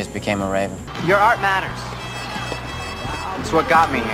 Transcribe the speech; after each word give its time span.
just 0.00 0.14
became 0.14 0.40
a 0.40 0.50
Raven. 0.50 0.78
Your 1.04 1.18
art 1.18 1.42
matters. 1.42 1.78
It's 3.38 3.52
what 3.52 3.68
got 3.68 3.92
me 3.92 3.98
here. 3.98 4.06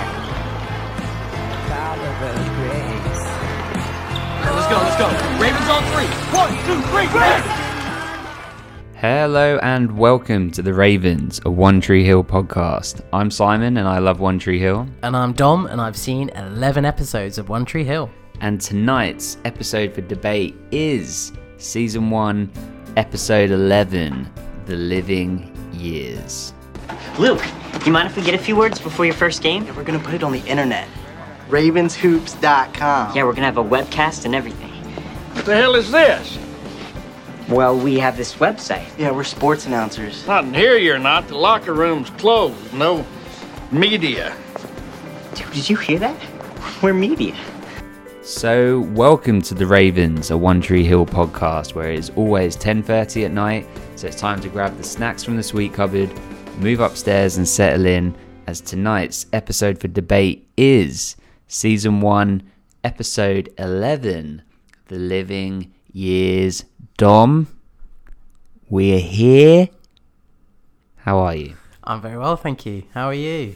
Let's 4.53 4.67
go, 4.67 4.75
let's 4.83 4.97
go. 4.99 5.07
Ravens 5.39 5.69
on 5.69 5.81
three. 5.93 6.07
One, 6.35 6.51
two, 6.65 6.81
three, 6.89 7.07
Ravens! 7.17 7.45
Hello 8.95 9.59
and 9.63 9.97
welcome 9.97 10.51
to 10.51 10.61
the 10.61 10.73
Ravens, 10.73 11.39
a 11.45 11.49
One 11.49 11.79
Tree 11.79 12.03
Hill 12.03 12.21
podcast. 12.21 12.99
I'm 13.13 13.31
Simon 13.31 13.77
and 13.77 13.87
I 13.87 13.99
love 13.99 14.19
One 14.19 14.39
Tree 14.39 14.59
Hill. 14.59 14.85
And 15.03 15.15
I'm 15.15 15.31
Dom, 15.31 15.67
and 15.67 15.79
I've 15.79 15.95
seen 15.95 16.27
11 16.31 16.83
episodes 16.83 17.37
of 17.37 17.47
One 17.47 17.63
Tree 17.63 17.85
Hill. 17.85 18.09
And 18.41 18.59
tonight's 18.59 19.37
episode 19.45 19.93
for 19.93 20.01
debate 20.01 20.53
is 20.71 21.31
season 21.55 22.09
1, 22.09 22.51
episode 22.97 23.51
11 23.51 24.29
The 24.65 24.75
Living 24.75 25.53
Years. 25.77 26.53
Luke, 27.19 27.43
you 27.85 27.91
mind 27.91 28.07
if 28.07 28.15
we 28.15 28.23
get 28.23 28.33
a 28.33 28.37
few 28.37 28.55
words 28.55 28.79
before 28.79 29.05
your 29.05 29.13
first 29.13 29.41
game? 29.41 29.65
Yeah, 29.65 29.75
we're 29.75 29.83
gonna 29.83 29.99
put 29.99 30.13
it 30.13 30.23
on 30.23 30.31
the 30.31 30.43
internet. 30.45 30.87
Ravenshoops.com. 31.49 33.15
Yeah, 33.15 33.23
we're 33.23 33.33
gonna 33.33 33.45
have 33.45 33.57
a 33.57 33.63
webcast 33.63 34.25
and 34.25 34.35
everything. 34.35 34.71
What 35.33 35.45
the 35.45 35.55
hell 35.55 35.75
is 35.75 35.91
this? 35.91 36.37
Well, 37.49 37.77
we 37.77 37.97
have 37.99 38.17
this 38.17 38.35
website. 38.35 38.87
Yeah, 38.97 39.11
we're 39.11 39.23
sports 39.23 39.65
announcers. 39.65 40.25
Not 40.27 40.43
in 40.43 40.53
here, 40.53 40.77
you're 40.77 40.99
not. 40.99 41.27
The 41.27 41.37
locker 41.37 41.73
room's 41.73 42.09
closed. 42.11 42.73
No 42.73 43.05
media. 43.71 44.35
Dude, 45.33 45.51
did 45.51 45.69
you 45.69 45.77
hear 45.77 45.99
that? 45.99 46.15
We're 46.81 46.93
media. 46.93 47.35
So, 48.27 48.81
welcome 48.89 49.41
to 49.43 49.53
the 49.53 49.65
Ravens, 49.65 50.31
a 50.31 50.37
One 50.37 50.59
Tree 50.59 50.83
Hill 50.83 51.05
podcast 51.05 51.75
where 51.75 51.93
it 51.93 51.97
is 51.97 52.09
always 52.17 52.57
10:30 52.57 53.23
at 53.23 53.31
night, 53.31 53.65
so 53.95 54.05
it's 54.07 54.19
time 54.19 54.41
to 54.41 54.49
grab 54.49 54.75
the 54.75 54.83
snacks 54.83 55.23
from 55.23 55.37
the 55.37 55.43
sweet 55.43 55.71
cupboard, 55.71 56.11
move 56.57 56.81
upstairs 56.81 57.37
and 57.37 57.47
settle 57.47 57.85
in 57.85 58.13
as 58.45 58.59
tonight's 58.59 59.27
episode 59.31 59.79
for 59.79 59.87
debate 59.87 60.45
is 60.57 61.15
season 61.47 62.01
1, 62.01 62.43
episode 62.83 63.49
11, 63.57 64.41
The 64.87 64.97
Living 64.99 65.71
Years. 65.93 66.65
Dom, 66.97 67.47
we're 68.67 68.99
here. 68.99 69.69
How 70.97 71.19
are 71.19 71.33
you? 71.33 71.55
I'm 71.81 72.01
very 72.01 72.17
well, 72.17 72.35
thank 72.35 72.65
you. 72.65 72.83
How 72.93 73.05
are 73.05 73.13
you? 73.13 73.55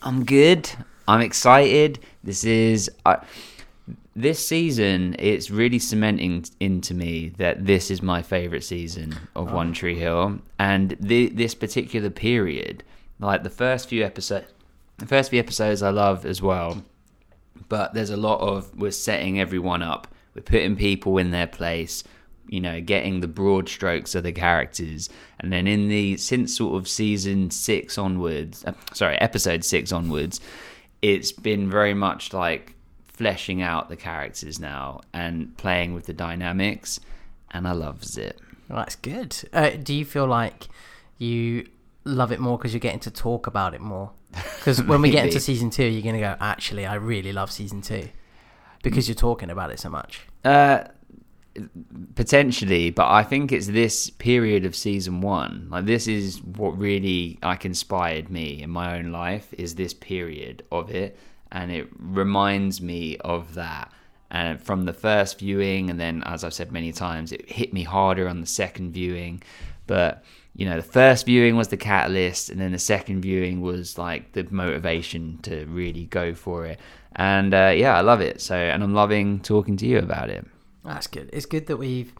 I'm 0.00 0.24
good. 0.24 0.70
I'm 1.06 1.20
excited. 1.20 1.98
This 2.24 2.44
is 2.44 2.90
uh, 3.04 3.16
this 4.20 4.44
season. 4.46 5.14
It's 5.18 5.50
really 5.50 5.78
cementing 5.78 6.44
into 6.60 6.94
me 6.94 7.30
that 7.38 7.66
this 7.66 7.90
is 7.90 8.02
my 8.02 8.22
favorite 8.22 8.64
season 8.64 9.16
of 9.36 9.52
One 9.52 9.72
Tree 9.72 9.98
Hill, 9.98 10.40
and 10.58 10.96
the, 11.00 11.28
this 11.28 11.54
particular 11.54 12.10
period, 12.10 12.82
like 13.20 13.42
the 13.44 13.50
first 13.50 13.88
few 13.88 14.04
episodes, 14.04 14.52
the 14.98 15.06
first 15.06 15.30
few 15.30 15.38
episodes, 15.38 15.82
I 15.82 15.90
love 15.90 16.26
as 16.26 16.42
well. 16.42 16.82
But 17.68 17.94
there's 17.94 18.10
a 18.10 18.16
lot 18.16 18.40
of 18.40 18.76
we're 18.76 18.90
setting 18.90 19.40
everyone 19.40 19.82
up. 19.82 20.08
We're 20.34 20.42
putting 20.42 20.76
people 20.76 21.18
in 21.18 21.30
their 21.30 21.46
place 21.46 22.04
you 22.48 22.60
know, 22.60 22.80
getting 22.80 23.20
the 23.20 23.28
broad 23.28 23.68
strokes 23.68 24.14
of 24.14 24.22
the 24.22 24.32
characters. 24.32 25.10
And 25.38 25.52
then 25.52 25.66
in 25.66 25.88
the 25.88 26.16
since 26.16 26.56
sort 26.56 26.76
of 26.76 26.88
season 26.88 27.50
six 27.50 27.98
onwards, 27.98 28.64
uh, 28.64 28.72
sorry, 28.94 29.16
episode 29.20 29.64
six 29.64 29.92
onwards, 29.92 30.40
it's 31.02 31.30
been 31.30 31.70
very 31.70 31.94
much 31.94 32.32
like 32.32 32.74
fleshing 33.18 33.60
out 33.60 33.88
the 33.88 33.96
characters 33.96 34.60
now 34.60 35.00
and 35.12 35.56
playing 35.56 35.92
with 35.92 36.06
the 36.06 36.12
dynamics. 36.12 37.00
And 37.50 37.66
I 37.66 37.72
loves 37.72 38.16
it. 38.16 38.38
Well, 38.68 38.78
that's 38.78 38.94
good. 38.94 39.36
Uh, 39.52 39.70
do 39.70 39.92
you 39.92 40.04
feel 40.04 40.26
like 40.26 40.68
you 41.18 41.68
love 42.04 42.30
it 42.30 42.38
more 42.38 42.56
because 42.56 42.72
you're 42.72 42.80
getting 42.80 43.00
to 43.00 43.10
talk 43.10 43.48
about 43.48 43.74
it 43.74 43.80
more? 43.80 44.12
Because 44.58 44.82
when 44.82 45.00
we 45.00 45.10
get 45.10 45.24
into 45.24 45.40
season 45.40 45.70
two, 45.70 45.84
you're 45.84 46.02
going 46.02 46.14
to 46.14 46.20
go, 46.20 46.36
actually, 46.40 46.84
I 46.84 46.94
really 46.94 47.32
love 47.32 47.50
season 47.50 47.80
two 47.80 48.08
because 48.82 49.08
you're 49.08 49.14
talking 49.14 49.48
about 49.48 49.70
it 49.70 49.80
so 49.80 49.88
much. 49.88 50.20
Uh, 50.44 50.84
potentially, 52.14 52.90
but 52.90 53.08
I 53.08 53.22
think 53.22 53.52
it's 53.52 53.68
this 53.68 54.10
period 54.10 54.66
of 54.66 54.76
season 54.76 55.22
one. 55.22 55.68
Like 55.70 55.86
this 55.86 56.06
is 56.06 56.42
what 56.42 56.78
really 56.78 57.38
like 57.42 57.64
inspired 57.64 58.30
me 58.30 58.62
in 58.62 58.70
my 58.70 58.98
own 58.98 59.10
life. 59.10 59.52
Is 59.54 59.74
this 59.74 59.94
period 59.94 60.62
of 60.70 60.90
it, 60.90 61.18
and 61.52 61.70
it 61.70 61.88
reminds 61.98 62.80
me 62.80 63.16
of 63.18 63.54
that. 63.54 63.92
And 64.30 64.60
from 64.62 64.84
the 64.84 64.92
first 64.92 65.38
viewing, 65.38 65.88
and 65.88 65.98
then 65.98 66.22
as 66.26 66.44
I've 66.44 66.52
said 66.52 66.70
many 66.70 66.92
times, 66.92 67.32
it 67.32 67.50
hit 67.50 67.72
me 67.72 67.82
harder 67.82 68.28
on 68.28 68.40
the 68.40 68.46
second 68.46 68.92
viewing. 68.92 69.42
But 69.86 70.22
you 70.54 70.68
know, 70.68 70.76
the 70.76 70.82
first 70.82 71.24
viewing 71.24 71.56
was 71.56 71.68
the 71.68 71.76
catalyst, 71.76 72.50
and 72.50 72.60
then 72.60 72.72
the 72.72 72.78
second 72.78 73.22
viewing 73.22 73.62
was 73.62 73.96
like 73.96 74.32
the 74.32 74.46
motivation 74.50 75.38
to 75.42 75.64
really 75.66 76.06
go 76.06 76.34
for 76.34 76.66
it. 76.66 76.78
And 77.16 77.54
uh, 77.54 77.72
yeah, 77.74 77.96
I 77.96 78.02
love 78.02 78.20
it. 78.20 78.42
So, 78.42 78.54
and 78.54 78.82
I'm 78.82 78.92
loving 78.92 79.40
talking 79.40 79.76
to 79.78 79.86
you 79.86 79.98
about 79.98 80.28
it. 80.28 80.46
That's 80.84 81.06
good. 81.06 81.30
It's 81.32 81.46
good 81.46 81.66
that 81.68 81.78
we've 81.78 82.12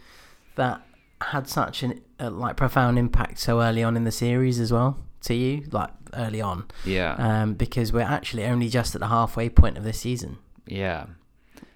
that 0.57 0.81
had 1.21 1.47
such 1.49 1.83
an 1.83 2.01
uh, 2.19 2.31
like 2.31 2.57
profound 2.57 2.99
impact 2.99 3.39
so 3.39 3.61
early 3.61 3.83
on 3.83 3.97
in 3.97 4.05
the 4.05 4.13
series 4.13 4.61
as 4.61 4.73
well 4.73 4.99
to 5.23 5.35
you, 5.35 5.65
like 5.73 5.91
early 6.15 6.41
on. 6.41 6.67
Yeah. 6.85 7.15
Um, 7.19 7.55
because 7.55 7.93
we're 7.93 8.01
actually 8.03 8.45
only 8.45 8.69
just 8.69 8.95
at 8.95 9.01
the 9.01 9.09
halfway 9.09 9.49
point 9.49 9.77
of 9.77 9.85
this 9.85 10.01
season, 10.01 10.39
Yeah. 10.67 11.07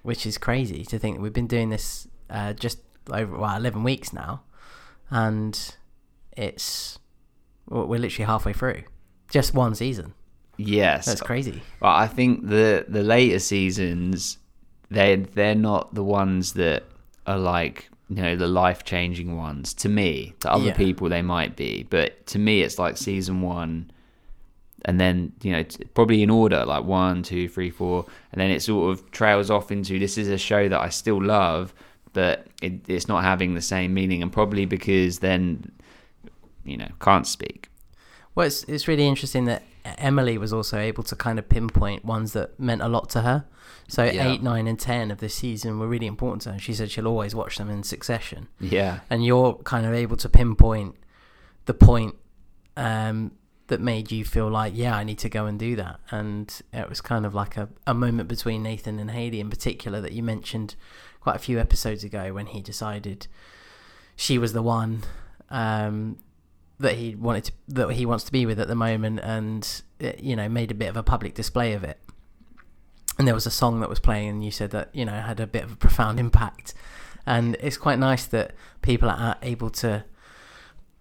which 0.02 0.24
is 0.26 0.38
crazy 0.38 0.84
to 0.86 0.98
think 0.98 1.16
that 1.16 1.22
we've 1.22 1.32
been 1.32 1.46
doing 1.48 1.70
this 1.70 2.08
uh, 2.30 2.52
just 2.52 2.78
over 3.10 3.36
well 3.36 3.56
eleven 3.56 3.82
weeks 3.82 4.12
now, 4.12 4.42
and 5.10 5.76
it's 6.36 6.98
well, 7.68 7.86
we're 7.86 7.98
literally 8.00 8.26
halfway 8.26 8.52
through, 8.52 8.82
just 9.30 9.54
one 9.54 9.74
season. 9.74 10.14
Yes. 10.56 11.06
That's 11.06 11.20
crazy. 11.22 11.62
Well, 11.80 11.92
I 11.92 12.06
think 12.06 12.48
the 12.48 12.84
the 12.88 13.02
later 13.02 13.38
seasons, 13.38 14.38
they 14.90 15.16
they're 15.16 15.54
not 15.54 15.94
the 15.94 16.04
ones 16.04 16.52
that 16.54 16.84
are 17.26 17.38
like 17.38 17.88
you 18.08 18.16
know 18.22 18.36
the 18.36 18.46
life 18.48 18.84
changing 18.84 19.36
ones 19.36 19.72
to 19.74 19.88
me. 19.88 20.34
To 20.40 20.52
other 20.52 20.66
Yeah. 20.66 20.76
people, 20.76 21.08
they 21.08 21.22
might 21.22 21.56
be, 21.56 21.86
but 21.88 22.26
to 22.28 22.38
me, 22.38 22.60
it's 22.62 22.78
like 22.78 22.96
season 22.96 23.40
one, 23.42 23.90
and 24.84 25.00
then 25.00 25.32
you 25.42 25.52
know 25.52 25.62
t- 25.62 25.84
probably 25.94 26.22
in 26.22 26.30
order 26.30 26.64
like 26.64 26.84
one, 26.84 27.22
two, 27.22 27.48
three, 27.48 27.70
four, 27.70 28.04
and 28.32 28.40
then 28.40 28.50
it 28.50 28.60
sort 28.62 28.92
of 28.92 29.10
trails 29.12 29.50
off 29.50 29.70
into 29.72 29.98
this 29.98 30.18
is 30.18 30.28
a 30.28 30.38
show 30.38 30.68
that 30.68 30.80
I 30.80 30.88
still 30.90 31.22
love, 31.22 31.72
but 32.12 32.46
it, 32.60 32.88
it's 32.88 33.08
not 33.08 33.22
having 33.24 33.54
the 33.54 33.62
same 33.62 33.94
meaning, 33.94 34.22
and 34.22 34.32
probably 34.32 34.64
because 34.66 35.20
then 35.20 35.70
you 36.64 36.76
know 36.76 36.88
can't 37.00 37.26
speak. 37.26 37.68
Well, 38.34 38.46
it's 38.46 38.64
it's 38.64 38.88
really 38.88 39.06
interesting 39.06 39.44
that 39.46 39.62
Emily 39.84 40.38
was 40.38 40.52
also 40.52 40.78
able 40.78 41.02
to 41.04 41.16
kind 41.16 41.38
of 41.38 41.48
pinpoint 41.48 42.04
ones 42.04 42.32
that 42.32 42.58
meant 42.58 42.82
a 42.82 42.88
lot 42.88 43.10
to 43.10 43.22
her. 43.22 43.44
So 43.88 44.04
Yeah. 44.04 44.28
eight, 44.30 44.42
nine, 44.42 44.66
and 44.66 44.78
ten 44.78 45.10
of 45.10 45.18
this 45.18 45.34
season 45.34 45.78
were 45.78 45.88
really 45.88 46.06
important 46.06 46.42
to 46.42 46.52
her. 46.52 46.58
She 46.58 46.72
said 46.72 46.90
she'll 46.90 47.08
always 47.08 47.34
watch 47.34 47.58
them 47.58 47.68
in 47.68 47.82
succession, 47.82 48.48
Yeah. 48.60 49.00
and 49.10 49.24
you're 49.24 49.54
kind 49.64 49.84
of 49.86 49.92
able 49.92 50.16
to 50.18 50.28
pinpoint 50.28 50.94
the 51.66 51.74
point 51.74 52.14
um, 52.76 53.32
that 53.66 53.80
made 53.80 54.10
you 54.10 54.24
feel 54.24 54.48
like, 54.48 54.72
yeah, 54.74 54.96
I 54.96 55.04
need 55.04 55.18
to 55.18 55.28
go 55.28 55.46
and 55.46 55.58
do 55.58 55.76
that. 55.76 56.00
And 56.10 56.52
it 56.72 56.88
was 56.88 57.00
kind 57.00 57.26
of 57.26 57.34
like 57.34 57.56
a, 57.56 57.68
a 57.86 57.92
moment 57.94 58.28
between 58.28 58.62
Nathan 58.62 58.98
and 58.98 59.10
Haley 59.10 59.40
in 59.40 59.50
particular 59.50 60.00
that 60.00 60.12
you 60.12 60.22
mentioned 60.22 60.74
quite 61.20 61.36
a 61.36 61.38
few 61.38 61.58
episodes 61.58 62.02
ago 62.02 62.32
when 62.32 62.46
he 62.46 62.60
decided 62.62 63.26
she 64.16 64.38
was 64.38 64.52
the 64.52 64.62
one 64.62 65.02
um, 65.50 66.18
that 66.82 66.96
he 66.96 67.14
wanted 67.14 67.44
to 67.44 67.52
that 67.68 67.90
he 67.92 68.06
wants 68.06 68.24
to 68.24 68.32
be 68.32 68.46
with 68.46 68.60
at 68.60 68.68
the 68.68 68.74
moment, 68.74 69.20
and 69.22 69.82
uh, 70.02 70.12
you 70.18 70.36
know 70.36 70.48
made 70.48 70.70
a 70.70 70.74
bit 70.74 70.88
of 70.88 70.96
a 70.96 71.02
public 71.02 71.34
display 71.34 71.72
of 71.72 71.82
it. 71.84 71.98
And 73.18 73.26
there 73.26 73.34
was 73.34 73.46
a 73.46 73.50
song 73.50 73.80
that 73.80 73.88
was 73.88 74.00
playing, 74.00 74.28
and 74.28 74.44
you 74.44 74.50
said 74.50 74.70
that 74.70 74.90
you 74.92 75.04
know 75.04 75.12
had 75.12 75.40
a 75.40 75.46
bit 75.46 75.64
of 75.64 75.72
a 75.72 75.76
profound 75.76 76.20
impact. 76.20 76.74
And 77.24 77.56
it's 77.60 77.76
quite 77.76 77.98
nice 77.98 78.26
that 78.26 78.52
people 78.82 79.08
are 79.08 79.36
able 79.42 79.70
to 79.70 80.04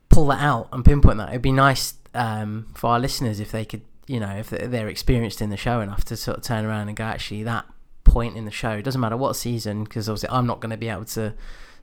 pull 0.10 0.28
that 0.28 0.42
out 0.42 0.69
and 0.72 0.86
pinpoint 0.86 1.18
that. 1.18 1.30
It'd 1.30 1.42
be 1.42 1.51
nice 1.51 1.95
um, 2.13 2.68
for 2.75 2.92
our 2.92 3.00
listeners 3.00 3.39
if 3.39 3.51
they 3.51 3.66
could, 3.66 3.81
you 4.06 4.19
know, 4.19 4.30
if 4.30 4.50
they're 4.50 4.88
experienced 4.88 5.42
in 5.42 5.50
the 5.50 5.57
show 5.57 5.81
enough 5.81 6.06
to 6.06 6.18
sort 6.18 6.38
of 6.38 6.44
turn 6.44 6.66
around 6.66 6.89
and 6.89 6.98
go, 6.98 7.04
actually, 7.04 7.44
that 7.44 7.66
point 8.04 8.36
in 8.36 8.45
the 8.45 8.51
show 8.51 8.72
it 8.72 8.83
doesn't 8.83 9.01
matter 9.01 9.18
what 9.18 9.36
season, 9.36 9.83
because 9.83 10.10
obviously 10.10 10.30
I'm 10.30 10.45
not 10.45 10.60
going 10.60 10.72
to 10.72 10.78
be 10.78 10.89
able 10.89 11.06
to 11.06 11.33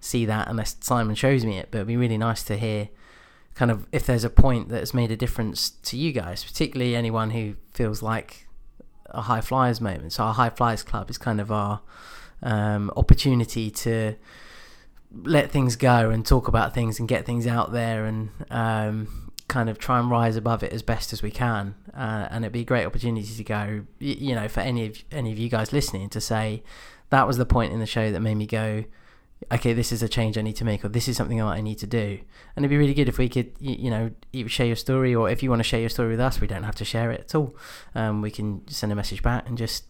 see 0.00 0.25
that 0.27 0.49
unless 0.49 0.77
Simon 0.81 1.17
shows 1.17 1.45
me 1.45 1.59
it. 1.59 1.69
But 1.71 1.79
it'd 1.79 1.89
be 1.89 1.97
really 1.97 2.19
nice 2.19 2.43
to 2.45 2.56
hear 2.56 2.91
kind 3.59 3.73
of 3.73 3.89
if 3.91 4.07
there's 4.07 4.23
a 4.23 4.31
point 4.31 4.69
that 4.69 4.79
has 4.79 4.95
made 4.95 5.11
a 5.11 5.17
difference 5.17 5.71
to 5.71 5.97
you 5.97 6.13
guys, 6.13 6.45
particularly 6.45 6.95
anyone 6.95 7.31
who 7.31 7.57
feels 7.73 8.03
like 8.05 8.47
a 9.07 9.23
high 9.23 9.41
flyers 9.41 9.81
moment. 9.81 10.13
So 10.13 10.23
our 10.23 10.35
high 10.35 10.51
flyers 10.51 10.85
club 10.85 11.11
is 11.11 11.19
kind 11.19 11.41
of 11.41 11.51
our 11.51 11.81
um, 12.41 12.93
opportunity 12.97 13.69
to 13.73 14.15
let 15.11 15.51
things 15.51 15.75
go 15.75 16.11
and 16.11 16.25
talk 16.25 16.47
about 16.47 16.73
things 16.73 17.01
and 17.01 17.09
get 17.09 17.27
things 17.27 17.49
out 17.49 17.73
there 17.73 18.05
and 18.05 18.31
um, 18.51 19.33
kind 19.49 19.69
of 19.69 19.77
try 19.77 19.99
and 19.99 20.09
rise 20.09 20.37
above 20.37 20.63
it 20.63 20.73
as 20.73 20.83
best 20.83 21.13
as 21.13 21.21
we 21.21 21.33
can. 21.33 21.75
Uh, 21.93 22.29
and 22.31 22.45
it'd 22.45 22.53
be 22.53 22.61
a 22.61 22.65
great 22.65 22.87
opportunity 22.87 23.35
to 23.35 23.43
go, 23.43 23.85
you 23.99 24.37
know, 24.37 24.47
for 24.47 24.61
any 24.61 24.87
of 24.87 25.03
any 25.11 25.33
of 25.33 25.39
you 25.39 25.49
guys 25.49 25.73
listening 25.73 26.09
to 26.11 26.21
say 26.21 26.63
that 27.11 27.27
was 27.27 27.39
the 27.39 27.47
point 27.47 27.73
in 27.73 27.81
the 27.81 27.87
show 27.87 28.13
that 28.13 28.21
made 28.21 28.37
me 28.37 28.47
go, 28.47 28.85
okay, 29.52 29.73
this 29.73 29.93
is 29.93 30.02
a 30.02 30.08
change 30.08 30.37
I 30.37 30.43
need 30.43 30.56
to 30.56 30.64
make, 30.64 30.85
or 30.85 30.88
this 30.88 31.08
is 31.08 31.17
something 31.17 31.40
I 31.40 31.61
need 31.61 31.79
to 31.79 31.87
do. 31.87 32.19
And 32.55 32.64
it'd 32.64 32.70
be 32.70 32.76
really 32.76 32.94
good 32.94 33.08
if 33.08 33.19
we 33.19 33.29
could, 33.29 33.52
you, 33.61 33.90
know, 33.90 34.11
share 34.46 34.67
your 34.67 34.76
story, 34.76 35.14
or 35.14 35.31
if 35.31 35.43
you 35.43 35.50
want 35.50 35.61
to 35.61 35.64
share 35.64 35.81
your 35.81 35.88
story 35.88 36.11
with 36.11 36.20
us, 36.20 36.40
we 36.40 36.46
don't 36.46 36.64
have 36.64 36.75
to 36.76 36.85
share 36.85 37.11
it 37.11 37.20
at 37.20 37.35
all. 37.35 37.55
Um, 37.94 38.20
we 38.20 38.31
can 38.31 38.67
send 38.69 38.93
a 38.93 38.94
message 38.94 39.23
back 39.23 39.49
and 39.49 39.56
just 39.56 39.85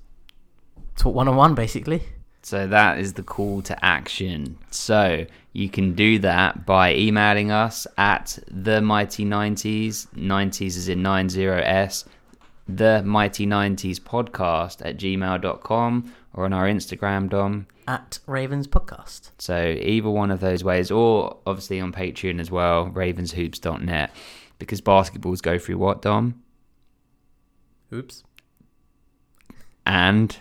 talk 0.96 1.14
one 1.14 1.28
on 1.28 1.36
one, 1.36 1.54
basically. 1.54 2.02
So 2.42 2.66
that 2.66 2.98
is 2.98 3.14
the 3.14 3.22
call 3.22 3.62
to 3.62 3.84
action. 3.84 4.58
So 4.70 5.26
you 5.52 5.68
can 5.68 5.94
do 5.94 6.18
that 6.20 6.64
by 6.64 6.94
emailing 6.94 7.50
us 7.50 7.86
at 7.96 8.38
the 8.50 8.80
mighty 8.80 9.24
90s, 9.24 10.06
90s 10.14 10.66
is 10.66 10.88
in 10.88 11.02
90s, 11.02 12.06
the 12.68 13.02
mighty 13.02 13.46
90s 13.46 13.98
podcast 13.98 14.84
at 14.84 14.98
gmail.com 14.98 16.14
or 16.38 16.44
on 16.44 16.52
our 16.52 16.66
Instagram, 16.66 17.28
Dom. 17.28 17.66
At 17.88 18.20
Ravens 18.28 18.68
Podcast. 18.68 19.32
So 19.38 19.74
either 19.80 20.08
one 20.08 20.30
of 20.30 20.38
those 20.38 20.62
ways, 20.62 20.88
or 20.88 21.36
obviously 21.44 21.80
on 21.80 21.92
Patreon 21.92 22.38
as 22.40 22.48
well, 22.48 22.86
ravenshoops.net. 22.90 24.12
Because 24.60 24.80
basketballs 24.80 25.42
go 25.42 25.58
through 25.58 25.78
what, 25.78 26.00
Dom? 26.00 26.40
Oops. 27.92 28.22
And 29.84 30.36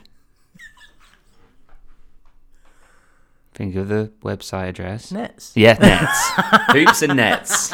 think 3.55 3.75
of 3.75 3.87
the 3.87 4.11
website 4.21 4.69
address. 4.69 5.11
Nets. 5.11 5.53
Yeah, 5.55 5.73
nets. 5.79 6.29
Hoops 6.73 7.01
and 7.01 7.15
nets. 7.15 7.71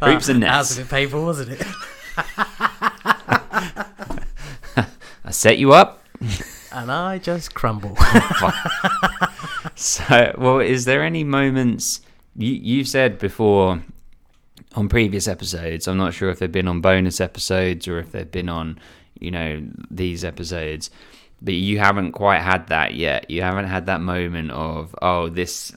Hoops 0.00 0.30
and 0.30 0.42
That 0.42 0.56
was 0.58 0.70
nets. 0.70 0.78
a 0.78 0.80
bit 0.80 0.88
painful, 0.88 1.22
wasn't 1.22 1.50
it? 1.50 1.66
I 5.22 5.30
set 5.32 5.58
you 5.58 5.74
up. 5.74 6.02
and 6.72 6.90
I 6.90 7.18
just 7.18 7.54
crumble. 7.54 7.96
So, 9.78 10.34
well, 10.36 10.58
is 10.58 10.86
there 10.86 11.04
any 11.04 11.22
moments 11.22 12.00
you 12.34 12.52
you 12.52 12.84
said 12.84 13.18
before 13.18 13.80
on 14.74 14.88
previous 14.88 15.28
episodes? 15.28 15.86
I'm 15.86 15.96
not 15.96 16.14
sure 16.14 16.30
if 16.30 16.40
they've 16.40 16.50
been 16.50 16.66
on 16.66 16.80
bonus 16.80 17.20
episodes 17.20 17.86
or 17.86 18.00
if 18.00 18.10
they've 18.10 18.28
been 18.28 18.48
on, 18.48 18.80
you 19.20 19.30
know, 19.30 19.62
these 19.88 20.24
episodes, 20.24 20.90
but 21.40 21.54
you 21.54 21.78
haven't 21.78 22.10
quite 22.10 22.40
had 22.40 22.66
that 22.68 22.94
yet. 22.94 23.30
You 23.30 23.42
haven't 23.42 23.66
had 23.66 23.86
that 23.86 24.00
moment 24.00 24.50
of, 24.50 24.96
oh, 25.00 25.28
this 25.28 25.72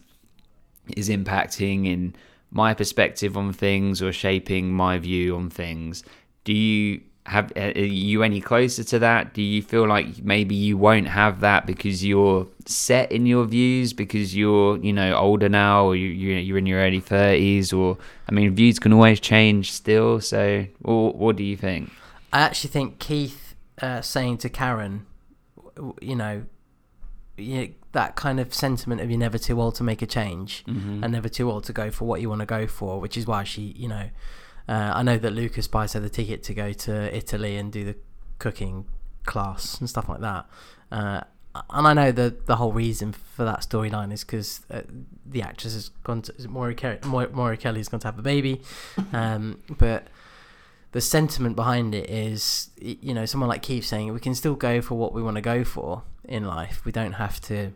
is 0.98 1.08
impacting 1.10 1.86
in 1.86 2.16
my 2.50 2.74
perspective 2.74 3.38
on 3.38 3.54
things 3.54 4.02
or 4.02 4.12
shaping 4.12 4.74
my 4.74 4.98
view 4.98 5.36
on 5.36 5.52
things. 5.52 6.04
Do 6.44 6.54
you 6.54 7.02
have 7.28 7.52
are 7.56 7.72
you 7.80 8.24
any 8.24 8.42
closer 8.42 8.84
to 8.84 9.00
that? 9.00 9.34
Do 9.34 9.42
you 9.44 9.62
feel 9.62 9.88
like 9.88 10.24
maybe 10.24 10.56
you 10.56 10.76
won't 10.78 11.08
have 11.08 11.40
that 11.42 11.66
because 11.68 12.04
you're 12.04 12.48
set 12.66 13.12
in 13.12 13.26
your 13.28 13.46
views 13.46 13.94
because 13.94 14.36
you're 14.36 14.78
you 14.80 14.92
know 14.92 15.16
older 15.16 15.48
now 15.50 15.86
or 15.86 15.96
you 15.96 16.08
you- 16.10 16.36
you're 16.38 16.58
in 16.58 16.66
your 16.66 16.80
early 16.80 17.00
thirties 17.00 17.72
or 17.74 17.98
I 18.28 18.32
mean 18.32 18.56
views 18.56 18.80
can 18.80 18.92
always 18.94 19.20
change 19.20 19.72
still. 19.72 20.20
So 20.20 20.66
what, 20.80 21.16
what 21.16 21.36
do 21.36 21.44
you 21.44 21.56
think? 21.58 21.92
I 22.34 22.42
actually 22.42 22.72
think 22.72 22.98
Keith 23.00 23.56
uh, 23.82 24.02
saying 24.02 24.38
to 24.40 24.50
Karen, 24.50 25.06
you 26.02 26.16
know, 26.16 26.44
you, 27.38 27.74
that 27.94 28.16
kind 28.16 28.40
of 28.40 28.54
sentiment 28.54 29.02
of 29.02 29.10
you're 29.10 29.20
never 29.20 29.38
too 29.38 29.60
old 29.62 29.76
to 29.76 29.84
make 29.84 30.02
a 30.02 30.06
change 30.06 30.64
and 30.68 31.12
never 31.12 31.28
too 31.30 31.50
old 31.52 31.66
to 31.66 31.74
go 31.74 31.92
for 31.92 32.06
what 32.06 32.22
you 32.22 32.30
want 32.30 32.40
to 32.40 32.46
go 32.46 32.68
for, 32.68 33.00
which 33.00 33.18
is 33.18 33.28
why 33.28 33.44
she, 33.44 33.74
you 33.78 33.88
know, 33.88 34.10
uh, 34.68 34.92
I 34.94 35.04
know 35.04 35.18
that 35.18 35.32
Lucas 35.32 35.68
buys 35.68 35.94
her 35.94 36.00
the 36.00 36.10
ticket 36.10 36.44
to 36.44 36.54
go 36.54 36.74
to 36.74 37.16
Italy 37.16 37.58
and 37.58 37.72
do 37.72 37.84
the 37.86 37.96
cooking 38.40 38.86
class 39.26 39.80
and 39.80 39.90
stuff 39.90 40.10
like 40.10 40.22
that. 40.22 40.46
Uh, 40.92 41.22
and 41.70 41.88
I 41.88 41.94
know 41.94 42.12
that 42.12 42.46
the 42.46 42.56
whole 42.56 42.72
reason 42.72 43.12
for 43.12 43.44
that 43.44 43.62
storyline 43.62 44.14
is 44.14 44.24
because 44.24 44.62
uh, 44.72 44.82
the 45.26 45.42
actress 45.42 45.74
has 45.74 45.90
gone 46.04 46.22
to 46.24 46.36
is 46.36 46.46
it 46.46 46.50
Moira 46.50 46.74
Kelly, 46.74 47.80
has 47.80 47.90
gone 47.90 48.00
to 48.00 48.08
have 48.08 48.18
a 48.18 48.22
baby, 48.22 48.62
um, 49.14 49.62
but 49.78 50.08
the 50.94 51.02
sentiment 51.02 51.56
behind 51.56 51.94
it 51.96 52.10
is, 52.10 52.70
you 52.80 53.14
know, 53.14 53.26
someone 53.26 53.50
like 53.50 53.62
Keith 53.62 53.86
saying 53.86 54.14
we 54.14 54.20
can 54.20 54.36
still 54.36 54.56
go 54.56 54.82
for 54.82 54.96
what 54.96 55.14
we 55.14 55.22
want 55.22 55.36
to 55.36 55.42
go 55.42 55.64
for 55.64 56.04
in 56.24 56.46
life. 56.46 56.84
We 56.86 56.92
don't 56.92 57.14
have 57.14 57.40
to 57.42 57.74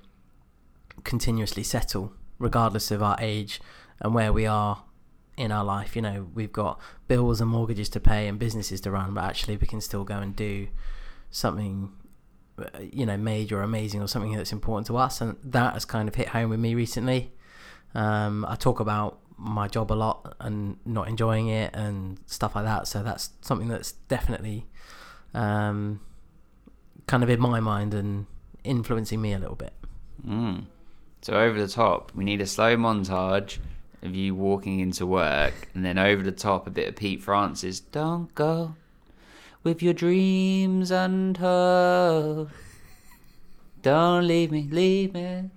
continuously 1.04 1.64
settle, 1.64 2.14
regardless 2.40 2.92
of 2.92 3.02
our 3.04 3.18
age 3.20 3.62
and 4.02 4.14
where 4.14 4.31
we 4.31 4.46
are 4.46 4.84
in 5.38 5.52
our 5.52 5.64
life. 5.64 5.96
You 5.96 6.02
know, 6.02 6.28
we've 6.34 6.52
got 6.52 6.80
bills 7.08 7.42
and 7.42 7.50
mortgages 7.50 7.90
to 7.90 8.00
pay 8.00 8.28
and 8.28 8.40
businesses 8.40 8.82
to 8.82 8.92
run, 8.92 9.14
but 9.14 9.24
actually 9.24 9.58
we 9.58 9.68
can 9.68 9.82
still 9.82 10.04
go 10.04 10.16
and 10.16 10.36
do 10.36 10.68
something, 11.30 11.92
uh, 12.58 12.68
you 12.80 13.06
know, 13.06 13.18
major 13.18 13.60
or 13.60 13.64
amazing 13.64 14.02
or 14.02 14.08
something 14.08 14.34
that's 14.36 14.52
important 14.52 14.88
to 14.88 14.98
us. 14.98 15.22
And 15.22 15.38
that 15.44 15.74
has 15.74 15.86
kind 15.86 16.08
of 16.08 16.16
hit 16.16 16.30
home 16.30 16.50
with 16.50 16.60
me 16.60 16.76
recently. 16.76 17.32
Um, 17.94 18.46
I 18.48 18.56
talk 18.56 18.80
about 18.80 19.20
my 19.38 19.68
job 19.68 19.92
a 19.92 19.94
lot 19.94 20.36
and 20.40 20.78
not 20.86 21.08
enjoying 21.08 21.50
it 21.50 21.76
and 21.76 22.20
stuff 22.26 22.56
like 22.56 22.66
that. 22.66 22.88
So 22.88 23.04
that's 23.04 23.31
something 23.42 23.68
that's 23.68 23.94
definitely 24.08 24.66
um, 25.34 26.00
kind 27.08 27.24
of 27.24 27.30
in 27.30 27.40
my 27.40 27.60
mind 27.60 27.94
and 27.94 28.26
influencing 28.64 29.22
me 29.22 29.34
a 29.34 29.40
little 29.40 29.56
bit. 29.56 29.74
Mm. 30.26 30.66
So 31.22 31.34
over 31.34 31.60
the 31.60 31.68
top, 31.68 32.12
we 32.16 32.24
need 32.24 32.42
a 32.42 32.46
slow 32.46 32.76
montage 32.78 33.58
of 34.06 34.16
you 34.16 34.36
walking 34.36 34.80
into 34.80 35.06
work, 35.06 35.69
and 35.74 35.84
then 35.86 35.98
over 35.98 36.24
the 36.24 36.31
top, 36.31 36.68
a 36.68 36.69
bit 36.69 36.88
of 36.88 36.96
Pete 36.96 37.22
Francis. 37.22 37.80
Don't 37.80 38.34
go 38.36 38.75
with 39.63 39.81
your 39.81 39.94
dreams 39.94 40.92
untold. 40.92 42.50
Don't 43.81 44.28
leave 44.28 44.52
me, 44.52 44.68
leave 44.72 45.13
me 45.13 45.50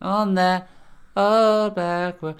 on 0.00 0.34
that 0.34 0.68
old 1.16 1.74
back 1.74 2.22
road. 2.22 2.36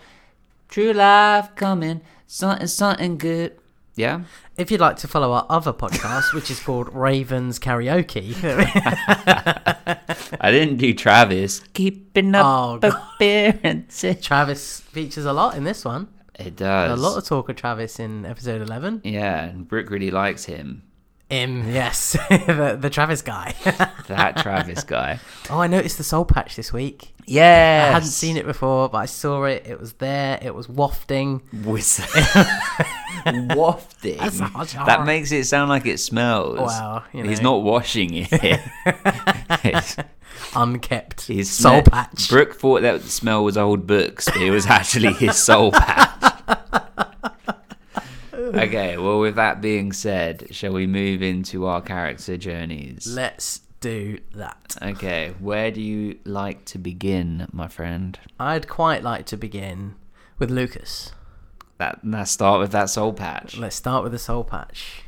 True 0.68 0.92
life 0.92 1.54
coming, 1.56 2.00
something, 2.26 2.66
something 2.66 3.18
good. 3.18 3.59
Yeah. 4.00 4.22
If 4.56 4.70
you'd 4.70 4.80
like 4.80 4.96
to 4.96 5.08
follow 5.08 5.32
our 5.32 5.46
other 5.48 5.72
podcast, 5.72 6.34
which 6.34 6.50
is 6.50 6.60
called 6.60 6.94
Ravens 6.94 7.58
Karaoke, 7.58 8.34
I 10.40 10.50
didn't 10.50 10.76
do 10.78 10.92
Travis. 10.94 11.60
Keeping 11.72 12.34
up 12.34 12.44
Oh, 12.82 12.88
appearances. 12.88 14.20
Travis 14.24 14.80
features 14.80 15.24
a 15.24 15.32
lot 15.32 15.56
in 15.56 15.64
this 15.64 15.84
one. 15.84 16.08
It 16.38 16.56
does. 16.56 16.98
A 16.98 17.02
lot 17.02 17.18
of 17.18 17.24
talk 17.26 17.48
of 17.48 17.56
Travis 17.56 18.00
in 18.00 18.24
episode 18.24 18.62
11. 18.62 19.02
Yeah, 19.04 19.44
and 19.44 19.68
Brooke 19.68 19.90
really 19.90 20.10
likes 20.10 20.44
him. 20.44 20.82
Him, 21.30 21.72
yes, 21.72 22.12
the, 22.28 22.76
the 22.78 22.90
Travis 22.90 23.22
guy. 23.22 23.54
That 24.08 24.38
Travis 24.38 24.82
guy. 24.82 25.20
oh, 25.50 25.60
I 25.60 25.68
noticed 25.68 25.96
the 25.96 26.02
soul 26.02 26.24
patch 26.24 26.56
this 26.56 26.72
week. 26.72 27.14
Yeah. 27.26 27.86
I 27.90 27.92
hadn't 27.92 28.08
seen 28.08 28.36
it 28.36 28.44
before, 28.44 28.88
but 28.88 28.98
I 28.98 29.06
saw 29.06 29.44
it. 29.44 29.64
It 29.64 29.78
was 29.78 29.92
there. 29.94 30.40
It 30.42 30.52
was 30.52 30.68
wafting. 30.68 31.40
Whistle. 31.62 32.06
Wafting. 33.54 34.18
That's. 34.18 34.72
That 34.72 35.04
makes 35.06 35.30
it 35.30 35.44
sound 35.44 35.68
like 35.68 35.86
it 35.86 35.98
smells. 35.98 36.58
Well, 36.58 37.04
you 37.12 37.22
He's 37.22 37.40
not 37.40 37.62
washing 37.62 38.10
it. 38.12 38.60
Unkept 40.56 41.26
his 41.26 41.48
soul 41.48 41.82
patch. 41.82 42.28
Brooke 42.28 42.54
thought 42.56 42.82
that 42.82 43.02
the 43.02 43.08
smell 43.08 43.44
was 43.44 43.56
old 43.56 43.86
books, 43.86 44.24
but 44.24 44.38
it 44.42 44.50
was 44.50 44.66
actually 44.66 45.12
his 45.12 45.36
soul 45.36 45.70
patch. 45.70 47.09
Okay, 48.54 48.96
well, 48.96 49.20
with 49.20 49.36
that 49.36 49.60
being 49.60 49.92
said, 49.92 50.48
shall 50.50 50.72
we 50.72 50.86
move 50.86 51.22
into 51.22 51.66
our 51.66 51.80
character 51.80 52.36
journeys? 52.36 53.06
Let's 53.06 53.60
do 53.80 54.18
that. 54.34 54.76
Okay, 54.80 55.34
where 55.38 55.70
do 55.70 55.80
you 55.80 56.18
like 56.24 56.64
to 56.66 56.78
begin, 56.78 57.48
my 57.52 57.68
friend? 57.68 58.18
I'd 58.38 58.68
quite 58.68 59.02
like 59.02 59.26
to 59.26 59.36
begin 59.36 59.94
with 60.38 60.50
Lucas. 60.50 61.12
That 61.78 62.00
let's 62.04 62.30
start 62.30 62.60
with 62.60 62.72
that 62.72 62.90
soul 62.90 63.12
patch. 63.12 63.56
Let's 63.56 63.76
start 63.76 64.02
with 64.02 64.12
the 64.12 64.18
soul 64.18 64.44
patch. 64.44 65.02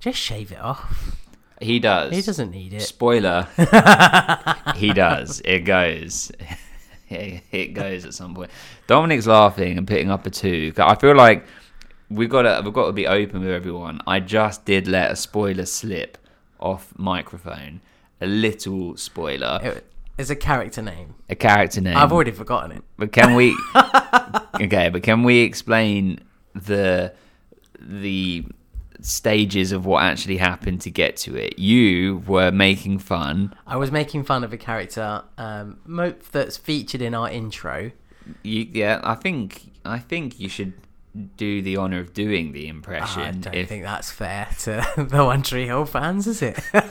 Just 0.00 0.18
shave 0.18 0.50
it 0.52 0.60
off. 0.60 1.16
He 1.60 1.78
does. 1.78 2.14
He 2.14 2.22
doesn't 2.22 2.50
need 2.50 2.74
it. 2.74 2.82
Spoiler. 2.82 3.48
he 4.76 4.92
does. 4.92 5.40
It 5.44 5.60
goes. 5.60 6.30
it 7.08 7.74
goes 7.74 8.04
at 8.04 8.14
some 8.14 8.34
point. 8.34 8.50
Dominic's 8.86 9.26
laughing 9.26 9.78
and 9.78 9.86
picking 9.86 10.10
up 10.10 10.26
a 10.26 10.30
two. 10.30 10.72
I 10.78 10.94
feel 10.96 11.14
like 11.14 11.46
we've 12.10 12.28
got 12.30 12.42
to 12.42 12.62
we've 12.64 12.72
got 12.74 12.86
to 12.86 12.92
be 12.92 13.06
open 13.06 13.40
with 13.40 13.50
everyone. 13.50 14.00
I 14.06 14.20
just 14.20 14.64
did 14.64 14.86
let 14.88 15.10
a 15.10 15.16
spoiler 15.16 15.66
slip 15.66 16.18
off 16.60 16.92
microphone. 16.96 17.80
A 18.20 18.26
little 18.26 18.96
spoiler. 18.96 19.60
It- 19.62 19.86
It's 20.18 20.30
a 20.30 20.36
character 20.36 20.80
name. 20.80 21.14
A 21.28 21.34
character 21.34 21.82
name. 21.82 21.96
I've 21.96 22.10
already 22.12 22.30
forgotten 22.30 22.72
it. 22.72 22.82
But 22.96 23.12
can 23.12 23.34
we? 23.34 23.54
okay, 24.60 24.88
but 24.88 25.02
can 25.02 25.22
we 25.24 25.40
explain 25.40 26.20
the 26.54 27.12
the 27.78 28.46
stages 29.02 29.72
of 29.72 29.84
what 29.84 30.02
actually 30.02 30.38
happened 30.38 30.80
to 30.80 30.90
get 30.90 31.16
to 31.18 31.36
it? 31.36 31.58
You 31.58 32.22
were 32.26 32.50
making 32.50 32.98
fun. 33.00 33.54
I 33.66 33.76
was 33.76 33.92
making 33.92 34.24
fun 34.24 34.42
of 34.42 34.52
a 34.52 34.56
character 34.56 35.22
um, 35.36 35.78
that's 36.32 36.56
featured 36.56 37.02
in 37.02 37.14
our 37.14 37.30
intro. 37.30 37.90
You, 38.42 38.66
yeah, 38.72 39.00
I 39.04 39.14
think 39.14 39.72
I 39.84 39.98
think 39.98 40.40
you 40.40 40.48
should 40.48 40.72
do 41.36 41.62
the 41.62 41.76
honor 41.76 42.00
of 42.00 42.12
doing 42.12 42.52
the 42.52 42.68
impression. 42.68 43.22
I 43.22 43.30
don't 43.32 43.54
if- 43.54 43.68
think 43.68 43.82
that's 43.84 44.10
fair 44.10 44.48
to 44.60 44.86
the 44.96 45.24
One 45.24 45.42
Tree 45.42 45.66
Hill 45.66 45.84
fans, 45.86 46.26
is 46.26 46.42
it? 46.42 46.58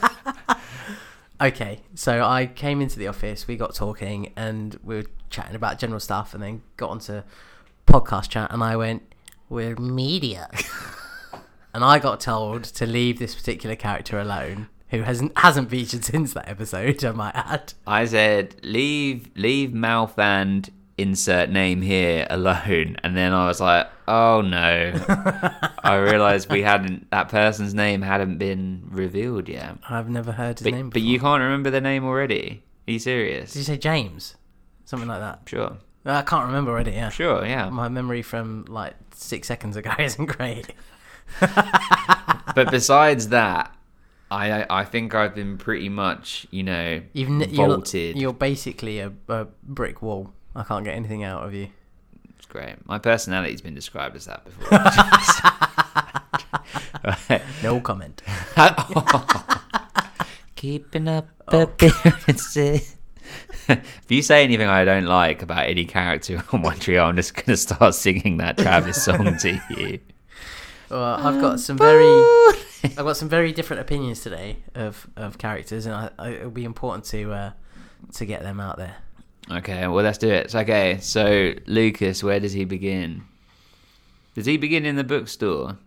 Okay, 1.38 1.80
so 1.94 2.22
I 2.24 2.46
came 2.46 2.80
into 2.80 2.98
the 2.98 3.08
office, 3.08 3.46
we 3.46 3.56
got 3.56 3.74
talking, 3.74 4.32
and 4.36 4.78
we 4.82 4.96
were 4.96 5.04
chatting 5.28 5.54
about 5.54 5.78
general 5.78 6.00
stuff, 6.00 6.32
and 6.32 6.42
then 6.42 6.62
got 6.78 6.88
onto 6.88 7.20
podcast 7.86 8.30
chat, 8.30 8.50
and 8.50 8.64
I 8.64 8.74
went, 8.76 9.02
"We're 9.50 9.76
media," 9.76 10.48
and 11.74 11.84
I 11.84 11.98
got 11.98 12.20
told 12.20 12.64
to 12.64 12.86
leave 12.86 13.18
this 13.18 13.34
particular 13.34 13.76
character 13.76 14.18
alone, 14.18 14.68
who 14.88 15.02
hasn't 15.02 15.36
hasn't 15.36 15.68
featured 15.68 16.04
since 16.06 16.32
that 16.32 16.48
episode. 16.48 17.04
I 17.04 17.12
might 17.12 17.34
add. 17.36 17.74
I 17.86 18.06
said, 18.06 18.56
leave, 18.62 19.28
leave 19.36 19.74
mouth 19.74 20.18
and 20.18 20.70
insert 20.98 21.50
name 21.50 21.82
here 21.82 22.26
alone. 22.30 22.96
And 23.02 23.16
then 23.16 23.32
I 23.32 23.46
was 23.46 23.60
like, 23.60 23.88
oh 24.08 24.40
no. 24.40 24.92
I 25.82 25.96
realized 25.96 26.50
we 26.50 26.62
hadn't, 26.62 27.10
that 27.10 27.28
person's 27.28 27.74
name 27.74 28.02
hadn't 28.02 28.38
been 28.38 28.88
revealed 28.90 29.48
yet. 29.48 29.76
I've 29.88 30.08
never 30.08 30.32
heard 30.32 30.58
his 30.58 30.64
But, 30.64 30.72
name. 30.74 30.90
but 30.90 31.02
you 31.02 31.20
can't 31.20 31.42
remember 31.42 31.70
the 31.70 31.80
name 31.80 32.04
already. 32.04 32.62
Are 32.88 32.92
you 32.92 32.98
serious? 32.98 33.52
did 33.52 33.58
you 33.60 33.64
say 33.64 33.76
James? 33.76 34.36
Something 34.84 35.08
like 35.08 35.20
that. 35.20 35.40
Sure. 35.46 35.76
I 36.04 36.22
can't 36.22 36.46
remember 36.46 36.70
already. 36.70 36.92
Yeah, 36.92 37.08
Sure, 37.10 37.44
yeah. 37.44 37.68
my 37.68 37.88
memory 37.88 38.22
from 38.22 38.64
like 38.68 38.94
six 39.12 39.48
seconds 39.48 39.76
ago 39.76 39.90
isn't 39.98 40.26
great. 40.26 40.72
But 42.54 42.70
besides 42.70 43.28
that, 43.28 43.74
I 44.30 44.64
I 44.70 44.84
think 44.84 45.14
I've 45.14 45.34
been 45.34 45.58
pretty 45.58 45.88
much, 45.88 46.46
you 46.50 46.62
know, 46.62 47.02
You've 47.12 47.28
n- 47.28 47.50
vaulted. 47.54 48.16
You're, 48.16 48.22
you're 48.22 48.32
basically 48.32 49.00
a, 49.00 49.12
a 49.28 49.46
brick 49.62 50.00
wall. 50.00 50.32
I 50.56 50.62
can't 50.64 50.84
get 50.84 50.94
anything 50.94 51.22
out 51.22 51.44
of 51.44 51.54
you. 51.54 51.68
It's 52.36 52.46
great. 52.46 52.84
My 52.86 52.98
personality's 52.98 53.60
been 53.60 53.74
described 53.74 54.16
as 54.16 54.26
that 54.26 54.44
before. 54.44 54.78
No 57.62 57.80
comment. 57.80 58.22
Keeping 60.56 61.08
up 61.08 61.28
Oh. 61.48 61.62
appearances. 61.62 62.96
if 63.68 64.04
you 64.08 64.20
say 64.22 64.42
anything 64.42 64.66
I 64.66 64.84
don't 64.84 65.04
like 65.06 65.42
about 65.42 65.68
any 65.68 65.84
character 65.84 66.42
on 66.52 66.62
One 66.62 66.76
Tree, 66.78 66.98
I'm 66.98 67.14
just 67.14 67.34
gonna 67.34 67.56
start 67.56 67.94
singing 67.94 68.38
that 68.38 68.58
Travis 68.58 69.04
song 69.04 69.36
to 69.38 69.60
you. 69.70 70.00
Well, 70.90 71.04
I've 71.04 71.40
got 71.40 71.60
some 71.60 71.78
very, 71.78 72.04
I've 72.82 72.96
got 72.96 73.16
some 73.16 73.28
very 73.28 73.52
different 73.52 73.82
opinions 73.82 74.22
today 74.22 74.56
of, 74.74 75.06
of 75.16 75.38
characters, 75.38 75.86
and 75.86 75.94
I, 75.94 76.10
I, 76.18 76.30
it'll 76.30 76.50
be 76.50 76.64
important 76.64 77.04
to 77.06 77.32
uh, 77.32 77.52
to 78.14 78.26
get 78.26 78.42
them 78.42 78.58
out 78.58 78.76
there. 78.76 78.96
Okay, 79.50 79.86
well 79.86 80.02
let's 80.04 80.18
do 80.18 80.28
it. 80.28 80.50
So, 80.50 80.60
okay, 80.60 80.98
so 81.00 81.52
Lucas, 81.66 82.22
where 82.24 82.40
does 82.40 82.52
he 82.52 82.64
begin? 82.64 83.22
Does 84.34 84.46
he 84.46 84.56
begin 84.56 84.84
in 84.84 84.96
the 84.96 85.04
bookstore 85.04 85.78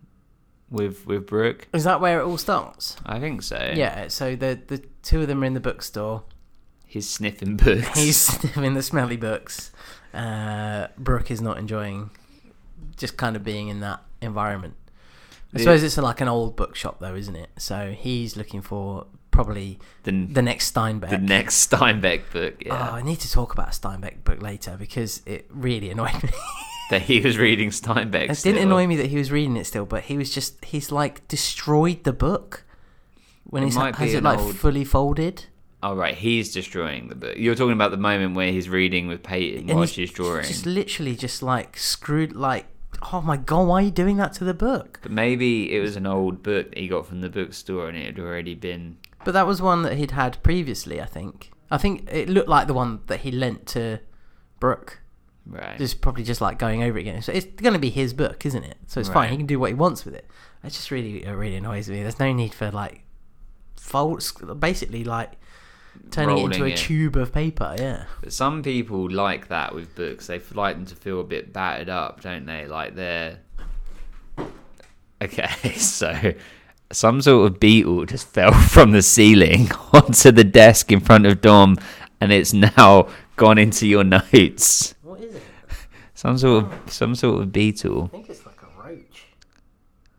with 0.69 1.05
with 1.05 1.27
Brooke? 1.27 1.67
Is 1.73 1.83
that 1.83 1.99
where 2.01 2.19
it 2.21 2.23
all 2.25 2.37
starts? 2.37 2.95
I 3.05 3.19
think 3.19 3.41
so. 3.41 3.73
Yeah. 3.75 4.07
So 4.07 4.35
the 4.35 4.59
the 4.67 4.81
two 5.03 5.21
of 5.21 5.27
them 5.27 5.43
are 5.43 5.45
in 5.45 5.53
the 5.53 5.59
bookstore. 5.59 6.23
He's 6.87 7.07
sniffing 7.07 7.57
books. 7.57 7.97
He's 7.99 8.17
sniffing 8.17 8.73
the 8.73 8.81
smelly 8.81 9.17
books. 9.17 9.71
Uh, 10.13 10.87
Brooke 10.97 11.29
is 11.29 11.39
not 11.41 11.57
enjoying 11.59 12.09
just 12.97 13.15
kind 13.17 13.35
of 13.35 13.43
being 13.43 13.67
in 13.67 13.81
that 13.81 14.01
environment. 14.21 14.73
I 15.53 15.57
The- 15.57 15.59
suppose 15.59 15.83
it's 15.83 15.97
like 15.97 16.21
an 16.21 16.27
old 16.27 16.55
bookshop, 16.55 16.99
though, 16.99 17.13
isn't 17.15 17.35
it? 17.35 17.49
So 17.59 17.91
he's 17.95 18.35
looking 18.35 18.61
for 18.61 19.05
probably 19.31 19.79
the, 20.03 20.11
the 20.11 20.41
next 20.41 20.73
Steinbeck. 20.73 21.09
the 21.09 21.17
next 21.17 21.69
Steinbeck 21.69 22.31
book. 22.31 22.55
Oh, 22.61 22.65
Yeah, 22.65 22.91
I 22.91 23.01
need 23.01 23.19
to 23.21 23.31
talk 23.31 23.53
about 23.53 23.67
a 23.67 23.71
Steinbeck 23.79 24.23
book 24.23 24.41
later 24.41 24.75
because 24.79 25.21
it 25.25 25.47
really 25.49 25.89
annoyed 25.89 26.21
me. 26.23 26.29
that 26.89 27.03
he 27.03 27.21
was 27.21 27.37
reading 27.37 27.69
Steinbeck. 27.69 28.29
it 28.29 28.41
didn't 28.43 28.63
annoy 28.63 28.87
me 28.87 28.95
that 28.97 29.07
he 29.07 29.17
was 29.17 29.31
reading 29.31 29.55
it 29.57 29.65
still, 29.65 29.85
but 29.85 30.03
he 30.03 30.17
was 30.17 30.33
just 30.33 30.63
he's 30.65 30.91
like 30.91 31.27
destroyed 31.27 32.03
the 32.03 32.13
book 32.13 32.63
when 33.43 33.63
It 33.63 33.67
he's 33.67 33.75
might 33.75 33.95
has 33.95 34.13
it 34.13 34.23
like 34.23 34.39
old- 34.39 34.55
fully 34.55 34.83
folded. 34.85 35.45
Oh 35.81 35.95
right, 35.95 36.13
he's 36.15 36.51
destroying 36.51 37.07
the 37.07 37.15
book. 37.15 37.37
You're 37.37 37.55
talking 37.55 37.71
about 37.73 37.91
the 37.91 37.97
moment 37.97 38.35
where 38.35 38.51
he's 38.51 38.67
reading 38.67 39.07
with 39.07 39.23
Peyton 39.23 39.67
while 39.67 39.81
he's 39.81 39.91
she's 39.93 40.11
drawing. 40.11 40.43
Just 40.43 40.65
literally 40.65 41.15
just 41.15 41.41
like 41.41 41.77
screwed 41.77 42.35
like 42.35 42.65
oh 43.13 43.21
my 43.21 43.37
god, 43.37 43.65
why 43.67 43.75
are 43.81 43.85
you 43.85 43.91
doing 43.91 44.17
that 44.17 44.33
to 44.33 44.43
the 44.43 44.53
book? 44.53 44.99
But 45.03 45.11
maybe 45.11 45.73
it 45.73 45.79
was 45.79 45.95
an 45.95 46.05
old 46.05 46.43
book 46.43 46.71
that 46.71 46.77
he 46.79 46.87
got 46.89 47.05
from 47.07 47.21
the 47.21 47.29
bookstore 47.29 47.87
and 47.87 47.97
it 47.97 48.05
had 48.07 48.19
already 48.19 48.55
been. 48.55 48.97
But 49.25 49.33
that 49.33 49.45
was 49.47 49.61
one 49.61 49.81
that 49.83 49.97
he'd 49.97 50.11
had 50.11 50.41
previously, 50.43 51.01
I 51.01 51.05
think. 51.05 51.51
I 51.71 51.77
think 51.77 52.07
it 52.11 52.29
looked 52.29 52.49
like 52.49 52.67
the 52.67 52.73
one 52.73 53.01
that 53.07 53.19
he 53.21 53.31
lent 53.31 53.67
to 53.67 53.99
Brooke. 54.59 55.01
Right. 55.45 55.77
Just 55.77 56.01
probably 56.01 56.23
just 56.23 56.41
like 56.41 56.57
going 56.59 56.83
over 56.83 56.97
it 56.97 57.01
again. 57.01 57.21
So 57.21 57.31
it's 57.31 57.45
going 57.61 57.73
to 57.73 57.79
be 57.79 57.89
his 57.89 58.13
book, 58.13 58.45
isn't 58.45 58.63
it? 58.63 58.77
So 58.87 58.99
it's 58.99 59.09
Right. 59.09 59.15
fine. 59.15 59.29
He 59.31 59.37
can 59.37 59.45
do 59.45 59.59
what 59.59 59.69
he 59.69 59.73
wants 59.75 60.05
with 60.05 60.13
it. 60.15 60.29
It 60.63 60.69
just 60.69 60.91
really, 60.91 61.23
it 61.25 61.31
really 61.31 61.55
annoys 61.55 61.89
me. 61.89 62.01
There's 62.01 62.19
no 62.19 62.31
need 62.33 62.53
for 62.53 62.71
like 62.71 63.03
folds, 63.77 64.31
basically 64.59 65.03
like 65.03 65.33
turning 66.11 66.37
it 66.37 66.43
into 66.45 66.65
a 66.65 66.69
it. 66.69 66.77
tube 66.77 67.15
of 67.15 67.33
paper. 67.33 67.75
Yeah. 67.77 68.05
But 68.21 68.31
some 68.33 68.61
people 68.63 69.09
like 69.09 69.47
that 69.47 69.73
with 69.73 69.95
books. 69.95 70.27
They 70.27 70.39
like 70.53 70.75
them 70.75 70.85
to 70.85 70.95
feel 70.95 71.19
a 71.19 71.23
bit 71.23 71.51
battered 71.51 71.89
up, 71.89 72.21
don't 72.21 72.45
they? 72.45 72.67
Like 72.67 72.95
they're. 72.95 73.39
Okay, 75.21 75.73
so 75.75 76.33
some 76.91 77.21
sort 77.21 77.51
of 77.51 77.59
beetle 77.59 78.05
just 78.05 78.27
fell 78.33 78.53
from 78.53 78.91
the 78.91 79.01
ceiling 79.01 79.71
onto 79.93 80.31
the 80.31 80.43
desk 80.43 80.91
in 80.91 80.99
front 80.99 81.25
of 81.25 81.41
Dom, 81.41 81.77
and 82.21 82.31
it's 82.31 82.53
now 82.53 83.07
gone 83.35 83.57
into 83.57 83.87
your 83.87 84.03
notes. 84.03 84.95
What 85.03 85.21
is 85.21 85.35
it? 85.35 85.43
Some 86.13 86.37
sort 86.37 86.65
of 86.65 86.91
some 86.91 87.15
sort 87.15 87.41
of 87.41 87.51
beetle. 87.51 88.05
I 88.05 88.07
think 88.07 88.29
it's 88.29 88.45
like 88.45 88.61
a 88.61 88.87
roach. 88.87 89.25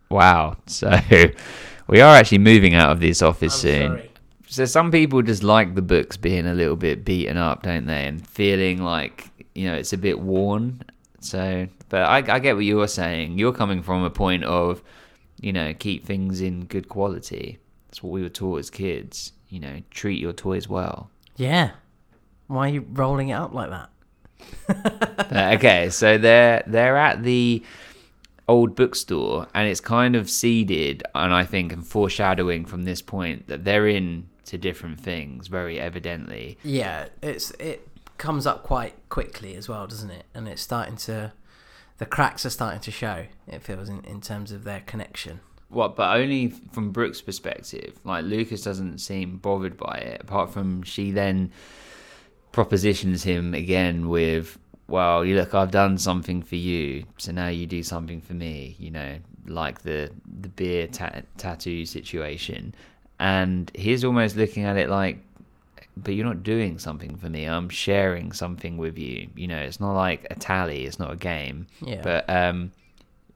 Wow. 0.09 0.57
So 0.67 0.91
we 1.87 2.01
are 2.01 2.17
actually 2.17 2.39
moving 2.39 2.75
out 2.75 2.91
of 2.91 3.01
this 3.01 3.21
office 3.23 3.55
I'm 3.57 3.61
soon. 3.61 3.89
sorry. 3.89 4.11
So 4.47 4.65
some 4.65 4.91
people 4.91 5.23
just 5.23 5.45
like 5.45 5.75
the 5.75 5.83
books 5.83 6.17
being 6.17 6.47
a 6.47 6.55
little 6.55 6.75
bit 6.75 7.05
beaten 7.05 7.37
up, 7.37 7.63
don't 7.63 7.87
they, 7.87 8.07
and 8.07 8.27
feeling 8.27 8.83
like 8.83 9.29
you 9.55 9.67
know 9.67 9.75
it's 9.75 9.93
a 9.93 9.99
bit 9.99 10.19
worn. 10.19 10.83
So, 11.21 11.69
but 11.91 12.03
I, 12.03 12.17
I 12.35 12.39
get 12.39 12.57
what 12.57 12.65
you're 12.65 12.89
saying. 12.89 13.39
You're 13.39 13.53
coming 13.53 13.83
from 13.83 14.03
a 14.03 14.11
point 14.11 14.43
of, 14.45 14.83
you 15.41 15.53
know, 15.53 15.75
keep 15.79 16.05
things 16.05 16.41
in 16.41 16.67
good 16.67 16.89
quality. 16.89 17.59
That's 17.89 18.03
what 18.03 18.13
we 18.13 18.23
were 18.23 18.29
taught 18.29 18.61
as 18.61 18.71
kids. 18.71 19.33
You 19.49 19.61
know, 19.61 19.83
treat 19.91 20.21
your 20.21 20.33
toys 20.33 20.69
well. 20.69 21.11
Yeah. 21.37 21.73
Why 22.47 22.69
are 22.69 22.73
you 22.73 22.87
rolling 22.93 23.31
it 23.31 23.35
up 23.35 23.53
like 23.55 23.71
that? 23.71 23.91
Uh, 25.31 25.53
okay, 25.55 25.89
so 25.91 26.19
they're 26.19 26.61
they're 26.67 26.97
at 26.97 27.23
the 27.23 27.63
old 28.49 28.75
bookstore, 28.75 29.47
and 29.55 29.69
it's 29.69 29.81
kind 29.81 30.17
of 30.17 30.29
seeded, 30.29 31.05
and 31.15 31.33
I 31.33 31.45
think, 31.45 31.73
and 31.73 31.87
foreshadowing 31.87 32.65
from 32.65 32.83
this 32.83 33.01
point 33.01 33.47
that 33.47 33.65
they're 33.65 33.87
in 33.87 34.29
to 34.47 34.59
different 34.59 34.99
things, 34.99 35.47
very 35.47 35.79
evidently. 35.79 36.59
Yeah, 36.65 37.11
it's 37.23 37.53
it 37.53 37.87
comes 38.19 38.45
up 38.45 38.65
quite 38.65 38.95
quickly 39.09 39.55
as 39.55 39.69
well, 39.69 39.87
doesn't 39.87 40.11
it? 40.11 40.25
And 40.35 40.49
it's 40.49 40.63
starting 40.63 40.97
to, 40.97 41.33
the 42.01 42.07
cracks 42.07 42.47
are 42.47 42.51
starting 42.51 42.81
to 42.81 42.91
show. 42.91 43.27
It 43.47 43.63
feels 43.63 43.91
in, 43.91 44.03
in 44.05 44.23
terms 44.23 44.53
of 44.53 44.65
their 44.65 44.81
connection. 44.81 45.41
What, 45.69 45.97
but 45.97 46.17
only 46.17 46.49
from 46.73 46.93
Brooke's 46.93 47.21
perspective. 47.21 48.01
Like 48.05 48.25
Lucas 48.25 48.63
doesn't 48.63 48.99
seem 48.99 49.37
bothered 49.37 49.77
by 49.77 49.99
it, 49.99 50.23
apart 50.23 50.51
from 50.51 50.83
she 50.83 51.11
then 51.11 51.53
propositions 52.53 53.23
him 53.23 53.53
again 53.53 54.09
with, 54.09 54.59
"Well, 54.89 55.27
you 55.27 55.37
look, 55.37 55.55
I've 55.55 55.71
done 55.71 55.99
something 55.99 56.43
for 56.43 56.57
you, 56.57 57.05
so 57.19 57.33
now 57.33 57.49
you 57.49 57.67
do 57.67 57.83
something 57.83 58.23
for 58.23 58.33
me." 58.33 58.77
You 58.79 58.93
know, 58.93 59.19
like 59.47 59.83
the 59.83 60.11
the 60.41 60.49
beer 60.49 60.87
ta- 60.87 61.21
tattoo 61.37 61.85
situation, 61.85 62.75
and 63.19 63.71
he's 63.75 64.05
almost 64.05 64.37
looking 64.37 64.65
at 64.65 64.79
it 64.79 64.89
like, 64.89 65.19
"But 65.97 66.15
you're 66.15 66.27
not 66.27 66.43
doing 66.43 66.79
something 66.79 67.17
for 67.17 67.29
me. 67.29 67.45
I'm 67.47 67.69
sharing 67.69 68.33
something 68.33 68.77
with 68.77 68.99
you." 68.99 69.29
You 69.35 69.49
know, 69.49 69.59
it's 69.59 69.81
not 69.81 69.95
like 69.95 70.27
a 70.31 70.35
tally. 70.35 70.87
It's 70.87 70.99
not 70.99 71.13
a 71.13 71.17
game. 71.17 71.67
Yeah. 71.81 72.03
But 72.03 72.29
um, 72.29 72.73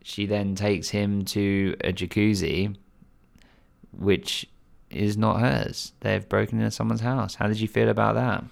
she 0.03 0.27
then 0.27 0.55
takes 0.55 0.91
him 0.91 1.25
to 1.27 1.77
a 1.83 1.93
jacuzzi, 1.93 2.77
which 3.93 4.47
is 4.91 5.17
not 5.17 5.41
hers. 5.41 5.93
They've 6.01 6.29
broken 6.29 6.59
into 6.59 6.71
someone's 6.71 7.01
house. 7.01 7.35
How 7.37 7.49
did 7.49 7.61
you 7.61 7.69
feel 7.69 7.89
about 7.89 8.15
that? 8.15 8.45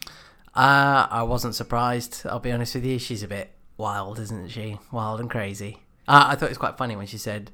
Uh, 0.55 1.07
I 1.11 1.23
wasn't 1.23 1.55
surprised. 1.55 2.27
I'll 2.27 2.41
be 2.41 2.53
honest 2.53 2.75
with 2.75 2.85
you. 2.85 2.99
She's 2.99 3.23
a 3.23 3.29
bit 3.29 3.53
wild, 3.77 4.19
isn't 4.19 4.51
she? 4.51 4.79
Wild 4.91 5.21
and 5.21 5.31
crazy. 5.31 5.79
Uh, 6.07 6.25
I 6.29 6.35
thought 6.35 6.47
it 6.47 6.51
was 6.51 6.59
quite 6.59 6.77
funny 6.77 6.97
when 6.97 7.07
she 7.07 7.17
said, 7.17 7.51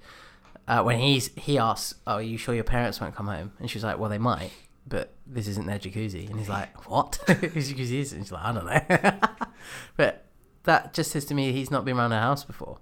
uh, 0.68 0.82
when 0.82 0.98
he's 0.98 1.30
he 1.34 1.58
asks, 1.58 1.94
"Oh, 2.06 2.14
are 2.14 2.22
you 2.22 2.36
sure 2.36 2.54
your 2.54 2.64
parents 2.64 3.00
won't 3.00 3.14
come 3.14 3.26
home?" 3.26 3.52
And 3.58 3.70
she's 3.70 3.82
like, 3.82 3.98
"Well, 3.98 4.10
they 4.10 4.18
might, 4.18 4.50
but 4.88 5.14
this 5.26 5.46
isn't 5.48 5.66
their 5.66 5.78
jacuzzi." 5.78 6.28
And 6.30 6.38
he's 6.38 6.48
like, 6.48 6.88
"What? 6.90 7.16
Whose 7.26 7.72
jacuzzi 7.72 8.00
is?" 8.00 8.12
it?" 8.12 8.16
And 8.16 8.24
she's 8.26 8.32
like, 8.32 8.44
"I 8.44 8.52
don't 8.52 8.66
know." 8.66 9.28
but 9.96 10.24
that 10.64 10.94
just 10.94 11.10
says 11.12 11.24
to 11.26 11.34
me 11.34 11.52
he's 11.52 11.70
not 11.70 11.84
been 11.84 11.96
around 11.96 12.10
her 12.12 12.20
house 12.20 12.44
before, 12.44 12.78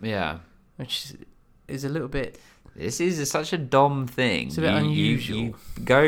Yeah. 0.00 0.38
which 0.76 1.04
is- 1.06 1.16
is 1.68 1.84
a 1.84 1.88
little 1.88 2.08
bit. 2.08 2.40
This 2.76 3.00
is 3.00 3.28
such 3.30 3.52
a 3.52 3.58
dom 3.58 4.06
thing. 4.06 4.48
It's 4.48 4.58
a 4.58 4.60
bit 4.60 4.70
You- 4.70 4.78
you- 4.78 4.84
unusual. 4.88 5.38
You, 5.38 5.54
go, 5.84 6.02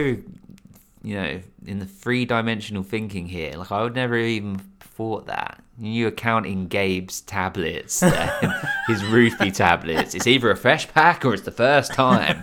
you 1.02 1.14
know, 1.16 1.40
in 1.66 1.78
the 1.80 1.86
three 1.86 2.24
dimensional 2.24 2.82
thinking 2.82 3.26
here. 3.26 3.52
Like 3.56 3.72
I 3.72 3.82
would 3.82 3.94
never 3.94 4.16
even 4.16 4.60
thought 4.80 5.26
that. 5.26 5.62
You 5.80 6.06
were 6.06 6.10
counting 6.10 6.66
Gabe's 6.68 7.20
tablets, 7.20 8.00
his 8.88 9.02
roofie 9.04 9.54
tablets. 9.54 10.14
It's 10.14 10.26
either 10.26 10.50
a 10.50 10.56
fresh 10.56 10.88
pack 10.92 11.24
or 11.24 11.34
it's 11.34 11.44
the 11.44 11.52
first 11.52 11.92
time. 11.92 12.42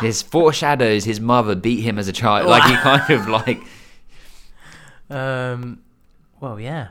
His 0.00 0.22
foreshadows 0.22 1.04
his 1.04 1.20
mother 1.20 1.54
beat 1.54 1.80
him 1.80 1.98
as 1.98 2.08
a 2.08 2.12
child. 2.12 2.46
Like 2.48 2.62
he 2.64 2.76
kind 2.76 3.10
of 3.10 3.28
like 3.28 3.62
Um, 5.10 5.80
well, 6.40 6.60
yeah. 6.60 6.88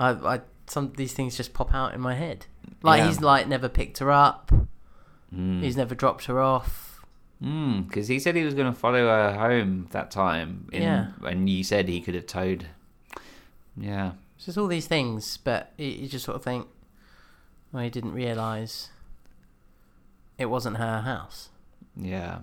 I, 0.00 0.10
I, 0.10 0.40
some 0.66 0.92
these 0.96 1.12
things 1.12 1.36
just 1.36 1.54
pop 1.54 1.72
out 1.74 1.94
in 1.94 2.00
my 2.00 2.14
head. 2.14 2.46
Like 2.82 2.98
Yeah. 2.98 3.06
he's 3.08 3.20
like 3.20 3.46
never 3.48 3.68
picked 3.68 3.98
her 3.98 4.10
up. 4.10 4.50
He's 5.36 5.76
never 5.76 5.96
dropped 5.96 6.26
her 6.26 6.40
off. 6.40 7.00
because 7.40 8.06
he 8.08 8.20
said 8.20 8.36
he 8.36 8.44
was 8.44 8.54
going 8.54 8.72
to 8.72 8.78
follow 8.78 9.06
her 9.08 9.32
home 9.36 9.88
that 9.90 10.10
time. 10.12 10.68
In, 10.72 10.82
Yeah. 10.82 11.08
and 11.24 11.50
you 11.50 11.64
said 11.64 11.88
he 11.88 12.00
could 12.00 12.14
have 12.14 12.26
towed. 12.26 12.66
Yeah, 13.76 14.12
It's 14.36 14.46
just 14.46 14.56
all 14.58 14.68
these 14.68 14.86
things, 14.86 15.36
but 15.38 15.72
you, 15.76 15.88
you 15.88 16.08
just 16.08 16.24
sort 16.24 16.36
of 16.36 16.44
think, 16.44 16.68
well, 17.72 17.82
he 17.82 17.90
didn't 17.90 18.12
realise 18.12 18.90
it 20.38 20.46
wasn't 20.46 20.76
her 20.76 21.00
house. 21.00 21.48
Yeah. 21.96 22.38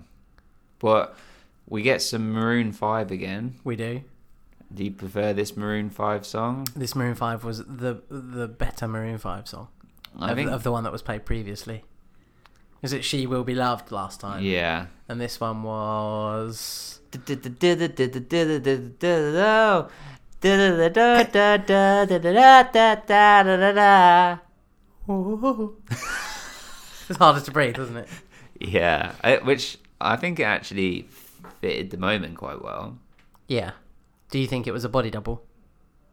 But 0.78 1.16
we 1.68 1.82
get 1.82 2.02
some 2.02 2.32
Maroon 2.32 2.72
Five 2.72 3.10
again. 3.10 3.54
We 3.64 3.76
do. 3.76 4.02
Do 4.74 4.84
you 4.84 4.90
prefer 4.90 5.32
this 5.32 5.56
Maroon 5.56 5.90
Five 5.90 6.24
song? 6.24 6.66
This 6.74 6.96
Maroon 6.96 7.14
Five 7.14 7.44
was 7.44 7.58
the 7.58 8.02
the 8.08 8.48
better 8.48 8.88
Maroon 8.88 9.18
Five 9.18 9.46
song 9.48 9.68
I 10.18 10.30
of, 10.30 10.36
think. 10.36 10.50
of 10.50 10.62
the 10.62 10.72
one 10.72 10.84
that 10.84 10.92
was 10.92 11.02
played 11.02 11.24
previously. 11.24 11.84
Is 12.80 12.92
it 12.92 13.04
"She 13.04 13.26
Will 13.26 13.44
Be 13.44 13.54
Loved" 13.54 13.92
last 13.92 14.20
time? 14.20 14.42
yeah. 14.42 14.86
And 15.08 15.20
this 15.20 15.38
one 15.38 15.62
was 15.62 17.00
it's 27.08 27.18
harder 27.18 27.40
to 27.40 27.50
breathe, 27.50 27.78
isn't 27.78 27.96
it? 27.96 28.08
Yeah, 28.68 29.12
I, 29.22 29.36
which 29.38 29.78
I 30.00 30.16
think 30.16 30.40
it 30.40 30.44
actually 30.44 31.06
fitted 31.60 31.90
the 31.90 31.96
moment 31.96 32.36
quite 32.36 32.62
well. 32.62 32.98
Yeah. 33.48 33.72
Do 34.30 34.38
you 34.38 34.46
think 34.46 34.66
it 34.66 34.72
was 34.72 34.84
a 34.84 34.88
body 34.88 35.10
double? 35.10 35.42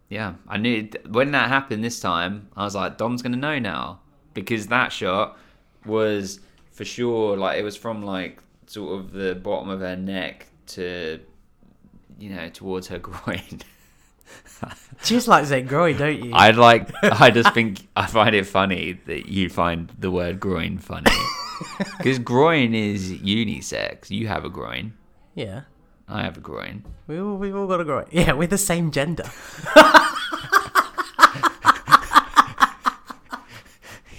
Yeah, 0.10 0.34
I 0.48 0.58
knew 0.58 0.90
when 1.08 1.32
that 1.32 1.50
happened 1.50 1.84
this 1.84 2.00
time. 2.00 2.50
I 2.56 2.64
was 2.64 2.76
like, 2.76 2.98
Dom's 2.98 3.22
gonna 3.22 3.38
know 3.38 3.60
now 3.60 4.00
because 4.34 4.68
that 4.68 4.92
shot 4.92 5.38
was 5.86 6.40
for 6.72 6.86
sure 6.86 7.38
like 7.38 7.58
it 7.58 7.64
was 7.64 7.76
from 7.76 8.04
like 8.04 8.42
sort 8.68 9.00
of 9.00 9.12
the 9.12 9.36
bottom 9.36 9.70
of 9.70 9.80
her 9.80 9.96
neck 9.96 10.48
to 10.68 11.20
you 12.20 12.30
know 12.30 12.50
towards 12.50 12.88
her 12.88 13.00
groin. 13.10 13.62
Just 15.04 15.28
like 15.28 15.46
saying 15.46 15.68
groin, 15.68 15.98
don't 15.98 16.24
you? 16.24 16.32
I'd 16.34 16.58
like. 16.58 16.90
I 17.04 17.30
just 17.32 17.54
think 17.54 17.88
I 17.96 18.06
find 18.06 18.36
it 18.36 18.46
funny 18.46 19.00
that 19.06 19.28
you 19.28 19.50
find 19.50 19.92
the 19.98 20.12
word 20.12 20.40
groin 20.40 20.78
funny 20.80 21.12
because 21.98 22.20
groin 22.20 22.74
is 22.74 23.12
unisex. 23.12 24.10
You 24.10 24.28
have 24.28 24.46
a 24.46 24.50
groin. 24.50 24.94
yeah. 25.36 25.62
I 26.12 26.24
have 26.24 26.38
a 26.38 26.42
groin. 26.42 26.84
We 27.06 27.20
all, 27.20 27.36
we've 27.38 27.56
all 27.56 27.68
got 27.68 27.82
a 27.82 27.84
groin. 27.84 28.08
Yeah, 28.10 28.34
we're 28.34 28.48
the 28.48 28.58
same 28.58 28.90
gender. 28.90 29.30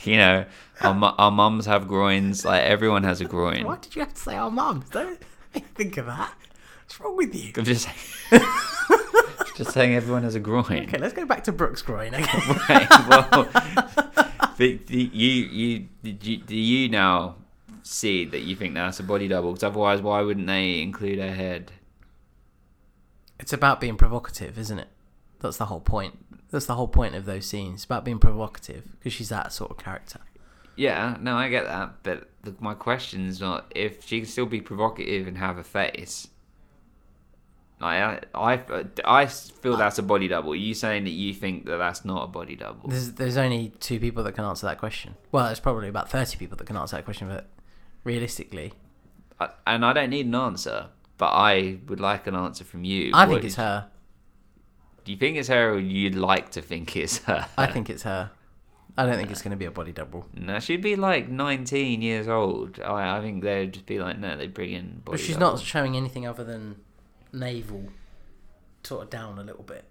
You 0.03 0.17
know, 0.17 0.47
our, 0.81 0.95
mu- 0.95 1.13
our 1.19 1.31
mums 1.31 1.67
have 1.67 1.87
groins. 1.87 2.45
Like 2.45 2.63
everyone 2.63 3.05
has 3.05 3.21
a 3.21 3.27
groin. 3.27 3.65
Why 3.67 3.77
did 3.77 3.95
you 3.95 4.01
have 4.01 4.15
to 4.15 4.21
say 4.21 4.35
our 4.35 4.51
mums? 4.51 4.89
Don't 4.89 5.21
think 5.75 5.99
of 5.99 6.07
that. 6.07 6.33
What's 6.85 6.99
wrong 7.01 7.17
with 7.19 7.35
you? 7.35 7.53
I'm 7.57 7.65
just 7.65 7.87
just 9.57 9.73
saying 9.73 9.95
everyone 9.95 10.23
has 10.23 10.35
a 10.35 10.41
groin. 10.41 10.85
Okay, 10.89 10.97
let's 10.99 11.13
go 11.13 11.27
back 11.27 11.45
to 11.45 11.53
Brooke's 11.53 11.83
groin. 11.83 12.15
Okay. 12.15 12.39
Right, 12.69 12.89
well, 13.09 14.10
but 14.61 14.85
do 14.85 14.99
you 14.99 15.89
you 16.03 16.13
do 16.13 16.55
you 16.55 16.91
now 16.91 17.37
see 17.83 18.27
that 18.27 18.41
you 18.41 18.55
think 18.55 18.75
that's 18.75 19.01
a 19.01 19.03
body 19.03 19.27
double? 19.27 19.53
Because 19.53 19.65
otherwise, 19.65 20.03
why 20.03 20.21
wouldn't 20.21 20.47
they 20.47 20.83
include 20.83 21.19
her 21.19 21.33
head? 21.33 21.73
It's 23.39 23.55
about 23.55 23.81
being 23.81 23.97
provocative, 23.97 24.59
isn't 24.59 24.79
it? 24.79 24.89
That's 25.41 25.57
the 25.57 25.65
whole 25.65 25.81
point. 25.81 26.19
That's 26.51 26.67
the 26.67 26.75
whole 26.75 26.89
point 26.89 27.15
of 27.15 27.25
those 27.25 27.47
scenes. 27.47 27.77
It's 27.77 27.85
about 27.87 28.05
being 28.05 28.19
provocative 28.19 28.85
because 28.99 29.15
she's 29.15 29.31
that 29.31 29.51
sort 29.55 29.71
of 29.71 29.79
character. 29.79 30.21
Yeah, 30.77 31.17
no, 31.23 31.37
I 31.37 31.49
get 31.49 31.65
that, 31.65 31.95
but 32.03 32.29
the, 32.43 32.55
my 32.61 32.75
question 32.75 33.27
is 33.27 33.41
not 33.41 33.73
if 33.75 34.07
she 34.07 34.21
can 34.21 34.29
still 34.29 34.45
be 34.45 34.61
provocative 34.61 35.27
and 35.27 35.39
have 35.39 35.57
a 35.57 35.65
face. 35.65 36.29
I, 37.83 38.21
I, 38.35 38.85
I 39.05 39.27
feel 39.27 39.77
that's 39.77 39.99
a 39.99 40.03
body 40.03 40.29
double. 40.29 40.53
Are 40.53 40.57
you 40.57 40.75
saying 40.75 41.05
that 41.05 41.11
you 41.11 41.33
think 41.33 41.65
that 41.67 41.79
that's 41.79 42.05
not 42.05 42.25
a 42.25 42.27
body 42.27 42.55
double? 42.57 42.89
There's 42.89 43.13
there's 43.13 43.37
only 43.39 43.73
two 43.81 43.99
people 43.99 44.23
that 44.25 44.33
can 44.33 44.45
answer 44.45 44.67
that 44.67 44.79
question. 44.79 45.17
Well, 45.33 45.47
there's 45.47 45.61
probably 45.61 45.89
about 45.89 46.11
thirty 46.11 46.37
people 46.37 46.57
that 46.59 46.67
can 46.67 46.77
answer 46.77 46.97
that 46.97 47.05
question, 47.05 47.29
but 47.29 47.49
realistically, 48.05 48.73
I- 49.39 49.51
and 49.67 49.85
I 49.85 49.93
don't 49.93 50.11
need 50.11 50.27
an 50.27 50.35
answer, 50.35 50.89
but 51.19 51.29
I 51.31 51.79
would 51.87 52.01
like 52.01 52.27
an 52.27 52.35
answer 52.35 52.65
from 52.65 52.85
you. 52.85 53.13
I 53.15 53.27
What 53.27 53.35
think 53.35 53.45
it's 53.45 53.55
did- 53.57 53.63
her. 53.63 53.89
Do 55.05 55.13
you 55.13 55.19
think 55.19 55.39
it's 55.39 55.49
her, 55.49 55.71
or 55.73 55.79
you'd 55.79 56.15
like 56.15 56.51
to 56.51 56.61
think 56.63 56.95
it's 56.97 57.19
her? 57.25 57.49
I 57.57 57.67
think 57.67 57.89
it's 57.89 58.03
her. 58.03 58.31
I 58.99 59.07
don't 59.07 59.17
think 59.17 59.31
it's 59.31 59.41
going 59.41 59.53
to 59.53 59.57
be 59.57 59.65
a 59.65 59.71
body 59.71 59.93
double. 59.93 60.27
No, 60.35 60.59
she'd 60.61 60.83
be 60.83 60.95
like 60.97 61.29
19 61.29 62.03
years 62.03 62.29
old. 62.29 62.79
I, 62.81 63.17
I 63.17 63.21
think 63.23 63.43
they'd 63.43 63.73
just 63.73 63.87
be 63.87 63.99
like, 63.99 64.19
no, 64.19 64.37
they 64.37 64.47
bring 64.49 64.73
in 64.73 65.01
body 65.05 65.17
But 65.17 65.21
she's 65.21 65.37
double. 65.37 65.53
not 65.57 65.61
showing 65.65 65.97
anything 65.97 66.27
other 66.27 66.45
than 66.45 66.77
navel, 67.33 67.85
sort 68.85 69.05
of 69.05 69.11
down 69.11 69.39
a 69.39 69.43
little 69.43 69.63
bit, 69.63 69.85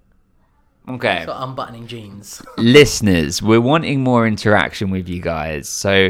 Okay. 0.87 1.17
sort 1.25 1.29
of 1.37 1.49
unbuttoning 1.49 1.87
jeans. 1.87 2.41
Listeners, 2.57 3.41
we're 3.41 3.61
wanting 3.61 4.01
more 4.03 4.27
interaction 4.27 4.89
with 4.89 5.07
you 5.07 5.21
guys. 5.21 5.67
So 5.69 6.09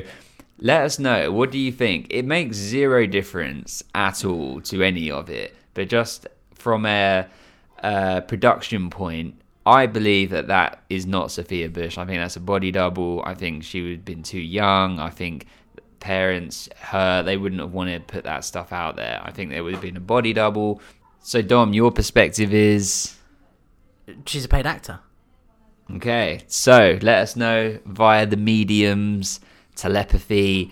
let 0.60 0.84
us 0.84 1.00
know. 1.00 1.32
What 1.32 1.52
do 1.52 1.58
you 1.58 1.72
think? 1.72 2.08
It 2.10 2.26
makes 2.26 2.56
zero 2.58 3.06
difference 3.06 3.84
at 3.96 4.26
all 4.26 4.62
to 4.62 4.84
any 4.84 5.10
of 5.12 5.30
it. 5.30 5.56
But 5.74 5.90
just 5.90 6.28
from 6.54 6.86
a, 6.86 7.28
uh 7.84 8.20
production 8.22 8.90
point, 8.90 9.36
I 9.66 9.86
believe 9.86 10.32
that 10.32 10.48
that 10.48 10.82
is 10.90 11.06
not 11.06 11.32
Sophia 11.32 11.70
Bush. 11.70 11.98
I 11.98 12.06
think 12.06 12.20
that's 12.20 12.36
a 12.36 12.40
body 12.42 12.72
double. 12.72 13.22
I 13.26 13.36
think 13.36 13.64
she 13.64 13.82
would 13.82 13.92
have 13.92 14.06
been 14.06 14.24
too 14.24 14.40
young. 14.40 15.00
I 15.00 15.10
think 15.12 15.46
parents, 16.00 16.70
her, 16.80 17.22
they 17.24 17.38
wouldn't 17.38 17.62
have 17.62 17.72
wanted 17.74 18.08
to 18.08 18.12
put 18.14 18.24
that 18.24 18.44
stuff 18.44 18.72
out 18.74 18.96
there. 18.96 19.20
I 19.24 19.32
think 19.32 19.52
there 19.52 19.64
would 19.64 19.74
have 19.74 19.82
been 19.82 19.98
a 19.98 20.02
body 20.02 20.34
double. 20.34 20.82
So, 21.22 21.42
Dom, 21.42 21.74
your 21.74 21.92
perspective 21.92 22.54
is. 22.54 23.16
She's 24.26 24.46
a 24.46 24.48
paid 24.48 24.66
actor. 24.66 25.00
Okay, 25.96 26.42
so 26.48 26.98
let 27.02 27.20
us 27.20 27.36
know 27.36 27.80
via 27.86 28.26
the 28.26 28.38
mediums, 28.38 29.40
telepathy, 29.76 30.72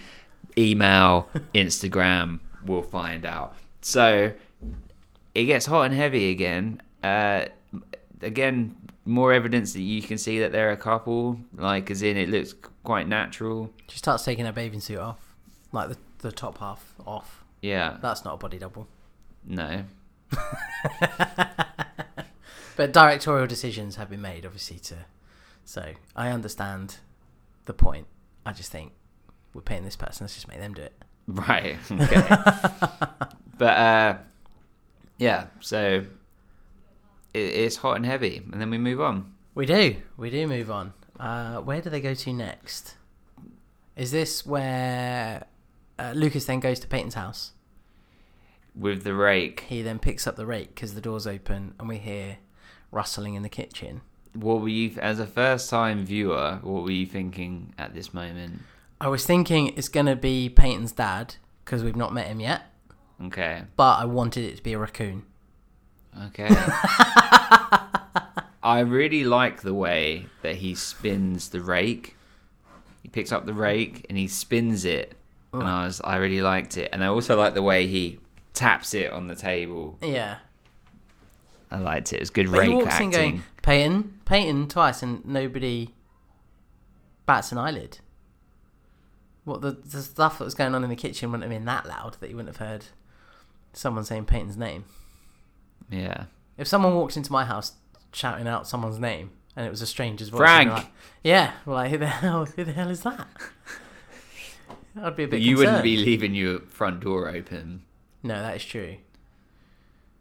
email, 0.58 1.28
Instagram. 1.56 2.40
We'll 2.66 2.84
find 2.84 3.26
out. 3.26 3.56
So 3.82 4.32
it 5.34 5.46
gets 5.46 5.66
hot 5.66 5.84
and 5.84 5.94
heavy 5.96 6.30
again. 6.32 6.82
Uh, 7.04 7.46
again, 8.22 8.76
more 9.06 9.34
evidence 9.34 9.74
that 9.74 9.82
you 9.82 10.02
can 10.04 10.18
see 10.20 10.40
that 10.40 10.52
they're 10.52 10.72
a 10.72 10.78
couple. 10.78 11.40
Like, 11.56 11.90
as 11.90 12.02
in, 12.04 12.16
it 12.18 12.30
looks 12.30 12.54
quite 12.84 13.08
natural. 13.08 13.72
She 13.88 13.98
starts 13.98 14.24
taking 14.24 14.46
her 14.46 14.52
bathing 14.52 14.82
suit 14.82 15.00
off, 15.00 15.36
like 15.72 15.90
the 15.90 15.98
the 16.20 16.32
top 16.32 16.58
half 16.60 16.94
off. 17.06 17.44
Yeah, 17.62 17.98
That's 18.02 18.24
not 18.26 18.36
a 18.36 18.38
body 18.38 18.58
double. 18.60 18.88
no. 19.46 19.84
But 22.78 22.94
directorial 22.94 23.48
decisions 23.48 23.96
have 23.96 24.10
been 24.10 24.22
made, 24.22 24.46
obviously. 24.46 24.78
To 24.80 24.98
so 25.66 25.94
I 26.16 26.30
understand 26.30 26.98
the 27.66 27.74
point. 27.74 28.06
I 28.46 28.54
just 28.54 28.72
think 28.72 28.94
we're 29.54 29.62
paying 29.62 29.84
this 29.84 29.96
person. 29.96 30.24
Let's 30.24 30.36
just 30.36 30.48
make 30.48 30.60
them 30.60 30.74
do 30.74 30.84
it. 30.84 30.94
Right. 31.28 31.76
Okay. 31.92 32.22
but 33.58 33.78
uh, 33.78 34.18
yeah, 35.18 35.48
so 35.60 36.06
it, 37.34 37.40
it's 37.40 37.78
hot 37.78 37.96
and 37.98 38.06
heavy, 38.06 38.44
and 38.52 38.62
then 38.62 38.70
we 38.70 38.78
move 38.78 39.02
on. 39.02 39.34
We 39.56 39.66
do. 39.66 39.96
We 40.16 40.30
do 40.30 40.46
move 40.48 40.70
on. 40.70 40.94
Uh, 41.20 41.58
where 41.62 41.82
do 41.82 41.90
they 41.90 42.00
go 42.00 42.14
to 42.14 42.32
next? 42.32 42.96
Is 43.96 44.12
this 44.12 44.46
where 44.46 45.48
uh, 45.98 46.12
Lucas 46.16 46.46
then 46.46 46.60
goes 46.60 46.80
to 46.82 46.88
Peyton's 46.88 47.16
house? 47.16 47.54
With 48.78 49.04
the 49.04 49.14
rake. 49.14 49.62
He 49.68 49.82
then 49.82 50.00
picks 50.00 50.28
up 50.28 50.36
the 50.36 50.46
rake 50.46 50.76
because 50.76 50.94
the 50.94 51.02
door's 51.02 51.26
open 51.28 51.74
and 51.80 51.88
we 51.90 51.98
hear 51.98 52.38
rustling 52.92 53.34
in 53.36 53.44
the 53.44 53.50
kitchen. 53.50 54.02
What 54.34 54.62
were 54.62 54.70
you, 54.70 54.92
as 55.00 55.20
a 55.20 55.26
first-time 55.26 56.06
viewer, 56.06 56.60
what 56.62 56.84
were 56.84 56.92
you 56.92 57.06
thinking 57.08 57.74
at 57.78 57.94
this 57.96 58.14
moment? 58.14 58.62
I 59.02 59.08
was 59.08 59.26
thinking 59.26 59.74
it's 59.76 59.90
going 59.90 60.06
to 60.06 60.16
be 60.16 60.48
Peyton's 60.50 60.92
dad 60.92 61.36
because 61.66 61.84
we've 61.84 61.96
not 61.96 62.14
met 62.14 62.28
him 62.28 62.40
yet, 62.40 62.64
Okay, 63.26 63.64
but 63.76 63.98
I 64.00 64.06
wanted 64.06 64.44
it 64.46 64.58
to 64.58 64.64
be 64.64 64.74
a 64.74 64.78
raccoon. 64.78 65.24
okay. 66.26 66.48
I 68.64 68.80
really 68.82 69.24
like 69.24 69.62
the 69.62 69.74
way 69.74 70.26
that 70.42 70.56
he 70.58 70.76
spins 70.76 71.50
the 71.50 71.62
rake. 71.62 72.16
He 73.02 73.08
picks 73.10 73.32
up 73.32 73.46
the 73.46 73.54
rake 73.54 74.06
and 74.10 74.18
he 74.18 74.28
spins 74.28 74.84
it, 74.84 75.16
and 75.54 75.64
I 75.64 75.86
was, 75.86 76.02
I 76.04 76.18
really 76.18 76.42
liked 76.42 76.78
it. 76.78 76.90
And 76.92 77.04
I 77.04 77.08
also 77.08 77.38
like 77.38 77.54
the 77.54 77.62
way 77.64 77.88
he 77.88 78.20
taps 78.58 78.94
it 78.94 79.12
on 79.12 79.28
the 79.28 79.36
table. 79.36 79.98
Yeah. 80.02 80.38
I 81.70 81.78
liked 81.80 82.14
it. 82.14 82.18
It 82.18 82.20
was 82.22 82.30
good 82.30 82.50
But 82.52 82.60
rake 82.60 82.70
he 82.70 82.76
walks 82.76 82.88
acting. 82.94 83.06
in 83.08 83.12
going, 83.12 83.44
Peyton, 83.62 84.20
Peyton, 84.26 84.68
twice, 84.70 85.04
and 85.04 85.26
nobody 85.26 85.90
bats 87.26 87.52
an 87.52 87.58
eyelid. 87.58 88.00
What 89.44 89.62
the 89.62 89.72
the 89.72 90.02
stuff 90.02 90.38
that 90.40 90.46
was 90.46 90.54
going 90.56 90.76
on 90.76 90.84
in 90.84 90.90
the 90.90 90.96
kitchen 90.96 91.32
wouldn't 91.32 91.44
have 91.50 91.58
been 91.58 91.66
that 91.66 91.86
loud 91.86 92.18
that 92.20 92.30
you 92.30 92.36
wouldn't 92.36 92.56
have 92.58 92.66
heard 92.68 92.86
someone 93.74 94.04
saying 94.04 94.26
Peyton's 94.26 94.58
name. 94.58 94.86
Yeah. 95.90 96.26
If 96.58 96.68
someone 96.68 96.96
walked 96.96 97.16
into 97.18 97.32
my 97.32 97.46
house 97.46 97.74
shouting 98.12 98.48
out 98.48 98.68
someone's 98.68 99.00
name 99.00 99.32
and 99.56 99.66
it 99.66 99.70
was 99.70 99.82
a 99.82 99.88
stranger's 99.88 100.30
voice, 100.30 100.40
Frank! 100.40 100.70
Like, 100.72 100.88
yeah, 101.24 101.52
well, 101.66 101.76
like 101.78 101.92
who 101.92 101.98
the 101.98 102.08
hell? 102.24 102.46
Who 102.46 102.64
the 102.64 102.72
hell 102.74 102.90
is 102.90 103.02
that? 103.02 103.28
I'd 105.02 105.16
be 105.16 105.24
a 105.24 105.28
bit. 105.28 105.42
you 105.42 105.58
wouldn't 105.58 105.84
be 105.84 105.98
leaving 105.98 106.34
your 106.34 106.60
front 106.62 107.02
door 107.02 107.30
open. 107.30 107.84
No, 108.28 108.42
that 108.42 108.56
is 108.58 108.66
true. 108.66 108.98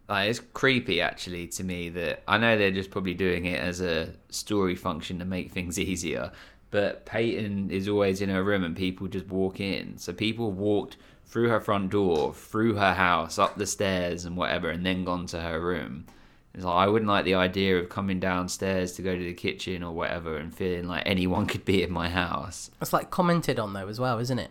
Like, 0.09 0.31
it's 0.31 0.40
creepy 0.55 1.01
actually 1.01 1.49
to 1.49 1.64
me 1.64 1.88
that 1.90 2.23
I 2.29 2.38
know 2.38 2.57
they're 2.57 2.71
just 2.71 2.90
probably 2.90 3.14
doing 3.14 3.47
it 3.47 3.61
as 3.61 3.81
a 3.81 4.11
story 4.31 4.77
function 4.77 5.19
to 5.19 5.25
make 5.25 5.51
things 5.51 5.79
easier. 5.90 6.31
But 6.71 7.07
Peyton 7.07 7.71
is 7.71 7.88
always 7.88 8.21
in 8.21 8.29
her 8.29 8.42
room 8.42 8.64
and 8.64 8.77
people 8.77 9.09
just 9.09 9.27
walk 9.27 9.61
in. 9.61 9.99
So 9.99 10.12
people 10.12 10.53
walked 10.53 10.97
through 11.25 11.49
her 11.49 11.61
front 11.61 11.90
door, 11.90 12.33
through 12.35 12.75
her 12.75 12.95
house, 12.95 13.38
up 13.38 13.57
the 13.57 13.66
stairs 13.66 14.25
and 14.25 14.37
whatever, 14.37 14.71
and 14.71 14.87
then 14.87 15.05
gone 15.05 15.27
to 15.27 15.40
her 15.40 15.61
room. 15.61 16.07
It's 16.55 16.64
like 16.64 16.75
I 16.75 16.87
wouldn't 16.87 17.09
like 17.09 17.25
the 17.25 17.35
idea 17.35 17.79
of 17.79 17.88
coming 17.88 18.19
downstairs 18.19 18.92
to 18.92 19.03
go 19.03 19.14
to 19.14 19.23
the 19.23 19.35
kitchen 19.35 19.83
or 19.83 19.92
whatever 19.92 20.37
and 20.37 20.55
feeling 20.55 20.88
like 20.88 21.03
anyone 21.07 21.47
could 21.47 21.64
be 21.64 21.83
in 21.83 21.90
my 21.90 22.09
house. 22.09 22.71
It's 22.81 22.92
like 22.92 23.11
commented 23.11 23.59
on 23.59 23.73
though 23.73 23.88
as 23.88 24.01
well, 24.01 24.19
isn't 24.19 24.38
it? 24.38 24.51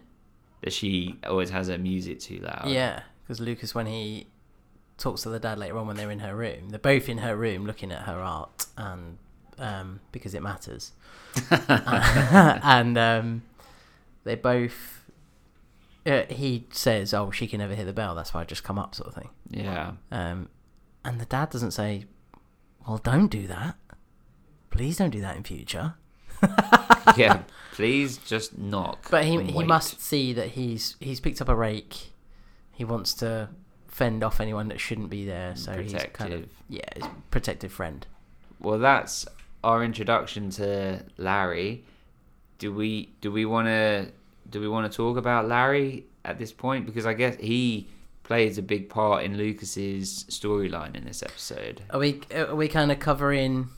That 0.61 0.73
she 0.73 1.17
always 1.25 1.49
has 1.49 1.67
her 1.67 1.77
music 1.77 2.19
too 2.19 2.39
loud. 2.39 2.67
Yeah, 2.67 3.01
because 3.25 3.39
Lucas, 3.39 3.73
when 3.73 3.87
he 3.87 4.27
talks 4.97 5.23
to 5.23 5.29
the 5.29 5.39
dad 5.39 5.57
later 5.57 5.77
on 5.77 5.87
when 5.87 5.97
they're 5.97 6.11
in 6.11 6.19
her 6.19 6.35
room, 6.35 6.69
they're 6.69 6.79
both 6.79 7.09
in 7.09 7.19
her 7.19 7.35
room 7.35 7.65
looking 7.65 7.91
at 7.91 8.03
her 8.03 8.19
art, 8.19 8.67
and 8.77 9.17
um, 9.57 9.99
because 10.11 10.33
it 10.33 10.43
matters, 10.43 10.91
and 11.49 12.97
um, 12.97 13.43
they 14.23 14.35
both. 14.35 15.03
Uh, 16.05 16.23
he 16.29 16.67
says, 16.71 17.13
"Oh, 17.13 17.31
she 17.31 17.47
can 17.47 17.59
never 17.59 17.73
hear 17.73 17.85
the 17.85 17.93
bell. 17.93 18.13
That's 18.13 18.33
why 18.33 18.41
I 18.41 18.43
just 18.43 18.63
come 18.63 18.77
up," 18.77 18.93
sort 18.93 19.09
of 19.09 19.15
thing. 19.15 19.29
Yeah. 19.49 19.93
Um, 20.11 20.49
and 21.03 21.19
the 21.19 21.25
dad 21.25 21.49
doesn't 21.49 21.71
say, 21.71 22.05
"Well, 22.87 22.99
don't 22.99 23.27
do 23.27 23.47
that. 23.47 23.75
Please 24.69 24.97
don't 24.97 25.09
do 25.09 25.21
that 25.21 25.35
in 25.35 25.43
future." 25.43 25.95
yeah. 27.17 27.43
Please 27.73 28.17
just 28.17 28.57
knock. 28.57 29.09
But 29.09 29.25
he 29.25 29.41
he 29.43 29.53
wait. 29.53 29.67
must 29.67 29.99
see 29.99 30.31
that 30.33 30.49
he's 30.49 30.95
he's 30.99 31.19
picked 31.19 31.41
up 31.41 31.49
a 31.49 31.55
rake. 31.55 32.13
He 32.75 32.85
wants 32.85 33.13
to 33.15 33.49
fend 33.87 34.23
off 34.23 34.41
anyone 34.41 34.67
that 34.67 34.79
shouldn't 34.79 35.09
be 35.09 35.25
there. 35.25 35.55
So 35.55 35.81
he's 35.81 35.95
kind 36.13 36.33
of 36.33 36.45
yeah, 36.69 36.81
he's 36.95 37.05
protective 37.31 37.71
friend. 37.71 38.05
Well, 38.59 38.77
that's 38.79 39.25
our 39.63 39.83
introduction 39.83 40.49
to 40.51 41.03
Larry. 41.17 41.85
Do 42.59 42.73
we 42.73 43.09
do 43.21 43.31
we 43.31 43.45
want 43.45 43.67
to 43.67 44.11
do 44.49 44.59
we 44.59 44.67
want 44.67 44.91
to 44.91 44.95
talk 44.95 45.17
about 45.17 45.47
Larry 45.47 46.05
at 46.23 46.37
this 46.37 46.51
point 46.51 46.85
because 46.85 47.05
I 47.05 47.13
guess 47.13 47.35
he 47.37 47.87
plays 48.23 48.57
a 48.57 48.61
big 48.61 48.89
part 48.89 49.23
in 49.23 49.37
Lucas's 49.37 50.25
storyline 50.29 50.95
in 50.95 51.05
this 51.05 51.23
episode. 51.23 51.81
Are 51.91 51.99
we 51.99 52.21
are 52.35 52.55
we 52.55 52.67
kind 52.67 52.91
of 52.91 52.99
covering? 52.99 53.69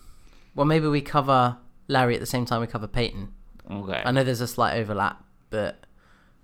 Well, 0.55 0.65
maybe 0.65 0.87
we 0.87 1.01
cover 1.01 1.57
Larry 1.87 2.15
at 2.15 2.19
the 2.19 2.25
same 2.25 2.45
time 2.45 2.61
we 2.61 2.67
cover 2.67 2.87
Peyton. 2.87 3.33
Okay. 3.69 4.01
I 4.03 4.11
know 4.11 4.23
there's 4.23 4.41
a 4.41 4.47
slight 4.47 4.77
overlap, 4.77 5.23
but 5.49 5.85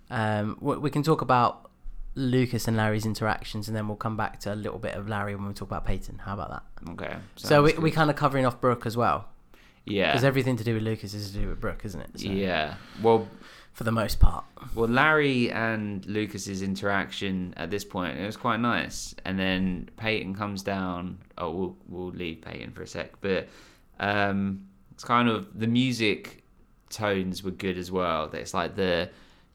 um, 0.10 0.58
we, 0.60 0.78
we 0.78 0.89
can 0.89 1.02
talk 1.02 1.22
about 1.22 1.72
Lucas 2.15 2.67
and 2.67 2.78
Larry's 2.78 3.06
interactions, 3.06 3.67
and 3.67 3.76
then 3.76 3.88
we'll 3.88 3.97
come 3.97 4.15
back 4.15 4.39
to 4.41 4.54
a 4.54 4.56
little 4.56 4.80
bit 4.80 4.95
of 4.95 5.10
Larry 5.10 5.36
when 5.36 5.47
we 5.47 5.54
talk 5.54 5.67
about 5.67 5.86
Peyton. 5.86 6.19
How 6.19 6.34
about 6.34 6.49
that? 6.49 6.91
Okay. 6.91 7.15
so 7.36 7.63
we 7.63 7.71
good. 7.71 7.82
we 7.82 7.91
kind 7.91 8.10
of 8.10 8.15
covering 8.15 8.45
off 8.45 8.62
Brooke 8.62 8.86
as 8.86 8.95
well, 8.95 9.28
yeah. 9.86 10.12
because 10.12 10.23
everything 10.23 10.58
to 10.58 10.63
do 10.63 10.76
with 10.76 10.84
Lucas 10.84 11.13
is 11.13 11.32
to 11.32 11.39
do 11.39 11.47
with 11.49 11.60
Brooke, 11.60 11.86
isn't 11.86 12.02
it? 12.02 12.19
So, 12.19 12.28
Yeah. 12.28 12.76
Well, 13.02 13.28
For 13.73 13.84
the 13.84 13.91
most 13.91 14.19
part. 14.19 14.45
Well, 14.76 14.88
Larry 14.88 15.52
and 15.52 16.06
Lucas's 16.06 16.62
interaction 16.62 17.56
at 17.58 17.71
this 17.71 17.84
point 17.84 18.19
it 18.19 18.26
was 18.26 18.38
quite 18.38 18.60
nice, 18.60 19.15
and 19.26 19.39
then 19.39 19.89
Peyton 19.97 20.36
comes 20.36 20.62
down. 20.62 21.17
Oh, 21.38 21.52
we'll 21.52 21.78
we'll 21.88 22.12
leave 22.12 22.41
Peyton 22.41 22.71
for 22.71 22.84
a 22.84 22.88
sec, 22.88 23.13
but 23.21 23.47
um, 23.99 24.67
it's 24.91 25.04
kind 25.04 25.28
of 25.28 25.47
the 25.58 25.67
music 25.67 26.43
tones 26.89 27.43
were 27.43 27.52
good 27.52 27.78
as 27.78 27.91
well. 27.91 28.30
It's 28.34 28.54
like 28.54 28.76
the 28.76 29.10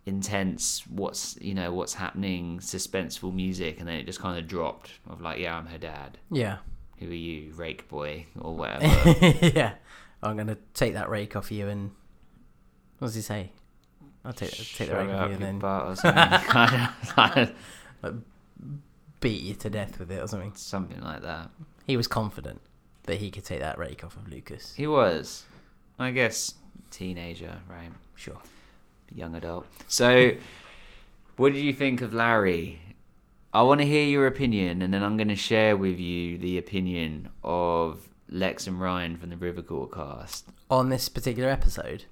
intense, 0.09 0.85
what's 0.89 1.39
you 1.41 1.55
know 1.55 1.73
what's 1.73 1.95
happening, 1.95 2.59
suspenseful 2.59 3.33
music, 3.33 3.79
and 3.79 3.89
then 3.89 3.97
it 3.97 4.07
just 4.07 4.21
kind 4.21 4.39
of 4.39 4.47
dropped 4.49 4.91
of 5.09 5.21
like, 5.21 5.39
yeah, 5.39 5.57
I'm 5.57 5.67
her 5.67 5.79
dad. 5.79 6.19
Yeah. 6.31 6.59
Who 6.99 7.09
are 7.11 7.15
you, 7.15 7.53
rake 7.55 7.89
boy, 7.89 8.27
or 8.41 8.57
whatever? 8.57 8.87
yeah. 9.47 9.75
I'm 10.23 10.37
gonna 10.37 10.59
take 10.75 10.95
that 10.95 11.09
rake 11.09 11.37
off 11.37 11.53
you 11.53 11.69
and 11.69 11.93
what 12.99 13.09
does 13.09 13.15
he 13.15 13.21
say? 13.23 13.53
I'll 14.25 14.33
take 14.33 14.51
take 14.51 14.89
the 14.89 14.97
rake 14.97 15.11
off 15.11 15.29
you 15.29 15.35
and 15.35 15.43
then 15.43 15.59
butt 15.61 15.87
or 15.87 15.97
something. 15.97 16.23
kind 16.49 16.89
of, 16.89 17.09
kind 17.15 18.23
beat 19.21 19.43
you 19.43 19.55
to 19.55 19.71
death 19.71 19.99
with 19.99 20.11
it 20.11 20.23
or 20.23 20.27
something. 20.27 20.53
something 20.55 21.01
like 21.01 21.23
that. 21.23 21.51
He 21.87 21.97
was 21.97 22.07
confident 22.07 22.61
that 23.05 23.17
he 23.19 23.31
could 23.31 23.45
take 23.45 23.61
that 23.61 23.79
rake 23.79 24.05
off 24.05 24.17
of 24.17 24.29
Lucas. 24.29 24.75
He 24.75 24.87
was, 24.87 25.45
I 25.99 26.11
guess, 26.11 26.55
teenager, 26.91 27.59
right? 27.69 27.91
Sure. 28.15 28.39
Young 29.15 29.35
adult. 29.35 29.67
So, 29.89 30.33
what 31.37 31.53
did 31.53 31.61
you 31.63 31.73
think 31.73 32.01
of 32.03 32.13
Larry? 32.13 32.81
I 33.53 33.63
want 33.63 33.81
to 33.81 33.87
hear 33.87 34.05
your 34.07 34.27
opinion, 34.27 34.83
and 34.83 34.93
then 34.93 35.03
I'm 35.03 35.17
going 35.17 35.29
to 35.29 35.37
share 35.37 35.77
with 35.77 35.99
you 35.99 36.37
the 36.39 36.59
opinion 36.59 37.31
of 37.43 38.09
Lex 38.29 38.67
and 38.67 38.79
Ryan 38.81 39.17
from 39.17 39.31
the 39.31 39.37
River 39.37 39.63
Court 39.63 39.93
cast 39.93 40.45
On 40.71 40.91
this 40.91 41.09
particular 41.09 41.49
episode, 41.49 42.05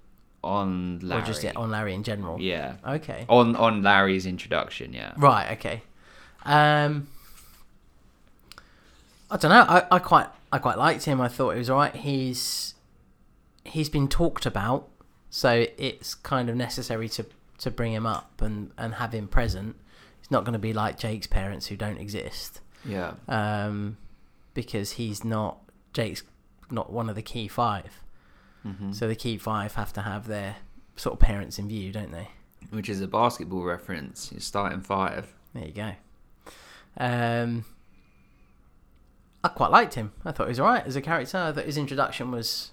on 0.42 1.00
Larry. 1.00 1.22
or 1.22 1.26
just 1.26 1.44
yeah, 1.44 1.52
on 1.54 1.70
Larry 1.70 1.92
in 1.94 2.02
general. 2.02 2.40
yeah, 2.40 2.76
Okay. 2.86 3.26
on 3.28 3.54
on 3.56 3.82
Larry's 3.82 4.24
introduction. 4.26 4.92
Yeah, 4.94 5.12
Right. 5.16 5.52
Okay. 5.58 5.82
Um. 6.44 7.08
I 9.30 9.36
don't 9.36 9.50
know. 9.50 9.64
I, 9.68 9.84
I 9.90 9.98
quite 9.98 10.28
I 10.52 10.58
quite 10.58 10.78
liked 10.78 11.04
him. 11.04 11.20
I 11.20 11.28
thought 11.28 11.50
he 11.52 11.58
was 11.58 11.68
alright. 11.68 11.96
He's 11.96 12.74
he's 13.64 13.88
been 13.88 14.06
talked 14.08 14.46
about, 14.46 14.88
so 15.36 15.66
it's 15.76 16.14
kind 16.14 16.48
of 16.48 16.56
necessary 16.56 17.10
to 17.10 17.26
to 17.58 17.70
bring 17.70 17.92
him 17.92 18.06
up 18.06 18.40
and 18.40 18.70
and 18.78 18.94
have 18.94 19.12
him 19.12 19.28
present. 19.28 19.76
It's 20.20 20.30
not 20.30 20.44
going 20.44 20.54
to 20.54 20.58
be 20.58 20.72
like 20.72 20.98
Jake's 20.98 21.26
parents 21.26 21.66
who 21.66 21.76
don't 21.76 21.98
exist, 21.98 22.60
yeah, 22.84 23.12
um, 23.28 23.98
because 24.54 24.92
he's 24.92 25.24
not 25.24 25.58
Jake's 25.92 26.22
not 26.70 26.90
one 26.90 27.08
of 27.10 27.14
the 27.14 27.22
key 27.22 27.48
5 27.48 28.02
hmm 28.62 28.92
So 28.92 29.06
the 29.06 29.14
key 29.14 29.36
five 29.38 29.74
have 29.74 29.92
to 29.92 30.02
have 30.02 30.26
their 30.26 30.56
sort 30.96 31.12
of 31.12 31.20
parents 31.20 31.58
in 31.58 31.68
view, 31.68 31.92
don't 31.92 32.12
they? 32.12 32.28
which 32.70 32.88
is 32.88 33.00
a 33.00 33.06
basketball 33.06 33.62
reference. 33.62 34.32
You're 34.32 34.40
starting 34.40 34.80
five. 34.80 35.34
There 35.54 35.66
you 35.66 35.72
go. 35.72 35.92
Um, 36.98 37.64
I 39.44 39.48
quite 39.48 39.70
liked 39.70 39.94
him. 39.94 40.12
I 40.24 40.32
thought 40.32 40.46
he 40.48 40.50
was 40.56 40.60
alright 40.60 40.86
as 40.86 40.96
a 40.96 41.00
character. 41.00 41.38
I 41.38 41.52
thought 41.52 41.66
his 41.66 41.76
introduction 41.76 42.30
was. 42.32 42.72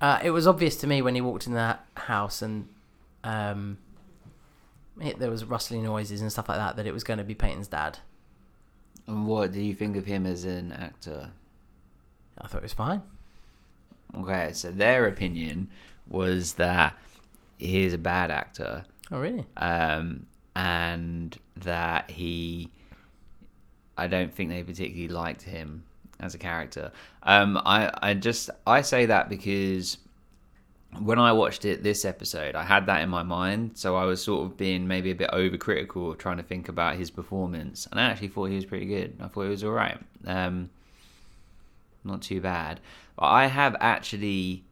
Uh, 0.00 0.20
it 0.22 0.30
was 0.30 0.46
obvious 0.46 0.76
to 0.76 0.86
me 0.86 1.02
when 1.02 1.14
he 1.14 1.20
walked 1.20 1.46
in 1.46 1.54
that 1.54 1.84
house 1.94 2.40
and 2.40 2.68
um, 3.24 3.78
it, 5.00 5.18
there 5.18 5.30
was 5.30 5.44
rustling 5.44 5.82
noises 5.82 6.20
and 6.20 6.30
stuff 6.30 6.48
like 6.48 6.58
that 6.58 6.76
that 6.76 6.86
it 6.86 6.92
was 6.92 7.04
going 7.04 7.18
to 7.18 7.24
be 7.24 7.34
Peyton's 7.34 7.68
dad. 7.68 7.98
And 9.06 9.26
what 9.26 9.52
do 9.52 9.60
you 9.60 9.74
think 9.74 9.96
of 9.96 10.06
him 10.06 10.26
as 10.26 10.44
an 10.44 10.72
actor? 10.72 11.30
I 12.40 12.46
thought 12.46 12.58
it 12.58 12.62
was 12.62 12.72
fine. 12.72 13.02
Okay, 14.16 14.50
so 14.52 14.70
their 14.70 15.06
opinion 15.06 15.68
was 16.08 16.54
that 16.54 16.96
he's 17.58 17.92
a 17.92 17.98
bad 17.98 18.30
actor. 18.30 18.84
Oh 19.10 19.18
really? 19.18 19.46
um, 19.56 20.26
and 20.54 21.36
that 21.56 22.10
he, 22.10 22.70
I 23.96 24.06
don't 24.06 24.34
think 24.34 24.50
they 24.50 24.62
particularly 24.62 25.08
liked 25.08 25.42
him 25.42 25.84
as 26.20 26.34
a 26.34 26.38
character. 26.38 26.92
Um, 27.22 27.60
I, 27.64 27.90
I 28.02 28.14
just, 28.14 28.50
I 28.66 28.82
say 28.82 29.06
that 29.06 29.28
because 29.28 29.98
when 31.00 31.18
I 31.18 31.32
watched 31.32 31.64
it 31.64 31.82
this 31.82 32.04
episode, 32.04 32.54
I 32.54 32.64
had 32.64 32.86
that 32.86 33.02
in 33.02 33.08
my 33.08 33.22
mind, 33.22 33.72
so 33.74 33.96
I 33.96 34.04
was 34.04 34.22
sort 34.22 34.46
of 34.46 34.56
being 34.56 34.88
maybe 34.88 35.10
a 35.10 35.14
bit 35.14 35.30
overcritical, 35.30 36.18
trying 36.18 36.38
to 36.38 36.42
think 36.42 36.68
about 36.68 36.96
his 36.96 37.10
performance, 37.10 37.86
and 37.90 38.00
I 38.00 38.04
actually 38.04 38.28
thought 38.28 38.46
he 38.46 38.56
was 38.56 38.64
pretty 38.64 38.86
good. 38.86 39.18
I 39.20 39.28
thought 39.28 39.42
he 39.42 39.50
was 39.50 39.64
all 39.64 39.72
right, 39.72 39.98
um, 40.26 40.70
not 42.04 42.22
too 42.22 42.40
bad. 42.40 42.80
But 43.16 43.26
I 43.26 43.46
have 43.46 43.76
actually 43.80 44.64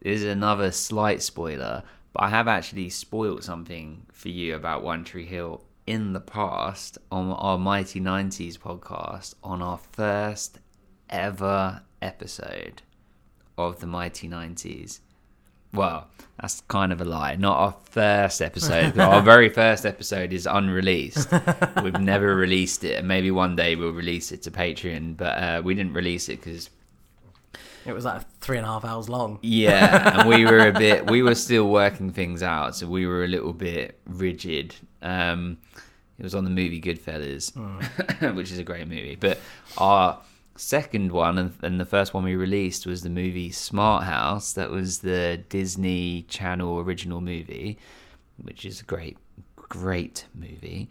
this 0.00 0.22
is 0.22 0.28
another 0.28 0.70
slight 0.70 1.22
spoiler, 1.22 1.82
but 2.12 2.22
I 2.22 2.28
have 2.28 2.46
actually 2.46 2.88
spoiled 2.90 3.42
something 3.42 4.06
for 4.12 4.28
you 4.28 4.54
about 4.54 4.84
One 4.84 5.02
Tree 5.02 5.26
Hill 5.26 5.64
in 5.86 6.12
the 6.12 6.20
past 6.20 6.98
on 7.10 7.32
our 7.32 7.58
Mighty 7.58 8.00
90s 8.00 8.58
podcast 8.58 9.34
on 9.42 9.60
our 9.60 9.78
first 9.78 10.60
ever 11.10 11.82
episode 12.02 12.82
of 13.56 13.80
the 13.80 13.86
Mighty 13.86 14.28
90s. 14.28 15.00
Well, 15.72 16.08
that's 16.40 16.62
kind 16.62 16.92
of 16.92 17.00
a 17.00 17.04
lie. 17.04 17.34
Not 17.36 17.58
our 17.58 17.76
first 17.90 18.40
episode. 18.40 18.98
our 18.98 19.20
very 19.34 19.48
first 19.50 19.84
episode 19.84 20.32
is 20.32 20.46
unreleased. 20.46 21.28
We've 21.82 22.00
never 22.00 22.34
released 22.34 22.84
it, 22.84 22.98
and 22.98 23.06
maybe 23.08 23.30
one 23.30 23.54
day 23.54 23.76
we'll 23.76 23.92
release 23.92 24.32
it 24.32 24.42
to 24.42 24.50
Patreon. 24.50 25.16
But 25.16 25.42
uh, 25.42 25.62
we 25.62 25.74
didn't 25.74 25.92
release 25.92 26.28
it 26.30 26.40
because 26.40 26.70
It 27.84 27.92
was 27.92 28.06
like 28.06 28.22
three 28.40 28.56
and 28.56 28.64
a 28.64 28.68
half 28.70 28.84
hours 28.84 29.10
long. 29.10 29.40
Yeah, 29.42 30.20
and 30.20 30.28
we 30.28 30.46
were 30.46 30.68
a 30.68 30.72
bit. 30.72 31.10
We 31.10 31.22
were 31.22 31.34
still 31.46 31.68
working 31.68 32.12
things 32.12 32.42
out, 32.42 32.74
so 32.76 32.86
we 32.86 33.06
were 33.06 33.24
a 33.24 33.28
little 33.28 33.52
bit 33.52 33.98
rigid. 34.06 34.74
Um, 35.02 35.58
it 36.18 36.22
was 36.22 36.34
on 36.34 36.44
the 36.44 36.50
movie 36.50 36.80
Goodfellas, 36.80 37.54
which 38.34 38.50
is 38.50 38.58
a 38.58 38.64
great 38.64 38.88
movie. 38.88 39.16
But 39.20 39.38
our 39.76 40.18
second 40.58 41.12
one 41.12 41.38
and, 41.38 41.52
and 41.62 41.80
the 41.80 41.84
first 41.86 42.12
one 42.12 42.24
we 42.24 42.36
released 42.36 42.86
was 42.86 43.02
the 43.02 43.10
movie 43.10 43.50
Smart 43.50 44.04
House. 44.04 44.52
That 44.52 44.70
was 44.70 44.98
the 45.00 45.42
Disney 45.48 46.22
Channel 46.22 46.80
original 46.80 47.20
movie, 47.20 47.78
which 48.42 48.64
is 48.64 48.80
a 48.80 48.84
great, 48.84 49.16
great 49.56 50.26
movie. 50.34 50.90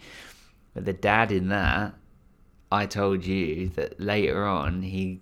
But 0.73 0.86
the 0.86 0.93
dad 0.93 1.32
in 1.32 1.49
that, 1.49 1.93
I 2.71 2.86
told 2.86 3.25
you 3.25 3.69
that 3.69 3.99
later 3.99 4.45
on 4.45 4.82
he 4.82 5.21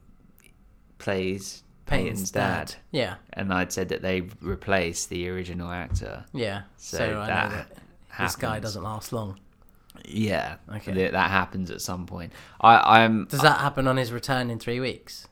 plays 0.98 1.64
Peyton's 1.86 2.32
dad. 2.32 2.76
Yeah, 2.92 3.16
And 3.34 3.54
I'd 3.54 3.72
said 3.72 3.90
that 3.90 4.02
they 4.02 4.22
replaced 4.42 5.10
the 5.10 5.30
original 5.30 5.70
actor. 5.72 6.26
yeah. 6.34 6.64
So, 6.78 6.98
So, 6.98 7.04
I 7.22 7.28
that 7.28 7.50
know 7.52 7.58
that 7.58 7.78
this 8.20 8.36
guy 8.36 8.60
doesn't 8.60 8.84
last 8.84 9.12
long. 9.14 9.40
Yeah, 10.08 10.58
Okay. 10.76 10.92
that, 10.94 11.12
that 11.14 11.32
happens 11.32 11.72
at 11.72 11.82
some 11.82 12.06
point. 12.06 12.34
I, 12.62 13.02
I'm. 13.04 13.26
Does 13.26 13.42
that 13.42 13.60
happen 13.60 13.88
on 13.88 13.98
his 13.98 14.12
return 14.12 14.50
in 14.50 14.60
three 14.60 14.80
weeks? 14.80 15.28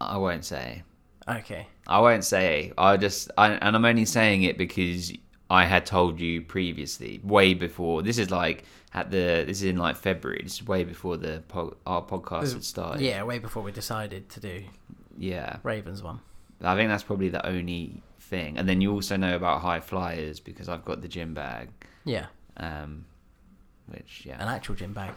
I 0.00 0.16
won't 0.18 0.44
say. 0.44 0.82
Okay. 1.28 1.66
I 1.86 2.00
won't 2.00 2.24
say. 2.24 2.72
I 2.78 2.96
just. 2.96 3.30
I, 3.38 3.50
and 3.52 3.76
I'm 3.76 3.84
only 3.84 4.04
saying 4.04 4.42
it 4.42 4.56
because 4.58 5.12
I 5.48 5.64
had 5.64 5.86
told 5.86 6.20
you 6.20 6.42
previously, 6.42 7.20
way 7.22 7.54
before. 7.54 8.02
This 8.02 8.18
is 8.18 8.30
like 8.30 8.64
at 8.94 9.10
the. 9.10 9.44
This 9.46 9.58
is 9.58 9.64
in 9.64 9.76
like 9.76 9.96
February. 9.96 10.40
This 10.42 10.54
is 10.60 10.66
way 10.66 10.84
before 10.84 11.16
the 11.16 11.42
our 11.86 12.02
podcast 12.02 12.52
had 12.52 12.64
started. 12.64 13.02
Yeah, 13.02 13.22
way 13.24 13.38
before 13.38 13.62
we 13.62 13.72
decided 13.72 14.28
to 14.30 14.40
do 14.40 14.62
Yeah. 15.18 15.56
Ravens 15.62 16.02
one. 16.02 16.20
I 16.62 16.74
think 16.76 16.90
that's 16.90 17.02
probably 17.04 17.28
the 17.30 17.44
only 17.46 18.02
thing. 18.18 18.58
And 18.58 18.68
then 18.68 18.80
you 18.80 18.92
also 18.92 19.16
know 19.16 19.34
about 19.34 19.60
high 19.62 19.80
flyers 19.80 20.40
because 20.40 20.68
I've 20.68 20.84
got 20.84 21.00
the 21.02 21.08
gym 21.08 21.32
bag. 21.34 21.70
Yeah, 22.04 22.26
Um, 22.56 23.06
which 23.90 24.24
yeah. 24.24 24.42
an 24.42 24.48
actual 24.48 24.74
gym 24.74 24.92
bag 24.92 25.14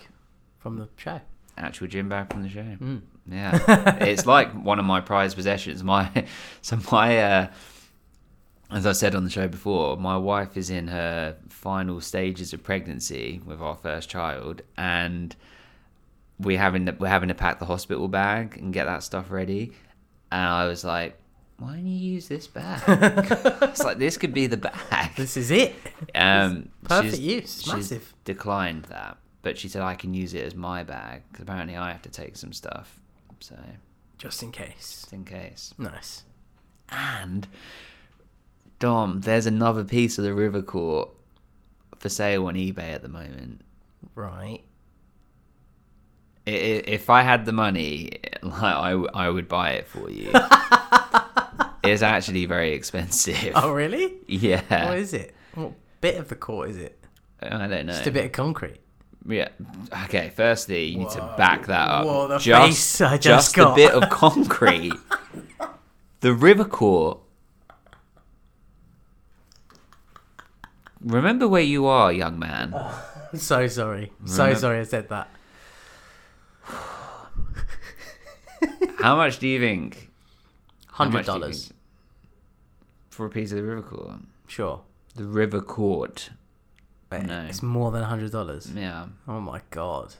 from 0.59 0.77
the 0.77 0.89
show. 0.97 1.21
actual 1.57 1.88
gym 1.88 2.09
bag 2.09 2.31
from 2.31 2.43
the 2.43 2.49
show. 2.49 2.62
Mm. 2.62 3.01
Yeah, 3.29 3.97
it's 4.01 4.25
like 4.25 4.51
one 4.53 4.79
of 4.79 4.86
my 4.86 5.01
prized 5.01 5.36
possessions. 5.36 5.83
My 5.83 6.25
so 6.62 6.79
my 6.91 7.17
uh, 7.19 7.47
as 8.71 8.86
I 8.86 8.91
said 8.91 9.15
on 9.15 9.23
the 9.23 9.29
show 9.29 9.47
before, 9.47 9.97
my 9.97 10.17
wife 10.17 10.57
is 10.57 10.69
in 10.69 10.88
her 10.88 11.38
final 11.49 12.01
stages 12.01 12.53
of 12.53 12.63
pregnancy 12.63 13.39
with 13.45 13.62
our 13.62 13.75
first 13.75 14.09
child, 14.09 14.62
and 14.77 15.36
we 16.39 16.57
having 16.57 16.88
to, 16.88 16.91
we're 16.99 17.07
having 17.07 17.29
to 17.29 17.36
pack 17.36 17.59
the 17.59 17.65
hospital 17.65 18.07
bag 18.07 18.57
and 18.57 18.73
get 18.73 18.86
that 18.86 19.03
stuff 19.03 19.31
ready. 19.31 19.73
And 20.31 20.41
I 20.41 20.65
was 20.65 20.83
like, 20.83 21.17
"Why 21.57 21.73
don't 21.75 21.87
you 21.87 21.97
use 22.13 22.27
this 22.27 22.47
bag?" 22.47 22.81
it's 23.61 23.83
like 23.83 23.97
this 23.97 24.17
could 24.17 24.33
be 24.33 24.47
the 24.47 24.57
bag. 24.57 25.15
This 25.15 25.37
is 25.37 25.51
it. 25.51 25.75
Um, 26.15 26.69
Perfect 26.83 27.15
she's- 27.15 27.19
use. 27.19 27.43
It's 27.43 27.63
she's 27.63 27.73
massive. 27.73 28.13
Declined 28.25 28.85
that, 28.85 29.17
but 29.41 29.57
she 29.57 29.67
said 29.69 29.81
I 29.81 29.95
can 29.95 30.13
use 30.13 30.33
it 30.33 30.43
as 30.45 30.55
my 30.55 30.83
bag 30.83 31.23
because 31.31 31.43
apparently 31.43 31.75
I 31.77 31.91
have 31.91 32.01
to 32.03 32.09
take 32.09 32.35
some 32.37 32.53
stuff, 32.53 32.99
so 33.39 33.55
Just 34.17 34.41
in 34.43 34.51
case. 34.51 34.75
just 35.01 35.13
in 35.13 35.25
case. 35.25 35.73
Nice. 35.77 36.23
And 36.89 37.47
Dom, 38.79 39.21
there's 39.21 39.45
another 39.45 39.83
piece 39.83 40.17
of 40.17 40.23
the 40.25 40.33
River 40.33 40.61
Court 40.61 41.09
for 41.99 42.09
sale 42.09 42.47
on 42.47 42.55
eBay 42.55 42.93
at 42.93 43.01
the 43.01 43.07
moment. 43.09 43.61
Right. 44.15 44.61
If 46.45 47.09
I 47.09 47.21
had 47.21 47.45
the 47.45 47.53
money, 47.53 48.19
like 48.43 48.61
I, 48.61 48.91
I 49.13 49.29
would 49.29 49.47
buy 49.47 49.71
it 49.71 49.87
for 49.87 50.09
you. 50.09 50.31
It's 51.83 52.01
actually 52.01 52.45
very 52.45 52.73
expensive. 52.73 53.51
Oh, 53.55 53.71
really? 53.71 54.13
Yeah. 54.27 54.87
What 54.87 54.97
is 54.97 55.13
it? 55.13 55.35
What 55.53 55.73
bit 56.01 56.15
of 56.15 56.29
the 56.29 56.35
court 56.35 56.69
is 56.69 56.77
it? 56.77 56.97
I 57.41 57.67
don't 57.67 57.85
know. 57.85 57.93
Just 57.93 58.07
a 58.07 58.11
bit 58.11 58.25
of 58.25 58.31
concrete. 58.31 58.79
Yeah. 59.27 59.49
Okay. 60.05 60.31
Firstly, 60.35 60.85
you 60.85 60.99
need 60.99 61.09
to 61.11 61.33
back 61.37 61.67
that 61.67 61.89
up. 61.89 62.05
Whoa, 62.05 62.27
the 62.27 62.39
face 62.39 63.01
I 63.01 63.17
just 63.17 63.55
got. 63.55 63.73
a 63.73 63.75
bit 63.75 63.91
of 63.91 64.09
concrete. 64.09 64.93
the 66.21 66.33
river 66.33 66.65
court. 66.65 67.19
Remember 71.01 71.49
where 71.49 71.61
you 71.61 71.85
are, 71.85 72.13
young 72.13 72.39
man. 72.39 72.71
Oh, 72.73 73.29
so 73.33 73.67
sorry. 73.67 74.13
So 74.25 74.53
sorry 74.53 74.79
I 74.79 74.83
said 74.83 75.09
that. 75.09 75.29
How 78.99 79.17
much 79.17 79.39
do 79.39 79.49
you 79.49 79.59
think? 79.59 80.09
$100 80.93 81.72
for 83.13 83.26
a 83.26 83.30
piece 83.30 83.52
of 83.52 83.58
the 83.58 83.63
river 83.63 83.82
court. 83.82 84.15
Sure. 84.47 84.82
The 85.15 85.23
river 85.26 85.62
court. 85.62 86.32
But 87.10 87.26
No. 87.26 87.41
It's 87.47 87.62
more 87.62 87.91
than 87.91 88.04
hundred 88.04 88.32
dollars. 88.32 88.71
Yeah. 88.76 89.08
Oh 89.28 89.39
my 89.39 89.62
god. 89.69 90.15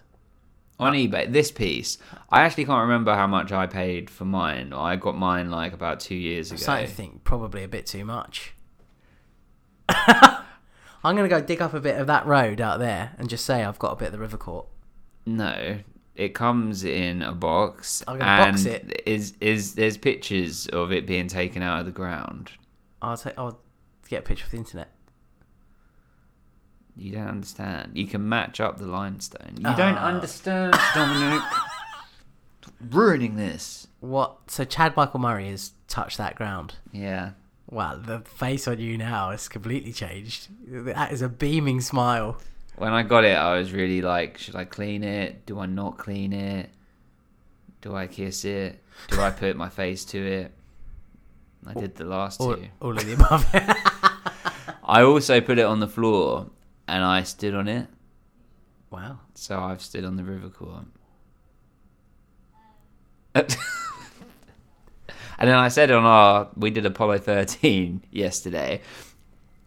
On 0.80 0.94
eBay, 0.94 1.32
this 1.32 1.52
piece, 1.52 1.98
I 2.30 2.42
actually 2.42 2.66
can't 2.66 2.82
remember 2.82 3.14
how 3.16 3.28
much 3.28 3.52
I 3.52 3.68
paid 3.68 4.10
for 4.10 4.26
mine. 4.26 4.74
I 4.74 4.96
got 4.96 5.16
mine 5.18 5.50
like 5.52 5.72
about 5.74 6.00
two 6.00 6.16
years 6.16 6.52
I'm 6.52 6.56
ago. 6.56 6.64
starting 6.64 6.88
to 6.88 6.94
think 6.94 7.24
probably 7.24 7.64
a 7.64 7.68
bit 7.68 7.86
too 7.86 8.04
much. 8.06 8.54
I'm 9.90 11.16
gonna 11.16 11.28
go 11.28 11.42
dig 11.42 11.62
up 11.62 11.74
a 11.74 11.80
bit 11.80 12.00
of 12.00 12.08
that 12.08 12.26
road 12.26 12.62
out 12.62 12.80
there 12.80 13.14
and 13.18 13.30
just 13.30 13.46
say 13.46 13.64
I've 13.64 13.80
got 13.80 13.92
a 13.92 13.96
bit 13.96 14.08
of 14.08 14.12
the 14.14 14.20
river 14.20 14.38
court. 14.38 14.66
No, 15.26 15.80
it 16.16 16.34
comes 16.34 16.84
in 16.84 17.22
a 17.22 17.34
box. 17.34 18.04
I'm 18.08 18.18
gonna 18.18 18.52
box 18.52 18.66
it. 18.66 19.04
Is 19.06 19.34
is 19.42 19.76
there's 19.76 19.98
pictures 19.98 20.68
of 20.68 20.92
it 20.92 21.06
being 21.06 21.28
taken 21.28 21.62
out 21.62 21.80
of 21.82 21.86
the 21.86 21.92
ground. 21.92 22.52
I'll 23.04 23.18
take. 23.18 23.34
I'll 23.38 23.60
get 24.08 24.20
a 24.20 24.22
picture 24.24 24.46
of 24.46 24.52
the 24.52 24.58
internet. 24.58 24.89
You 26.96 27.12
don't 27.13 27.28
understand. 27.28 27.92
You 27.96 28.06
can 28.08 28.28
match 28.30 28.60
up 28.60 28.78
the 28.78 28.86
limestone. 28.86 29.56
You 29.58 29.63
don't 29.76 29.98
Ah. 29.98 30.06
understand, 30.08 30.76
Dominic. 30.94 31.42
Ruining 32.92 33.36
this. 33.36 33.88
What? 34.00 34.38
So 34.48 34.63
Chad 34.63 34.96
Michael 34.96 35.20
Murray 35.20 35.50
has 35.50 35.72
touched 35.88 36.18
that 36.18 36.36
ground. 36.36 36.76
Yeah. 36.92 37.32
Wow, 37.70 37.96
the 37.96 38.20
face 38.20 38.68
on 38.68 38.80
you 38.80 38.98
now 38.98 39.32
has 39.32 39.48
completely 39.48 39.92
changed. 39.94 40.50
That 40.68 41.12
is 41.12 41.22
a 41.22 41.30
beaming 41.30 41.82
smile. 41.82 42.38
When 42.76 42.94
I 42.94 43.04
got 43.04 43.24
it, 43.24 43.38
I 43.38 43.58
was 43.58 43.72
really 43.72 44.02
like, 44.02 44.38
should 44.38 44.56
I 44.56 44.66
clean 44.66 45.04
it? 45.04 45.46
Do 45.46 45.60
I 45.60 45.66
not 45.66 45.98
clean 45.98 46.34
it? 46.34 46.70
Do 47.82 47.96
I 47.96 48.08
kiss 48.08 48.46
it? 48.46 48.84
Do 49.10 49.22
I 49.22 49.30
put 49.32 49.56
my 49.56 49.70
face 49.70 50.06
to 50.06 50.20
it? 50.26 50.52
I 51.67 51.73
did 51.73 51.95
the 51.95 52.06
last 52.06 52.39
All, 52.41 52.56
two. 52.56 52.67
all 52.82 52.91
of 52.97 53.06
the 53.06 53.13
above. 53.13 53.45
I 54.84 55.02
also 55.04 55.39
put 55.41 55.58
it 55.60 55.65
on 55.65 55.80
the 55.80 55.88
floor 55.88 56.47
and 56.88 57.04
I 57.04 57.23
stood 57.23 57.54
on 57.56 57.67
it. 57.67 57.88
wow. 58.91 59.19
So 59.36 59.60
I've 59.60 59.82
stood 59.82 60.06
on 60.06 60.15
the 60.15 60.23
river 60.23 60.49
court. 60.49 60.86
and 63.36 63.47
then 65.39 65.56
I 65.56 65.67
said 65.69 65.89
on 65.91 66.04
our, 66.06 66.49
we 66.56 66.69
did 66.69 66.86
Apollo 66.86 67.19
13 67.19 68.04
yesterday 68.12 68.82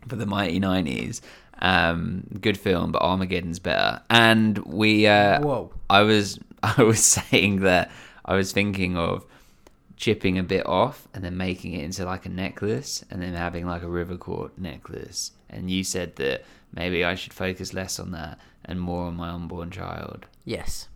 for 0.08 0.16
the 0.16 0.26
Mighty 0.26 0.60
90s. 0.60 1.20
Um, 1.58 2.24
good 2.40 2.58
film, 2.58 2.92
but 2.92 3.02
Armageddon's 3.02 3.58
better. 3.58 4.02
And 4.10 4.58
we, 4.58 5.06
uh, 5.06 5.40
Whoa. 5.40 5.72
I 5.90 6.02
was, 6.02 6.38
I 6.62 6.82
was 6.82 7.02
saying 7.04 7.60
that 7.60 7.90
I 8.24 8.34
was 8.36 8.52
thinking 8.52 8.96
of 8.96 9.24
chipping 9.96 10.38
a 10.38 10.42
bit 10.42 10.66
off 10.66 11.08
and 11.14 11.24
then 11.24 11.36
making 11.36 11.72
it 11.72 11.82
into 11.84 12.04
like 12.04 12.26
a 12.26 12.28
necklace 12.28 13.04
and 13.10 13.22
then 13.22 13.34
having 13.34 13.66
like 13.66 13.82
a 13.82 13.88
river 13.88 14.16
court 14.16 14.58
necklace. 14.58 15.32
And 15.48 15.70
you 15.70 15.84
said 15.84 16.16
that 16.16 16.44
maybe 16.72 17.04
I 17.04 17.14
should 17.14 17.32
focus 17.32 17.72
less 17.72 17.98
on 17.98 18.10
that 18.12 18.38
and 18.64 18.80
more 18.80 19.04
on 19.04 19.16
my 19.16 19.30
unborn 19.30 19.70
child, 19.70 20.26
Yes. 20.44 20.88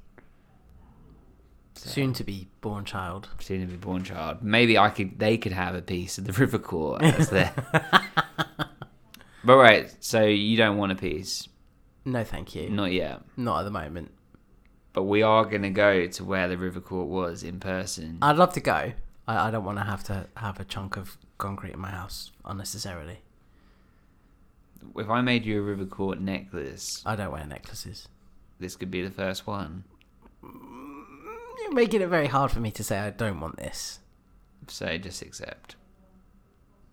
Soon 1.77 2.13
to 2.15 2.25
be 2.25 2.47
born 2.61 2.85
child. 2.85 3.29
soon 3.39 3.61
to 3.63 3.67
be 3.67 3.77
born 3.77 4.05
child. 4.05 4.43
Maybe 4.43 4.77
I 4.77 4.91
could, 4.91 5.19
they 5.19 5.39
could 5.39 5.53
have 5.53 5.75
a 5.75 5.81
piece 5.81 6.19
of 6.19 6.25
the 6.27 6.33
river 6.41 6.59
court 6.59 7.03
as 7.03 7.31
their. 7.31 7.55
but 9.43 9.57
right, 9.57 9.91
so 10.01 10.25
you 10.25 10.59
don't 10.59 10.77
want 10.77 10.93
a 10.93 10.95
piece, 10.95 11.49
No, 12.05 12.23
thank 12.23 12.55
you. 12.55 12.69
not 12.69 12.93
yet. 12.93 13.23
Not 13.37 13.61
at 13.61 13.63
the 13.65 13.71
moment. 13.71 14.11
But 14.93 15.05
we 15.05 15.23
are 15.23 15.45
gonna 15.45 15.71
go 15.71 16.07
to 16.07 16.25
where 16.25 16.49
the 16.49 16.57
river 16.59 16.81
court 16.81 17.09
was 17.09 17.43
in 17.43 17.61
person. 17.61 18.19
I'd 18.23 18.37
love 18.37 18.53
to 18.55 18.61
go. 18.61 18.93
I, 19.29 19.49
I 19.49 19.51
don't 19.51 19.65
want 19.65 19.79
to 19.79 19.85
have 19.85 20.03
to 20.05 20.27
have 20.37 20.59
a 20.59 20.65
chunk 20.65 20.97
of 20.97 21.17
concrete 21.39 21.75
in 21.75 21.81
my 21.81 21.91
house 21.91 22.33
unnecessarily. 22.45 23.19
if 24.97 25.09
I 25.09 25.21
made 25.21 25.47
you 25.47 25.61
a 25.61 25.63
river 25.63 25.87
court 25.87 26.21
necklace, 26.21 27.03
I 27.07 27.17
don't 27.17 27.31
wear 27.33 27.47
necklaces. 27.47 28.09
this 28.59 28.77
could 28.77 28.91
be 28.91 29.03
the 29.03 29.11
first 29.11 29.47
one. 29.47 29.85
Mm, 30.45 31.05
you're 31.63 31.73
making 31.73 32.01
it 32.03 32.09
very 32.09 32.27
hard 32.27 32.51
for 32.51 32.61
me 32.61 32.71
to 32.73 32.83
say 32.83 32.99
I 32.99 33.11
don't 33.11 33.41
want 33.41 33.57
this. 33.57 34.01
So 34.69 34.99
just 34.99 35.23
accept. 35.23 35.77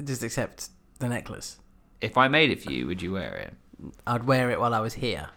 Just 0.04 0.24
accept 0.24 0.70
the 1.00 1.10
necklace. 1.10 1.58
If 2.02 2.18
I 2.18 2.28
made 2.28 2.52
it 2.52 2.62
for 2.62 2.72
you, 2.72 2.86
would 2.88 3.02
you 3.02 3.14
wear 3.14 3.34
it? 3.34 3.54
I'd 4.06 4.26
wear 4.26 4.52
it 4.52 4.60
while 4.60 4.74
I 4.74 4.80
was 4.80 4.96
here. 4.96 5.30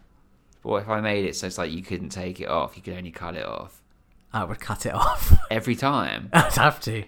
What 0.62 0.82
if 0.82 0.88
I 0.88 1.00
made 1.00 1.24
it 1.24 1.36
so 1.36 1.46
it's 1.46 1.58
like 1.58 1.72
you 1.72 1.82
couldn't 1.82 2.10
take 2.10 2.40
it 2.40 2.48
off? 2.48 2.76
You 2.76 2.82
could 2.82 2.94
only 2.94 3.10
cut 3.10 3.34
it 3.34 3.46
off. 3.46 3.80
I 4.32 4.44
would 4.44 4.60
cut 4.60 4.86
it 4.86 4.94
off. 4.94 5.34
every 5.50 5.74
time. 5.74 6.28
I'd 6.32 6.52
have 6.54 6.80
to. 6.80 7.04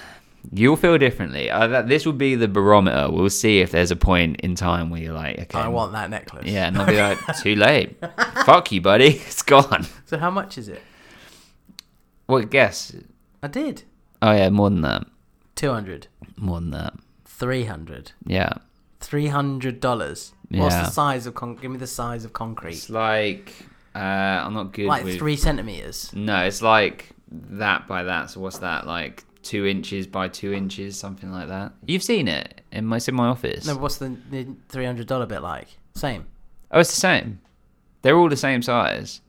You'll 0.54 0.76
feel 0.76 0.98
differently. 0.98 1.50
Uh, 1.50 1.66
that, 1.66 1.88
this 1.88 2.04
will 2.04 2.12
be 2.12 2.34
the 2.34 2.48
barometer. 2.48 3.10
We'll 3.10 3.30
see 3.30 3.60
if 3.60 3.70
there's 3.70 3.90
a 3.90 3.96
point 3.96 4.40
in 4.42 4.54
time 4.54 4.90
where 4.90 5.00
you're 5.00 5.14
like, 5.14 5.38
okay, 5.40 5.58
I 5.58 5.68
want 5.68 5.92
that 5.92 6.10
necklace. 6.10 6.46
Yeah, 6.46 6.68
and 6.68 6.78
I'll 6.78 6.86
be 6.86 6.98
like, 6.98 7.18
too 7.42 7.56
late. 7.56 7.96
Fuck 8.44 8.70
you, 8.70 8.80
buddy. 8.80 9.20
It's 9.26 9.42
gone. 9.42 9.86
So 10.06 10.18
how 10.18 10.30
much 10.30 10.58
is 10.58 10.68
it? 10.68 10.82
What 12.26 12.50
guess? 12.50 12.94
I 13.42 13.48
did. 13.48 13.82
Oh 14.20 14.32
yeah, 14.32 14.50
more 14.50 14.70
than 14.70 14.82
that. 14.82 15.06
200. 15.56 16.06
More 16.36 16.60
than 16.60 16.70
that. 16.70 16.94
300. 17.42 18.12
Yeah. 18.24 18.52
$300. 19.00 19.82
What's 19.82 20.32
Yeah. 20.48 20.84
the 20.84 20.90
size 20.90 21.26
of 21.26 21.34
con- 21.34 21.56
give 21.56 21.72
me 21.72 21.76
the 21.78 21.88
size 21.88 22.24
of 22.24 22.32
concrete? 22.32 22.74
It's 22.74 22.88
like 22.88 23.52
uh, 23.96 23.98
I'm 23.98 24.54
not 24.54 24.72
good 24.72 24.86
Like 24.86 25.02
with. 25.04 25.18
3 25.18 25.36
centimeters. 25.36 26.12
No, 26.14 26.44
it's 26.44 26.62
like 26.62 27.10
that 27.30 27.88
by 27.88 28.04
that. 28.04 28.30
So 28.30 28.38
what's 28.40 28.58
that? 28.58 28.86
Like 28.86 29.24
two 29.42 29.66
inches 29.66 30.06
by 30.06 30.28
two 30.28 30.52
inches, 30.52 30.96
something 30.96 31.32
like 31.32 31.48
that. 31.48 31.72
You've 31.84 32.04
seen 32.04 32.28
it 32.28 32.60
in 32.70 32.86
my 32.86 32.98
it's 32.98 33.08
in 33.08 33.16
my 33.16 33.26
office. 33.26 33.66
No, 33.66 33.76
what's 33.76 33.96
the, 33.96 34.16
the 34.30 34.44
$300 34.70 35.26
bit 35.28 35.42
like? 35.42 35.66
Same. 35.96 36.26
Oh, 36.70 36.78
it's 36.78 36.94
the 36.94 37.00
same. 37.00 37.40
They're 38.02 38.16
all 38.16 38.28
the 38.28 38.36
same 38.36 38.62
size. 38.62 39.20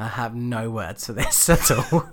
I 0.00 0.08
have 0.08 0.34
no 0.34 0.68
words 0.70 1.06
for 1.06 1.12
this 1.12 1.48
at 1.56 1.70
all. 1.70 2.08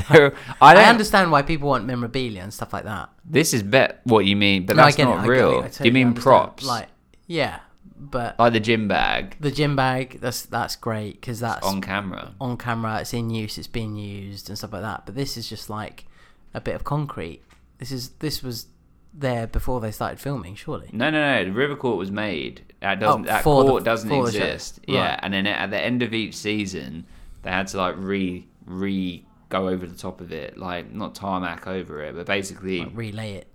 I, 0.08 0.32
I 0.60 0.84
understand 0.84 1.30
why 1.30 1.42
people 1.42 1.68
want 1.68 1.84
memorabilia 1.84 2.42
and 2.42 2.52
stuff 2.52 2.72
like 2.72 2.84
that. 2.84 3.10
This 3.24 3.52
is 3.52 3.62
bet 3.62 4.00
what 4.04 4.24
you 4.24 4.36
mean, 4.36 4.66
but 4.66 4.76
No, 4.76 4.84
that's 4.84 4.96
get 4.96 5.08
it, 5.08 5.10
not 5.10 5.26
real. 5.26 5.62
it, 5.62 5.78
I 5.80 5.82
Do 5.82 5.88
you 5.88 5.92
mean 5.92 6.08
understand. 6.08 6.22
props? 6.22 6.64
Like, 6.64 6.88
yeah, 7.26 7.60
but 7.96 8.38
like 8.38 8.52
the 8.52 8.60
gym 8.60 8.88
bag 8.88 9.36
the 9.40 9.50
gym 9.50 9.76
bag, 9.76 10.18
that's 10.20 10.42
that's 10.42 10.76
great 10.76 11.20
because 11.20 11.40
that's 11.40 11.66
on 11.66 11.80
camera. 11.80 12.34
on 12.40 12.56
camera, 12.56 13.00
it's 13.00 13.14
in 13.14 13.30
use, 13.30 13.58
it's 13.58 13.68
being 13.68 13.96
used 13.96 14.48
and 14.48 14.58
stuff 14.58 14.72
like 14.72 14.82
that. 14.82 15.06
But 15.06 15.14
this 15.14 15.36
is 15.36 15.48
just 15.48 15.70
like 15.70 16.06
a 16.54 16.60
bit 16.60 16.74
of 16.74 16.84
concrete. 16.84 17.42
This 17.78 17.92
is 17.92 18.10
this 18.20 18.42
was 18.42 18.66
there 19.14 19.46
before 19.46 19.80
they 19.80 19.90
started 19.90 20.18
filming, 20.18 20.54
surely. 20.54 20.88
No, 20.92 21.10
no, 21.10 21.20
no. 21.38 21.44
The 21.44 21.52
river 21.52 21.76
court 21.76 21.98
was 21.98 22.10
made. 22.10 22.62
That 22.80 22.98
oh, 22.98 23.00
doesn't. 23.00 23.22
Oh, 23.24 23.26
that 23.26 23.38
the- 23.38 23.42
court 23.44 23.84
doesn't 23.84 24.08
the 24.08 24.14
show. 24.16 24.24
exist. 24.26 24.80
Yeah, 24.88 25.18
and 25.22 25.32
then 25.34 25.46
at 25.46 25.70
the 25.70 25.78
end 25.80 26.02
of 26.02 26.12
each 26.14 26.34
season, 26.34 27.06
they 27.42 27.50
had 27.50 27.68
to 27.68 27.76
like 27.76 27.94
re 27.98 28.46
re 28.66 29.24
go 29.52 29.68
over 29.68 29.86
the 29.86 29.96
top 29.96 30.20
of 30.20 30.32
it, 30.32 30.56
like 30.58 30.92
not 30.92 31.14
tarmac 31.14 31.66
over 31.66 32.02
it, 32.02 32.14
but 32.16 32.26
basically, 32.26 32.80
Like, 32.80 32.90
relay 32.94 33.32
it. 33.34 33.46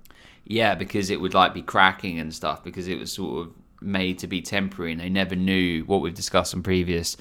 yeah, 0.46 0.76
because 0.76 1.10
it 1.10 1.20
would 1.20 1.34
like 1.34 1.54
be 1.54 1.62
cracking 1.64 2.20
and 2.20 2.34
stuff 2.34 2.64
because 2.64 2.88
it 2.88 2.98
was 3.00 3.12
sort 3.12 3.48
of 3.48 3.54
made 3.82 4.20
to 4.20 4.28
be 4.28 4.42
temporary, 4.42 4.92
and 4.94 5.02
they 5.02 5.10
never 5.10 5.36
knew 5.36 5.84
what 5.86 6.02
we've 6.02 6.14
discussed 6.14 6.54
on 6.56 6.64
previous 6.64 7.18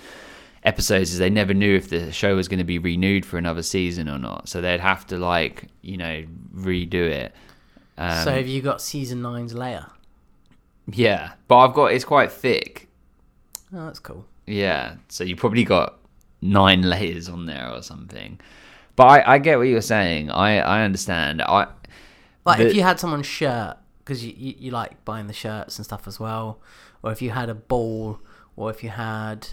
episodes 0.62 1.12
is 1.12 1.18
they 1.18 1.30
never 1.30 1.54
knew 1.54 1.76
if 1.76 1.88
the 1.90 2.10
show 2.12 2.34
was 2.36 2.48
going 2.48 2.58
to 2.58 2.64
be 2.64 2.78
renewed 2.78 3.24
for 3.24 3.38
another 3.38 3.62
season 3.62 4.08
or 4.08 4.18
not. 4.18 4.48
So 4.48 4.60
they'd 4.60 4.80
have 4.80 5.06
to 5.08 5.18
like 5.18 5.68
you 5.82 5.96
know 5.96 6.24
redo 6.54 7.08
it. 7.10 7.34
Um, 7.98 8.24
so 8.24 8.30
have 8.32 8.46
you 8.46 8.60
got 8.62 8.80
season 8.82 9.22
nine's 9.22 9.54
layer? 9.54 9.86
yeah, 10.92 11.32
but 11.48 11.56
I've 11.58 11.74
got 11.74 11.86
it's 11.92 12.04
quite 12.04 12.30
thick. 12.32 12.88
Oh, 13.74 13.86
that's 13.86 13.98
cool. 13.98 14.24
Yeah, 14.46 14.96
so 15.08 15.24
you 15.24 15.34
probably 15.36 15.64
got 15.64 15.98
nine 16.40 16.82
layers 16.94 17.28
on 17.28 17.46
there 17.46 17.68
or 17.70 17.82
something. 17.82 18.38
But 18.96 19.04
I, 19.04 19.34
I 19.34 19.38
get 19.38 19.58
what 19.58 19.68
you're 19.68 19.80
saying. 19.82 20.30
I, 20.30 20.58
I 20.58 20.82
understand. 20.84 21.42
I 21.42 21.68
Like 22.44 22.58
The- 22.58 22.68
if 22.68 22.74
you 22.74 22.82
had 22.82 22.98
someone's 22.98 23.26
shirt, 23.26 23.76
because 23.98 24.24
you, 24.24 24.32
you 24.36 24.54
you 24.58 24.70
like 24.70 25.04
buying 25.04 25.26
the 25.26 25.32
shirts 25.34 25.78
and 25.78 25.84
stuff 25.84 26.06
as 26.08 26.18
well, 26.18 26.60
or 27.02 27.12
if 27.12 27.20
you 27.20 27.30
had 27.30 27.48
a 27.50 27.54
ball, 27.54 28.18
or 28.56 28.70
if 28.70 28.82
you 28.82 28.90
had 28.90 29.48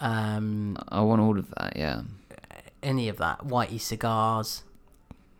um 0.00 0.76
I 0.88 1.00
want 1.00 1.20
all 1.22 1.38
of 1.38 1.50
that. 1.58 1.76
Yeah. 1.76 2.02
any 2.82 3.08
of 3.08 3.16
that 3.18 3.40
whitey 3.40 3.80
cigars, 3.80 4.62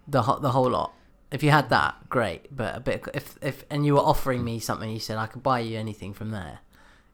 the 0.09 0.23
ho- 0.23 0.39
the 0.41 0.51
whole 0.53 0.71
lot. 0.71 0.93
If 1.31 1.43
you 1.43 1.51
had 1.51 1.69
that, 1.71 2.09
great. 2.09 2.55
But 2.57 2.77
a 2.77 2.81
bit 2.81 3.05
if 3.15 3.37
if 3.43 3.65
and 3.71 3.85
you 3.87 3.95
were 3.95 4.01
offering 4.13 4.43
me 4.45 4.59
something, 4.59 4.91
you 4.91 4.99
said 5.01 5.19
I 5.19 5.27
could 5.27 5.43
buy 5.43 5.61
you 5.61 5.79
anything 5.79 6.15
from 6.15 6.31
there. 6.31 6.61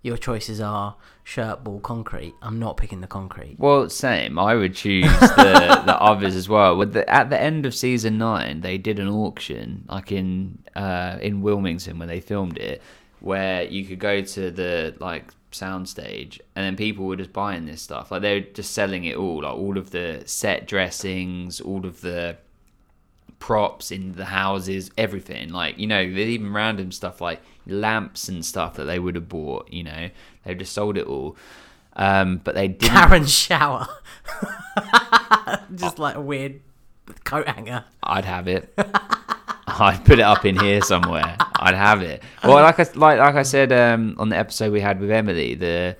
Your 0.02 0.16
choices 0.16 0.60
are 0.60 0.96
shirt, 1.22 1.62
ball, 1.62 1.78
concrete. 1.78 2.34
I'm 2.42 2.58
not 2.58 2.76
picking 2.76 3.00
the 3.00 3.06
concrete. 3.06 3.56
Well, 3.58 3.88
same. 3.88 4.36
I 4.38 4.56
would 4.56 4.74
choose 4.74 5.10
the 5.20 5.82
the 5.86 5.96
others 6.00 6.34
as 6.34 6.48
well. 6.48 6.76
With 6.76 6.92
the, 6.92 7.08
at 7.08 7.30
the 7.30 7.40
end 7.40 7.66
of 7.66 7.74
season 7.74 8.18
nine, 8.18 8.62
they 8.62 8.78
did 8.78 8.98
an 8.98 9.08
auction, 9.08 9.84
like 9.88 10.10
in 10.10 10.58
uh, 10.74 11.18
in 11.22 11.40
Wilmington 11.40 11.98
when 11.98 12.08
they 12.08 12.20
filmed 12.20 12.58
it, 12.58 12.82
where 13.20 13.62
you 13.62 13.84
could 13.84 14.00
go 14.00 14.22
to 14.22 14.50
the 14.50 14.94
like 14.98 15.26
soundstage, 15.52 16.40
and 16.56 16.64
then 16.64 16.76
people 16.76 17.06
were 17.06 17.16
just 17.16 17.32
buying 17.32 17.66
this 17.66 17.80
stuff. 17.80 18.10
Like 18.10 18.22
they 18.22 18.40
were 18.40 18.46
just 18.46 18.72
selling 18.72 19.04
it 19.04 19.16
all, 19.16 19.42
like 19.42 19.54
all 19.54 19.78
of 19.78 19.90
the 19.90 20.24
set 20.26 20.66
dressings, 20.66 21.60
all 21.60 21.86
of 21.86 22.00
the 22.00 22.36
props 23.42 23.90
in 23.90 24.12
the 24.12 24.24
houses, 24.24 24.90
everything. 24.96 25.48
Like, 25.48 25.76
you 25.76 25.88
know, 25.88 26.02
there's 26.02 26.28
even 26.28 26.52
random 26.52 26.92
stuff 26.92 27.20
like 27.20 27.40
lamps 27.66 28.28
and 28.28 28.44
stuff 28.44 28.74
that 28.74 28.84
they 28.84 28.98
would 28.98 29.14
have 29.14 29.28
bought, 29.28 29.72
you 29.72 29.84
know. 29.84 30.10
they've 30.44 30.58
just 30.58 30.72
sold 30.72 30.96
it 30.96 31.06
all. 31.06 31.36
Um, 31.94 32.40
but 32.42 32.54
they 32.54 32.68
didn't 32.68 32.96
Karen's 32.96 33.32
shower, 33.32 33.86
just 35.74 35.98
like 35.98 36.14
a 36.14 36.20
weird 36.20 36.60
coat 37.24 37.46
hanger. 37.46 37.84
I'd 38.02 38.24
have 38.24 38.48
it. 38.48 38.72
I'd 39.66 40.04
put 40.04 40.18
it 40.18 40.22
up 40.22 40.44
in 40.44 40.58
here 40.58 40.80
somewhere. 40.80 41.36
I'd 41.56 41.74
have 41.74 42.02
it. 42.02 42.22
Well, 42.42 42.62
like 42.62 42.80
I 42.80 42.84
like 42.94 43.18
like 43.18 43.34
I 43.34 43.42
said 43.42 43.72
um, 43.72 44.16
on 44.18 44.30
the 44.30 44.36
episode 44.36 44.72
we 44.72 44.80
had 44.80 45.00
with 45.00 45.10
Emily, 45.10 45.54
the 45.54 45.96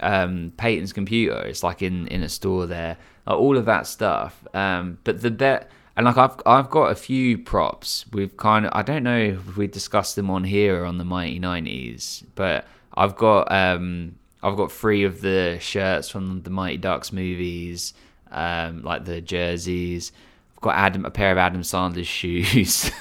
um, 0.00 0.52
Peyton's 0.56 0.92
computer. 0.92 1.40
It's 1.42 1.62
like 1.62 1.82
in 1.82 2.08
in 2.08 2.22
a 2.22 2.28
store 2.28 2.66
there. 2.66 2.96
All 3.26 3.56
of 3.58 3.66
that 3.66 3.86
stuff. 3.86 4.42
Um, 4.54 4.98
but 5.04 5.20
the 5.20 5.30
bet 5.30 5.70
and 5.98 6.04
like 6.04 6.16
I've 6.16 6.40
I've 6.46 6.70
got 6.70 6.92
a 6.92 6.94
few 6.94 7.36
props. 7.36 8.06
We've 8.12 8.34
kind 8.36 8.64
of 8.66 8.72
I 8.72 8.82
don't 8.82 9.02
know 9.02 9.18
if 9.18 9.56
we 9.56 9.66
discussed 9.66 10.14
them 10.14 10.30
on 10.30 10.44
here 10.44 10.82
or 10.82 10.86
on 10.86 10.96
the 10.96 11.04
Mighty 11.04 11.40
Nineties, 11.40 12.22
but 12.36 12.66
I've 12.94 13.16
got 13.16 13.50
um 13.50 14.14
I've 14.40 14.56
got 14.56 14.70
three 14.70 15.02
of 15.02 15.20
the 15.20 15.58
shirts 15.60 16.08
from 16.08 16.42
the 16.42 16.50
Mighty 16.50 16.76
Ducks 16.76 17.12
movies, 17.12 17.94
um, 18.30 18.82
like 18.82 19.06
the 19.06 19.20
jerseys. 19.20 20.12
I've 20.54 20.60
got 20.60 20.76
Adam 20.76 21.04
a 21.04 21.10
pair 21.10 21.32
of 21.32 21.38
Adam 21.38 21.62
Sandler's 21.62 22.06
shoes. 22.06 22.92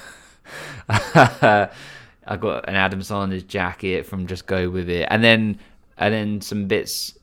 I've 0.90 2.42
got 2.42 2.68
an 2.68 2.76
Adam 2.76 3.02
Sandler's 3.02 3.44
jacket 3.44 4.08
from 4.08 4.26
Just 4.26 4.48
Go 4.48 4.72
With 4.72 4.90
It, 4.90 5.08
and 5.12 5.24
then 5.24 5.60
and 6.00 6.12
then 6.12 6.42
some 6.42 6.66
bits. 6.66 7.14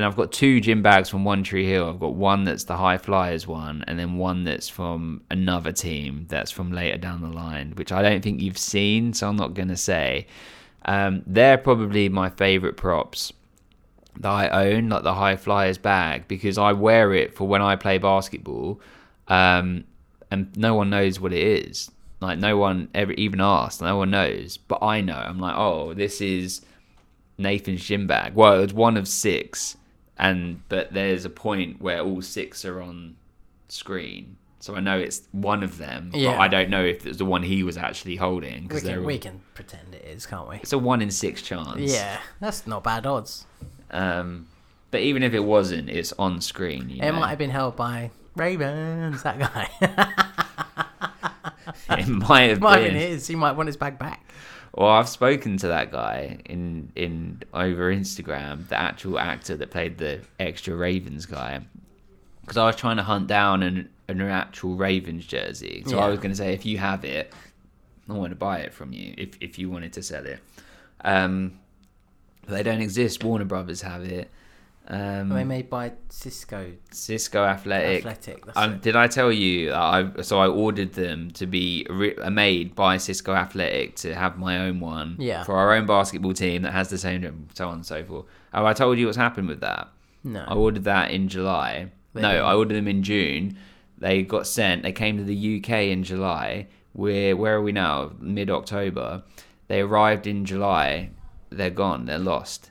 And 0.00 0.06
I've 0.06 0.16
got 0.16 0.32
two 0.32 0.62
gym 0.62 0.82
bags 0.82 1.10
from 1.10 1.26
One 1.26 1.42
Tree 1.42 1.68
Hill. 1.68 1.86
I've 1.86 2.00
got 2.00 2.14
one 2.14 2.44
that's 2.44 2.64
the 2.64 2.78
High 2.78 2.96
Flyers 2.96 3.46
one, 3.46 3.84
and 3.86 3.98
then 3.98 4.16
one 4.16 4.44
that's 4.44 4.66
from 4.66 5.20
another 5.30 5.72
team 5.72 6.24
that's 6.30 6.50
from 6.50 6.72
later 6.72 6.96
down 6.96 7.20
the 7.20 7.28
line, 7.28 7.74
which 7.76 7.92
I 7.92 8.00
don't 8.00 8.22
think 8.22 8.40
you've 8.40 8.56
seen, 8.56 9.12
so 9.12 9.28
I'm 9.28 9.36
not 9.36 9.52
gonna 9.52 9.76
say. 9.76 10.26
Um, 10.86 11.22
they're 11.26 11.58
probably 11.58 12.08
my 12.08 12.30
favorite 12.30 12.78
props 12.78 13.30
that 14.20 14.30
I 14.30 14.48
own, 14.48 14.88
like 14.88 15.02
the 15.02 15.12
High 15.12 15.36
Flyers 15.36 15.76
bag, 15.76 16.26
because 16.28 16.56
I 16.56 16.72
wear 16.72 17.12
it 17.12 17.36
for 17.36 17.46
when 17.46 17.60
I 17.60 17.76
play 17.76 17.98
basketball, 17.98 18.80
um, 19.28 19.84
and 20.30 20.56
no 20.56 20.76
one 20.76 20.88
knows 20.88 21.20
what 21.20 21.34
it 21.34 21.46
is. 21.46 21.90
Like 22.22 22.38
no 22.38 22.56
one 22.56 22.88
ever 22.94 23.12
even 23.12 23.42
asked. 23.42 23.82
No 23.82 23.98
one 23.98 24.12
knows, 24.12 24.56
but 24.56 24.82
I 24.82 25.02
know. 25.02 25.12
I'm 25.12 25.38
like, 25.38 25.58
oh, 25.58 25.92
this 25.92 26.22
is 26.22 26.62
Nathan's 27.36 27.84
gym 27.84 28.06
bag. 28.06 28.34
Well, 28.34 28.62
it's 28.62 28.72
one 28.72 28.96
of 28.96 29.06
six, 29.06 29.76
and 30.20 30.62
but 30.68 30.92
there's 30.92 31.24
a 31.24 31.30
point 31.30 31.80
where 31.80 32.00
all 32.00 32.22
six 32.22 32.64
are 32.64 32.80
on 32.80 33.16
screen, 33.68 34.36
so 34.60 34.76
I 34.76 34.80
know 34.80 34.98
it's 34.98 35.22
one 35.32 35.62
of 35.64 35.78
them. 35.78 36.10
Yeah. 36.14 36.32
But 36.32 36.40
I 36.40 36.48
don't 36.48 36.70
know 36.70 36.84
if 36.84 37.04
it's 37.06 37.18
the 37.18 37.24
one 37.24 37.42
he 37.42 37.62
was 37.64 37.76
actually 37.76 38.16
holding 38.16 38.62
We 38.62 38.68
because 38.68 38.82
can, 38.84 39.04
we 39.04 39.18
can 39.18 39.40
pretend 39.54 39.94
it 39.94 40.04
is, 40.04 40.26
can't 40.26 40.48
we? 40.48 40.56
it's 40.56 40.72
a 40.72 40.78
one 40.78 41.02
in 41.02 41.10
six 41.10 41.42
chance. 41.42 41.78
Yeah, 41.80 42.20
that's 42.40 42.66
not 42.66 42.84
bad 42.84 43.06
odds. 43.06 43.46
Um, 43.90 44.46
but 44.92 45.00
even 45.00 45.22
if 45.22 45.34
it 45.34 45.40
wasn't, 45.44 45.88
it's 45.90 46.12
on 46.18 46.40
screen. 46.40 46.88
You 46.90 47.02
It 47.02 47.12
know? 47.12 47.20
might 47.20 47.28
have 47.30 47.38
been 47.38 47.50
held 47.50 47.76
by 47.76 48.10
Ravens, 48.36 49.22
that 49.22 49.38
guy. 49.38 49.68
it 51.98 52.08
might 52.08 52.50
have 52.50 52.60
might 52.60 52.82
have 52.82 52.84
been. 52.84 52.94
been 52.94 53.10
his. 53.12 53.26
He 53.26 53.36
might 53.36 53.52
want 53.52 53.66
his 53.68 53.76
bag 53.76 53.98
back. 53.98 54.24
Well, 54.74 54.88
I've 54.88 55.08
spoken 55.08 55.56
to 55.58 55.68
that 55.68 55.90
guy 55.90 56.38
in 56.46 56.92
in 56.94 57.42
over 57.52 57.92
Instagram, 57.92 58.68
the 58.68 58.78
actual 58.78 59.18
actor 59.18 59.56
that 59.56 59.70
played 59.70 59.98
the 59.98 60.20
extra 60.38 60.76
Ravens 60.76 61.26
guy, 61.26 61.60
because 62.42 62.56
I 62.56 62.66
was 62.66 62.76
trying 62.76 62.96
to 62.96 63.02
hunt 63.02 63.26
down 63.26 63.62
an 63.62 63.88
an 64.08 64.20
actual 64.20 64.76
Ravens 64.76 65.26
jersey. 65.26 65.84
So 65.86 65.98
I 65.98 66.08
was 66.08 66.18
going 66.18 66.30
to 66.30 66.36
say, 66.36 66.52
if 66.52 66.64
you 66.64 66.78
have 66.78 67.04
it, 67.04 67.32
I 68.08 68.12
want 68.12 68.30
to 68.30 68.36
buy 68.36 68.58
it 68.58 68.72
from 68.72 68.92
you. 68.92 69.14
If 69.18 69.36
if 69.40 69.58
you 69.58 69.70
wanted 69.70 69.92
to 69.94 70.02
sell 70.02 70.24
it, 70.24 70.40
um, 71.04 71.58
they 72.46 72.62
don't 72.62 72.80
exist. 72.80 73.24
Warner 73.24 73.44
Brothers 73.44 73.82
have 73.82 74.04
it. 74.04 74.30
Um, 74.92 75.30
Are 75.30 75.36
they 75.36 75.44
made 75.44 75.70
by 75.70 75.92
Cisco 76.08 76.72
Cisco 76.90 77.44
Athletic. 77.44 78.04
Athletic? 78.04 78.42
Um, 78.56 78.78
did 78.80 78.96
I 78.96 79.06
tell 79.06 79.30
you? 79.30 79.72
I 79.72 80.10
so 80.22 80.40
I 80.40 80.48
ordered 80.48 80.94
them 80.94 81.30
to 81.32 81.46
be 81.46 81.86
re- 81.88 82.16
made 82.28 82.74
by 82.74 82.96
Cisco 82.96 83.32
Athletic 83.32 83.94
to 83.96 84.14
have 84.16 84.36
my 84.36 84.58
own 84.58 84.80
one 84.80 85.14
Yeah. 85.20 85.44
for 85.44 85.56
our 85.56 85.74
own 85.76 85.86
basketball 85.86 86.32
team 86.34 86.62
that 86.62 86.72
has 86.72 86.88
the 86.88 86.98
same 86.98 87.48
so 87.54 87.68
on 87.68 87.74
and 87.74 87.86
so 87.86 88.02
forth. 88.04 88.26
Oh, 88.52 88.66
I 88.66 88.72
told 88.72 88.98
you 88.98 89.06
what's 89.06 89.16
happened 89.16 89.46
with 89.46 89.60
that. 89.60 89.88
No. 90.24 90.44
I 90.46 90.54
ordered 90.54 90.84
that 90.84 91.12
in 91.12 91.28
July. 91.28 91.92
They 92.12 92.22
no, 92.22 92.32
didn't. 92.32 92.44
I 92.46 92.54
ordered 92.54 92.74
them 92.74 92.88
in 92.88 93.04
June. 93.04 93.56
They 93.96 94.22
got 94.22 94.48
sent. 94.48 94.82
They 94.82 94.92
came 94.92 95.16
to 95.18 95.24
the 95.24 95.58
UK 95.58 95.70
in 95.92 96.02
July. 96.02 96.66
We're 96.94 97.36
where 97.36 97.54
are 97.54 97.62
we 97.62 97.70
now? 97.70 98.10
Mid 98.18 98.50
October. 98.50 99.22
They 99.68 99.82
arrived 99.82 100.26
in 100.26 100.44
July. 100.44 101.10
They're 101.50 101.70
gone. 101.70 102.06
They're 102.06 102.18
lost. 102.18 102.69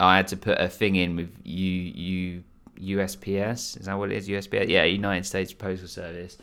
I 0.00 0.16
had 0.16 0.28
to 0.28 0.36
put 0.36 0.58
a 0.58 0.68
thing 0.68 0.96
in 0.96 1.16
with 1.16 1.30
U 1.44 1.70
U 1.70 2.44
USPS. 2.80 3.78
Is 3.78 3.86
that 3.86 3.98
what 3.98 4.10
it 4.10 4.16
is? 4.16 4.28
USPS? 4.28 4.68
Yeah, 4.68 4.84
United 4.84 5.24
States 5.26 5.52
Postal 5.52 5.88
Service. 5.88 6.38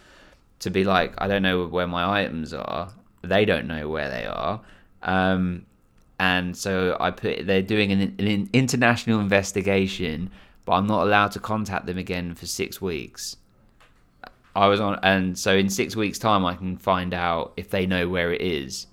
To 0.60 0.70
be 0.70 0.84
like, 0.84 1.14
I 1.18 1.28
don't 1.28 1.42
know 1.42 1.66
where 1.66 1.88
my 1.88 2.22
items 2.22 2.54
are. 2.54 2.90
They 3.24 3.46
don't 3.46 3.68
know 3.68 3.90
where 3.90 4.10
they 4.10 4.26
are. 4.26 4.62
Um, 5.04 5.66
and 6.20 6.56
so 6.56 6.96
I 7.00 7.12
put 7.12 7.48
they're 7.48 7.64
doing 7.64 7.92
an, 7.92 8.16
an 8.20 8.50
international 8.54 9.20
investigation, 9.20 10.30
but 10.66 10.74
I'm 10.74 10.88
not 10.88 11.04
allowed 11.04 11.32
to 11.32 11.40
contact 11.40 11.88
them 11.88 11.98
again 11.98 12.36
for 12.36 12.46
six 12.46 12.80
weeks. 12.80 13.38
I 14.56 14.68
was 14.68 14.80
on, 14.80 15.00
and 15.02 15.38
so 15.38 15.56
in 15.56 15.70
six 15.70 15.96
weeks' 15.96 16.20
time, 16.20 16.46
I 16.46 16.56
can 16.56 16.78
find 16.78 17.14
out 17.14 17.54
if 17.58 17.70
they 17.70 17.86
know 17.86 18.08
where 18.08 18.32
it 18.32 18.42
is. 18.42 18.86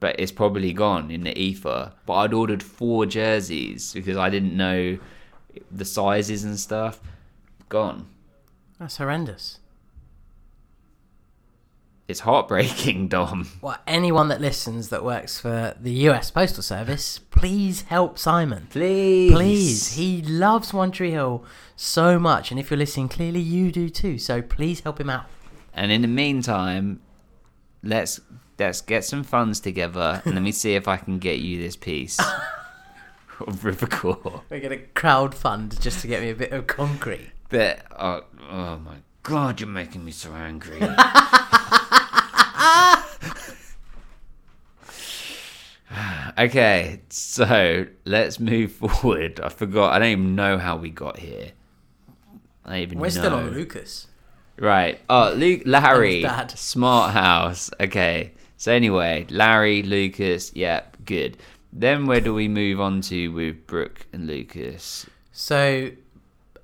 But 0.00 0.20
it's 0.20 0.32
probably 0.32 0.72
gone 0.72 1.10
in 1.10 1.24
the 1.24 1.36
ether. 1.38 1.92
But 2.06 2.14
I'd 2.14 2.32
ordered 2.32 2.62
four 2.62 3.04
jerseys 3.06 3.92
because 3.92 4.16
I 4.16 4.30
didn't 4.30 4.56
know 4.56 4.98
the 5.70 5.84
sizes 5.84 6.44
and 6.44 6.58
stuff. 6.58 7.00
Gone. 7.68 8.08
That's 8.78 8.96
horrendous. 8.98 9.58
It's 12.06 12.20
heartbreaking, 12.20 13.08
Dom. 13.10 13.48
Well, 13.60 13.76
anyone 13.86 14.28
that 14.28 14.40
listens 14.40 14.88
that 14.88 15.04
works 15.04 15.38
for 15.38 15.74
the 15.78 15.92
US 16.08 16.30
Postal 16.30 16.62
Service, 16.62 17.18
please 17.18 17.82
help 17.82 18.18
Simon. 18.18 18.66
Please, 18.70 19.32
Please, 19.32 19.92
he 19.92 20.22
loves 20.22 20.72
One 20.72 20.90
Tree 20.90 21.10
Hill 21.10 21.44
so 21.76 22.18
much, 22.18 22.50
and 22.50 22.58
if 22.58 22.70
you're 22.70 22.78
listening, 22.78 23.10
clearly 23.10 23.40
you 23.40 23.70
do 23.70 23.90
too. 23.90 24.16
So 24.18 24.40
please 24.40 24.80
help 24.80 24.98
him 24.98 25.10
out. 25.10 25.26
And 25.74 25.92
in 25.92 26.00
the 26.00 26.08
meantime, 26.08 27.02
let's 27.82 28.20
let's 28.58 28.80
get 28.80 29.04
some 29.04 29.22
funds 29.22 29.60
together 29.60 30.22
and 30.24 30.34
let 30.34 30.42
me 30.42 30.52
see 30.52 30.74
if 30.74 30.88
I 30.88 30.96
can 30.96 31.18
get 31.18 31.38
you 31.38 31.60
this 31.60 31.76
piece 31.76 32.18
of 33.46 33.64
river 33.64 33.86
court. 33.86 34.42
We're 34.50 34.60
gonna 34.60 34.78
crowd 34.78 35.34
fund 35.34 35.80
just 35.80 36.00
to 36.00 36.08
get 36.08 36.22
me 36.22 36.30
a 36.30 36.34
bit 36.34 36.52
of 36.52 36.66
concrete. 36.66 37.30
But 37.48 37.80
oh, 37.98 38.24
oh 38.50 38.78
my 38.78 38.96
god, 39.22 39.60
you're 39.60 39.68
making 39.68 40.04
me 40.04 40.12
so 40.12 40.32
angry. 40.32 40.80
okay, 46.38 47.00
so 47.08 47.86
let's 48.04 48.40
move 48.40 48.72
forward. 48.72 49.40
I 49.40 49.48
forgot. 49.48 49.92
I 49.92 49.98
don't 49.98 50.08
even 50.08 50.34
know 50.34 50.58
how 50.58 50.76
we 50.76 50.90
got 50.90 51.18
here. 51.18 51.52
I 52.64 52.80
even 52.80 52.98
We're 52.98 53.06
know. 53.06 53.10
still 53.10 53.34
on 53.34 53.50
Lucas. 53.52 54.08
Right. 54.58 55.00
Oh, 55.08 55.32
Luke, 55.34 55.62
Larry. 55.64 56.26
Smart 56.54 57.12
House. 57.12 57.70
Okay. 57.80 58.32
So 58.58 58.72
anyway, 58.72 59.26
Larry, 59.30 59.82
Lucas. 59.82 60.52
Yep, 60.54 60.98
good. 61.06 61.38
Then 61.72 62.06
where 62.06 62.20
do 62.20 62.34
we 62.34 62.48
move 62.48 62.80
on 62.80 63.00
to 63.02 63.28
with 63.28 63.66
Brooke 63.66 64.06
and 64.12 64.26
Lucas? 64.26 65.06
So, 65.32 65.92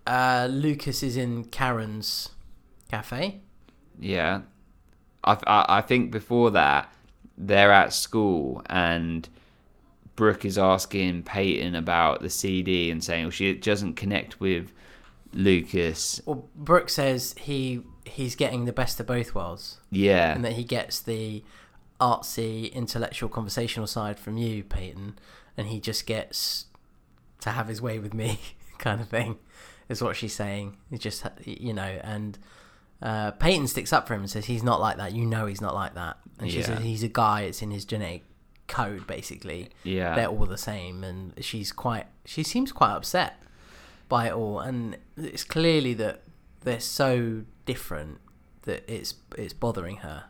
uh, 0.06 0.48
Lucas 0.50 1.02
is 1.02 1.16
in 1.16 1.44
Karen's 1.44 2.30
cafe. 2.90 3.40
Yeah. 3.98 4.42
I, 5.22 5.38
I, 5.46 5.64
I 5.68 5.80
think 5.82 6.10
before 6.10 6.50
that, 6.50 6.92
they're 7.38 7.72
at 7.72 7.92
school 7.92 8.62
and 8.66 9.28
Brooke 10.16 10.44
is 10.44 10.58
asking 10.58 11.22
Peyton 11.24 11.74
about 11.74 12.20
the 12.22 12.30
CD 12.30 12.90
and 12.90 13.02
saying 13.02 13.24
well, 13.24 13.30
she 13.30 13.54
doesn't 13.54 13.94
connect 13.94 14.40
with 14.40 14.72
Lucas. 15.32 16.20
Well, 16.24 16.48
Brooke 16.54 16.88
says 16.88 17.34
he 17.38 17.82
he's 18.04 18.36
getting 18.36 18.64
the 18.66 18.72
best 18.72 19.00
of 19.00 19.06
both 19.06 19.34
worlds, 19.34 19.78
Yeah. 19.90 20.32
and 20.34 20.44
that 20.44 20.52
he 20.52 20.62
gets 20.64 21.00
the 21.00 21.42
artsy, 22.00 22.72
intellectual, 22.72 23.28
conversational 23.28 23.86
side 23.86 24.18
from 24.18 24.36
you, 24.36 24.64
Peyton, 24.64 25.18
and 25.56 25.68
he 25.68 25.80
just 25.80 26.06
gets 26.06 26.66
to 27.40 27.50
have 27.50 27.68
his 27.68 27.80
way 27.80 27.98
with 27.98 28.14
me, 28.14 28.40
kind 28.78 29.00
of 29.00 29.08
thing, 29.08 29.36
is 29.88 30.02
what 30.02 30.16
she's 30.16 30.34
saying. 30.34 30.76
He 30.90 30.98
just, 30.98 31.24
you 31.44 31.72
know, 31.72 31.98
and 32.02 32.38
uh, 33.02 33.32
Peyton 33.32 33.66
sticks 33.68 33.92
up 33.92 34.06
for 34.08 34.14
him 34.14 34.20
and 34.22 34.30
says 34.30 34.46
he's 34.46 34.62
not 34.62 34.80
like 34.80 34.96
that. 34.96 35.12
You 35.12 35.26
know, 35.26 35.46
he's 35.46 35.60
not 35.60 35.74
like 35.74 35.94
that. 35.94 36.18
And 36.38 36.50
she 36.50 36.58
Yeah. 36.58 36.64
says 36.66 36.82
he's 36.82 37.02
a 37.02 37.08
guy. 37.08 37.42
It's 37.42 37.62
in 37.62 37.70
his 37.70 37.84
genetic 37.84 38.24
code, 38.66 39.06
basically. 39.06 39.68
Yeah. 39.84 40.14
they're 40.16 40.26
all 40.28 40.46
the 40.46 40.58
same, 40.58 41.04
and 41.04 41.32
she's 41.44 41.70
quite. 41.70 42.06
She 42.24 42.42
seems 42.42 42.72
quite 42.72 42.92
upset 42.92 43.40
by 44.08 44.28
it 44.28 44.32
all, 44.32 44.58
and 44.58 44.96
it's 45.16 45.44
clearly 45.44 45.94
that 45.94 46.22
they're 46.62 46.80
so 46.80 47.42
different 47.66 48.20
that 48.62 48.82
it's 48.92 49.14
it's 49.36 49.52
bothering 49.52 49.98
her. 49.98 50.24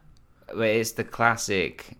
But 0.54 0.68
it's 0.68 0.92
the 0.92 1.04
classic 1.04 1.96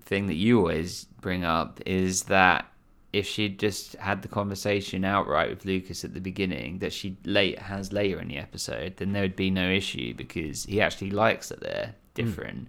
thing 0.00 0.26
that 0.26 0.34
you 0.34 0.58
always 0.58 1.04
bring 1.20 1.44
up 1.44 1.80
is 1.86 2.24
that 2.24 2.66
if 3.12 3.26
she'd 3.26 3.58
just 3.58 3.94
had 3.96 4.22
the 4.22 4.28
conversation 4.28 5.04
outright 5.04 5.50
with 5.50 5.64
Lucas 5.64 6.04
at 6.04 6.14
the 6.14 6.20
beginning 6.20 6.78
that 6.78 6.92
she 6.92 7.16
late 7.24 7.58
has 7.58 7.92
later 7.92 8.18
in 8.20 8.28
the 8.28 8.38
episode, 8.38 8.96
then 8.96 9.12
there 9.12 9.22
would 9.22 9.36
be 9.36 9.50
no 9.50 9.68
issue 9.70 10.14
because 10.14 10.64
he 10.64 10.80
actually 10.80 11.10
likes 11.10 11.50
that 11.50 11.60
they're 11.60 11.94
different, 12.14 12.68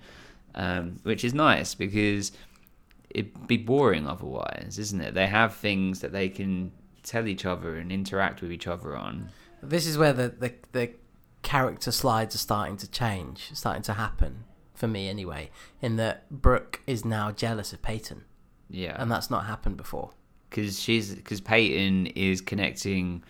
um, 0.56 1.00
which 1.04 1.24
is 1.24 1.34
nice 1.34 1.74
because 1.76 2.34
it'd 3.10 3.48
be 3.48 3.58
boring 3.58 4.06
otherwise, 4.06 4.78
isn't 4.80 5.00
it? 5.00 5.14
They 5.14 5.28
have 5.28 5.56
things 5.56 6.02
that 6.02 6.12
they 6.12 6.28
can 6.28 6.74
tell 7.04 7.28
each 7.28 7.46
other 7.46 7.76
and 7.76 7.92
interact 7.92 8.42
with 8.42 8.52
each 8.52 8.68
other 8.68 8.98
on. 8.98 9.30
This 9.62 9.88
is 9.88 9.98
where 9.98 10.14
the 10.14 10.28
the, 10.28 10.54
the 10.74 10.92
character 11.42 11.92
slides 11.92 12.36
are 12.36 12.40
starting 12.40 12.76
to 12.78 12.92
change, 12.92 13.52
starting 13.54 13.84
to 13.84 13.94
happen 13.94 14.44
for 14.74 14.88
me 14.88 15.08
anyway. 15.08 15.50
In 15.82 15.96
that 15.98 16.30
Brooke 16.30 16.82
is 16.88 17.04
now 17.06 17.32
jealous 17.32 17.74
of 17.74 17.82
Peyton, 17.82 18.24
Yeah, 18.70 18.96
and 19.00 19.12
that's 19.12 19.30
not 19.30 19.46
happened 19.46 19.78
before. 19.78 20.12
because 20.50 20.80
she's 20.80 21.14
because 21.16 21.42
Peyton 21.42 22.08
is 22.08 22.42
connecting 22.42 23.24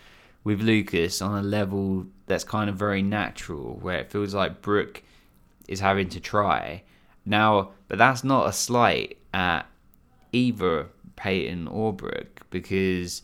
with 0.43 0.59
Lucas 0.61 1.21
on 1.21 1.37
a 1.39 1.41
level 1.43 2.05
that's 2.27 2.43
kind 2.43 2.69
of 2.69 2.75
very 2.75 3.01
natural, 3.01 3.75
where 3.81 3.99
it 3.99 4.11
feels 4.11 4.33
like 4.33 4.61
Brooke 4.61 5.01
is 5.67 5.79
having 5.79 6.09
to 6.09 6.19
try 6.19 6.83
now, 7.25 7.71
but 7.87 7.97
that's 7.97 8.23
not 8.23 8.49
a 8.49 8.51
slight 8.53 9.17
at 9.33 9.61
either 10.33 10.87
Peyton 11.15 11.67
or 11.69 11.93
Brooke 11.93 12.41
because 12.49 13.21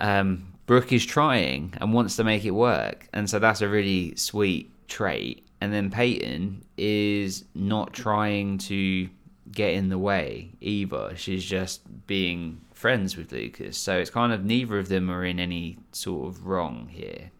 um, 0.00 0.52
Brooke 0.66 0.92
is 0.92 1.04
trying 1.06 1.74
and 1.80 1.92
wants 1.92 2.16
to 2.16 2.24
make 2.24 2.44
it 2.44 2.50
work, 2.50 3.08
and 3.12 3.28
so 3.30 3.38
that's 3.38 3.60
a 3.62 3.68
really 3.68 4.14
sweet 4.16 4.70
trait. 4.88 5.46
And 5.60 5.72
then 5.72 5.90
Peyton 5.90 6.64
is 6.76 7.44
not 7.54 7.92
trying 7.92 8.58
to 8.58 9.08
get 9.50 9.74
in 9.74 9.88
the 9.88 9.98
way 9.98 10.52
either. 10.60 11.14
She's 11.16 11.44
just 11.44 12.06
being 12.06 12.60
friends 12.72 13.16
with 13.16 13.32
Lucas. 13.32 13.76
So 13.76 13.98
it's 13.98 14.10
kind 14.10 14.32
of 14.32 14.44
neither 14.44 14.78
of 14.78 14.88
them 14.88 15.10
are 15.10 15.24
in 15.24 15.40
any 15.40 15.78
sort 15.92 16.28
of 16.28 16.46
wrong 16.46 16.88
here. 16.90 17.30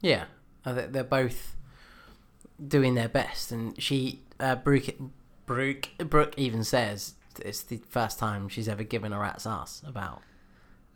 Yeah, 0.00 0.24
they're 0.64 1.04
both 1.04 1.56
doing 2.66 2.94
their 2.94 3.08
best, 3.08 3.52
and 3.52 3.80
she, 3.80 4.20
uh, 4.38 4.56
Brooke, 4.56 4.94
Brooke, 5.46 5.88
Brooke 5.98 6.34
even 6.36 6.64
says 6.64 7.14
it's 7.38 7.62
the 7.62 7.80
first 7.88 8.18
time 8.18 8.48
she's 8.48 8.68
ever 8.68 8.82
given 8.82 9.12
a 9.12 9.18
rat's 9.18 9.46
ass 9.46 9.82
about 9.86 10.22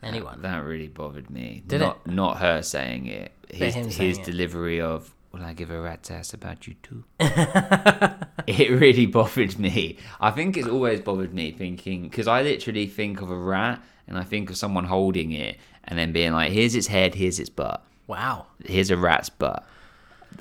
anyone. 0.03 0.43
That 0.43 0.65
really 0.65 0.89
bothered 0.89 1.31
me. 1.31 1.63
Did 1.67 1.81
not 1.81 2.01
it? 2.07 2.13
not 2.13 2.39
her 2.39 2.63
saying 2.63 3.07
it. 3.07 3.33
His 3.51 3.75
saying 3.75 3.91
his 3.91 4.19
it. 4.19 4.25
delivery 4.25 4.81
of 4.81 5.15
"Will 5.35 5.45
I 5.45 5.53
give 5.53 5.73
a 5.73 5.81
rat's 5.81 6.13
ass 6.13 6.33
about 6.33 6.69
you 6.69 6.75
too?" 6.81 7.03
it 7.19 8.71
really 8.71 9.07
bothered 9.07 9.59
me. 9.59 9.99
I 10.21 10.31
think 10.31 10.57
it's 10.57 10.69
always 10.69 11.01
bothered 11.01 11.35
me 11.35 11.51
thinking 11.51 12.05
because 12.05 12.29
I 12.29 12.43
literally 12.43 12.87
think 12.87 13.21
of 13.21 13.33
a 13.33 13.37
rat 13.37 13.83
and 14.07 14.17
I 14.17 14.23
think 14.23 14.49
of 14.49 14.57
someone 14.57 14.85
holding 14.85 15.33
it 15.33 15.57
and 15.83 15.99
then 15.99 16.13
being 16.13 16.33
like, 16.33 16.53
"Here's 16.53 16.77
its 16.77 16.87
head, 16.87 17.17
here's 17.17 17.41
its 17.41 17.51
butt, 17.51 17.85
wow. 18.07 18.47
here's 18.65 18.93
a 18.93 18.97
rat's 18.97 19.29
butt." 19.29 19.67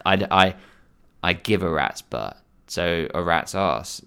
I 0.05 0.27
I 0.29 0.55
I 1.23 1.33
give 1.33 1.63
a 1.63 1.69
rat's 1.69 2.03
butt, 2.03 2.37
so 2.67 3.07
a 3.15 3.23
rat's 3.23 3.55
ass. 3.55 4.05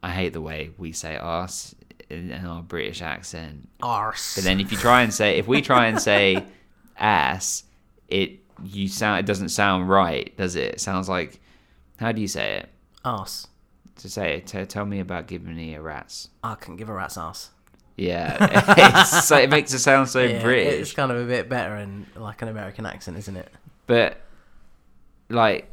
I 0.00 0.10
hate 0.10 0.32
the 0.32 0.40
way 0.40 0.70
we 0.78 0.92
say 0.92 1.16
ass 1.16 1.74
in, 2.08 2.30
in 2.30 2.46
our 2.46 2.62
British 2.62 3.02
accent. 3.02 3.68
Arse. 3.82 4.36
But 4.36 4.44
then 4.44 4.60
if 4.60 4.70
you 4.70 4.78
try 4.78 5.02
and 5.02 5.12
say 5.12 5.38
if 5.38 5.48
we 5.48 5.60
try 5.60 5.86
and 5.86 6.00
say 6.00 6.44
ass, 6.96 7.64
it 8.06 8.43
you 8.62 8.88
sound 8.88 9.20
it 9.20 9.26
doesn't 9.26 9.48
sound 9.50 9.88
right, 9.88 10.34
does 10.36 10.56
it? 10.56 10.74
It 10.74 10.80
sounds 10.80 11.08
like 11.08 11.40
how 11.98 12.12
do 12.12 12.20
you 12.20 12.28
say 12.28 12.58
it? 12.58 12.68
Ass. 13.04 13.46
To 13.96 14.08
say 14.08 14.38
it, 14.38 14.46
t- 14.46 14.64
tell 14.64 14.84
me 14.84 15.00
about 15.00 15.28
giving 15.28 15.54
me 15.54 15.74
a 15.74 15.80
rat's. 15.80 16.28
I 16.42 16.56
can't 16.56 16.76
give 16.76 16.88
a 16.88 16.92
rat's 16.92 17.16
ass. 17.16 17.50
Yeah, 17.96 18.36
it's 18.76 19.28
so, 19.28 19.36
it 19.36 19.50
makes 19.50 19.72
it 19.72 19.78
sound 19.78 20.08
so 20.08 20.20
Yeah, 20.24 20.42
British. 20.42 20.80
It's 20.80 20.92
kind 20.92 21.12
of 21.12 21.18
a 21.18 21.24
bit 21.24 21.48
better 21.48 21.76
in 21.76 22.06
like 22.16 22.42
an 22.42 22.48
American 22.48 22.86
accent, 22.86 23.16
isn't 23.18 23.36
it? 23.36 23.48
But 23.86 24.20
like, 25.28 25.70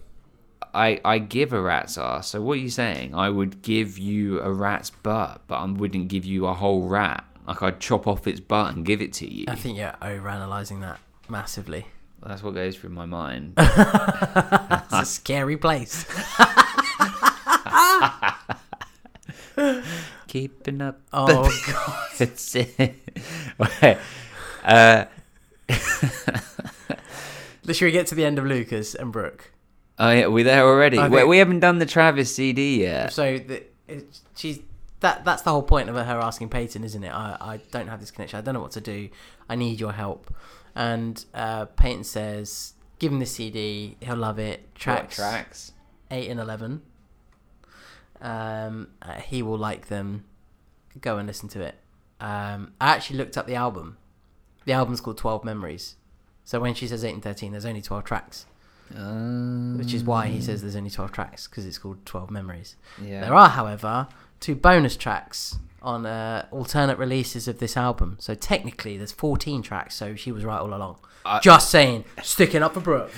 I 0.73 1.01
I 1.03 1.17
give 1.17 1.51
a 1.51 1.61
rat's 1.61 1.97
ass. 1.97 2.27
So 2.29 2.41
what 2.41 2.53
are 2.53 2.61
you 2.61 2.69
saying? 2.69 3.15
I 3.15 3.29
would 3.29 3.63
give 3.63 3.97
you 3.97 4.39
a 4.41 4.51
rat's 4.51 4.91
butt, 4.91 5.41
but 5.47 5.55
I 5.55 5.65
wouldn't 5.65 6.09
give 6.09 6.23
you 6.23 6.45
a 6.45 6.53
whole 6.53 6.83
rat. 6.83 7.25
Like 7.47 7.63
I'd 7.63 7.79
chop 7.79 8.07
off 8.07 8.27
its 8.27 8.39
butt 8.39 8.75
and 8.75 8.85
give 8.85 9.01
it 9.01 9.13
to 9.13 9.31
you. 9.31 9.45
I 9.47 9.55
think 9.55 9.77
you're 9.77 9.95
overanalyzing 10.01 10.81
that 10.81 10.99
massively. 11.27 11.87
That's 12.25 12.43
what 12.43 12.53
goes 12.53 12.75
through 12.77 12.91
my 12.91 13.05
mind. 13.05 13.53
It's 13.57 14.93
a 14.93 15.05
scary 15.05 15.57
place. 15.57 16.05
Keeping 20.27 20.81
up. 20.81 20.99
Oh 21.13 21.49
god. 21.67 22.09
It's 22.19 22.55
okay. 23.59 23.97
Uh, 24.63 25.05
Should 27.71 27.85
we 27.85 27.91
get 27.91 28.07
to 28.07 28.15
the 28.15 28.25
end 28.25 28.37
of 28.39 28.45
Lucas 28.45 28.95
and 28.95 29.11
Brooke? 29.11 29.51
oh 29.99 30.09
yeah, 30.11 30.27
we're 30.27 30.43
there 30.43 30.65
already. 30.65 30.97
I 30.97 31.07
We, 31.07 31.17
think- 31.17 31.29
we 31.29 31.37
haven't 31.37 31.59
done 31.59 31.79
the 31.79 31.85
Travis 31.85 32.33
CD 32.35 32.81
yet. 32.81 33.13
So 33.13 33.37
the, 33.37 33.63
it, 33.87 34.19
she's 34.35 34.59
that. 35.01 35.23
That's 35.25 35.41
the 35.43 35.51
whole 35.51 35.63
point 35.63 35.89
of 35.89 35.95
her 35.95 36.19
asking 36.19 36.49
Peyton, 36.49 36.83
isn't 36.83 37.03
it? 37.03 37.09
I, 37.13 37.37
I 37.39 37.59
don't 37.71 37.87
have 37.87 37.99
this 37.99 38.09
connection. 38.11 38.37
I 38.39 38.41
don't 38.41 38.53
know 38.55 38.61
what 38.61 38.71
to 38.71 38.81
do. 38.81 39.09
I 39.49 39.55
need 39.55 39.79
your 39.79 39.91
help. 39.93 40.33
And 40.75 41.23
uh, 41.33 41.65
Peyton 41.65 42.03
says, 42.03 42.73
"Give 42.99 43.11
him 43.11 43.19
the 43.19 43.25
CD. 43.25 43.97
He'll 44.01 44.15
love 44.15 44.39
it. 44.39 44.61
What 44.61 44.75
Tracks, 44.75 45.15
tracks? 45.17 45.71
eight 46.09 46.29
and 46.29 46.39
eleven. 46.39 46.81
Um, 48.21 48.89
uh, 49.01 49.13
he 49.15 49.41
will 49.41 49.57
like 49.57 49.87
them. 49.87 50.25
Go 50.99 51.17
and 51.17 51.27
listen 51.27 51.49
to 51.49 51.61
it. 51.61 51.75
Um, 52.19 52.73
I 52.79 52.89
actually 52.89 53.17
looked 53.17 53.37
up 53.37 53.47
the 53.47 53.55
album. 53.55 53.97
The 54.65 54.73
album's 54.73 55.01
called 55.01 55.17
Twelve 55.17 55.43
Memories. 55.43 55.95
So 56.43 56.59
when 56.59 56.73
she 56.73 56.87
says 56.87 57.03
eight 57.03 57.13
and 57.13 57.23
thirteen, 57.23 57.51
there's 57.51 57.65
only 57.65 57.81
twelve 57.81 58.03
tracks, 58.03 58.45
Um, 58.95 59.77
which 59.77 59.93
is 59.93 60.03
why 60.03 60.27
he 60.27 60.39
says 60.41 60.61
there's 60.61 60.75
only 60.75 60.89
twelve 60.89 61.11
tracks 61.11 61.47
because 61.47 61.65
it's 61.65 61.77
called 61.77 62.05
Twelve 62.05 62.29
Memories. 62.29 62.75
yeah. 63.01 63.21
There 63.21 63.33
are, 63.33 63.49
however, 63.49 64.07
two 64.39 64.55
bonus 64.55 64.95
tracks 64.97 65.57
on 65.81 66.05
uh, 66.05 66.45
alternate 66.51 66.97
releases 66.97 67.47
of 67.47 67.59
this 67.59 67.75
album. 67.75 68.17
So 68.19 68.35
technically, 68.35 68.97
there's 68.97 69.11
14 69.11 69.61
tracks. 69.61 69.95
So 69.95 70.15
she 70.15 70.31
was 70.31 70.43
right 70.45 70.59
all 70.59 70.73
along. 70.73 70.97
I- 71.25 71.39
Just 71.39 71.69
saying, 71.69 72.05
sticking 72.23 72.63
up 72.63 72.73
for 72.73 72.79
Brooke. 72.81 73.11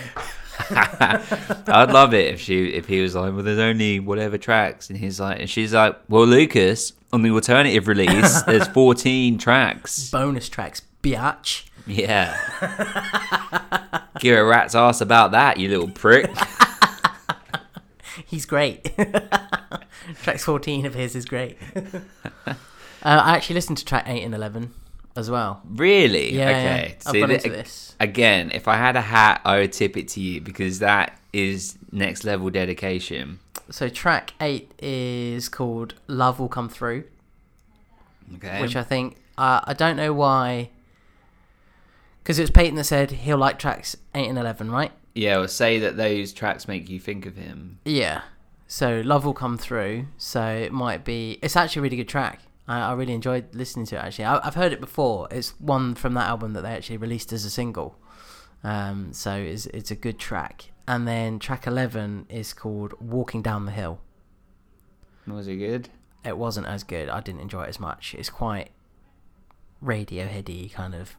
I'd 0.70 1.90
love 1.92 2.14
it 2.14 2.34
if 2.34 2.40
she 2.40 2.68
if 2.68 2.86
he 2.88 3.02
was 3.02 3.16
like, 3.16 3.34
well, 3.34 3.42
there's 3.44 3.58
only 3.60 4.00
whatever 4.00 4.38
tracks, 4.38 4.90
and 4.90 5.00
he's 5.00 5.20
like, 5.20 5.40
and 5.40 5.50
she's 5.50 5.74
like, 5.74 5.98
well, 6.10 6.26
Lucas, 6.28 6.94
on 7.12 7.22
the 7.24 7.32
alternative 7.32 7.88
release, 7.88 8.42
there's 8.48 8.68
14 8.68 9.38
tracks. 9.40 10.10
Bonus 10.12 10.50
tracks, 10.50 10.82
biatch. 11.02 11.66
Yeah. 11.88 12.38
Give 14.20 14.38
a 14.38 14.44
rat's 14.46 14.76
ass 14.76 15.02
about 15.02 15.32
that, 15.32 15.58
you 15.58 15.70
little 15.70 15.90
prick. 15.90 16.30
He's 18.34 18.48
great. 18.48 18.92
Tracks 20.24 20.44
14 20.44 20.88
of 20.88 20.96
his 20.96 21.16
is 21.16 21.24
great. 21.24 21.56
uh, 21.76 22.54
I 23.04 23.36
actually 23.36 23.54
listened 23.54 23.78
to 23.78 23.86
track 23.86 24.06
8 24.08 24.24
and 24.24 24.34
11 24.34 24.74
as 25.16 25.30
well. 25.30 25.62
Really? 25.70 26.34
Yeah, 26.34 26.50
okay. 26.50 26.64
yeah. 26.64 26.94
I've 27.06 27.12
See, 27.12 27.20
gone 27.20 27.30
into 27.30 27.50
this. 27.52 27.96
Again, 28.00 28.50
if 28.52 28.68
I 28.68 28.78
had 28.78 28.96
a 28.96 29.02
hat, 29.02 29.42
I 29.46 29.60
would 29.60 29.72
tip 29.72 29.96
it 29.98 30.08
to 30.08 30.20
you 30.20 30.42
because 30.42 30.80
that 30.80 31.16
is 31.32 31.78
next 31.92 32.24
level 32.24 32.50
dedication. 32.50 33.38
So 33.70 33.88
track 33.88 34.34
8 34.42 34.72
is 34.80 35.48
called 35.48 35.94
Love 36.08 36.40
Will 36.40 36.50
Come 36.50 36.70
Through. 36.70 37.04
Okay. 38.38 38.64
which 38.64 38.76
I 38.76 38.82
think 38.82 39.18
uh, 39.38 39.62
I 39.64 39.76
don't 39.76 39.96
know 39.96 40.12
why. 40.12 40.72
Because 42.24 42.40
it 42.40 42.42
was 42.42 42.50
Peyton 42.50 42.78
that 42.78 42.86
said 42.86 43.12
he'll 43.12 43.38
like 43.38 43.60
tracks 43.60 43.96
eight 44.16 44.28
and 44.28 44.40
eleven, 44.40 44.72
right? 44.72 44.92
Yeah, 45.16 45.38
or 45.40 45.48
say 45.48 45.80
that 45.80 45.98
those 45.98 46.34
tracks 46.34 46.68
make 46.68 46.90
you 46.90 47.00
think 47.00 47.26
of 47.26 47.36
him. 47.36 47.80
Yeah. 47.86 48.22
So 48.68 49.02
love 49.06 49.26
will 49.26 49.34
come 49.34 49.58
through. 49.58 50.08
So 50.18 50.44
it 50.44 50.72
might 50.72 51.06
be. 51.06 51.40
It's 51.42 51.56
actually 51.56 51.82
a 51.82 51.84
really 51.84 51.98
good 51.98 52.10
track. 52.10 52.42
I, 52.68 52.80
I 52.80 52.94
really 52.94 53.14
enjoyed 53.14 53.54
listening 53.54 53.86
to 53.88 53.96
it. 53.98 54.00
Actually, 54.00 54.26
I, 54.26 54.48
I've 54.48 54.56
heard 54.56 54.72
it 54.74 54.80
before. 54.80 55.28
It's 55.32 55.52
one 55.60 55.96
from 55.96 56.14
that 56.16 56.28
album 56.28 56.54
that 56.54 56.62
they 56.62 56.72
actually 56.72 56.98
released 56.98 57.32
as 57.34 57.46
a 57.46 57.50
single. 57.50 57.98
Um, 58.64 59.14
so 59.14 59.36
it's 59.36 59.66
it's 59.68 59.92
a 59.92 59.96
good 59.96 60.18
track. 60.18 60.72
And 60.88 61.08
then 61.08 61.40
track 61.40 61.68
eleven 61.68 62.26
is 62.30 62.54
called 62.54 62.94
"Walking 63.00 63.42
Down 63.42 63.66
the 63.66 63.72
Hill." 63.72 64.00
Was 65.28 65.48
it 65.48 65.58
good? 65.58 65.90
It 66.26 66.38
wasn't 66.38 66.68
as 66.68 66.84
good. 66.84 67.10
I 67.10 67.20
didn't 67.22 67.42
enjoy 67.42 67.64
it 67.64 67.70
as 67.70 67.80
much. 67.80 68.16
It's 68.18 68.30
quite 68.30 68.72
Radioheady 69.84 70.72
kind 70.72 70.96
of 70.96 71.16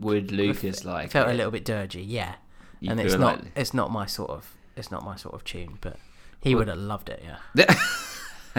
Would 0.00 0.30
Lucas 0.32 0.84
like 0.84 1.10
felt 1.10 1.28
it? 1.28 1.32
a 1.32 1.34
little 1.34 1.50
bit 1.50 1.64
dirgy, 1.64 2.04
yeah. 2.06 2.36
You 2.80 2.90
and 2.90 3.00
it's 3.00 3.14
not 3.14 3.40
like- 3.40 3.52
it's 3.56 3.74
not 3.74 3.90
my 3.90 4.06
sort 4.06 4.30
of 4.30 4.54
it's 4.76 4.90
not 4.90 5.04
my 5.04 5.16
sort 5.16 5.34
of 5.34 5.44
tune, 5.44 5.78
but 5.80 5.96
he 6.40 6.54
would 6.54 6.68
have 6.68 6.78
loved 6.78 7.08
it, 7.08 7.22
yeah. 7.24 7.74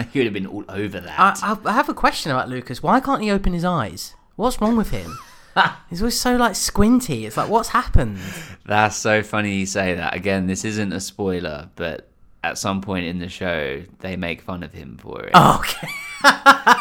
he 0.12 0.18
would 0.18 0.26
have 0.26 0.34
been 0.34 0.46
all 0.46 0.64
over 0.68 1.00
that. 1.00 1.18
I, 1.42 1.56
I, 1.64 1.72
have 1.72 1.88
a 1.88 1.94
question 1.94 2.30
about 2.30 2.48
Lucas. 2.48 2.82
Why 2.82 3.00
can't 3.00 3.22
he 3.22 3.30
open 3.30 3.54
his 3.54 3.64
eyes? 3.64 4.14
What's 4.36 4.60
wrong 4.60 4.76
with 4.76 4.90
him? 4.90 5.18
He's 5.90 6.02
always 6.02 6.20
so 6.20 6.36
like 6.36 6.56
squinty. 6.56 7.26
It's 7.26 7.36
like 7.36 7.48
what's 7.48 7.70
happened? 7.70 8.18
That's 8.66 8.96
so 8.96 9.22
funny 9.22 9.56
you 9.56 9.66
say 9.66 9.94
that. 9.94 10.14
Again, 10.14 10.46
this 10.46 10.64
isn't 10.64 10.92
a 10.92 11.00
spoiler, 11.00 11.70
but 11.74 12.10
at 12.44 12.58
some 12.58 12.80
point 12.80 13.06
in 13.06 13.18
the 13.18 13.28
show, 13.28 13.82
they 13.98 14.16
make 14.16 14.42
fun 14.42 14.62
of 14.62 14.72
him 14.72 14.98
for 14.98 15.22
it. 15.24 15.30
Oh, 15.34 15.60
okay. 15.60 15.88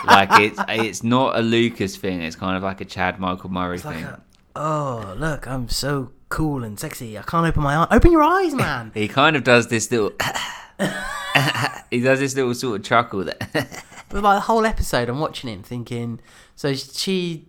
Like 0.06 0.40
it's 0.40 0.60
it's 0.68 1.04
not 1.04 1.38
a 1.38 1.42
Lucas 1.42 1.96
thing. 1.96 2.22
It's 2.22 2.36
kind 2.36 2.58
of 2.58 2.64
like 2.64 2.82
a 2.82 2.86
Chad 2.86 3.20
Michael 3.20 3.50
Murray 3.50 3.78
thing. 3.78 4.08
Oh, 4.56 5.16
look, 5.18 5.48
I'm 5.48 5.70
so 5.70 6.12
cool 6.30 6.64
and 6.64 6.80
sexy. 6.80 7.18
I 7.18 7.22
can't 7.24 7.46
open 7.46 7.62
my 7.64 7.76
eyes. 7.76 7.88
Open 7.92 8.12
your 8.12 8.24
eyes, 8.24 8.54
man. 8.56 8.92
He 8.94 9.08
kind 9.08 9.36
of 9.36 9.44
does 9.44 9.68
this 9.68 9.92
little. 9.92 10.12
he 11.92 12.02
does 12.02 12.20
this 12.20 12.36
little 12.36 12.54
sort 12.54 12.80
of 12.80 12.86
chuckle 12.86 13.24
that. 13.26 13.84
But 14.12 14.24
like 14.24 14.38
the 14.38 14.42
whole 14.42 14.66
episode, 14.66 15.08
I'm 15.08 15.20
watching 15.20 15.52
him 15.52 15.62
thinking. 15.62 16.20
So 16.56 16.74
she, 16.74 17.46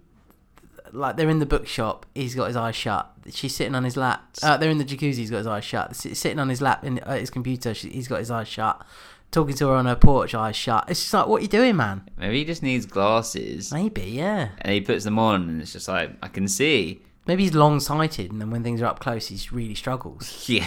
like, 0.93 1.17
they're 1.17 1.31
in 1.31 1.39
the 1.39 1.47
bookshop. 1.47 2.05
He's 2.15 2.35
got 2.35 2.49
his 2.49 2.57
eyes 2.57 2.77
shut. 2.77 3.11
She's 3.31 3.55
sitting 3.57 3.75
on 3.75 3.83
his 3.83 3.97
lap. 3.97 4.29
Uh, 4.43 4.59
they're 4.59 4.69
in 4.69 4.77
the 4.77 4.85
jacuzzi. 4.85 5.15
He's 5.15 5.31
got 5.31 5.39
his 5.39 5.47
eyes 5.47 5.65
shut. 5.65 5.89
S- 5.93 6.19
Sitting 6.19 6.39
on 6.39 6.51
his 6.51 6.61
lap 6.61 6.85
in 6.85 6.99
at 6.99 7.19
his 7.19 7.31
computer. 7.31 7.73
She, 7.73 7.89
he's 7.89 8.09
got 8.09 8.19
his 8.19 8.31
eyes 8.31 8.47
shut. 8.47 8.85
Talking 9.31 9.55
to 9.57 9.69
her 9.69 9.75
on 9.75 9.87
her 9.87 9.97
porch, 9.97 10.35
eyes 10.35 10.55
shut. 10.55 10.85
It's 10.91 11.01
just 11.01 11.15
like, 11.15 11.29
what 11.29 11.39
are 11.39 11.43
you 11.45 11.49
doing, 11.49 11.77
man? 11.77 12.03
Maybe 12.19 12.41
he 12.41 12.45
just 12.45 12.63
needs 12.63 12.85
glasses, 12.85 13.73
Maybe, 13.73 14.03
yeah. 14.03 14.51
and 14.61 14.75
he 14.75 14.83
puts 14.83 15.05
them 15.05 15.19
on, 15.19 15.49
and 15.49 15.63
it's 15.63 15.73
just 15.73 15.89
like 15.89 16.11
I 16.23 16.29
can 16.29 16.47
see. 16.47 17.01
Maybe 17.31 17.45
he's 17.45 17.55
long 17.55 17.79
sighted, 17.79 18.33
and 18.33 18.41
then 18.41 18.51
when 18.51 18.65
things 18.65 18.83
are 18.83 18.87
up 18.87 18.99
close, 18.99 19.29
he 19.29 19.39
really 19.53 19.77
struggles. 19.77 20.49
Yeah. 20.49 20.67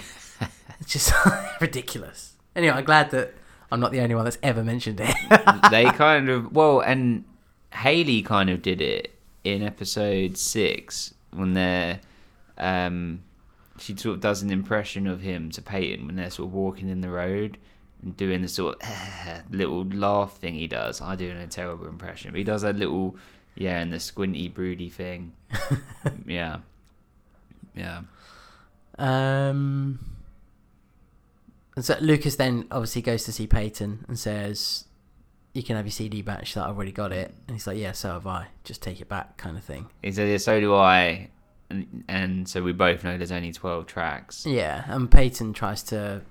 It's 0.80 0.94
just 0.94 1.12
ridiculous. 1.60 2.38
Anyway, 2.56 2.74
I'm 2.74 2.86
glad 2.86 3.12
that 3.12 3.34
I'm 3.70 3.82
not 3.82 3.92
the 3.92 4.00
only 4.00 4.16
one 4.16 4.24
that's 4.24 4.38
ever 4.42 4.64
mentioned 4.64 5.02
it. 5.04 5.14
they 5.72 5.84
kind 5.92 6.30
of 6.30 6.56
well, 6.56 6.80
and 6.80 7.26
Haley 7.74 8.22
kind 8.22 8.50
of 8.50 8.62
did 8.62 8.80
it 8.80 9.14
in 9.44 9.62
episode 9.62 10.38
six 10.38 11.14
when 11.32 11.52
they're 11.52 12.00
um 12.58 13.22
she 13.78 13.94
sort 13.98 14.16
of 14.16 14.22
does 14.22 14.42
an 14.42 14.50
impression 14.50 15.06
of 15.06 15.20
him 15.20 15.52
to 15.52 15.62
Peyton 15.62 16.08
when 16.08 16.16
they're 16.16 16.30
sort 16.30 16.48
of 16.48 16.54
walking 16.54 16.88
in 16.88 17.02
the 17.02 17.10
road 17.10 17.58
and 18.02 18.16
doing 18.16 18.42
the 18.42 18.48
sort 18.48 18.82
of 18.82 18.90
little 19.52 19.84
laugh 19.84 20.38
thing 20.38 20.54
he 20.54 20.68
does. 20.68 21.02
I 21.02 21.18
do 21.18 21.30
a 21.30 21.46
terrible 21.48 21.88
impression, 21.88 22.32
but 22.32 22.38
he 22.38 22.46
does 22.46 22.62
that 22.62 22.78
little 22.78 23.18
yeah, 23.56 23.80
and 23.80 23.92
the 23.92 24.00
squinty 24.00 24.48
broody 24.48 24.90
thing. 24.90 25.34
yeah. 26.26 26.58
Yeah. 27.76 28.02
Um, 28.98 30.00
and 31.76 31.84
so 31.84 31.98
Lucas 32.00 32.36
then 32.36 32.68
obviously 32.72 33.02
goes 33.02 33.24
to 33.26 33.32
see 33.32 33.48
Peyton 33.48 34.06
and 34.08 34.18
says, 34.18 34.86
"You 35.54 35.64
can 35.64 35.76
have 35.76 35.86
your 35.86 35.92
CD 35.92 36.22
back." 36.22 36.46
She's 36.46 36.58
like, 36.58 36.68
"I've 36.68 36.76
already 36.76 36.92
got 36.92 37.12
it," 37.12 37.34
and 37.48 37.56
he's 37.56 37.66
like, 37.66 37.78
"Yeah, 37.78 37.94
so 37.94 38.12
have 38.12 38.28
I. 38.28 38.48
Just 38.64 38.82
take 38.82 39.02
it 39.02 39.10
back," 39.10 39.38
kind 39.38 39.58
of 39.58 39.64
thing. 39.64 39.88
He 40.02 40.12
says, 40.12 40.30
yeah, 40.30 40.38
so 40.38 40.60
do 40.60 40.76
I. 40.76 41.30
And, 41.70 42.04
and 42.08 42.48
so 42.48 42.62
we 42.62 42.72
both 42.74 43.04
know 43.04 43.18
there's 43.18 43.32
only 43.32 43.52
12 43.52 43.88
tracks. 43.88 44.46
Yeah, 44.46 44.84
and 44.88 45.10
Peyton 45.10 45.54
tries 45.54 45.82
to, 45.84 46.22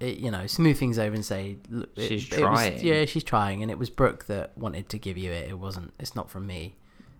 it, 0.00 0.18
you 0.18 0.30
know, 0.30 0.46
smooth 0.46 0.78
things 0.78 0.98
over 0.98 1.14
and 1.14 1.24
say, 1.24 1.58
"Look, 1.68 1.90
it- 1.96 2.08
She's 2.08 2.32
it 2.32 2.42
was- 2.42 2.82
yeah, 2.82 3.04
she's 3.04 3.22
trying, 3.24 3.62
and 3.62 3.70
it 3.70 3.78
was 3.78 3.90
Brooke 3.90 4.26
that 4.26 4.56
wanted 4.58 4.88
to 4.88 4.98
give 4.98 5.16
you 5.18 5.30
it. 5.30 5.48
It 5.50 5.58
wasn't. 5.58 5.92
It's 6.00 6.16
not 6.16 6.30
from 6.30 6.46
me. 6.46 6.74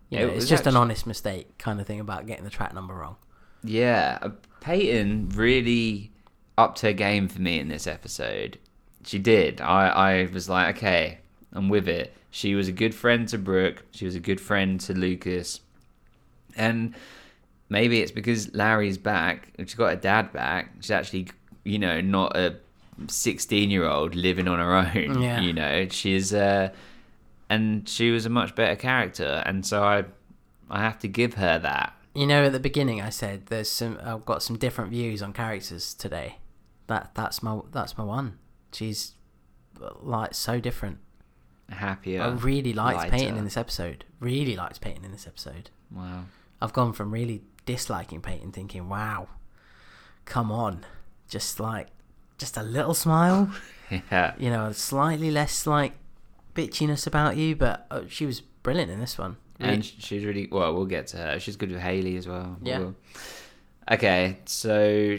You 0.09 0.19
It 0.19 0.37
it's 0.37 0.49
just 0.49 0.67
an 0.67 0.77
honest 0.77 1.07
mistake 1.07 1.57
kind 1.59 1.81
of 1.81 1.87
thing 1.87 2.01
about 2.01 2.27
getting 2.27 2.45
the 2.45 2.51
track 2.51 2.75
number 2.75 2.95
wrong. 2.95 3.17
Yeah, 3.63 4.19
uh, 4.23 4.31
Peyton 4.61 5.29
really 5.35 6.11
upped 6.59 6.81
her 6.81 6.93
game 6.93 7.29
for 7.29 7.41
me 7.41 7.59
in 7.61 7.69
this 7.69 7.87
episode. 7.87 8.59
She 9.05 9.19
did. 9.19 9.61
I, 9.61 9.89
I 9.89 10.29
was 10.33 10.49
like, 10.49 10.77
okay, 10.79 11.19
I'm 11.53 11.69
with 11.69 11.89
it. 11.89 12.13
She 12.31 12.55
was 12.55 12.67
a 12.69 12.73
good 12.73 12.95
friend 12.95 13.29
to 13.29 13.39
Brooke. 13.39 13.85
She 13.93 14.05
was 14.05 14.15
a 14.15 14.21
good 14.21 14.41
friend 14.41 14.81
to 14.81 14.95
Lucas. 14.95 15.61
And 16.57 16.95
maybe 17.69 18.01
it's 18.01 18.11
because 18.13 18.55
Larry's 18.55 18.99
back. 18.99 19.49
She's 19.59 19.75
got 19.75 19.91
her 19.91 19.97
dad 19.97 20.33
back. 20.33 20.73
She's 20.81 20.91
actually, 20.91 21.29
you 21.65 21.79
know, 21.79 22.01
not 22.01 22.37
a 22.37 22.57
16 23.09 23.71
year 23.71 23.85
old 23.85 24.15
living 24.15 24.49
on 24.49 24.59
her 24.59 24.75
own. 24.75 25.21
Yeah. 25.23 25.41
You 25.41 25.53
know, 25.53 25.89
she's, 25.91 26.33
uh, 26.33 26.71
and 27.49 27.89
she 27.89 28.11
was 28.11 28.27
a 28.27 28.31
much 28.31 28.55
better 28.55 28.77
character, 28.77 29.43
and 29.45 29.67
so 29.67 29.83
I 29.83 30.05
I 30.71 30.81
have 30.81 30.99
to 31.01 31.09
give 31.09 31.35
her 31.35 31.59
that. 31.59 31.95
You 32.15 32.27
know, 32.27 32.45
at 32.45 32.53
the 32.53 32.61
beginning, 32.61 33.01
I 33.01 33.11
said 33.11 33.47
there's 33.47 33.71
some. 33.71 33.99
I've 34.03 34.25
got 34.25 34.43
some 34.43 34.57
different 34.57 34.91
views 34.91 35.23
on 35.23 35.33
characters 35.33 35.93
today. 35.95 36.39
That 36.87 37.11
that's 37.15 37.43
my 37.43 37.61
that's 37.73 37.99
my 37.99 38.05
one. 38.05 38.39
She's 38.73 39.15
like 40.01 40.35
so 40.35 40.61
different. 40.61 40.99
Happier. 41.69 42.23
I 42.23 42.29
really 42.29 42.73
liked 42.73 42.99
lighter. 42.99 43.11
Peyton 43.11 43.37
in 43.37 43.45
this 43.45 43.57
episode. 43.57 44.05
Really 44.19 44.57
liked 44.57 44.81
Peyton 44.81 45.05
in 45.05 45.13
this 45.13 45.27
episode. 45.27 45.71
Wow. 45.91 46.25
I've 46.61 46.73
gone 46.73 46.93
from 46.93 47.13
really 47.13 47.43
disliking 47.65 48.21
Peyton, 48.21 48.51
thinking, 48.53 48.89
"Wow, 48.89 49.29
come 50.25 50.51
on, 50.51 50.85
just 51.29 51.61
like 51.61 51.89
just 52.41 52.57
a 52.57 52.63
little 52.65 52.95
smile." 52.95 53.53
Yeah. 54.13 54.35
you 54.39 54.51
know, 54.51 54.71
slightly 54.71 55.33
less 55.33 55.67
like 55.67 55.95
bitchiness 56.55 57.09
about 57.09 57.37
you, 57.37 57.57
but 57.57 57.87
uh, 57.91 58.03
she 58.09 58.25
was 58.25 58.41
brilliant 58.41 58.89
in 58.89 59.01
this 59.01 59.19
one. 59.19 59.37
And 59.59 59.85
sh- 59.85 59.95
she's 59.99 60.25
really 60.25 60.47
well. 60.51 60.73
We'll 60.75 60.87
get 60.87 61.09
to 61.09 61.17
her. 61.17 61.41
She's 61.41 61.57
good 61.57 61.73
with 61.73 61.81
Haley 61.81 62.17
as 62.17 62.29
well. 62.29 62.57
Yeah. 62.63 62.79
We'll- 62.79 62.95
Okay, 63.91 64.37
so 64.45 65.19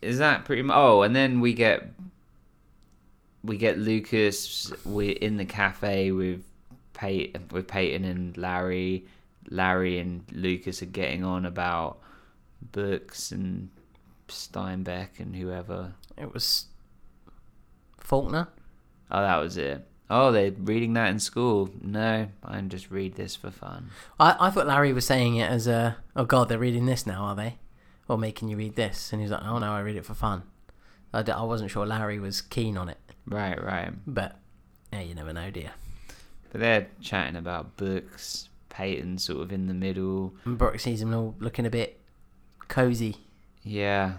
is 0.00 0.18
that 0.18 0.44
pretty 0.44 0.62
much? 0.62 0.76
Oh, 0.76 1.02
and 1.02 1.16
then 1.16 1.40
we 1.40 1.52
get 1.54 1.88
we 3.42 3.56
get 3.56 3.78
Lucas. 3.78 4.72
We're 4.84 5.16
in 5.16 5.36
the 5.36 5.44
cafe 5.44 6.12
with 6.12 6.44
Peyton, 6.94 7.48
with 7.50 7.66
Peyton 7.66 8.04
and 8.04 8.36
Larry. 8.36 9.06
Larry 9.50 9.98
and 9.98 10.22
Lucas 10.30 10.82
are 10.82 10.86
getting 10.86 11.24
on 11.24 11.46
about 11.46 11.98
books 12.72 13.32
and 13.32 13.70
Steinbeck 14.28 15.18
and 15.18 15.34
whoever. 15.36 15.94
It 16.16 16.32
was 16.32 16.66
Faulkner. 17.98 18.48
Oh, 19.10 19.20
that 19.22 19.36
was 19.36 19.56
it. 19.56 19.86
Oh, 20.10 20.32
they're 20.32 20.52
reading 20.52 20.94
that 20.94 21.10
in 21.10 21.18
school. 21.18 21.68
No, 21.82 22.28
I 22.42 22.60
just 22.62 22.90
read 22.90 23.16
this 23.16 23.36
for 23.36 23.50
fun. 23.50 23.90
I, 24.18 24.36
I 24.40 24.50
thought 24.50 24.66
Larry 24.66 24.92
was 24.92 25.06
saying 25.06 25.36
it 25.36 25.50
as 25.50 25.66
a, 25.66 25.96
oh 26.16 26.24
god, 26.24 26.48
they're 26.48 26.58
reading 26.58 26.86
this 26.86 27.06
now, 27.06 27.24
are 27.24 27.34
they? 27.36 27.56
Or 28.08 28.16
making 28.16 28.48
you 28.48 28.56
read 28.56 28.74
this? 28.76 29.12
And 29.12 29.20
he's 29.20 29.30
like, 29.30 29.42
oh 29.44 29.58
no, 29.58 29.72
I 29.72 29.80
read 29.80 29.96
it 29.96 30.06
for 30.06 30.14
fun. 30.14 30.44
I, 31.12 31.22
d- 31.22 31.32
I 31.32 31.42
wasn't 31.42 31.70
sure 31.70 31.84
Larry 31.86 32.18
was 32.18 32.40
keen 32.40 32.76
on 32.78 32.88
it, 32.88 32.98
Right, 33.26 33.62
right. 33.62 33.92
but 34.06 34.36
yeah, 34.92 35.00
you 35.00 35.14
never 35.14 35.32
know, 35.34 35.50
dear. 35.50 35.72
But 36.50 36.60
they're 36.62 36.86
chatting 37.00 37.36
about 37.36 37.76
books. 37.76 38.48
Peyton 38.70 39.18
sort 39.18 39.42
of 39.42 39.52
in 39.52 39.66
the 39.66 39.74
middle. 39.74 40.34
And 40.44 40.56
Brooke 40.56 40.78
sees 40.80 41.02
him 41.02 41.12
all 41.12 41.34
looking 41.40 41.66
a 41.66 41.70
bit 41.70 42.00
cozy. 42.68 43.16
Yeah, 43.68 44.14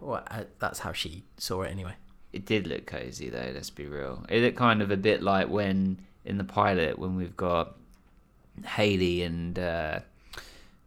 Well, 0.00 0.24
uh, 0.30 0.44
that's 0.58 0.80
how 0.80 0.92
she 0.92 1.24
saw 1.36 1.62
it 1.62 1.70
anyway. 1.70 1.94
it 2.32 2.44
did 2.44 2.66
look 2.66 2.86
cozy 2.86 3.28
though. 3.30 3.50
Let's 3.54 3.70
be 3.70 3.86
real. 3.86 4.24
It 4.28 4.42
looked 4.42 4.56
kind 4.56 4.82
of 4.82 4.90
a 4.90 4.96
bit 4.96 5.22
like 5.22 5.48
when 5.48 6.00
in 6.24 6.36
the 6.38 6.44
pilot 6.44 6.98
when 6.98 7.14
we've 7.16 7.36
got 7.36 7.76
Haley 8.64 9.22
and 9.22 9.58
uh, 9.58 10.00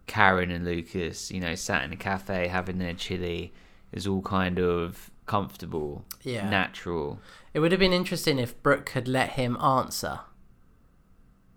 Karen 0.08 0.52
and 0.52 0.66
Lucas, 0.66 1.32
you 1.32 1.40
know, 1.40 1.56
sat 1.56 1.84
in 1.84 1.94
a 1.94 1.96
cafe 1.96 2.48
having 2.48 2.78
their 2.80 2.94
chili. 2.94 3.54
Is 3.94 4.08
all 4.08 4.22
kind 4.22 4.58
of 4.60 5.10
comfortable, 5.26 6.06
Yeah. 6.24 6.50
natural. 6.50 7.20
It 7.54 7.60
would 7.60 7.72
have 7.74 7.80
been 7.80 7.92
interesting 7.92 8.40
if 8.40 8.62
Brooke 8.64 8.90
had 8.90 9.06
let 9.08 9.32
him 9.32 9.58
answer. 9.58 10.22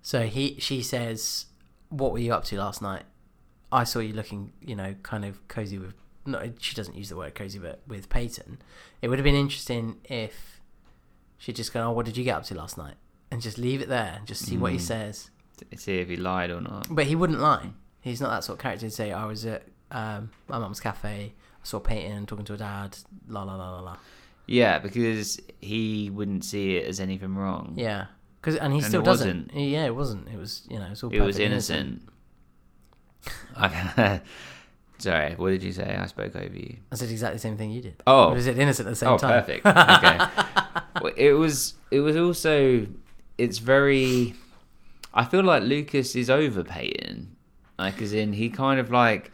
So 0.02 0.26
he, 0.26 0.56
she 0.58 0.82
says, 0.82 1.46
"What 1.90 2.10
were 2.12 2.18
you 2.18 2.32
up 2.34 2.44
to 2.46 2.56
last 2.58 2.82
night? 2.82 3.04
I 3.70 3.84
saw 3.84 4.00
you 4.00 4.12
looking, 4.14 4.52
you 4.60 4.74
know, 4.76 4.94
kind 5.04 5.24
of 5.24 5.46
cozy 5.48 5.78
with." 5.78 5.94
No, 6.26 6.52
she 6.58 6.74
doesn't 6.74 6.96
use 6.96 7.08
the 7.10 7.16
word 7.16 7.34
cozy, 7.34 7.58
but 7.58 7.82
with 7.86 8.08
Peyton, 8.08 8.58
it 9.02 9.08
would 9.08 9.18
have 9.18 9.24
been 9.24 9.34
interesting 9.34 9.96
if 10.04 10.60
she'd 11.38 11.56
just 11.56 11.72
go, 11.72 11.82
"Oh, 11.88 11.92
what 11.92 12.06
did 12.06 12.16
you 12.16 12.24
get 12.24 12.36
up 12.36 12.44
to 12.44 12.54
last 12.54 12.78
night?" 12.78 12.94
and 13.30 13.42
just 13.42 13.58
leave 13.58 13.80
it 13.82 13.88
there 13.88 14.14
and 14.18 14.26
just 14.26 14.44
see 14.46 14.56
what 14.56 14.70
he 14.72 14.78
Mm. 14.78 14.82
says. 14.82 15.30
See 15.76 15.98
if 15.98 16.08
he 16.08 16.16
lied 16.16 16.50
or 16.50 16.60
not. 16.60 16.86
But 16.90 17.06
he 17.06 17.16
wouldn't 17.16 17.40
lie. 17.40 17.70
He's 18.00 18.20
not 18.20 18.30
that 18.30 18.44
sort 18.44 18.58
of 18.58 18.62
character 18.62 18.86
to 18.86 18.90
say, 18.90 19.12
"I 19.12 19.24
was 19.26 19.44
at 19.44 19.64
um, 19.90 20.30
my 20.48 20.58
mum's 20.58 20.80
cafe. 20.80 21.32
I 21.36 21.64
saw 21.66 21.78
Peyton 21.80 22.26
talking 22.26 22.44
to 22.46 22.52
her 22.52 22.58
dad." 22.58 22.96
La 23.28 23.42
la 23.42 23.56
la 23.56 23.70
la 23.76 23.80
la. 23.80 23.96
Yeah, 24.46 24.78
because 24.78 25.40
he 25.60 26.10
wouldn't 26.10 26.44
see 26.44 26.76
it 26.76 26.86
as 26.86 27.00
anything 27.00 27.34
wrong. 27.34 27.74
Yeah, 27.76 28.06
because 28.40 28.56
and 28.56 28.72
he 28.72 28.78
And 28.80 28.86
still 28.86 29.00
it 29.00 29.04
doesn't. 29.04 29.46
wasn't. 29.52 29.68
Yeah, 29.70 29.84
it 29.86 29.94
wasn't. 29.96 30.28
It 30.28 30.36
was 30.38 30.66
you 30.70 30.78
know, 30.78 30.86
it 30.86 30.90
was 30.90 31.02
all 31.02 31.10
It 31.10 31.20
was 31.20 31.36
perfectly 31.36 31.44
innocent. 31.46 32.02
Sorry, 35.04 35.34
what 35.34 35.50
did 35.50 35.62
you 35.62 35.70
say? 35.72 35.94
I 35.94 36.06
spoke 36.06 36.34
over 36.34 36.56
you. 36.56 36.78
I 36.90 36.94
said 36.94 37.10
exactly 37.10 37.36
the 37.36 37.40
same 37.40 37.58
thing 37.58 37.70
you 37.70 37.82
did. 37.82 38.02
Oh. 38.06 38.32
was 38.32 38.46
it 38.46 38.58
innocent 38.58 38.88
at 38.88 38.92
the 38.92 38.96
same 38.96 39.10
oh, 39.10 39.18
time? 39.18 39.44
perfect. 39.44 39.66
Okay. 39.66 40.18
Well, 41.02 41.12
it 41.16 41.32
was. 41.32 41.74
It 41.90 42.00
was 42.00 42.16
also. 42.16 42.86
It's 43.36 43.58
very. 43.58 44.34
I 45.12 45.24
feel 45.24 45.42
like 45.42 45.64
Lucas 45.64 46.14
is 46.14 46.30
over 46.30 46.62
Peyton. 46.62 47.34
Like, 47.76 48.00
as 48.00 48.12
in, 48.12 48.32
he 48.32 48.48
kind 48.48 48.78
of 48.78 48.92
like. 48.92 49.32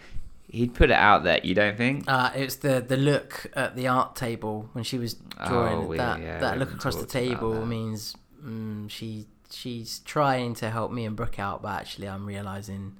He'd 0.48 0.74
put 0.74 0.90
it 0.90 0.94
out 0.96 1.22
there. 1.22 1.38
You 1.44 1.54
don't 1.54 1.76
think? 1.76 2.04
Uh, 2.08 2.30
it's 2.34 2.56
the 2.56 2.80
the 2.80 2.96
look 2.96 3.46
at 3.54 3.76
the 3.76 3.88
art 3.88 4.16
table 4.16 4.70
when 4.72 4.84
she 4.84 4.96
was 4.96 5.14
drawing 5.46 5.84
Oh, 5.84 5.86
we- 5.86 5.98
that 5.98 6.20
yeah, 6.20 6.38
that 6.38 6.58
look 6.58 6.72
across 6.72 6.96
the 6.96 7.06
table 7.06 7.66
means 7.66 8.16
mm, 8.42 8.90
she 8.90 9.26
she's 9.50 9.98
trying 10.00 10.54
to 10.54 10.70
help 10.70 10.90
me 10.90 11.04
and 11.04 11.14
Brooke 11.14 11.38
out, 11.38 11.60
but 11.60 11.72
actually 11.78 12.08
I'm 12.08 12.24
realizing 12.24 12.96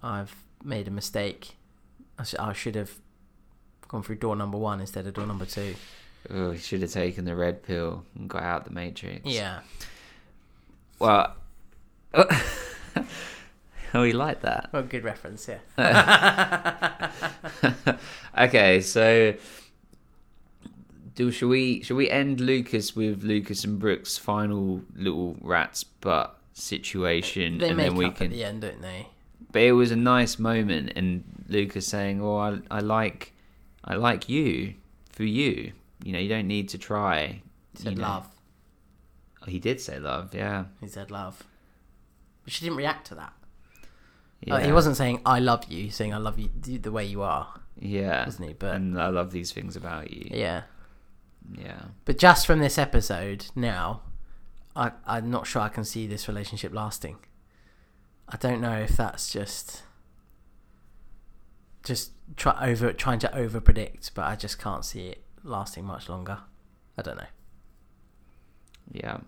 I've 0.00 0.34
made 0.62 0.86
a 0.86 0.92
mistake. 0.92 1.56
I, 2.18 2.24
I 2.38 2.52
should 2.52 2.74
have 2.74 2.92
gone 3.88 4.02
through 4.02 4.16
door 4.16 4.36
number 4.36 4.58
one 4.58 4.80
instead 4.80 5.06
of 5.06 5.14
door 5.14 5.26
number 5.26 5.44
two. 5.46 5.74
Oh, 6.30 6.52
he 6.52 6.58
should 6.58 6.80
have 6.82 6.90
taken 6.92 7.24
the 7.24 7.34
red 7.36 7.62
pill 7.62 8.04
and 8.14 8.28
got 8.30 8.42
out 8.42 8.64
the 8.64 8.70
Matrix. 8.70 9.22
Yeah, 9.26 9.60
Well. 10.98 11.34
oh, 12.14 14.04
he 14.04 14.12
liked 14.12 14.42
that. 14.42 14.70
well, 14.72 14.82
good 14.84 15.04
reference. 15.04 15.48
Yeah. 15.76 17.10
okay, 18.38 18.80
so 18.80 19.34
do 21.14 21.30
should 21.30 21.48
we 21.48 21.82
should 21.82 21.96
we 21.96 22.08
end 22.10 22.40
Lucas 22.40 22.94
with 22.96 23.22
Lucas 23.22 23.64
and 23.64 23.78
Brooke's 23.78 24.16
final 24.18 24.82
little 24.96 25.36
rats 25.40 25.84
butt 25.84 26.38
situation, 26.52 27.58
They 27.58 27.70
and 27.70 27.78
then 27.78 27.94
we 27.96 28.10
can. 28.10 28.26
at 28.26 28.32
the 28.32 28.44
end, 28.44 28.62
don't 28.62 28.80
they? 28.80 29.08
But 29.52 29.62
it 29.62 29.72
was 29.72 29.90
a 29.90 29.96
nice 29.96 30.38
moment, 30.38 30.92
and 30.96 31.24
Lucas 31.48 31.86
saying, 31.86 32.20
"Oh, 32.22 32.36
I, 32.36 32.58
I 32.70 32.80
like, 32.80 33.32
I 33.84 33.94
like 33.94 34.28
you 34.28 34.74
for 35.10 35.24
you. 35.24 35.72
You 36.04 36.12
know, 36.12 36.18
you 36.18 36.28
don't 36.28 36.48
need 36.48 36.68
to 36.70 36.78
try." 36.78 37.40
He 37.76 37.82
said 37.82 37.92
you 37.92 37.98
know." 37.98 38.08
love. 38.08 38.28
Oh, 39.42 39.46
he 39.50 39.58
did 39.58 39.80
say 39.80 39.98
love, 39.98 40.34
yeah. 40.34 40.64
He 40.80 40.88
said 40.88 41.10
love. 41.10 41.42
But 42.44 42.52
she 42.52 42.64
didn't 42.64 42.78
react 42.78 43.06
to 43.08 43.14
that. 43.16 43.32
yeah. 44.40 44.54
Uh, 44.54 44.60
he 44.60 44.72
wasn't 44.72 44.96
saying 44.96 45.20
"I 45.26 45.38
love 45.40 45.64
you," 45.70 45.84
he's 45.84 45.96
saying 45.96 46.12
"I 46.14 46.18
love 46.18 46.38
you" 46.38 46.50
the 46.60 46.78
the 46.78 46.92
way 46.92 47.04
you 47.04 47.22
are. 47.22 47.60
Yeah, 47.78 48.24
wasn't 48.24 48.48
he? 48.48 48.54
But- 48.54 48.74
and 48.76 49.00
I 49.00 49.08
love 49.08 49.30
these 49.32 49.52
things 49.52 49.76
about 49.76 50.10
you. 50.12 50.28
Yeah. 50.30 50.62
yeah. 51.58 51.82
But 52.04 52.18
just 52.18 52.46
from 52.46 52.60
this 52.60 52.78
episode 52.78 53.46
now, 53.54 54.02
I 54.76 54.92
I'm 55.06 55.30
not 55.30 55.46
sure 55.46 55.60
I 55.62 55.68
can 55.68 55.84
see 55.84 56.06
this 56.06 56.26
relationship 56.28 56.72
lasting. 56.74 57.18
I 58.34 58.36
don't 58.36 58.60
know 58.60 58.72
if 58.72 58.96
that's 58.96 59.32
just 59.32 59.84
just 61.84 62.10
try 62.36 62.68
over 62.68 62.92
trying 62.92 63.20
to 63.20 63.32
over 63.32 63.60
predict, 63.60 64.12
but 64.12 64.24
I 64.24 64.34
just 64.34 64.58
can't 64.58 64.84
see 64.84 65.06
it 65.06 65.22
lasting 65.44 65.84
much 65.84 66.08
longer. 66.08 66.38
I 66.98 67.02
don't 67.02 67.16
know. 67.16 67.28
Yeah. 68.90 69.18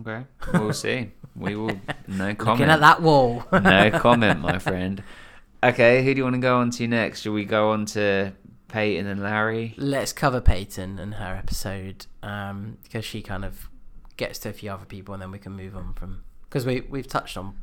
Okay. 0.00 0.24
We'll 0.52 0.72
see. 0.72 1.12
We 1.36 1.54
will. 1.54 1.78
No 2.08 2.34
comment. 2.34 2.60
Looking 2.60 2.72
at 2.72 2.80
that 2.80 3.02
wall. 3.02 3.44
no 3.52 3.90
comment, 4.00 4.40
my 4.40 4.58
friend. 4.58 5.02
Okay, 5.62 6.04
who 6.04 6.14
do 6.14 6.18
you 6.18 6.24
want 6.24 6.34
to 6.34 6.40
go 6.40 6.58
on 6.58 6.70
to 6.70 6.88
next? 6.88 7.20
Should 7.20 7.34
we 7.34 7.44
go 7.44 7.70
on 7.70 7.84
to 7.86 8.32
Peyton 8.66 9.06
and 9.06 9.22
Larry? 9.22 9.74
Let's 9.76 10.12
cover 10.12 10.40
Peyton 10.40 10.98
and 10.98 11.14
her 11.14 11.34
episode 11.36 12.06
um, 12.22 12.78
because 12.82 13.04
she 13.04 13.22
kind 13.22 13.44
of 13.44 13.68
gets 14.16 14.40
to 14.40 14.48
a 14.48 14.52
few 14.52 14.72
other 14.72 14.86
people, 14.86 15.14
and 15.14 15.22
then 15.22 15.30
we 15.30 15.38
can 15.38 15.52
move 15.52 15.76
on 15.76 15.94
from 15.94 16.24
because 16.44 16.66
we 16.66 16.80
we've 16.80 17.08
touched 17.08 17.36
on 17.36 17.54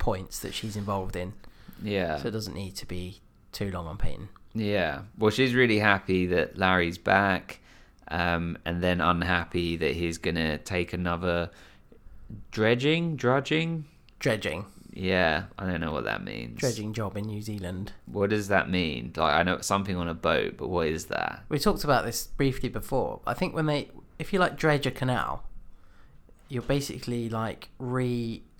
points 0.00 0.40
that 0.40 0.52
she's 0.54 0.76
involved 0.76 1.14
in, 1.14 1.34
Yeah. 1.80 2.16
so 2.18 2.26
it 2.28 2.32
doesn't 2.32 2.54
need 2.54 2.74
to 2.76 2.86
be 2.86 3.20
too 3.52 3.70
long 3.70 3.86
on 3.86 3.96
Peyton. 3.98 4.28
Yeah. 4.54 5.02
Well, 5.16 5.30
she's 5.30 5.54
really 5.54 5.78
happy 5.78 6.26
that 6.26 6.58
Larry's 6.58 6.98
back, 6.98 7.60
um, 8.08 8.58
and 8.64 8.82
then 8.82 9.00
unhappy 9.00 9.76
that 9.76 9.94
he's 9.94 10.18
gonna 10.18 10.58
take 10.58 10.92
another 10.92 11.50
dredging, 12.50 13.16
drudging. 13.16 13.84
Dredging, 14.18 14.66
Yeah, 14.92 15.44
I 15.58 15.66
don't 15.66 15.80
know 15.80 15.92
what 15.92 16.04
that 16.04 16.24
means. 16.24 16.58
dredging 16.58 16.92
job 16.92 17.16
in 17.16 17.26
New 17.26 17.40
Zealand. 17.42 17.92
What 18.06 18.30
does 18.30 18.48
that 18.48 18.68
mean? 18.68 19.12
Like, 19.16 19.34
I 19.34 19.42
know 19.44 19.54
it's 19.54 19.66
something 19.66 19.96
on 19.96 20.08
a 20.08 20.14
boat, 20.14 20.56
but 20.58 20.68
what 20.68 20.88
is 20.88 21.06
that? 21.06 21.44
We 21.48 21.58
talked 21.58 21.84
about 21.84 22.04
this 22.04 22.26
briefly 22.26 22.68
before. 22.68 23.20
I 23.26 23.34
think 23.34 23.54
when 23.54 23.66
they, 23.66 23.88
if 24.18 24.32
you 24.32 24.38
like 24.40 24.56
dredge 24.56 24.86
a 24.86 24.90
canal, 24.90 25.44
you're 26.48 26.62
basically 26.62 27.28
like 27.28 27.68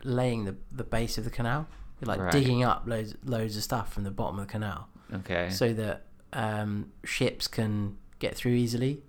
relaying 0.05 0.45
the 0.45 0.57
the 0.73 0.85
base 0.85 1.19
of 1.19 1.25
the 1.25 1.31
canal. 1.31 1.67
You're 2.01 2.09
like 2.09 2.21
Right. 2.21 2.33
digging 2.33 2.63
up 2.65 2.85
loads 2.87 3.15
loads 3.25 3.57
of 3.57 3.63
stuff 3.63 3.93
from 3.93 4.05
the 4.05 4.11
bottom 4.11 4.39
of 4.39 4.47
the 4.47 4.51
canal. 4.53 4.89
Okay. 5.13 5.51
so 5.51 5.73
that 5.75 6.05
um, 6.33 6.93
ships 7.05 7.49
can 7.49 7.97
get 8.21 8.35
through 8.37 8.53
easily. 8.53 9.03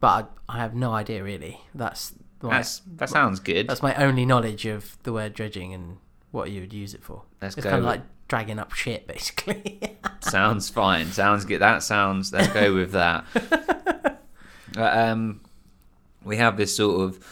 But 0.00 0.32
I, 0.48 0.56
I 0.56 0.58
have 0.58 0.74
no 0.74 0.92
idea 0.92 1.22
really. 1.22 1.60
That's 1.74 2.12
My- 2.40 2.56
That's 2.58 2.80
that 2.96 3.08
sounds 3.10 3.40
good. 3.40 3.68
that's 3.68 3.82
my 3.82 3.94
only 3.96 4.24
knowledge 4.24 4.64
of 4.66 4.96
the 5.02 5.12
word 5.12 5.34
dredging 5.34 5.74
and 5.74 5.98
what 6.30 6.50
you 6.50 6.60
would 6.60 6.72
use 6.72 6.94
it 6.94 7.02
for. 7.02 7.22
Let's 7.42 7.56
it's 7.56 7.64
go 7.64 7.70
kind 7.70 7.80
of 7.80 7.86
like 7.86 8.02
dragging 8.28 8.58
up 8.58 8.72
shit, 8.72 9.06
basically. 9.06 9.80
sounds 10.20 10.68
fine. 10.68 11.06
Sounds 11.12 11.44
good. 11.44 11.60
That 11.60 11.82
sounds. 11.82 12.32
Let's 12.32 12.52
go 12.52 12.74
with 12.74 12.92
that. 12.92 13.24
Um, 14.76 15.40
we 16.22 16.36
have 16.36 16.56
this 16.56 16.76
sort 16.76 17.00
of 17.00 17.24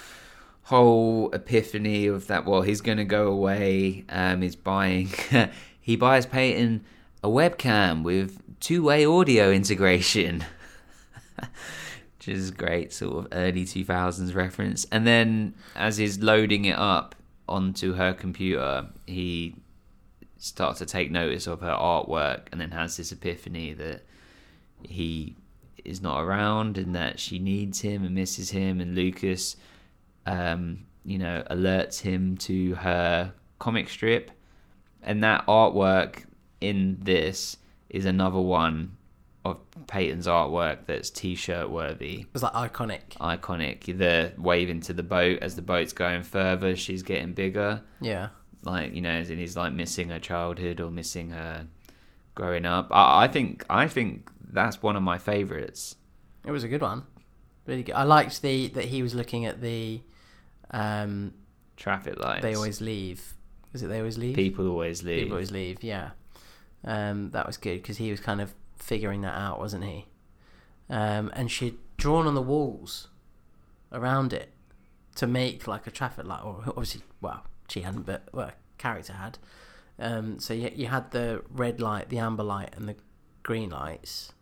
whole 0.67 1.31
epiphany 1.33 2.09
of 2.09 2.27
that. 2.27 2.45
Well, 2.45 2.63
he's 2.63 2.81
going 2.81 2.99
to 2.99 3.05
go 3.05 3.29
away. 3.29 4.05
Um, 4.09 4.43
he's 4.43 4.57
buying. 4.57 5.09
he 5.81 5.95
buys 5.95 6.27
Peyton 6.27 6.85
a 7.23 7.29
webcam 7.29 8.03
with 8.03 8.43
two-way 8.59 9.07
audio 9.07 9.53
integration. 9.53 10.45
Which 12.19 12.29
is 12.29 12.51
great, 12.51 12.93
sort 12.93 13.27
of 13.27 13.29
early 13.31 13.65
2000s 13.65 14.35
reference. 14.35 14.87
And 14.91 15.07
then, 15.07 15.55
as 15.77 15.99
he's 15.99 16.19
loading 16.19 16.65
it 16.65 16.77
up 16.77 17.15
onto 17.49 17.93
her 17.93 18.13
computer, 18.13 18.89
he 19.07 19.55
starts 20.37 20.81
to 20.81 20.87
take 20.87 21.13
notice 21.13 21.47
of 21.47 21.61
her 21.61 21.77
artwork 21.79 22.49
and 22.51 22.61
then 22.61 22.73
has 22.73 22.97
this 22.97 23.13
epiphany 23.13 23.73
that 23.75 24.03
he 24.83 25.37
is 25.85 26.03
not 26.03 26.21
around 26.25 26.77
and 26.77 26.93
that 26.97 27.21
she 27.21 27.39
needs 27.39 27.83
him 27.83 28.05
and 28.05 28.17
misses 28.17 28.51
him 28.51 28.81
and 28.81 28.97
Lucas 28.97 29.55
um, 30.27 30.85
you 31.05 31.19
know 31.19 31.43
alerts 31.51 32.01
him 32.01 32.37
to 32.39 32.75
her 32.75 33.33
comic 33.59 33.89
strip 33.89 34.31
and 35.03 35.23
that 35.25 35.47
artwork 35.47 36.25
in 36.61 36.99
this 37.01 37.57
is 37.89 38.05
another 38.05 38.41
one 38.41 38.97
of 39.45 39.59
Peyton's 39.87 40.27
artwork 40.27 40.79
that's 40.87 41.09
t-shirt 41.11 41.71
worthy 41.71 42.27
it's 42.35 42.43
like 42.43 42.53
iconic. 42.55 43.17
iconic 43.21 43.97
the 43.97 44.33
waving 44.37 44.81
to 44.81 44.93
the 44.93 45.05
boat 45.05 45.39
as 45.41 45.55
the 45.55 45.63
boat's 45.63 45.93
going 45.93 46.23
further 46.25 46.75
she's 46.75 47.03
getting 47.05 47.33
bigger 47.33 47.81
Yeah. 48.01 48.31
like 48.65 48.93
you 48.95 49.01
know, 49.01 49.11
as 49.11 49.31
in 49.31 49.39
he's 49.39 49.57
like 49.57 49.73
missing 49.73 50.09
her 50.09 50.19
childhood 50.19 50.81
or 50.81 50.91
missing 50.91 51.31
her 51.31 51.67
growing 52.35 52.67
up. 52.67 52.89
I, 52.91 53.25
I 53.25 53.29
think 53.29 53.65
I 53.71 53.87
think 53.87 54.29
that's 54.51 54.83
one 54.83 54.97
of 54.97 55.03
my 55.05 55.19
favorites. 55.19 55.95
It 56.45 56.51
was 56.51 56.65
a 56.65 56.69
good 56.69 56.83
one. 56.83 57.05
Really 57.67 57.83
good. 57.85 57.95
I 57.95 58.03
liked 58.03 58.43
the 58.43 58.67
that 58.69 58.87
he 58.87 59.03
was 59.03 59.15
looking 59.15 59.47
at 59.47 59.61
the 59.61 60.01
um 60.71 61.33
Traffic 61.77 62.19
lights. 62.19 62.43
they 62.43 62.55
always 62.55 62.81
leave. 62.81 63.35
Is 63.75 63.83
it 63.83 63.89
they 63.89 63.99
always 63.99 64.17
leave? 64.17 64.35
people 64.35 64.67
always 64.69 65.03
leave. 65.03 65.25
People 65.25 65.35
always 65.35 65.51
leave. 65.53 65.83
Yeah. 65.83 66.11
Um 66.85 67.31
that 67.33 67.47
was 67.47 67.57
good 67.57 67.83
because 67.83 67.99
he 67.99 68.11
was 68.11 68.21
kind 68.21 68.41
of 68.41 68.55
figuring 68.77 69.21
that 69.23 69.35
out, 69.37 69.59
wasn't 69.59 69.85
he? 69.85 70.07
Um 70.89 71.31
and 71.35 71.51
she'd 71.51 71.77
drawn 71.97 72.27
on 72.27 72.35
the 72.35 72.43
walls 72.43 73.09
around 73.93 74.33
it 74.33 74.51
to 75.17 75.27
make 75.27 75.67
like 75.67 75.87
a 75.87 75.91
traffic 75.91 76.27
light 76.27 76.43
or 76.45 76.63
obviously 76.69 77.03
well, 77.21 77.45
she 77.69 77.81
hadn't 77.83 78.07
but 78.07 78.23
well, 78.33 78.49
a 78.49 78.55
character 78.79 79.13
had. 79.13 79.39
Um 79.99 80.39
so 80.39 80.55
you 80.55 80.71
you 80.75 80.87
had 80.87 81.11
the 81.11 81.43
red 81.51 81.81
light, 81.81 82.09
the 82.09 82.19
amber 82.19 82.43
light 82.43 82.75
and 82.77 82.89
the 82.89 82.97
green 83.43 83.71
lights 83.71 84.33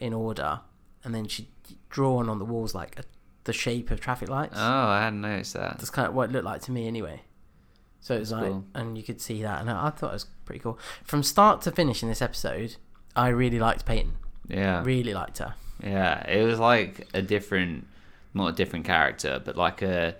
in 0.00 0.12
order 0.12 0.60
and 1.02 1.14
then 1.14 1.26
she'd 1.26 1.48
drawn 1.88 2.28
on 2.28 2.38
the 2.38 2.44
walls 2.44 2.74
like 2.74 2.98
a, 2.98 3.02
the 3.48 3.52
shape 3.52 3.90
of 3.90 3.98
traffic 4.00 4.28
lights. 4.28 4.54
Oh, 4.56 4.60
I 4.88 5.00
hadn't 5.02 5.22
noticed 5.22 5.54
that. 5.54 5.78
That's 5.78 5.90
kind 5.90 6.06
of 6.06 6.14
what 6.14 6.30
it 6.30 6.32
looked 6.32 6.44
like 6.44 6.60
to 6.62 6.70
me 6.70 6.86
anyway. 6.86 7.22
So 8.00 8.14
it 8.14 8.20
was 8.20 8.30
like, 8.30 8.44
cool. 8.44 8.64
and 8.74 8.96
you 8.96 9.02
could 9.02 9.20
see 9.20 9.42
that, 9.42 9.60
and 9.60 9.68
I, 9.70 9.86
I 9.88 9.90
thought 9.90 10.10
it 10.10 10.12
was 10.14 10.26
pretty 10.44 10.60
cool. 10.60 10.78
From 11.02 11.22
start 11.24 11.62
to 11.62 11.72
finish 11.72 12.02
in 12.02 12.08
this 12.08 12.22
episode, 12.22 12.76
I 13.16 13.28
really 13.28 13.58
liked 13.58 13.84
Peyton. 13.84 14.12
Yeah, 14.48 14.82
Really 14.84 15.12
liked 15.12 15.38
her. 15.38 15.54
yeah. 15.82 16.24
It 16.30 16.44
was 16.44 16.58
like 16.58 17.06
a 17.12 17.20
different, 17.20 17.86
not 18.34 18.46
a 18.48 18.52
different 18.52 18.84
character, 18.86 19.42
but 19.44 19.56
like 19.56 19.82
a 19.82 20.14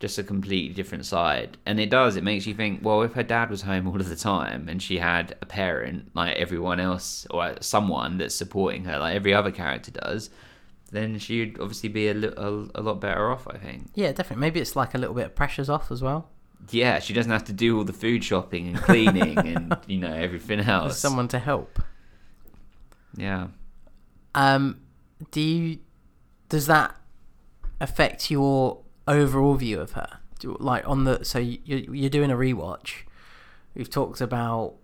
just 0.00 0.18
a 0.18 0.22
completely 0.24 0.74
different 0.74 1.04
side. 1.06 1.56
And 1.66 1.78
it 1.78 1.88
does. 1.90 2.16
It 2.16 2.24
makes 2.24 2.46
you 2.46 2.54
think. 2.54 2.80
Well, 2.82 3.02
if 3.02 3.12
her 3.12 3.22
dad 3.22 3.50
was 3.50 3.62
home 3.62 3.86
all 3.88 3.96
of 4.00 4.08
the 4.08 4.16
time 4.16 4.68
and 4.68 4.82
she 4.82 4.98
had 4.98 5.36
a 5.42 5.46
parent 5.46 6.10
like 6.14 6.36
everyone 6.36 6.80
else 6.80 7.26
or 7.30 7.54
someone 7.60 8.18
that's 8.18 8.34
supporting 8.34 8.84
her, 8.84 8.98
like 8.98 9.14
every 9.16 9.34
other 9.34 9.50
character 9.50 9.90
does, 9.90 10.30
then 10.92 11.18
she'd 11.18 11.58
obviously 11.58 11.88
be 11.88 12.08
a, 12.08 12.14
li- 12.14 12.34
a, 12.36 12.48
a 12.76 12.82
lot 12.82 13.00
better 13.00 13.30
off. 13.32 13.48
I 13.48 13.56
think. 13.58 13.90
Yeah, 13.94 14.12
definitely. 14.12 14.40
Maybe 14.42 14.60
it's 14.60 14.76
like 14.76 14.94
a 14.94 14.98
little 14.98 15.14
bit 15.16 15.26
of 15.26 15.34
pressure's 15.34 15.68
off 15.68 15.90
as 15.90 16.00
well. 16.02 16.28
Yeah, 16.70 17.00
she 17.00 17.12
doesn't 17.12 17.32
have 17.32 17.44
to 17.46 17.52
do 17.52 17.76
all 17.76 17.82
the 17.84 17.92
food 17.92 18.22
shopping 18.22 18.68
and 18.68 18.76
cleaning 18.76 19.36
and 19.56 19.76
you 19.88 19.98
know 19.98 20.12
everything 20.14 20.58
There's 20.58 20.68
else. 20.68 20.98
someone 20.98 21.26
to 21.28 21.40
help. 21.40 21.82
Yeah. 23.16 23.48
Um, 24.34 24.80
do 25.32 25.40
you? 25.40 25.78
Does 26.48 26.66
that 26.66 26.94
affect 27.80 28.30
your 28.30 28.82
overall 29.08 29.54
view 29.54 29.80
of 29.80 29.92
her? 29.92 30.18
Do, 30.38 30.56
like 30.60 30.86
on 30.88 31.04
the 31.04 31.24
so 31.24 31.38
you 31.38 31.58
you're 31.66 32.10
doing 32.10 32.30
a 32.30 32.36
rewatch. 32.36 33.02
We've 33.74 33.90
talked 33.90 34.20
about 34.20 34.74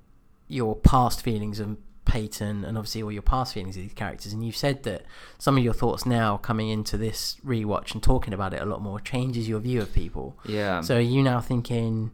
your 0.48 0.74
past 0.76 1.22
feelings 1.22 1.60
of 1.60 1.76
Peyton 2.08 2.64
and 2.64 2.76
obviously 2.76 3.02
all 3.02 3.12
your 3.12 3.22
past 3.22 3.54
feelings 3.54 3.76
of 3.76 3.82
these 3.82 3.92
characters, 3.92 4.32
and 4.32 4.44
you've 4.44 4.56
said 4.56 4.82
that 4.82 5.02
some 5.38 5.56
of 5.56 5.62
your 5.62 5.74
thoughts 5.74 6.04
now 6.04 6.38
coming 6.38 6.68
into 6.68 6.96
this 6.96 7.36
rewatch 7.46 7.92
and 7.92 8.02
talking 8.02 8.34
about 8.34 8.52
it 8.54 8.60
a 8.60 8.64
lot 8.64 8.82
more 8.82 8.98
changes 8.98 9.48
your 9.48 9.60
view 9.60 9.80
of 9.80 9.92
people. 9.92 10.36
Yeah. 10.44 10.80
So 10.80 10.96
are 10.96 11.00
you 11.00 11.22
now 11.22 11.40
thinking, 11.40 12.10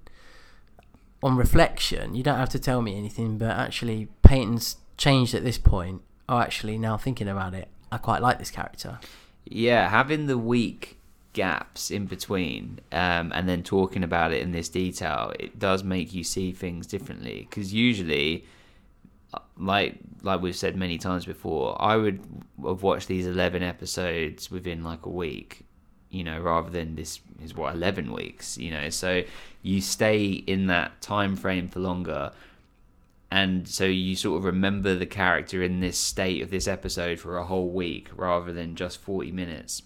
on 1.23 1.37
reflection, 1.37 2.15
you 2.15 2.23
don't 2.23 2.39
have 2.39 2.51
to 2.51 2.59
tell 2.59 2.83
me 2.83 2.99
anything, 2.99 3.39
but 3.39 3.51
actually 3.51 4.09
Peyton's 4.23 4.77
changed 4.99 5.35
at 5.35 5.43
this 5.43 5.57
point. 5.57 6.03
Oh, 6.29 6.39
actually, 6.39 6.77
now 6.77 6.97
thinking 6.97 7.29
about 7.29 7.55
it, 7.55 7.69
I 7.91 7.99
quite 7.99 8.21
like 8.21 8.39
this 8.39 8.51
character. 8.51 8.99
Yeah, 9.47 9.89
having 9.89 10.27
the 10.27 10.39
week 10.39 10.99
gaps 11.33 11.91
in 11.91 12.07
between 12.07 12.81
um, 12.93 13.33
and 13.35 13.49
then 13.49 13.63
talking 13.63 14.03
about 14.05 14.33
it 14.33 14.41
in 14.41 14.53
this 14.53 14.69
detail, 14.69 15.33
it 15.39 15.59
does 15.59 15.83
make 15.83 16.15
you 16.15 16.25
see 16.25 16.53
things 16.53 16.87
differently. 16.87 17.47
Because 17.49 17.73
usually, 17.73 18.45
like 19.59 19.97
like 20.23 20.41
we've 20.41 20.57
said 20.57 20.77
many 20.77 20.99
times 20.99 21.25
before, 21.25 21.81
I 21.81 21.97
would 21.97 22.21
have 22.65 22.83
watched 22.83 23.09
these 23.09 23.27
eleven 23.27 23.63
episodes 23.63 24.51
within 24.51 24.83
like 24.83 25.07
a 25.07 25.11
week, 25.11 25.65
you 26.11 26.25
know, 26.25 26.41
rather 26.41 26.71
than 26.71 26.97
this 26.97 27.21
is 27.43 27.55
what 27.55 27.75
eleven 27.75 28.13
weeks, 28.13 28.59
you 28.59 28.71
know. 28.71 28.91
So 28.91 29.23
you 29.63 29.81
stay 29.81 30.27
in 30.27 30.67
that 30.67 31.01
time 31.01 31.37
frame 31.37 31.69
for 31.69 31.81
longer. 31.81 32.33
And 33.31 33.67
so 33.67 33.85
you 33.85 34.15
sort 34.15 34.39
of 34.39 34.45
remember 34.45 34.95
the 34.95 35.07
character 35.07 35.61
in 35.61 35.81
this 35.81 35.99
state 35.99 36.41
of 36.41 36.51
this 36.51 36.69
episode 36.69 37.19
for 37.19 37.37
a 37.37 37.45
whole 37.45 37.69
week 37.69 38.09
rather 38.15 38.53
than 38.53 38.77
just 38.77 39.01
40 39.01 39.33
minutes. 39.33 39.83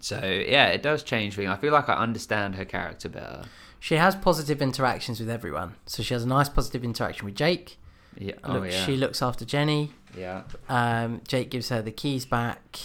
So 0.00 0.18
yeah, 0.22 0.68
it 0.68 0.82
does 0.82 1.02
change 1.02 1.34
things. 1.34 1.50
I 1.50 1.56
feel 1.56 1.72
like 1.72 1.90
I 1.90 1.94
understand 1.94 2.54
her 2.54 2.64
character 2.64 3.10
better. 3.10 3.44
She 3.80 3.96
has 3.96 4.14
positive 4.14 4.62
interactions 4.62 5.20
with 5.20 5.28
everyone. 5.28 5.74
So 5.84 6.02
she 6.02 6.14
has 6.14 6.24
a 6.24 6.28
nice 6.28 6.48
positive 6.48 6.84
interaction 6.84 7.26
with 7.26 7.34
Jake. 7.34 7.78
Yeah. 8.18 8.34
Look, 8.46 8.62
Oh 8.62 8.62
yeah. 8.64 8.84
She 8.84 8.96
looks 8.96 9.22
after 9.22 9.44
Jenny. 9.44 9.90
yeah. 10.16 10.42
Um, 10.68 11.20
Jake 11.26 11.50
gives 11.50 11.68
her 11.70 11.82
the 11.82 11.90
keys 11.92 12.24
back 12.24 12.78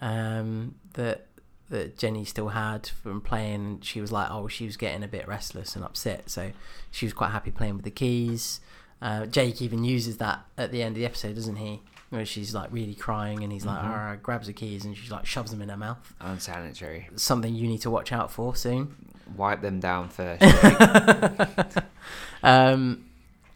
um, 0.00 0.74
that 0.94 1.26
that 1.70 1.96
Jenny 1.98 2.24
still 2.24 2.48
had 2.48 2.86
from 2.88 3.20
playing. 3.20 3.80
She 3.82 4.00
was 4.00 4.12
like, 4.12 4.30
oh, 4.30 4.48
she 4.48 4.66
was 4.66 4.76
getting 4.76 5.02
a 5.02 5.08
bit 5.08 5.26
restless 5.26 5.74
and 5.76 5.84
upset, 5.84 6.28
so 6.30 6.52
she 6.90 7.06
was 7.06 7.12
quite 7.12 7.30
happy 7.30 7.50
playing 7.50 7.76
with 7.76 7.84
the 7.84 7.90
keys. 7.90 8.60
Uh, 9.02 9.26
Jake 9.26 9.60
even 9.60 9.82
uses 9.84 10.18
that 10.18 10.44
at 10.56 10.72
the 10.72 10.82
end 10.82 10.96
of 10.96 11.00
the 11.00 11.04
episode, 11.06 11.34
doesn't 11.34 11.56
he? 11.56 11.82
Where 12.10 12.24
she's 12.24 12.54
like 12.54 12.70
really 12.72 12.94
crying, 12.94 13.42
and 13.42 13.52
he's 13.52 13.64
like, 13.66 13.80
Mm-hmm. 13.80 14.22
Grabs 14.22 14.46
the 14.46 14.52
keys 14.52 14.84
and 14.84 14.96
she 14.96 15.10
like 15.10 15.26
shoves 15.26 15.50
them 15.50 15.60
in 15.62 15.68
her 15.68 15.76
mouth. 15.76 16.14
Unsanitary. 16.20 17.08
Something 17.16 17.54
you 17.54 17.66
need 17.66 17.80
to 17.80 17.90
watch 17.90 18.12
out 18.12 18.30
for 18.30 18.54
soon. 18.54 18.94
Wipe 19.36 19.62
them 19.62 19.80
down 19.80 20.10
first. 20.10 20.42
um, 22.42 23.04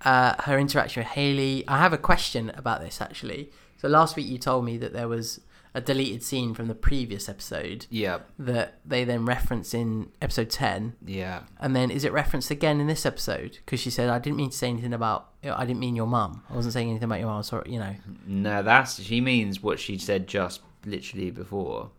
uh, 0.04 0.34
her 0.42 0.58
interaction 0.58 1.00
with 1.02 1.08
Haley. 1.08 1.64
I 1.68 1.78
have 1.78 1.92
a 1.92 1.98
question 1.98 2.50
about 2.54 2.80
this 2.80 3.00
actually. 3.00 3.50
So 3.78 3.88
last 3.88 4.16
week 4.16 4.26
you 4.26 4.38
told 4.38 4.64
me 4.64 4.76
that 4.78 4.92
there 4.92 5.08
was 5.08 5.40
a 5.74 5.80
deleted 5.80 6.22
scene 6.22 6.54
from 6.54 6.66
the 6.66 6.74
previous 6.74 7.28
episode 7.28 7.86
yeah. 7.90 8.18
that 8.38 8.80
they 8.84 9.04
then 9.04 9.24
reference 9.26 9.74
in 9.74 10.10
episode 10.20 10.48
10 10.50 10.96
Yeah. 11.04 11.42
and 11.60 11.76
then 11.76 11.90
is 11.90 12.04
it 12.04 12.12
referenced 12.12 12.50
again 12.50 12.80
in 12.80 12.86
this 12.86 13.04
episode 13.04 13.58
because 13.64 13.78
she 13.78 13.90
said 13.90 14.08
i 14.08 14.18
didn't 14.18 14.38
mean 14.38 14.48
to 14.50 14.56
say 14.56 14.68
anything 14.68 14.94
about 14.94 15.28
i 15.44 15.66
didn't 15.66 15.78
mean 15.78 15.94
your 15.94 16.06
mum 16.06 16.42
i 16.50 16.54
wasn't 16.54 16.72
saying 16.72 16.88
anything 16.88 17.04
about 17.04 17.20
your 17.20 17.28
mum 17.28 17.42
sorry 17.42 17.70
you 17.70 17.78
know 17.78 17.94
No, 18.26 18.62
that's 18.62 19.00
she 19.00 19.20
means 19.20 19.62
what 19.62 19.78
she 19.78 19.98
said 19.98 20.26
just 20.26 20.62
literally 20.86 21.30
before 21.30 21.90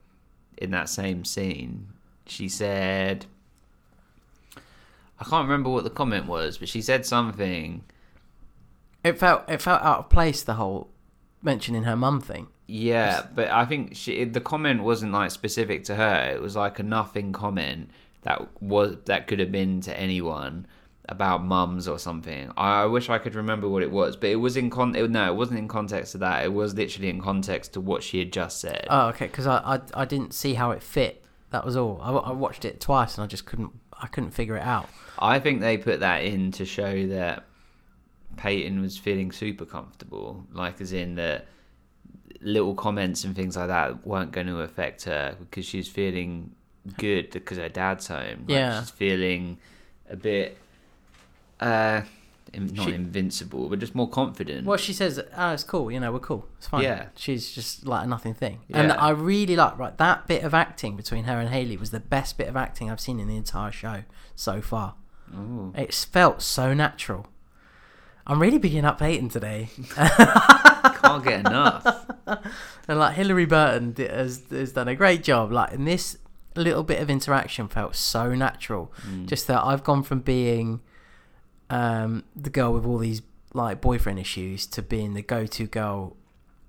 in 0.57 0.71
that 0.71 0.89
same 0.89 1.23
scene. 1.23 1.89
She 2.25 2.49
said 2.49 3.27
I 5.19 5.23
can't 5.25 5.47
remember 5.47 5.69
what 5.69 5.83
the 5.83 5.89
comment 5.89 6.27
was, 6.27 6.57
but 6.57 6.69
she 6.69 6.81
said 6.81 7.05
something 7.05 7.83
it 9.03 9.17
felt 9.17 9.49
it 9.49 9.61
felt 9.61 9.81
out 9.81 9.99
of 9.99 10.09
place 10.09 10.43
the 10.43 10.55
whole 10.55 10.89
mentioning 11.41 11.83
her 11.83 11.95
mum 11.95 12.19
thing 12.19 12.47
Yeah, 12.67 13.25
but 13.33 13.49
I 13.49 13.65
think 13.65 13.95
she, 13.95 14.23
the 14.25 14.41
comment 14.41 14.83
wasn't 14.83 15.13
like 15.13 15.31
specific 15.31 15.85
to 15.85 15.95
her. 15.95 16.31
It 16.35 16.41
was 16.41 16.55
like 16.55 16.79
a 16.79 16.83
nothing 16.83 17.31
comment 17.31 17.89
that 18.23 18.61
was 18.61 18.97
that 19.05 19.27
could 19.27 19.39
have 19.39 19.51
been 19.51 19.81
to 19.81 19.97
anyone 19.97 20.67
about 21.07 21.43
mums 21.43 21.87
or 21.87 21.97
something. 21.97 22.51
I, 22.55 22.83
I 22.83 22.85
wish 22.85 23.09
I 23.09 23.17
could 23.17 23.35
remember 23.35 23.67
what 23.67 23.81
it 23.81 23.91
was, 23.91 24.15
but 24.15 24.29
it 24.29 24.35
was 24.35 24.57
in 24.57 24.69
con. 24.69 24.95
It, 24.95 25.09
no, 25.09 25.31
it 25.31 25.35
wasn't 25.35 25.59
in 25.59 25.67
context 25.67 26.11
to 26.11 26.17
that. 26.19 26.43
It 26.43 26.53
was 26.53 26.75
literally 26.75 27.09
in 27.09 27.21
context 27.21 27.73
to 27.73 27.81
what 27.81 28.03
she 28.03 28.19
had 28.19 28.31
just 28.31 28.59
said. 28.59 28.85
oh 28.89 29.07
okay 29.07 29.27
because 29.27 29.47
I, 29.47 29.57
I 29.57 29.79
i 30.01 30.05
didn't 30.05 30.33
see 30.33 30.53
how 30.55 30.71
it 30.71 30.83
fit 30.83 31.23
That 31.51 31.65
was 31.65 31.75
all. 31.75 31.99
I, 32.01 32.11
I 32.11 32.31
watched 32.33 32.65
it 32.65 32.79
twice 32.79 33.15
and 33.15 33.23
I 33.23 33.27
just 33.27 33.45
couldn't. 33.45 33.71
I 34.01 34.07
couldn't 34.07 34.31
figure 34.31 34.55
it 34.55 34.63
out. 34.63 34.89
I 35.19 35.39
think 35.39 35.59
they 35.61 35.77
put 35.77 35.99
that 35.99 36.23
in 36.23 36.51
to 36.53 36.65
show 36.65 37.05
that 37.07 37.43
Peyton 38.37 38.81
was 38.81 38.97
feeling 38.97 39.31
super 39.31 39.65
comfortable, 39.65 40.45
like 40.53 40.79
as 40.81 40.93
in 40.93 41.15
that 41.15 41.45
little 42.41 42.73
comments 42.73 43.25
and 43.25 43.35
things 43.35 43.57
like 43.57 43.67
that 43.67 44.07
weren't 44.07 44.31
going 44.31 44.47
to 44.47 44.61
affect 44.61 45.03
her 45.03 45.35
because 45.39 45.65
she's 45.65 45.89
feeling 45.89 46.51
good 46.97 47.31
because 47.31 47.57
her 47.57 47.67
dad's 47.69 48.07
home. 48.07 48.45
Like, 48.47 48.49
Yeah. 48.49 48.79
she's 48.79 48.89
feeling 48.91 49.57
a 50.09 50.15
bit, 50.15 50.57
uh, 51.59 52.01
not 52.57 52.85
She- 52.87 52.93
invincible, 52.95 53.69
but 53.69 53.79
just 53.79 53.93
more 53.93 54.09
confident. 54.09 54.65
Well, 54.65 54.77
she 54.77 54.93
says, 54.93 55.21
"Oh, 55.37 55.51
it's 55.51 55.63
cool. 55.63 55.91
You 55.91 55.99
know, 55.99 56.11
we're 56.11 56.19
cool. 56.19 56.47
It's 56.57 56.67
fine." 56.67 56.83
Yeah. 56.83 57.07
She's 57.15 57.51
just 57.51 57.85
like 57.85 58.05
a 58.05 58.07
nothing 58.07 58.33
thing, 58.33 58.59
and 58.71 58.91
I 58.91 59.09
really 59.09 59.55
like 59.55 59.77
right 59.77 59.95
that 59.97 60.27
bit 60.27 60.43
of 60.43 60.53
acting 60.53 60.95
between 60.95 61.25
her 61.25 61.37
and 61.39 61.49
Haley 61.49 61.77
was 61.77 61.91
the 61.91 61.99
best 61.99 62.37
bit 62.37 62.47
of 62.47 62.55
acting 62.55 62.89
I've 62.89 62.99
seen 63.01 63.19
in 63.19 63.27
the 63.27 63.35
entire 63.37 63.71
show 63.71 64.03
so 64.35 64.61
far. 64.61 64.95
Ooh. 65.35 65.73
It's 65.75 66.03
felt 66.05 66.41
so 66.41 66.73
natural. 66.73 67.27
I'm 68.27 68.39
really 68.39 68.59
picking 68.59 68.85
up 68.85 68.99
Peyton 68.99 69.29
today, 69.29 69.69
Can't 69.95 71.23
get 71.23 71.39
enough. 71.39 72.05
and 72.87 72.99
like 72.99 73.15
Hilarie 73.15 73.49
Burton 73.49 73.95
has 73.97 74.43
has 74.51 74.73
done 74.73 74.87
a 74.87 74.95
great 74.95 75.23
job. 75.23 75.51
Like, 75.51 75.73
in 75.73 75.85
this 75.85 76.17
little 76.55 76.83
bit 76.83 77.01
of 77.01 77.09
interaction 77.09 77.67
felt 77.67 77.95
so 77.95 78.35
natural. 78.35 78.93
Just 79.25 79.47
that 79.47 79.63
I've 79.63 79.83
gone 79.83 80.03
from 80.03 80.19
being 80.19 80.81
um, 81.69 82.23
the 82.35 82.49
girl 82.49 82.73
with 82.73 82.85
all 82.85 82.97
these 82.97 83.21
like 83.53 83.81
boyfriend 83.81 84.19
issues 84.19 84.67
to 84.67 84.81
being 84.81 85.13
the 85.15 85.21
go-to 85.21 85.65
girl 85.65 86.15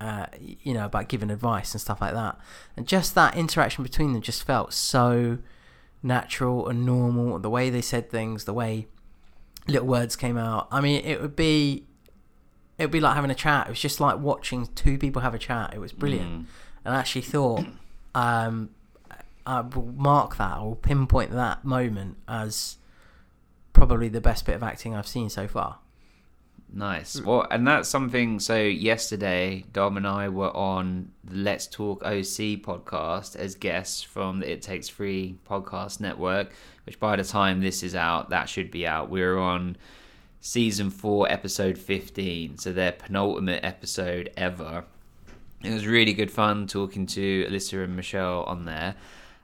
uh, 0.01 0.27
you 0.41 0.73
know 0.73 0.87
about 0.87 1.09
giving 1.09 1.31
advice 1.31 1.75
and 1.75 1.81
stuff 1.81 2.01
like 2.01 2.15
that 2.15 2.39
and 2.75 2.89
just 2.89 3.15
that 3.15 3.37
interaction 3.37 3.85
between 3.85 4.15
them 4.15 4.23
just 4.23 4.45
felt 4.45 4.73
so 4.73 5.39
natural 6.03 6.69
and 6.69 6.87
normal 6.87 7.39
the 7.39 7.51
way 7.51 7.69
they 7.71 7.83
said 7.83 8.11
things 8.11 8.45
the 8.45 8.55
way 8.55 8.87
little 9.69 9.87
words 9.87 10.17
came 10.17 10.37
out. 10.39 10.69
I 10.71 10.81
mean 10.81 11.05
it 11.05 11.21
would 11.21 11.37
be 11.37 11.85
it 12.79 12.85
would 12.85 12.91
be 12.91 13.01
like 13.01 13.15
having 13.15 13.31
a 13.31 13.35
chat. 13.35 13.67
It 13.67 13.71
was 13.71 13.81
just 13.81 14.01
like 14.01 14.19
watching 14.19 14.67
two 14.75 14.97
people 14.99 15.23
have 15.23 15.35
a 15.35 15.39
chat. 15.39 15.75
It 15.75 15.79
was 15.79 15.93
brilliant. 15.93 16.31
Mm. 16.31 16.45
and 16.85 16.95
i 16.95 16.99
actually 16.99 17.23
thought 17.23 17.65
um 18.15 18.71
i 19.47 19.61
will 19.61 19.93
mark 19.97 20.37
that 20.37 20.57
i 20.57 20.61
will 20.61 20.77
pinpoint 20.77 21.31
that 21.33 21.65
moment 21.65 22.17
as 22.27 22.77
probably 23.73 24.09
the 24.09 24.21
best 24.21 24.45
bit 24.47 24.55
of 24.55 24.63
acting 24.63 24.95
i've 24.95 25.07
seen 25.07 25.29
so 25.29 25.47
far 25.47 25.79
Nice. 26.73 27.21
Well, 27.21 27.47
and 27.51 27.67
that's 27.67 27.89
something. 27.89 28.39
So 28.39 28.57
yesterday, 28.57 29.65
Dom 29.73 29.97
and 29.97 30.07
I 30.07 30.29
were 30.29 30.55
on 30.57 31.11
the 31.25 31.37
Let's 31.37 31.67
Talk 31.67 32.05
OC 32.05 32.63
podcast 32.63 33.35
as 33.35 33.57
guests 33.57 34.03
from 34.03 34.41
the 34.41 34.53
It 34.53 34.63
Takes 34.63 34.89
Free 34.89 35.37
podcast 35.49 36.01
network. 36.01 36.53
Which 36.85 37.01
by 37.01 37.17
the 37.17 37.25
time 37.25 37.61
this 37.61 37.83
is 37.83 37.95
out, 37.95 38.31
that 38.31 38.49
should 38.49 38.71
be 38.71 38.87
out. 38.87 39.11
We're 39.11 39.39
on 39.39 39.77
season 40.41 40.91
four, 40.91 41.31
episode 41.31 41.77
fifteen. 41.77 42.57
So 42.57 42.73
their 42.73 42.93
penultimate 42.93 43.65
episode 43.65 44.31
ever. 44.37 44.85
It 45.63 45.73
was 45.73 45.87
really 45.87 46.15
good 46.15 46.31
fun 46.31 46.67
talking 46.69 47.05
to 47.07 47.47
Alyssa 47.47 47.85
and 47.85 47.97
Michelle 47.97 48.45
on 48.45 48.65
there. 48.65 48.95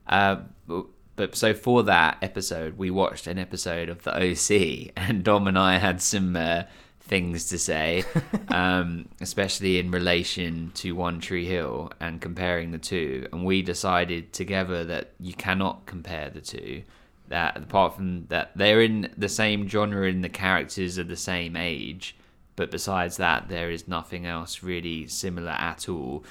Uh, 0.07 0.37
but, 0.67 0.87
but 1.17 1.35
so 1.35 1.53
for 1.53 1.83
that 1.83 2.19
episode, 2.23 2.79
we 2.79 2.91
watched 2.91 3.27
an 3.27 3.39
episode 3.39 3.89
of 3.89 4.03
the 4.05 4.15
OC, 4.15 4.93
and 4.97 5.25
Dom 5.25 5.49
and 5.49 5.59
I 5.59 5.79
had 5.79 6.01
some 6.01 6.37
uh, 6.37 6.63
things 7.07 7.49
to 7.49 7.59
say, 7.59 8.05
um, 8.49 9.09
especially 9.21 9.79
in 9.79 9.91
relation 9.91 10.73
to 10.75 10.93
One 10.93 11.21
Tree 11.21 11.47
Hill 11.47 11.93
and 12.01 12.21
comparing 12.21 12.73
the 12.73 12.79
two. 12.79 13.27
And 13.33 13.45
we 13.45 13.63
decided 13.63 14.33
together 14.33 14.85
that 14.85 15.13
you 15.19 15.33
cannot 15.33 15.87
compare 15.87 16.31
the 16.31 16.41
two. 16.41 16.83
That 17.29 17.57
apart 17.57 17.97
from 17.97 18.27
that, 18.27 18.53
they're 18.55 18.83
in 18.83 19.13
the 19.17 19.29
same 19.29 19.69
genre 19.69 20.09
and 20.09 20.23
the 20.23 20.29
characters 20.29 20.99
are 20.99 21.05
the 21.05 21.17
same 21.17 21.57
age, 21.57 22.17
but 22.55 22.71
besides 22.71 23.17
that, 23.17 23.49
there 23.49 23.71
is 23.71 23.89
nothing 23.89 24.27
else 24.27 24.63
really 24.63 25.07
similar 25.07 25.51
at 25.51 25.89
all. 25.89 26.25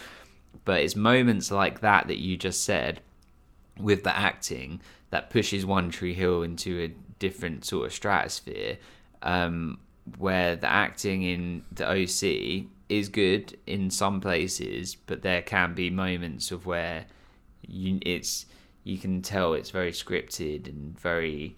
But 0.63 0.81
it's 0.81 0.95
moments 0.95 1.51
like 1.51 1.81
that 1.81 2.07
that 2.07 2.17
you 2.17 2.37
just 2.37 2.63
said 2.63 3.01
with 3.77 4.03
the 4.03 4.15
acting 4.15 4.81
that 5.09 5.29
pushes 5.29 5.65
One 5.65 5.89
Tree 5.89 6.13
Hill 6.13 6.43
into 6.43 6.81
a 6.81 6.93
different 7.19 7.65
sort 7.65 7.87
of 7.87 7.93
stratosphere, 7.93 8.77
um, 9.21 9.79
where 10.17 10.55
the 10.55 10.67
acting 10.67 11.23
in 11.23 11.63
the 11.71 11.87
OC 11.87 12.67
is 12.89 13.09
good 13.09 13.57
in 13.65 13.89
some 13.89 14.21
places, 14.21 14.95
but 14.95 15.21
there 15.21 15.41
can 15.41 15.73
be 15.73 15.89
moments 15.89 16.51
of 16.51 16.65
where 16.65 17.05
you 17.67 17.99
it's 18.05 18.45
you 18.83 18.97
can 18.97 19.21
tell 19.21 19.53
it's 19.53 19.71
very 19.71 19.91
scripted 19.91 20.67
and 20.67 20.99
very 20.99 21.55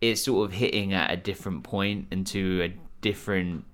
it's 0.00 0.22
sort 0.22 0.48
of 0.48 0.52
hitting 0.52 0.92
at 0.92 1.10
a 1.10 1.16
different 1.16 1.64
point 1.64 2.06
and 2.10 2.26
to 2.26 2.62
a 2.62 2.74
different 3.00 3.64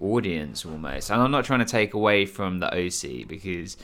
audience 0.00 0.64
almost. 0.64 1.10
And 1.10 1.20
I'm 1.20 1.30
not 1.30 1.44
trying 1.44 1.60
to 1.60 1.66
take 1.66 1.94
away 1.94 2.26
from 2.26 2.60
the 2.60 2.66
OC 2.66 3.28
because 3.28 3.76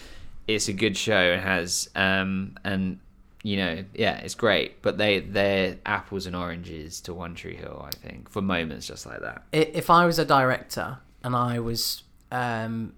it's 0.49 0.69
a 0.69 0.73
good 0.73 0.97
show 0.97 1.33
and 1.33 1.43
has 1.43 1.91
um 1.95 2.57
and 2.65 2.99
you 3.47 3.57
know 3.57 3.85
yeah 3.95 4.17
it's 4.17 4.35
great 4.35 4.83
but 4.83 4.99
they 4.99 5.21
they're 5.21 5.77
apples 5.87 6.27
and 6.27 6.35
oranges 6.35 7.01
to 7.01 7.15
One 7.15 7.37
Tree 7.37 7.55
Hill 7.55 7.81
I 7.87 7.95
think 7.95 8.29
for 8.29 8.43
moments 8.43 8.89
just 8.89 9.07
like 9.07 9.21
that. 9.21 9.45
If 9.53 9.89
I 9.89 10.05
was 10.05 10.19
a 10.19 10.25
director 10.25 10.99
and 11.23 11.37
I 11.37 11.61
was 11.61 12.03
um, 12.33 12.95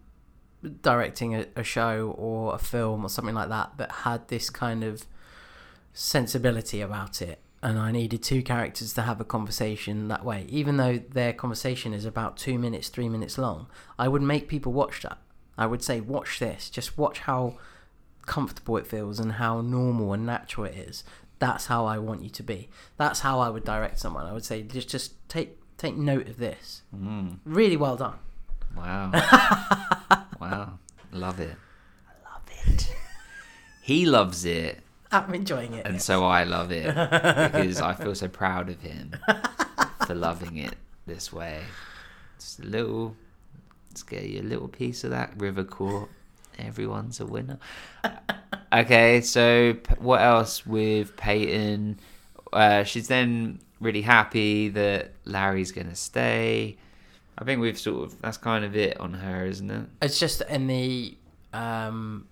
directing 0.82 1.34
a, 1.34 1.46
a 1.54 1.62
show 1.62 2.14
or 2.16 2.54
a 2.54 2.58
film 2.58 3.04
or 3.04 3.10
something 3.10 3.34
like 3.34 3.50
that 3.50 3.72
that 3.76 3.92
had 3.92 4.28
this 4.28 4.48
kind 4.48 4.82
of 4.82 5.04
sensibility 5.92 6.80
about 6.80 7.20
it, 7.20 7.40
and 7.62 7.78
I 7.78 7.92
needed 7.92 8.22
two 8.22 8.42
characters 8.42 8.94
to 8.94 9.02
have 9.02 9.20
a 9.20 9.24
conversation 9.24 10.08
that 10.08 10.24
way, 10.24 10.46
even 10.48 10.78
though 10.78 10.98
their 10.98 11.32
conversation 11.32 11.92
is 11.92 12.04
about 12.04 12.36
two 12.36 12.58
minutes, 12.58 12.88
three 12.88 13.08
minutes 13.08 13.36
long, 13.36 13.66
I 13.98 14.08
would 14.08 14.22
make 14.22 14.48
people 14.48 14.72
watch 14.72 15.02
that. 15.02 15.18
I 15.56 15.66
would 15.66 15.82
say, 15.82 16.00
watch 16.00 16.38
this, 16.38 16.70
just 16.70 16.96
watch 16.96 17.20
how 17.20 17.58
comfortable 18.28 18.76
it 18.76 18.86
feels 18.86 19.18
and 19.18 19.32
how 19.32 19.60
normal 19.60 20.12
and 20.12 20.24
natural 20.24 20.66
it 20.66 20.76
is. 20.76 21.02
That's 21.40 21.66
how 21.66 21.84
I 21.86 21.98
want 21.98 22.22
you 22.22 22.30
to 22.30 22.42
be. 22.42 22.68
That's 22.96 23.20
how 23.20 23.40
I 23.40 23.48
would 23.48 23.64
direct 23.64 23.98
someone. 23.98 24.26
I 24.26 24.32
would 24.32 24.44
say, 24.44 24.62
just 24.62 24.88
just 24.88 25.12
take 25.28 25.58
take 25.76 25.96
note 25.96 26.28
of 26.28 26.36
this. 26.36 26.82
Mm, 26.94 27.38
Really 27.44 27.76
well 27.76 27.96
done. 27.96 28.18
wow. 28.76 29.10
wow. 30.40 30.78
Love 31.12 31.40
it. 31.40 31.56
I 32.08 32.32
Love 32.32 32.42
it. 32.66 32.92
he 33.82 34.04
loves 34.04 34.44
it 34.44 34.80
I'm 35.10 35.32
enjoying 35.34 35.72
it. 35.72 35.86
and 35.86 36.02
so 36.02 36.24
I 36.26 36.44
love 36.44 36.70
it 36.70 36.86
because 36.94 37.80
I 37.80 37.94
feel 37.94 38.14
so 38.14 38.28
proud 38.28 38.68
of 38.68 38.80
him 38.82 39.16
for 40.06 40.14
loving 40.14 40.58
it 40.58 40.74
this 41.06 41.32
way. 41.32 41.62
Just 42.38 42.60
a 42.60 42.64
little, 42.66 43.16
let's 43.90 44.02
get 44.02 44.24
you 44.24 44.42
a 44.42 44.48
little 44.52 44.68
piece 44.68 45.04
of 45.04 45.10
that 45.10 45.32
river 45.40 45.64
court. 45.64 46.10
Everyone's 46.58 47.20
a 47.20 47.26
winner. 47.26 47.58
Okay, 48.72 49.20
so 49.20 49.76
what 49.98 50.20
else 50.20 50.66
with 50.66 51.16
Peyton? 51.16 51.98
Uh, 52.52 52.84
she's 52.84 53.08
then 53.08 53.60
really 53.80 54.02
happy 54.02 54.68
that 54.70 55.12
Larry's 55.24 55.72
gonna 55.72 55.94
stay. 55.94 56.76
I 57.38 57.44
think 57.44 57.60
we've 57.60 57.78
sort 57.78 58.04
of 58.04 58.20
that's 58.20 58.36
kind 58.36 58.64
of 58.64 58.76
it 58.76 58.98
on 59.00 59.14
her, 59.14 59.46
isn't 59.46 59.70
it? 59.70 59.86
It's 60.02 60.18
just 60.18 60.42
in 60.42 60.66
the 60.66 61.16
um, 61.52 62.26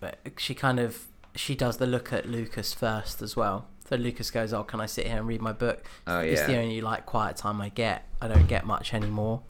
but 0.00 0.18
she 0.36 0.54
kind 0.54 0.78
of 0.78 1.06
she 1.34 1.54
does 1.54 1.76
the 1.76 1.86
look 1.86 2.12
at 2.12 2.26
Lucas 2.26 2.72
first 2.72 3.22
as 3.22 3.36
well. 3.36 3.66
So 3.88 3.96
Lucas 3.96 4.30
goes, 4.30 4.52
"Oh, 4.52 4.64
can 4.64 4.80
I 4.80 4.86
sit 4.86 5.06
here 5.06 5.16
and 5.16 5.26
read 5.26 5.40
my 5.40 5.52
book?" 5.52 5.84
Oh, 6.06 6.20
It's 6.20 6.44
the 6.44 6.56
only 6.56 6.80
like 6.80 7.06
quiet 7.06 7.36
time 7.36 7.60
I 7.60 7.70
get. 7.70 8.04
I 8.20 8.28
don't 8.28 8.46
get 8.46 8.66
much 8.66 8.94
anymore. 8.94 9.42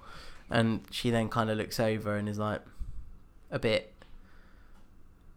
And 0.50 0.80
she 0.90 1.10
then 1.10 1.28
kind 1.28 1.50
of 1.50 1.58
looks 1.58 1.78
over 1.78 2.16
and 2.16 2.28
is 2.28 2.38
like 2.38 2.62
a 3.50 3.58
bit. 3.58 3.94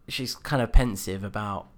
She's 0.08 0.34
kind 0.34 0.62
of 0.62 0.72
pensive 0.72 1.24
about, 1.24 1.68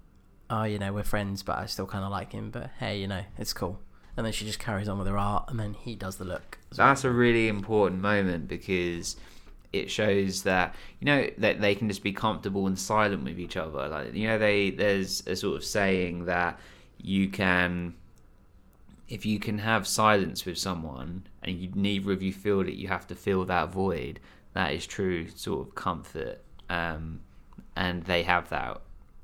oh, 0.49 0.63
you 0.63 0.79
know, 0.79 0.91
we're 0.91 1.03
friends, 1.03 1.43
but 1.43 1.57
I 1.57 1.65
still 1.67 1.85
kind 1.85 2.03
of 2.03 2.11
like 2.11 2.31
him. 2.33 2.49
But 2.49 2.71
hey, 2.79 2.99
you 2.99 3.07
know, 3.07 3.23
it's 3.37 3.53
cool. 3.53 3.79
And 4.17 4.25
then 4.25 4.33
she 4.33 4.45
just 4.45 4.59
carries 4.59 4.87
on 4.87 4.97
with 4.97 5.07
her 5.07 5.17
art, 5.17 5.49
and 5.49 5.59
then 5.59 5.73
he 5.73 5.95
does 5.95 6.15
the 6.15 6.23
look. 6.25 6.57
as 6.71 6.77
well. 6.77 6.87
That's 6.87 7.03
a 7.03 7.11
really 7.11 7.47
important 7.47 8.01
moment 8.01 8.47
because 8.47 9.17
it 9.73 9.91
shows 9.91 10.43
that 10.43 10.73
you 11.01 11.05
know 11.05 11.29
that 11.37 11.59
they 11.59 11.75
can 11.75 11.89
just 11.89 12.01
be 12.01 12.13
comfortable 12.13 12.65
and 12.65 12.79
silent 12.79 13.23
with 13.25 13.39
each 13.39 13.57
other. 13.57 13.87
Like 13.89 14.13
you 14.13 14.27
know, 14.27 14.37
they 14.37 14.69
there's 14.69 15.25
a 15.27 15.35
sort 15.35 15.57
of 15.57 15.65
saying 15.65 16.25
that 16.25 16.59
you 16.97 17.27
can, 17.27 17.93
if 19.09 19.25
you 19.25 19.37
can 19.37 19.59
have 19.59 19.85
silence 19.85 20.45
with 20.45 20.57
someone 20.57 21.27
and 21.43 21.57
you 21.57 21.69
neither 21.75 22.11
of 22.13 22.23
you 22.23 22.31
feel 22.31 22.63
that 22.63 22.75
you 22.75 22.87
have 22.87 23.05
to 23.07 23.15
fill 23.15 23.45
that 23.45 23.69
void. 23.69 24.19
That 24.55 24.73
is 24.73 24.87
true 24.87 25.27
sort 25.29 25.67
of 25.67 25.75
comfort, 25.75 26.41
um, 26.69 27.21
and 27.75 28.03
they 28.03 28.23
have 28.23 28.49
that 28.49 28.81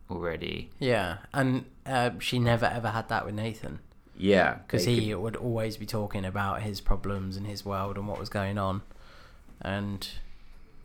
already. 0.10 0.70
Yeah, 0.78 1.18
and 1.34 1.66
uh, 1.86 2.12
she 2.20 2.38
never 2.38 2.68
ever 2.68 2.90
had 2.90 3.10
that 3.10 3.26
with 3.26 3.34
Nathan. 3.34 3.80
Yeah, 4.16 4.60
because 4.68 4.86
he 4.86 5.16
would 5.16 5.36
always 5.36 5.78
be 5.78 5.88
talking 5.88 6.24
about 6.26 6.62
his 6.62 6.80
problems 6.80 7.36
and 7.38 7.48
his 7.48 7.66
world 7.66 7.98
and 7.98 8.08
what 8.08 8.20
was 8.20 8.30
going 8.30 8.60
on 8.60 8.84
and 9.62 10.08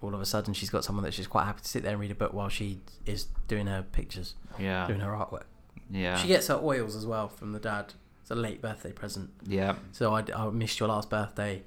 all 0.03 0.14
of 0.14 0.20
a 0.20 0.26
sudden 0.26 0.55
she's 0.55 0.70
got 0.70 0.84
someone 0.84 1.05
that 1.05 1.14
she's 1.14 1.26
quite 1.26 1.44
happy 1.44 1.62
to 1.62 1.68
sit 1.68 1.82
there 1.82 1.92
and 1.92 2.01
read 2.01 2.11
a 2.11 2.14
book 2.14 2.32
while 2.32 2.49
she 2.49 2.80
is 3.07 3.26
doing 3.49 3.66
her 3.66 3.82
pictures 3.92 4.34
yeah, 4.59 4.86
doing 4.86 5.01
her 5.01 5.11
artwork 5.12 5.44
Yeah. 5.90 6.16
She 6.16 6.28
gets 6.28 6.49
her 6.49 6.61
oils 6.62 6.94
as 6.97 7.07
well 7.07 7.28
from 7.28 7.53
the 7.53 7.59
dad. 7.59 7.94
It's 8.22 8.30
a 8.30 8.34
late 8.34 8.61
birthday 8.61 8.92
present. 8.92 9.30
yeah. 9.47 9.76
So 9.92 10.14
I, 10.14 10.24
I 10.34 10.51
missed 10.51 10.80
your 10.80 10.88
last 10.88 11.09
birthday. 11.11 11.62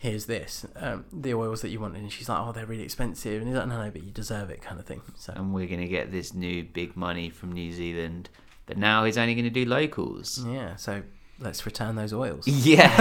Here's 0.00 0.26
this, 0.26 0.64
um, 0.76 1.06
the 1.12 1.34
oils 1.34 1.60
that 1.62 1.70
you 1.70 1.80
wanted, 1.80 2.00
and 2.02 2.12
she's 2.12 2.28
like, 2.28 2.38
"Oh, 2.40 2.52
they're 2.52 2.66
really 2.66 2.84
expensive," 2.84 3.40
and 3.42 3.48
he's 3.48 3.56
like, 3.58 3.66
"No, 3.66 3.82
no, 3.84 3.90
but 3.90 4.04
you 4.04 4.12
deserve 4.12 4.48
it," 4.48 4.62
kind 4.62 4.78
of 4.78 4.86
thing. 4.86 5.02
So 5.16 5.32
And 5.34 5.52
we're 5.52 5.66
gonna 5.66 5.88
get 5.88 6.12
this 6.12 6.32
new 6.32 6.62
big 6.62 6.96
money 6.96 7.30
from 7.30 7.50
New 7.52 7.72
Zealand, 7.72 8.28
but 8.66 8.76
now 8.78 9.02
he's 9.04 9.18
only 9.18 9.34
gonna 9.34 9.50
do 9.50 9.64
locals. 9.64 10.44
yeah, 10.46 10.76
so 10.76 11.02
let's 11.40 11.66
return 11.66 11.96
those 11.96 12.12
oils. 12.12 12.46
Yeah. 12.64 12.94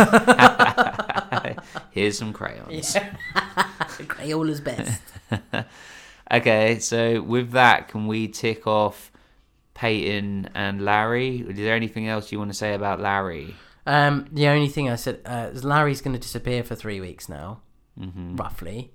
Here's 1.92 2.18
some 2.18 2.34
crayons. 2.34 2.98
Crayola's 4.08 4.62
best. 4.62 5.02
Okay, 6.32 6.80
so 6.80 7.22
with 7.22 7.52
that, 7.52 7.88
can 7.90 8.08
we 8.08 8.28
tick 8.28 8.66
off 8.68 9.12
Peyton 9.76 10.50
and 10.56 10.84
Larry? 10.84 11.46
Is 11.48 11.58
there 11.58 11.76
anything 11.76 12.08
else 12.08 12.32
you 12.32 12.40
want 12.40 12.50
to 12.52 12.58
say 12.58 12.74
about 12.74 13.00
Larry? 13.00 13.56
Um, 13.88 14.28
the 14.32 14.48
only 14.50 14.68
thing 14.68 14.90
I 14.90 14.96
said 14.98 15.22
uh, 15.26 15.50
is 15.54 15.64
Larry's 15.64 16.02
going 16.02 16.14
to 16.14 16.20
disappear 16.20 16.62
for 16.64 16.76
three 16.76 17.00
weeks 17.00 17.28
now, 17.30 17.62
Mm-hmm. 18.00 18.36
roughly, 18.36 18.92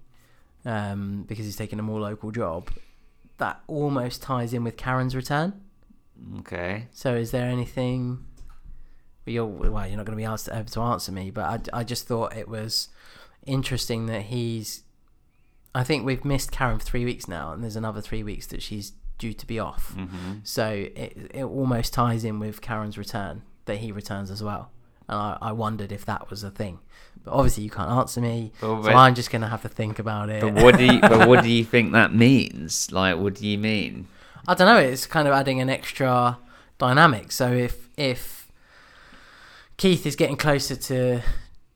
um, 0.64 1.24
because 1.26 1.44
he's 1.46 1.56
taking 1.56 1.80
a 1.80 1.82
more 1.82 1.98
local 1.98 2.30
job. 2.30 2.70
That 3.38 3.60
almost 3.66 4.22
ties 4.22 4.52
in 4.54 4.62
with 4.62 4.76
Karen's 4.76 5.16
return. 5.16 5.60
Okay. 6.40 6.86
So, 6.92 7.14
is 7.16 7.30
there 7.32 7.46
anything? 7.48 8.24
Well, 9.26 9.32
you're, 9.34 9.46
well, 9.46 9.86
you're 9.88 9.96
not 9.96 10.06
going 10.06 10.16
to 10.16 10.22
be 10.22 10.24
asked 10.24 10.48
able 10.52 10.66
to 10.70 10.80
answer 10.82 11.10
me, 11.10 11.30
but 11.30 11.68
I, 11.74 11.80
I 11.80 11.84
just 11.84 12.06
thought 12.06 12.36
it 12.36 12.48
was 12.48 12.88
interesting 13.46 14.06
that 14.06 14.22
he's. 14.22 14.82
I 15.74 15.84
think 15.84 16.04
we've 16.04 16.24
missed 16.24 16.52
Karen 16.52 16.78
for 16.78 16.84
three 16.84 17.04
weeks 17.04 17.26
now, 17.26 17.52
and 17.52 17.62
there's 17.64 17.76
another 17.76 18.00
three 18.02 18.22
weeks 18.22 18.46
that 18.48 18.62
she's 18.62 18.92
due 19.18 19.32
to 19.32 19.46
be 19.46 19.58
off. 19.58 19.94
Mm-hmm. 19.96 20.32
So 20.44 20.68
it 20.94 21.30
it 21.34 21.44
almost 21.44 21.92
ties 21.94 22.24
in 22.24 22.38
with 22.38 22.60
Karen's 22.60 22.98
return 22.98 23.42
that 23.64 23.78
he 23.78 23.90
returns 23.90 24.30
as 24.30 24.42
well. 24.42 24.70
And 25.12 25.20
I, 25.20 25.38
I 25.50 25.52
wondered 25.52 25.92
if 25.92 26.04
that 26.06 26.30
was 26.30 26.42
a 26.42 26.50
thing, 26.50 26.78
but 27.22 27.32
obviously 27.32 27.64
you 27.64 27.70
can't 27.70 27.90
answer 27.90 28.20
me, 28.20 28.52
Well, 28.62 28.82
so 28.82 28.90
I'm 28.90 29.14
just 29.14 29.30
going 29.30 29.42
to 29.42 29.48
have 29.48 29.62
to 29.62 29.68
think 29.68 29.98
about 29.98 30.30
it. 30.30 30.40
But 30.40 30.54
what 30.54 30.78
do 30.78 30.84
you, 30.84 31.00
but 31.00 31.28
what 31.28 31.42
do 31.44 31.50
you 31.50 31.64
think 31.72 31.92
that 31.92 32.14
means? 32.14 32.90
Like, 32.90 33.18
what 33.18 33.34
do 33.34 33.46
you 33.46 33.58
mean? 33.58 34.08
I 34.48 34.54
don't 34.54 34.66
know. 34.66 34.78
It's 34.78 35.06
kind 35.06 35.28
of 35.28 35.34
adding 35.34 35.60
an 35.60 35.68
extra 35.68 36.38
dynamic. 36.78 37.30
So 37.30 37.52
if 37.52 37.88
if 37.96 38.50
Keith 39.76 40.06
is 40.06 40.16
getting 40.16 40.36
closer 40.36 40.76
to 40.76 41.22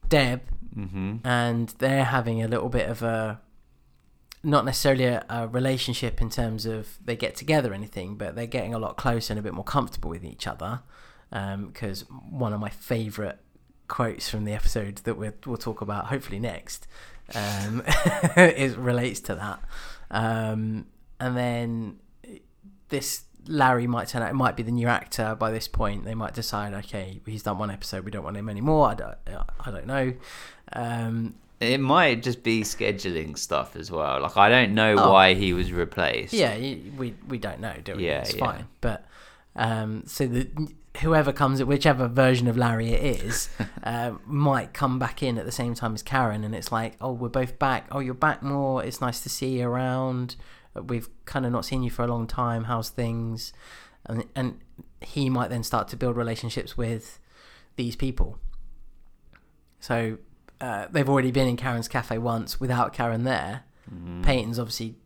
Deb 0.08 0.40
Mm-hmm. 0.76 1.26
and 1.26 1.70
they're 1.78 2.04
having 2.04 2.42
a 2.42 2.48
little 2.48 2.68
bit 2.68 2.90
of 2.90 3.02
a 3.02 3.40
not 4.42 4.66
necessarily 4.66 5.04
a, 5.06 5.24
a 5.30 5.48
relationship 5.48 6.20
in 6.20 6.28
terms 6.28 6.66
of 6.66 6.98
they 7.02 7.16
get 7.16 7.34
together 7.34 7.70
or 7.70 7.74
anything, 7.74 8.16
but 8.16 8.36
they're 8.36 8.46
getting 8.46 8.74
a 8.74 8.78
lot 8.78 8.98
closer 8.98 9.32
and 9.32 9.40
a 9.40 9.42
bit 9.42 9.54
more 9.54 9.64
comfortable 9.64 10.10
with 10.10 10.22
each 10.22 10.46
other. 10.46 10.80
Because 11.30 12.02
one 12.30 12.52
of 12.52 12.60
my 12.60 12.70
favourite 12.70 13.36
quotes 13.88 14.28
from 14.28 14.44
the 14.44 14.52
episode 14.52 14.96
that 15.04 15.16
we'll, 15.16 15.32
we'll 15.44 15.56
talk 15.56 15.80
about 15.80 16.06
hopefully 16.06 16.40
next 16.40 16.86
um, 17.34 17.82
is 18.36 18.76
relates 18.76 19.20
to 19.20 19.34
that. 19.34 19.60
Um, 20.10 20.86
and 21.20 21.36
then 21.36 21.98
this 22.88 23.24
Larry 23.46 23.86
might 23.86 24.08
turn 24.08 24.22
out, 24.22 24.30
it 24.30 24.34
might 24.34 24.56
be 24.56 24.62
the 24.62 24.70
new 24.72 24.88
actor 24.88 25.34
by 25.38 25.50
this 25.50 25.68
point. 25.68 26.04
They 26.04 26.14
might 26.14 26.34
decide, 26.34 26.74
okay, 26.74 27.20
he's 27.26 27.42
done 27.44 27.58
one 27.58 27.70
episode, 27.70 28.04
we 28.04 28.10
don't 28.10 28.24
want 28.24 28.36
him 28.36 28.48
anymore. 28.48 28.88
I 28.88 28.94
don't, 28.94 29.16
I 29.64 29.70
don't 29.70 29.86
know. 29.86 30.12
Um, 30.72 31.34
It 31.60 31.78
might 31.80 32.22
just 32.22 32.42
be 32.42 32.62
scheduling 32.62 33.38
stuff 33.38 33.76
as 33.76 33.90
well. 33.90 34.20
Like, 34.20 34.36
I 34.36 34.48
don't 34.48 34.74
know 34.74 34.96
Oh. 34.98 35.12
why 35.12 35.34
he 35.34 35.52
was 35.52 35.72
replaced. 35.72 36.32
Yeah, 36.32 36.56
we 36.56 37.14
we 37.28 37.38
don't 37.38 37.60
know, 37.60 37.74
do 37.82 37.96
we? 37.96 38.06
Yeah, 38.06 38.20
it's 38.22 38.34
yeah. 38.34 38.40
fine. 38.44 38.66
But 38.80 39.06
um, 39.54 40.02
so 40.06 40.26
the 40.26 40.48
whoever 41.00 41.32
comes, 41.32 41.60
at 41.60 41.66
whichever 41.66 42.08
version 42.08 42.46
of 42.48 42.56
Larry 42.56 42.90
it 42.90 43.22
is, 43.24 43.48
uh, 43.84 44.12
might 44.24 44.72
come 44.72 44.98
back 44.98 45.22
in 45.22 45.38
at 45.38 45.44
the 45.44 45.52
same 45.52 45.74
time 45.74 45.94
as 45.94 46.02
Karen, 46.02 46.44
and 46.44 46.54
it's 46.54 46.72
like, 46.72 46.94
oh, 47.00 47.12
we're 47.12 47.28
both 47.28 47.58
back. 47.58 47.86
Oh, 47.90 48.00
you're 48.00 48.14
back 48.14 48.42
more. 48.42 48.84
It's 48.84 49.00
nice 49.00 49.20
to 49.20 49.28
see 49.28 49.58
you 49.58 49.68
around. 49.68 50.36
Uh, 50.74 50.82
We've 50.82 51.08
kind 51.24 51.46
of 51.46 51.52
not 51.52 51.64
seen 51.64 51.82
you 51.82 51.90
for 51.90 52.02
a 52.04 52.06
long 52.06 52.26
time. 52.26 52.64
How's 52.64 52.90
things? 52.90 53.52
And 54.04 54.24
and 54.34 54.60
he 55.00 55.28
might 55.28 55.50
then 55.50 55.62
start 55.62 55.88
to 55.88 55.96
build 55.96 56.16
relationships 56.16 56.76
with 56.76 57.18
these 57.76 57.96
people. 57.96 58.38
So 59.80 60.18
uh, 60.60 60.86
they've 60.90 61.08
already 61.08 61.30
been 61.30 61.48
in 61.48 61.56
Karen's 61.56 61.88
cafe 61.88 62.18
once 62.18 62.60
without 62.60 62.92
Karen 62.92 63.24
there. 63.24 63.64
Peyton's 64.22 64.58
obviously 64.58 64.96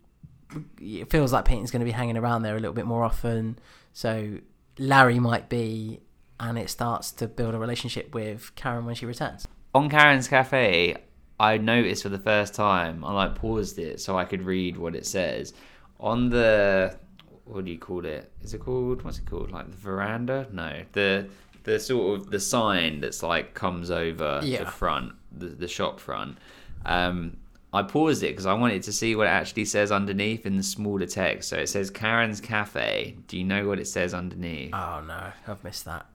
it 0.81 1.11
feels 1.11 1.33
like 1.33 1.45
Peyton's 1.45 1.71
going 1.71 1.81
to 1.81 1.85
be 1.85 1.91
hanging 1.91 2.17
around 2.17 2.43
there 2.43 2.57
a 2.57 2.61
little 2.61 2.73
bit 2.73 2.87
more 2.87 3.05
often. 3.05 3.59
So 3.93 4.39
Larry 4.81 5.19
might 5.21 5.49
be, 5.49 6.01
and 6.41 6.59
it 6.59 6.71
starts 6.71 7.13
to 7.13 7.29
build 7.29 7.55
a 7.55 7.59
relationship 7.59 8.15
with 8.15 8.53
Karen 8.57 8.85
when 8.87 8.95
she 8.95 9.07
returns. 9.07 9.47
on 9.75 9.89
Karen's 9.89 10.27
Cafe, 10.27 10.97
I 11.39 11.57
noticed 11.59 12.03
for 12.03 12.09
the 12.09 12.19
first 12.19 12.55
time, 12.55 13.05
I 13.05 13.13
like 13.13 13.35
paused 13.37 13.79
it 13.79 14.01
so 14.01 14.19
I 14.19 14.25
could 14.25 14.43
read 14.43 14.77
what 14.77 14.95
it 14.97 15.07
says. 15.07 15.53
On 16.01 16.31
the 16.31 16.97
what 17.45 17.65
do 17.65 17.71
you 17.71 17.79
call 17.79 18.05
it? 18.05 18.33
Is 18.43 18.55
it 18.55 18.59
called 18.61 19.03
what's 19.03 19.19
it 19.19 19.27
called? 19.27 19.51
Like 19.53 19.71
the 19.71 19.77
veranda? 19.77 20.47
No. 20.51 20.83
The 20.93 21.29
the 21.65 21.79
sort 21.79 22.19
of 22.19 22.31
the 22.31 22.41
sign 22.41 23.01
that's 23.01 23.23
like 23.23 23.53
comes 23.55 23.91
over 23.91 24.41
Yeah. 24.43 24.65
the 24.65 24.71
front, 24.71 25.13
the, 25.31 25.47
the 25.49 25.69
shop 25.69 26.01
front. 26.01 26.39
Um 26.87 27.37
I 27.73 27.83
paused 27.85 28.23
it 28.25 28.29
because 28.33 28.47
I 28.47 28.55
wanted 28.55 28.83
to 28.85 28.93
see 28.93 29.15
what 29.15 29.27
it 29.29 29.31
actually 29.31 29.65
says 29.65 29.93
underneath 29.93 30.45
in 30.45 30.57
the 30.57 30.63
smaller 30.63 31.07
text. 31.07 31.49
So 31.49 31.57
it 31.57 31.69
says 31.69 31.89
Karen's 31.91 32.41
Cafe. 32.41 33.17
Do 33.29 33.39
you 33.39 33.45
know 33.45 33.69
what 33.69 33.79
it 33.79 33.87
says 33.87 34.13
underneath? 34.13 34.75
Oh 34.75 35.03
no, 35.07 35.31
I've 35.47 35.63
missed 35.63 35.85
that. 35.85 36.07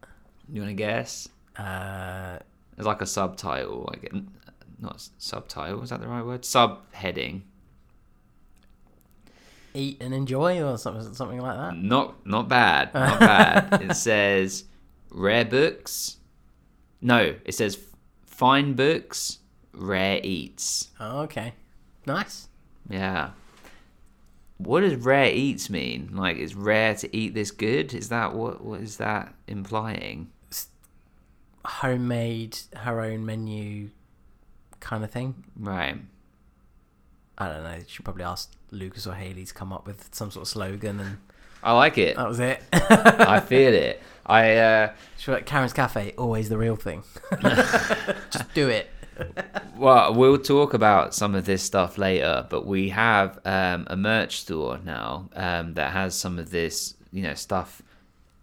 you 0.51 0.61
want 0.61 0.71
to 0.71 0.75
guess? 0.75 1.29
Uh, 1.57 2.39
There's 2.75 2.85
like 2.85 3.01
a 3.01 3.05
subtitle, 3.05 3.85
like 3.89 4.11
not 4.81 5.07
subtitle. 5.17 5.81
Is 5.81 5.91
that 5.91 6.01
the 6.01 6.07
right 6.07 6.25
word? 6.25 6.41
Subheading. 6.41 7.43
eat 9.73 9.97
and 10.01 10.13
enjoy, 10.13 10.61
or 10.61 10.77
something, 10.77 11.13
something 11.13 11.39
like 11.39 11.57
that. 11.57 11.77
Not 11.77 12.25
not 12.25 12.49
bad. 12.49 12.93
Not 12.93 13.19
bad. 13.19 13.81
it 13.89 13.95
says 13.95 14.65
rare 15.09 15.45
books. 15.45 16.17
No, 17.01 17.35
it 17.45 17.53
says 17.53 17.77
fine 18.25 18.73
books, 18.73 19.39
rare 19.77 20.19
eats. 20.23 20.89
Oh, 20.99 21.21
okay, 21.21 21.53
nice. 22.05 22.47
Yeah. 22.89 23.31
What 24.57 24.81
does 24.81 24.95
rare 24.95 25.31
eats 25.31 25.69
mean? 25.69 26.11
Like, 26.13 26.37
it's 26.37 26.55
rare 26.55 26.95
to 26.95 27.15
eat 27.15 27.33
this 27.33 27.51
good? 27.51 27.93
Is 27.93 28.09
that 28.09 28.33
what? 28.33 28.63
What 28.63 28.81
is 28.81 28.97
that 28.97 29.33
implying? 29.47 30.31
Homemade, 31.65 32.59
her 32.75 33.01
own 33.01 33.25
menu, 33.25 33.89
kind 34.79 35.03
of 35.03 35.11
thing. 35.11 35.43
Right. 35.59 35.97
I 37.37 37.47
don't 37.49 37.63
know. 37.63 37.75
You 37.75 37.83
should 37.87 38.05
probably 38.05 38.23
ask 38.23 38.51
Lucas 38.71 39.05
or 39.07 39.13
Haley 39.13 39.45
to 39.45 39.53
come 39.53 39.73
up 39.73 39.85
with 39.85 40.13
some 40.13 40.31
sort 40.31 40.43
of 40.43 40.47
slogan, 40.47 40.99
and 40.99 41.17
I 41.63 41.73
like 41.73 41.97
it. 41.97 42.15
that 42.15 42.27
was 42.27 42.39
it. 42.39 42.61
I 42.71 43.39
feel 43.41 43.73
it. 43.73 44.01
I 44.25 44.55
uh, 44.57 44.93
She's 45.17 45.27
like 45.27 45.45
Karen's 45.45 45.73
Cafe, 45.73 46.13
always 46.17 46.49
the 46.49 46.57
real 46.57 46.75
thing. 46.75 47.03
Just 47.41 48.53
do 48.53 48.69
it. 48.69 48.89
Well, 49.77 50.13
we'll 50.13 50.37
talk 50.37 50.73
about 50.73 51.13
some 51.13 51.35
of 51.35 51.45
this 51.45 51.61
stuff 51.61 51.97
later, 51.97 52.47
but 52.49 52.65
we 52.65 52.89
have 52.89 53.39
um, 53.43 53.85
a 53.89 53.97
merch 53.97 54.37
store 54.39 54.79
now 54.85 55.29
um, 55.35 55.73
that 55.73 55.91
has 55.91 56.15
some 56.15 56.39
of 56.39 56.49
this, 56.49 56.95
you 57.11 57.23
know, 57.23 57.33
stuff 57.33 57.81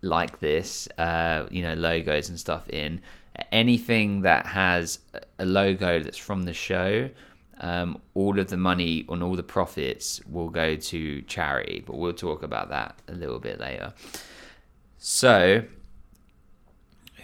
like 0.03 0.41
this, 0.41 0.89
uh, 0.99 1.47
you 1.51 1.63
know, 1.63 1.73
logos 1.73 2.29
and 2.29 2.39
stuff 2.39 2.69
in. 2.69 3.01
Anything 3.51 4.21
that 4.23 4.45
has 4.45 4.99
a 5.39 5.47
logo 5.47 6.01
that's 6.01 6.19
from 6.19 6.43
the 6.43 6.53
show, 6.53 7.09
um, 7.61 7.99
all 8.15 8.39
of 8.39 8.49
the 8.49 8.59
money 8.59 9.07
and 9.09 9.23
all 9.23 9.35
the 9.35 9.43
profits 9.43 10.21
will 10.27 10.51
go 10.51 10.77
to 10.77 11.23
charity, 11.23 11.83
but 11.87 11.97
we'll 11.97 12.13
talk 12.13 12.43
about 12.43 12.69
that 12.69 13.01
a 13.09 13.13
little 13.13 13.39
bit 13.39 13.59
later. 13.59 13.95
So, 14.99 15.65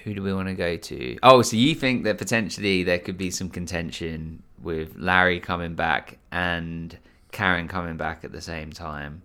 who 0.09 0.15
do 0.15 0.23
we 0.23 0.33
want 0.33 0.49
to 0.49 0.55
go 0.55 0.77
to? 0.77 1.19
Oh, 1.23 1.43
so 1.43 1.57
you 1.57 1.75
think 1.75 2.05
that 2.05 2.17
potentially 2.17 2.83
there 2.83 2.99
could 2.99 3.19
be 3.19 3.31
some 3.31 3.51
contention 3.51 4.43
with 4.63 4.97
Larry 4.97 5.39
coming 5.39 5.75
back 5.75 6.17
and 6.33 6.97
Karen 7.31 7.69
coming 7.69 7.99
back 7.99 8.25
at 8.25 8.33
the 8.33 8.41
same 8.41 8.73
time? 8.73 9.21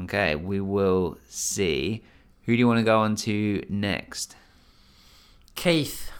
Okay, 0.00 0.34
we 0.34 0.60
will 0.60 1.18
see. 1.28 2.02
Who 2.44 2.52
do 2.54 2.58
you 2.58 2.66
want 2.66 2.80
to 2.80 2.84
go 2.84 2.98
on 2.98 3.14
to 3.16 3.64
next? 3.68 4.34
Keith. 5.54 6.10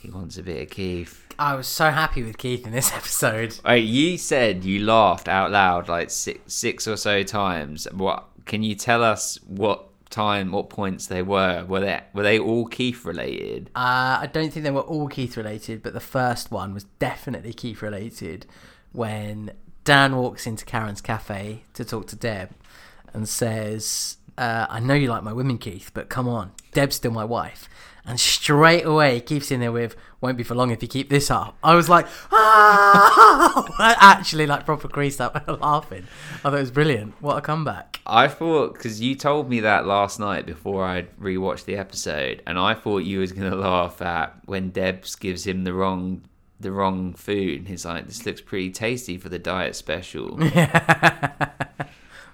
He 0.00 0.10
wants 0.10 0.36
a 0.36 0.42
bit 0.42 0.62
of 0.62 0.70
Keith. 0.70 1.28
I 1.38 1.54
was 1.54 1.68
so 1.68 1.90
happy 1.90 2.24
with 2.24 2.36
Keith 2.36 2.66
in 2.66 2.72
this 2.72 2.92
episode. 2.94 3.56
Oh, 3.64 3.74
you 3.74 4.18
said 4.18 4.64
you 4.64 4.84
laughed 4.84 5.28
out 5.28 5.52
loud 5.52 5.88
like 5.88 6.10
six, 6.10 6.52
six 6.52 6.88
or 6.88 6.96
so 6.96 7.22
times. 7.22 7.86
What 7.92 8.26
can 8.44 8.64
you 8.64 8.74
tell 8.74 9.04
us? 9.04 9.38
What 9.46 9.89
time? 10.10 10.52
What 10.52 10.68
points 10.68 11.06
they 11.06 11.22
were? 11.22 11.64
Were 11.64 11.80
they 11.80 12.02
were 12.12 12.22
they 12.22 12.38
all 12.38 12.66
Keith 12.66 13.04
related? 13.04 13.70
Uh, 13.74 14.20
I 14.20 14.28
don't 14.32 14.52
think 14.52 14.64
they 14.64 14.70
were 14.70 14.80
all 14.80 15.08
Keith 15.08 15.36
related, 15.36 15.82
but 15.82 15.92
the 15.92 16.00
first 16.00 16.50
one 16.50 16.74
was 16.74 16.84
definitely 16.98 17.52
Keith 17.52 17.82
related 17.82 18.46
when 18.92 19.52
Dan 19.84 20.16
walks 20.16 20.46
into 20.46 20.64
Karen's 20.64 21.00
cafe 21.00 21.64
to 21.74 21.84
talk 21.84 22.06
to 22.08 22.16
Deb 22.16 22.50
and 23.12 23.28
says, 23.28 24.18
uh, 24.36 24.66
I 24.68 24.80
know 24.80 24.94
you 24.94 25.08
like 25.08 25.22
my 25.22 25.32
women, 25.32 25.58
Keith, 25.58 25.90
but 25.94 26.08
come 26.08 26.28
on, 26.28 26.52
Deb's 26.72 26.96
still 26.96 27.10
my 27.10 27.24
wife. 27.24 27.68
And 28.04 28.18
straight 28.18 28.84
away, 28.84 29.20
Keith's 29.20 29.50
in 29.50 29.60
there 29.60 29.72
with, 29.72 29.94
won't 30.20 30.36
be 30.36 30.42
for 30.42 30.54
long 30.54 30.70
if 30.70 30.82
you 30.82 30.88
keep 30.88 31.10
this 31.10 31.30
up. 31.30 31.56
I 31.62 31.74
was 31.74 31.88
like, 31.88 32.06
ah! 32.32 33.66
I 33.78 33.96
actually 34.00 34.46
like 34.46 34.64
proper 34.64 34.88
creased 34.88 35.20
up 35.20 35.44
laughing. 35.60 36.06
I 36.36 36.36
thought 36.38 36.54
it 36.54 36.60
was 36.60 36.70
brilliant. 36.70 37.14
What 37.20 37.36
a 37.36 37.40
comeback. 37.40 38.00
I 38.06 38.28
thought 38.28 38.74
because 38.74 39.00
you 39.00 39.14
told 39.14 39.48
me 39.48 39.60
that 39.60 39.86
last 39.86 40.18
night 40.18 40.46
before 40.46 40.84
I 40.84 41.02
rewatched 41.20 41.66
the 41.66 41.76
episode, 41.76 42.42
and 42.46 42.58
I 42.58 42.74
thought 42.74 42.98
you 42.98 43.20
was 43.20 43.32
gonna 43.32 43.54
laugh 43.54 44.00
at 44.02 44.34
when 44.46 44.70
Debs 44.70 45.14
gives 45.16 45.46
him 45.46 45.64
the 45.64 45.72
wrong 45.72 46.22
the 46.58 46.72
wrong 46.72 47.14
food. 47.14 47.60
And 47.60 47.68
he's 47.68 47.84
like, 47.84 48.06
"This 48.06 48.26
looks 48.26 48.40
pretty 48.40 48.70
tasty 48.70 49.18
for 49.18 49.28
the 49.28 49.38
diet 49.38 49.76
special." 49.76 50.36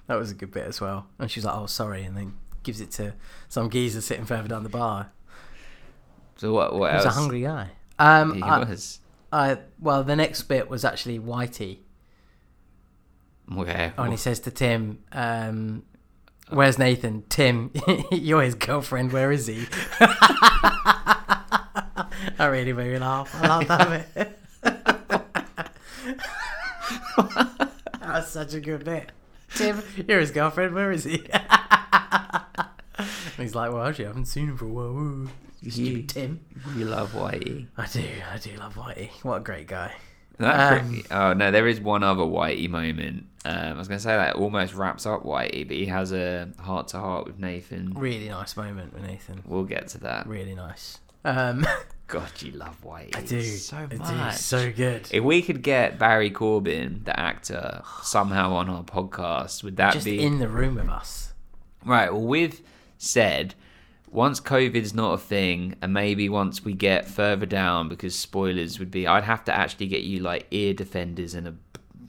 That 0.07 0.17
was 0.19 0.31
a 0.31 0.35
good 0.35 0.53
bit 0.53 0.67
as 0.67 0.81
well. 0.81 1.07
And 1.19 1.31
she's 1.31 1.45
like, 1.45 1.57
oh, 1.57 1.67
sorry. 1.67 2.05
And 2.05 2.17
then 2.17 2.35
gives 2.62 2.81
it 2.81 2.91
to 2.93 3.14
some 3.49 3.71
geezer 3.71 4.01
sitting 4.01 4.25
further 4.25 4.49
down 4.49 4.62
the 4.62 4.69
bar. 4.69 5.11
So 6.37 6.53
what? 6.53 6.74
What 6.74 6.91
He 6.93 6.97
was 6.97 7.07
else? 7.07 7.16
a 7.16 7.18
hungry 7.18 7.43
guy. 7.43 7.70
Um, 7.99 8.34
He 8.34 8.43
I- 8.43 8.59
was. 8.61 9.01
I, 9.32 9.59
well, 9.80 10.05
the 10.05 10.14
next 10.16 10.43
bit 10.43 10.70
was 10.70 10.84
actually 10.84 11.18
Whitey. 11.18 11.78
Okay. 13.57 13.93
And 13.99 14.11
he 14.12 14.16
says 14.16 14.41
to 14.41 14.51
Tim, 14.51 15.01
um, 15.12 15.82
"Where's 16.49 16.78
Nathan? 16.78 17.24
Tim, 17.28 17.72
you're 18.12 18.43
his 18.43 18.55
girlfriend. 18.55 19.12
Where 19.12 19.30
is 19.32 19.47
he?" 19.47 19.66
I 22.39 22.47
really 22.51 22.72
made 22.72 22.93
me 22.93 22.99
laugh. 22.99 23.34
I 23.34 23.47
love 23.49 23.68
that 23.68 24.14
bit. 24.14 24.39
that 27.03 28.03
was 28.03 28.28
such 28.28 28.55
a 28.55 28.61
good 28.61 28.84
bit. 28.84 29.11
Tim, 29.55 29.82
you're 30.09 30.20
his 30.20 30.30
girlfriend. 30.30 30.74
Where 30.74 30.93
is 30.93 31.05
he? 31.05 31.24
and 31.32 33.09
he's 33.39 33.55
like, 33.55 33.72
"Well, 33.72 33.84
actually, 33.87 34.07
I 34.07 34.09
haven't 34.09 34.26
seen 34.26 34.49
him 34.49 34.57
for 34.57 34.66
a 34.66 34.68
while." 34.68 35.28
You 35.67 35.71
stupid 35.73 36.09
Tim. 36.09 36.41
You 36.77 36.87
love 36.87 37.12
Whitey. 37.12 37.67
I 37.77 37.87
do. 37.87 38.05
I 38.33 38.39
do 38.39 38.57
love 38.57 38.75
Whitey. 38.77 39.11
What 39.23 39.37
a 39.37 39.41
great 39.41 39.67
guy. 39.67 39.93
Um, 40.39 40.91
pretty- 40.91 41.05
oh 41.11 41.33
no, 41.33 41.51
there 41.51 41.67
is 41.67 41.81
one 41.81 42.03
other 42.03 42.23
Whitey 42.23 42.69
moment. 42.69 43.27
Um, 43.45 43.55
I 43.55 43.73
was 43.79 43.89
going 43.89 43.99
to 43.99 44.03
say 44.03 44.17
that 44.17 44.37
almost 44.37 44.75
wraps 44.75 45.07
up 45.07 45.23
Whitey, 45.23 45.67
but 45.67 45.77
he 45.77 45.87
has 45.87 46.12
a 46.12 46.49
heart 46.59 46.89
to 46.89 46.99
heart 46.99 47.27
with 47.27 47.39
Nathan. 47.39 47.93
Really 47.95 48.29
nice 48.29 48.57
moment 48.57 48.93
with 48.93 49.03
Nathan. 49.05 49.43
We'll 49.47 49.64
get 49.64 49.89
to 49.89 49.99
that. 49.99 50.27
Really 50.27 50.55
nice. 50.55 50.99
Um, 51.25 51.67
God, 52.09 52.29
you 52.41 52.53
love 52.53 52.77
Whitey. 52.85 53.17
I 53.17 53.23
do. 53.23 53.41
so 53.43 53.77
I 53.77 53.87
much. 53.97 54.33
do. 54.35 54.39
So 54.39 54.73
good. 54.73 55.09
If 55.11 55.25
we 55.25 55.43
could 55.43 55.62
get 55.62 55.99
Barry 55.99 56.31
Corbin, 56.31 57.03
the 57.05 57.19
actor, 57.19 57.83
somehow 58.03 58.53
on 58.55 58.69
our 58.69 58.85
podcast, 58.85 59.62
would 59.64 59.77
that 59.79 59.95
Just 59.95 60.05
be 60.05 60.23
in 60.23 60.39
the 60.39 60.49
room 60.49 60.75
with 60.77 60.89
us. 60.89 61.33
right? 61.85 62.12
Well, 62.12 62.23
we've 62.27 62.61
said 62.99 63.55
once 64.11 64.40
COVID's 64.40 64.94
not 64.94 65.14
a 65.14 65.18
thing, 65.18 65.74
and 65.82 65.92
maybe 65.92 66.28
once 66.28 66.64
we 66.64 66.72
get 66.72 67.07
further 67.07 67.46
down, 67.46 67.88
because 67.88 68.14
spoilers 68.14 68.78
would 68.78 68.90
be, 68.90 69.07
I'd 69.07 69.24
have 69.24 69.44
to 69.44 69.54
actually 69.54 69.88
get 69.88 70.02
you 70.02 70.20
like 70.20 70.46
ear 70.50 70.74
defenders 70.74 71.34
and 71.34 71.48
a 71.48 71.54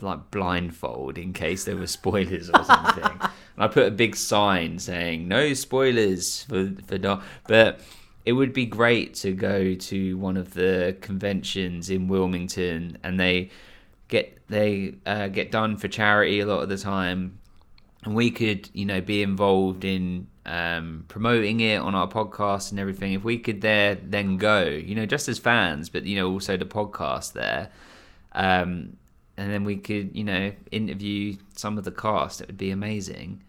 like 0.01 0.29
blindfold 0.29 1.17
in 1.17 1.33
case 1.33 1.63
there 1.63 1.75
were 1.75 1.87
spoilers 1.87 2.51
or 2.51 2.63
something. 2.63 3.03
and 3.21 3.31
I 3.57 3.67
put 3.67 3.87
a 3.87 3.91
big 3.91 4.15
sign 4.15 4.77
saying 4.77 5.27
no 5.27 5.53
spoilers 5.53 6.43
for 6.43 6.71
for 6.85 6.97
not, 6.97 7.23
but. 7.47 7.81
It 8.25 8.33
would 8.33 8.51
be 8.51 8.65
great 8.65 9.13
to 9.21 9.31
go 9.31 9.73
to 9.73 10.17
one 10.17 10.35
of 10.35 10.53
the 10.53 10.97
conventions 10.99 11.89
in 11.89 12.09
Wilmington, 12.09 12.97
and 13.01 13.17
they 13.17 13.51
get 14.09 14.37
they 14.47 14.95
uh, 15.05 15.27
get 15.27 15.49
done 15.49 15.77
for 15.77 15.87
charity 15.87 16.41
a 16.41 16.45
lot 16.45 16.61
of 16.61 16.67
the 16.67 16.77
time, 16.77 17.39
and 18.07 18.15
we 18.15 18.31
could 18.31 18.69
you 18.71 18.85
know 18.85 19.01
be 19.01 19.21
involved 19.21 19.83
in 19.83 20.27
um, 20.45 21.03
promoting 21.09 21.59
it 21.59 21.75
on 21.75 21.93
our 21.93 22.07
podcast 22.07 22.71
and 22.71 22.79
everything. 22.79 23.11
If 23.11 23.25
we 23.25 23.37
could 23.37 23.59
there 23.59 23.95
then 23.95 24.37
go 24.37 24.63
you 24.63 24.95
know 24.95 25.05
just 25.05 25.27
as 25.27 25.37
fans 25.37 25.89
but 25.89 26.05
you 26.05 26.15
know 26.15 26.31
also 26.31 26.55
the 26.55 26.65
podcast 26.65 27.33
there. 27.33 27.69
Um, 28.31 28.95
and 29.35 29.51
then 29.51 29.65
we 29.65 29.75
could 29.75 30.15
you 30.15 30.23
know 30.23 30.53
interview 30.71 31.35
some 31.53 31.77
of 31.77 31.83
the 31.83 31.91
cast. 31.91 32.39
It 32.39 32.47
would 32.47 32.57
be 32.57 32.71
amazing. 32.71 33.43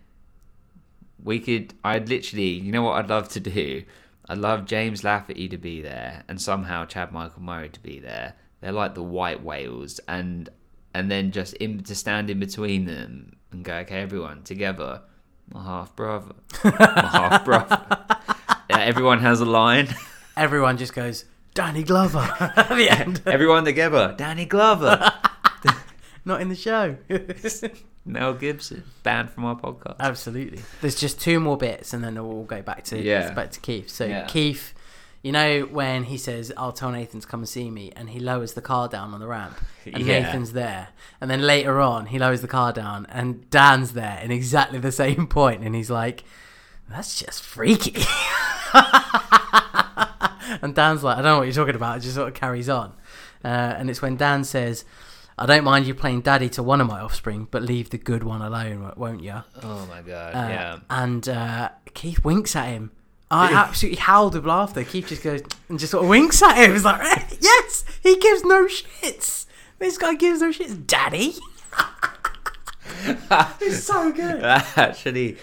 We 1.23 1.39
could 1.39 1.75
i'd 1.85 2.09
literally 2.09 2.51
you 2.51 2.73
know 2.73 2.83
what 2.83 2.97
i'd 2.97 3.09
love 3.09 3.29
to 3.31 3.41
do? 3.41 3.85
I'd 4.29 4.39
love 4.39 4.67
james 4.67 5.05
lafferty 5.05 5.49
to 5.51 5.57
be 5.57 5.83
there 5.83 6.25
and 6.27 6.43
somehow 6.43 6.85
chad 6.85 7.13
michael 7.13 7.43
murray 7.43 7.69
to 7.69 7.81
be 7.81 8.01
there. 8.01 8.35
They're 8.61 8.73
like 8.73 8.97
the 8.97 9.05
white 9.05 9.45
whales 9.45 10.01
and 10.09 10.49
and 10.93 11.09
then 11.09 11.31
just 11.31 11.55
in 11.55 11.85
to 11.85 11.95
stand 11.95 12.29
in 12.29 12.41
between 12.41 12.87
them 12.87 13.38
and 13.53 13.65
go 13.65 13.75
okay 13.77 14.01
everyone 14.03 14.43
together 14.43 15.03
my 15.53 15.63
half 15.65 15.95
brother 15.97 16.35
my 16.65 16.71
half 17.13 17.45
brother 17.45 17.81
yeah, 18.71 18.81
everyone 18.81 19.21
has 19.21 19.41
a 19.41 19.45
line 19.47 19.89
Everyone 20.37 20.77
just 20.77 20.95
goes, 20.95 21.25
Danny 21.55 21.83
Glover 21.83 22.19
at 22.41 22.69
the 22.69 22.89
end. 22.89 23.23
everyone 23.27 23.65
together 23.65 24.15
danny 24.17 24.45
glover 24.45 25.13
Not 26.25 26.41
in 26.43 26.49
the 26.51 26.55
show. 26.55 26.97
mel 28.05 28.35
gibson 28.35 28.85
banned 29.03 29.31
from 29.31 29.45
our 29.47 29.57
podcast 29.57 29.97
Absolutely. 29.99 30.61
There's 30.81 30.95
just 30.95 31.21
two 31.21 31.41
more 31.41 31.57
bits 31.57 31.93
and 31.95 32.05
then 32.05 32.15
we'll 32.17 32.45
go 32.45 32.61
back 32.63 32.85
to 32.85 32.99
Yeah. 33.03 33.33
back 33.33 33.51
to 33.53 33.61
Keith. 33.61 33.89
So 33.89 34.05
Yeah. 34.05 34.27
Keith, 34.27 34.75
you 35.23 35.33
know 35.33 35.63
when 35.63 36.05
he 36.05 36.17
says, 36.17 36.53
I'll 36.57 36.73
tell 36.73 36.91
Nathan 36.91 37.21
to 37.21 37.27
come 37.27 37.41
and 37.41 37.49
see 37.49 37.71
me 37.71 37.93
and 37.97 38.11
he 38.11 38.21
lowers 38.21 38.53
the 38.55 38.63
car 38.63 38.89
down 38.89 39.13
on 39.15 39.21
the 39.21 39.27
ramp 39.27 39.59
and 39.85 40.03
Yeah. 40.05 40.21
Nathan's 40.21 40.53
there. 40.53 40.89
And 41.21 41.31
then 41.31 41.43
later 41.43 41.81
on 41.81 42.07
he 42.07 42.19
lowers 42.19 42.41
the 42.41 42.49
car 42.49 42.73
down 42.73 43.07
and 43.11 43.49
Dan's 43.51 43.93
there 43.93 44.21
in 44.23 44.31
exactly 44.31 44.79
the 44.79 44.93
same 44.93 45.27
point 45.39 45.63
and 45.65 45.75
he's 45.75 45.91
like, 45.91 46.25
That's 46.89 47.19
just 47.19 47.43
freaky. 47.43 47.97
and 50.63 50.75
Dan's 50.75 51.03
like, 51.05 51.19
I 51.19 51.23
don't 51.23 51.33
know 51.33 51.39
what 51.39 51.45
you're 51.45 51.55
talking 51.55 51.75
about. 51.75 51.99
It 51.99 52.01
just 52.01 52.15
sort 52.15 52.29
of 52.29 52.35
carries 52.35 52.69
on. 52.69 52.93
Uh, 53.45 53.49
and 53.49 53.91
it's 53.91 54.03
when 54.03 54.17
Dan 54.17 54.45
says, 54.45 54.85
I 55.39 55.47
don't 55.47 55.65
mind 55.65 55.87
you 55.87 55.95
playing 55.95 56.23
daddy 56.23 56.49
to 56.51 56.63
one 56.63 56.81
of 56.81 56.89
my 56.89 57.01
offspring, 57.01 57.47
but 57.51 57.63
leave 57.63 57.91
the 57.91 57.99
good 57.99 58.25
one 58.25 58.43
alone, 58.43 58.93
won't 58.97 59.23
you? 59.23 59.43
oh 59.63 59.87
my 59.87 60.03
god 60.03 60.35
Uh, 60.35 60.49
yeah 60.49 60.79
And 60.91 61.29
uh, 61.29 61.69
Keith 61.95 62.25
winks 62.25 62.57
at 62.57 62.67
him. 62.69 62.91
I 63.31 63.53
absolutely 63.53 64.01
howled 64.01 64.35
with 64.35 64.47
laughter. 64.47 64.85
Keith 64.85 65.09
just 65.09 65.23
goes 65.23 65.43
and 65.69 65.79
just 65.79 65.93
sort 65.93 66.05
of 66.05 66.11
winks 66.11 66.43
at 66.43 66.57
him. 66.57 66.73
He's 66.73 66.85
like, 66.85 67.01
eh, 67.01 67.37
yes, 67.41 67.85
he 68.03 68.17
gives 68.19 68.43
no 68.43 68.67
shits. 68.67 69.47
This 69.79 69.99
guy 69.99 70.15
gives 70.15 70.41
no 70.41 70.51
shits. 70.51 70.87
Daddy. 70.87 71.35
it's 73.61 73.85
so 73.85 74.11
good. 74.13 74.41
that 74.41 74.67
actually 74.79 75.37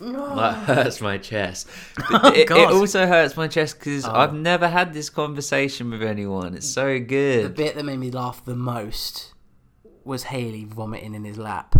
ah. 0.00 0.34
that 0.36 0.76
hurts 0.76 1.00
my 1.00 1.18
chest. 1.18 1.68
But 2.10 2.36
it, 2.36 2.50
it 2.50 2.70
also 2.70 3.06
hurts 3.06 3.36
my 3.36 3.48
chest 3.48 3.78
because 3.78 4.06
oh. 4.06 4.12
I've 4.12 4.34
never 4.34 4.68
had 4.68 4.92
this 4.92 5.08
conversation 5.08 5.90
with 5.90 6.02
anyone. 6.02 6.54
It's 6.54 6.68
so 6.68 6.98
good. 6.98 7.46
The 7.46 7.50
bit 7.50 7.74
that 7.76 7.84
made 7.84 7.98
me 7.98 8.10
laugh 8.10 8.44
the 8.44 8.56
most 8.56 9.32
was 10.04 10.24
Haley 10.24 10.64
vomiting 10.64 11.14
in 11.14 11.24
his 11.24 11.38
lap. 11.38 11.74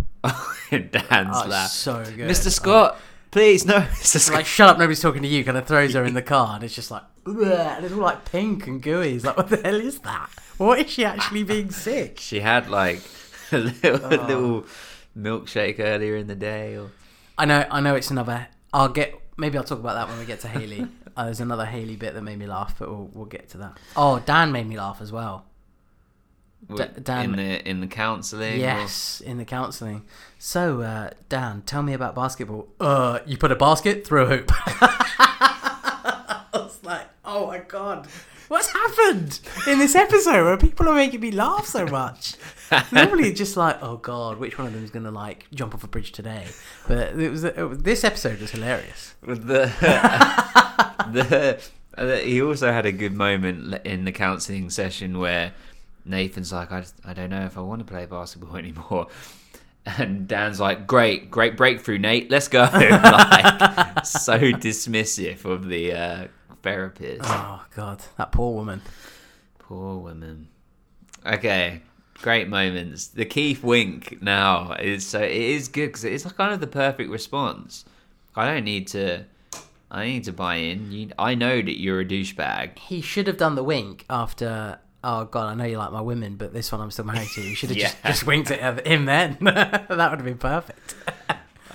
Dan's 0.70 1.36
Oh, 1.36 1.46
laugh. 1.46 1.70
so 1.70 2.02
good. 2.04 2.28
Mr. 2.28 2.50
Scott, 2.50 2.96
oh. 2.98 3.02
Please, 3.30 3.64
no, 3.64 3.78
It's 4.00 4.12
just 4.12 4.30
like, 4.32 4.46
shut 4.46 4.68
up, 4.68 4.78
nobody's 4.78 5.00
talking 5.00 5.22
to 5.22 5.28
you. 5.28 5.44
Kind 5.44 5.56
of 5.58 5.66
throws 5.66 5.94
her 5.94 6.04
in 6.04 6.14
the 6.14 6.22
car, 6.34 6.54
and 6.56 6.64
it's 6.64 6.74
just 6.74 6.90
like, 6.90 7.02
"Bleh," 7.24 7.76
and 7.76 7.84
it's 7.84 7.94
all 7.94 8.00
like 8.00 8.24
pink 8.24 8.66
and 8.66 8.82
gooey. 8.82 9.14
It's 9.14 9.24
like, 9.24 9.36
what 9.36 9.48
the 9.48 9.56
hell 9.58 9.80
is 9.80 9.98
that? 10.00 10.28
What 10.58 10.78
is 10.78 10.90
she 10.90 11.04
actually 11.04 11.42
being 11.44 11.70
sick? 11.86 12.18
She 12.20 12.40
had 12.40 12.68
like 12.70 13.00
a 13.52 13.58
little, 13.58 14.00
Oh. 14.02 14.08
a 14.08 14.16
little 14.26 14.64
milkshake 15.16 15.78
earlier 15.80 16.16
in 16.16 16.26
the 16.26 16.34
day. 16.34 16.76
Or... 16.76 16.90
I 17.38 17.44
know, 17.44 17.66
I 17.70 17.80
know, 17.80 17.94
it's 17.94 18.10
another. 18.10 18.48
I'll 18.72 18.88
get. 18.88 19.14
Maybe 19.38 19.58
I'll 19.58 19.64
talk 19.64 19.78
about 19.80 19.94
that 19.94 20.08
when 20.08 20.18
we 20.18 20.24
get 20.24 20.40
to 20.40 20.48
Haley. 20.48 20.86
uh, 21.16 21.24
there's 21.24 21.40
another 21.40 21.66
Haley 21.66 21.96
bit 21.96 22.14
that 22.14 22.22
made 22.22 22.38
me 22.38 22.46
laugh, 22.46 22.76
but 22.78 22.88
we'll, 22.88 23.10
we'll 23.12 23.26
get 23.26 23.50
to 23.50 23.58
that. 23.58 23.78
Oh, 23.96 24.18
Dan 24.20 24.50
made 24.52 24.66
me 24.66 24.78
laugh 24.78 25.00
as 25.02 25.12
well. 25.12 25.44
D- 26.74 26.84
Dan- 27.02 27.24
in 27.24 27.32
the 27.36 27.68
in 27.68 27.80
the 27.80 27.86
counselling. 27.86 28.54
or- 28.54 28.56
Yes, 28.56 29.20
in 29.24 29.38
the 29.38 29.44
counselling. 29.44 30.04
So, 30.38 30.80
uh, 30.82 31.10
Dan, 31.28 31.62
tell 31.66 31.82
me 31.82 31.92
about 31.92 32.14
basketball. 32.14 32.68
Uh, 32.80 33.20
you 33.26 33.36
put 33.38 33.52
a 33.52 33.56
basket 33.56 34.06
through 34.06 34.22
a 34.24 34.26
hoop. 34.26 34.50
I 34.56 36.44
was 36.52 36.78
like, 36.82 37.06
oh 37.24 37.46
my 37.48 37.58
god, 37.58 38.06
what's 38.48 38.68
happened 38.68 39.40
in 39.66 39.78
this 39.78 39.94
episode 39.94 40.44
where 40.44 40.56
people 40.56 40.88
are 40.88 40.94
making 40.94 41.20
me 41.20 41.30
laugh 41.30 41.66
so 41.66 41.86
much? 41.86 42.34
Normally, 42.92 43.28
it's 43.28 43.38
just 43.38 43.56
like, 43.56 43.78
oh 43.82 43.96
god, 43.98 44.38
which 44.38 44.58
one 44.58 44.66
of 44.66 44.72
them 44.72 44.82
is 44.84 44.90
gonna 44.90 45.10
like 45.10 45.46
jump 45.54 45.74
off 45.74 45.84
a 45.84 45.88
bridge 45.88 46.12
today? 46.12 46.46
But 46.88 47.18
it 47.18 47.30
was, 47.30 47.44
it 47.44 47.56
was 47.62 47.78
this 47.78 48.02
episode 48.04 48.40
was 48.40 48.50
hilarious. 48.50 49.14
The 49.22 49.36
the 51.12 51.60
uh, 51.96 52.16
he 52.18 52.42
also 52.42 52.72
had 52.72 52.84
a 52.86 52.92
good 52.92 53.14
moment 53.14 53.80
in 53.86 54.04
the 54.04 54.12
counselling 54.12 54.68
session 54.70 55.18
where 55.18 55.52
Nathan's 56.06 56.52
like, 56.52 56.72
I, 56.72 56.84
I 57.04 57.12
don't 57.12 57.30
know 57.30 57.44
if 57.44 57.58
I 57.58 57.60
want 57.60 57.80
to 57.80 57.84
play 57.84 58.06
basketball 58.06 58.56
anymore. 58.56 59.08
And 59.98 60.26
Dan's 60.26 60.58
like, 60.58 60.86
great, 60.86 61.30
great 61.30 61.56
breakthrough, 61.56 61.98
Nate. 61.98 62.30
Let's 62.30 62.48
go. 62.48 62.62
like, 62.72 64.04
so 64.04 64.38
dismissive 64.38 65.44
of 65.44 65.68
the 65.68 65.92
uh, 65.92 66.26
therapist. 66.62 67.22
Oh 67.24 67.64
god, 67.74 68.02
that 68.18 68.32
poor 68.32 68.52
woman. 68.52 68.82
Poor 69.60 69.98
woman. 69.98 70.48
Okay, 71.24 71.82
great 72.14 72.48
moments. 72.48 73.06
The 73.06 73.24
Keith 73.24 73.62
wink 73.62 74.20
now 74.20 74.72
is 74.72 75.06
so 75.06 75.20
it 75.20 75.30
is 75.30 75.68
good 75.68 75.86
because 75.86 76.04
it's 76.04 76.24
kind 76.32 76.52
of 76.52 76.60
the 76.60 76.66
perfect 76.66 77.10
response. 77.10 77.84
I 78.34 78.52
don't 78.52 78.64
need 78.64 78.88
to. 78.88 79.24
I 79.88 80.06
need 80.06 80.24
to 80.24 80.32
buy 80.32 80.56
in. 80.56 80.90
You, 80.90 81.10
I 81.16 81.36
know 81.36 81.62
that 81.62 81.80
you're 81.80 82.00
a 82.00 82.04
douchebag. 82.04 82.78
He 82.78 83.00
should 83.00 83.28
have 83.28 83.36
done 83.36 83.54
the 83.54 83.62
wink 83.62 84.04
after. 84.10 84.80
Oh 85.08 85.24
God, 85.24 85.46
I 85.46 85.54
know 85.54 85.64
you 85.64 85.78
like 85.78 85.92
my 85.92 86.00
women, 86.00 86.34
but 86.36 86.52
this 86.52 86.72
one 86.72 86.80
I'm 86.80 86.90
still 86.90 87.04
married 87.04 87.28
to. 87.28 87.40
You 87.40 87.54
should 87.54 87.68
have 87.70 87.78
just, 87.86 87.96
Yeah. 88.02 88.10
just 88.10 88.26
winked 88.26 88.50
at 88.50 88.84
him 88.86 89.04
then. 89.04 89.38
that 89.40 89.88
would 89.88 89.98
have 90.00 90.24
been 90.24 90.38
perfect. 90.38 90.94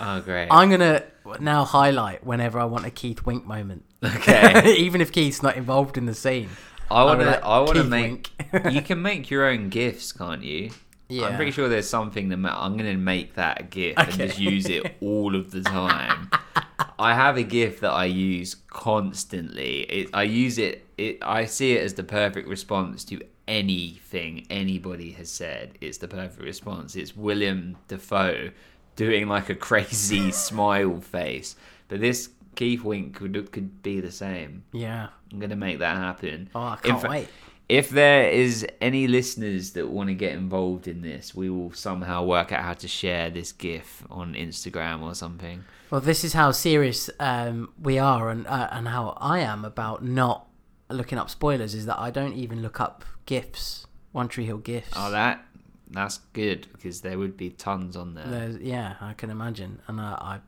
Oh 0.04 0.20
great. 0.20 0.48
I'm 0.50 0.72
gonna 0.72 1.04
now 1.40 1.64
highlight 1.64 2.26
whenever 2.26 2.60
I 2.60 2.66
want 2.66 2.86
a 2.88 2.90
Keith 2.90 3.24
wink 3.24 3.46
moment. 3.46 3.84
Okay. 4.04 4.74
Even 4.78 5.00
if 5.00 5.12
Keith's 5.12 5.44
not 5.44 5.58
involved 5.58 5.96
in 5.96 6.08
the 6.08 6.16
scene. 6.16 6.50
I 6.90 7.04
want 7.04 7.20
to. 7.20 7.26
like, 7.28 7.44
I 7.44 7.60
want 7.60 7.76
to 7.76 7.84
make. 7.84 8.32
you 8.72 8.82
can 8.82 9.04
make 9.04 9.30
your 9.30 9.46
own 9.46 9.70
gifts, 9.70 10.12
can't 10.12 10.42
you? 10.44 10.72
Yeah. 11.12 11.28
I'm 11.28 11.36
pretty 11.36 11.52
sure 11.52 11.68
there's 11.70 11.90
something 11.90 12.30
that 12.30 12.38
ma- 12.38 12.64
I'm 12.66 12.78
going 12.78 12.90
to 12.92 12.98
make 12.98 13.36
that 13.36 13.62
a 13.62 13.64
GIF 13.64 13.98
and 13.98 14.08
Okay. 14.10 14.28
just 14.28 14.40
use 14.40 14.66
it 14.68 14.96
all 15.02 15.36
of 15.36 15.52
the 15.52 15.62
time. 15.62 16.30
I 17.00 17.14
have 17.16 17.36
a 17.38 17.44
GIF 17.44 17.80
that 17.82 17.92
I 17.92 18.06
use 18.06 18.56
constantly. 18.68 19.82
It, 19.82 20.10
I 20.14 20.24
use 20.24 20.58
it, 20.58 20.86
it. 20.98 21.18
I 21.22 21.46
see 21.46 21.74
it 21.74 21.84
as 21.84 21.96
the 21.96 22.04
perfect 22.04 22.48
response 22.48 23.04
to 23.06 23.20
anything 23.48 24.46
anybody 24.50 25.12
has 25.12 25.30
said. 25.32 25.78
It's 25.82 25.98
the 25.98 26.08
perfect 26.08 26.42
response. 26.42 26.96
It's 26.96 27.16
Willem 27.16 27.78
Dafoe 27.88 28.52
doing 28.96 29.28
like 29.28 29.50
a 29.50 29.56
crazy 29.56 30.32
smile 30.48 31.00
face. 31.02 31.56
But 31.88 32.02
this 32.02 32.30
Keith 32.56 32.84
Wink 32.84 33.16
could 33.16 33.52
could 33.52 33.82
be 33.82 34.00
the 34.02 34.12
same. 34.12 34.64
Yeah. 34.72 35.08
I'm 35.32 35.40
gonna 35.40 35.56
make 35.56 35.80
that 35.80 35.98
happen. 35.98 36.50
Oh, 36.54 36.60
I 36.60 36.74
In 36.76 36.80
can't 36.92 37.02
fa- 37.02 37.10
wait. 37.10 37.28
If 37.72 37.90
there 37.90 38.30
is 38.30 38.68
any 38.82 39.08
listeners 39.08 39.72
that 39.72 39.88
want 39.88 40.10
to 40.10 40.14
get 40.14 40.34
involved 40.34 40.90
in 40.90 41.02
this, 41.02 41.34
we 41.34 41.50
will 41.50 41.72
somehow 41.72 42.26
work 42.26 42.52
out 42.52 42.66
how 42.66 42.74
to 42.74 42.86
share 42.86 43.30
this 43.30 43.54
GIF 43.54 44.04
on 44.10 44.34
Instagram 44.34 45.02
or 45.02 45.16
something. 45.16 45.64
Well, 45.90 46.02
this 46.02 46.26
is 46.26 46.34
how 46.34 46.52
serious 46.52 47.10
um, 47.18 47.72
we 47.82 47.98
are, 47.98 48.30
and 48.30 48.46
uh, 48.46 48.68
and 48.74 48.90
how 48.90 49.16
I 49.22 49.40
am 49.40 49.64
about 49.64 50.04
not 50.04 50.50
looking 50.90 51.18
up 51.18 51.30
spoilers. 51.30 51.74
Is 51.74 51.86
that 51.86 51.98
I 51.98 52.12
don't 52.12 52.34
even 52.34 52.62
look 52.62 52.82
up 52.82 53.06
gifs, 53.26 53.88
One 54.12 54.28
Tree 54.28 54.48
Hill 54.48 54.58
gifs. 54.58 54.92
Oh, 54.94 55.10
that 55.12 55.42
that's 55.90 56.18
good 56.34 56.68
because 56.74 57.00
there 57.00 57.18
would 57.18 57.38
be 57.38 57.52
tons 57.52 57.96
on 57.96 58.16
there. 58.16 58.28
There's, 58.28 58.58
yeah, 58.58 58.96
I 59.00 59.14
can 59.14 59.30
imagine, 59.30 59.80
and 59.88 60.02
uh, 60.02 60.18
I'm 60.20 60.42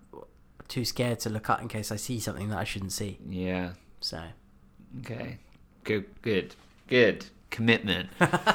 too 0.67 0.83
scared 0.83 1.21
to 1.21 1.29
look 1.29 1.49
up 1.49 1.61
in 1.61 1.69
case 1.69 1.89
I 1.89 1.95
see 1.95 2.19
something 2.19 2.49
that 2.49 2.57
I 2.57 2.65
shouldn't 2.65 2.91
see. 2.91 3.17
Yeah. 3.25 3.75
So 4.01 4.21
Okay. 4.99 5.37
Good. 5.85 6.05
Good. 6.21 6.55
Good. 6.93 7.25
Commitment. 7.49 8.07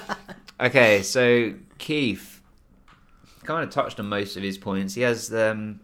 okay. 0.60 1.02
So 1.02 1.55
Keith 1.78 2.40
kind 3.43 3.65
of 3.65 3.70
touched 3.70 3.98
on 3.98 4.09
most 4.09 4.36
of 4.36 4.44
his 4.44 4.56
points. 4.56 4.94
He 4.94 5.01
has 5.02 5.35
um 5.35 5.81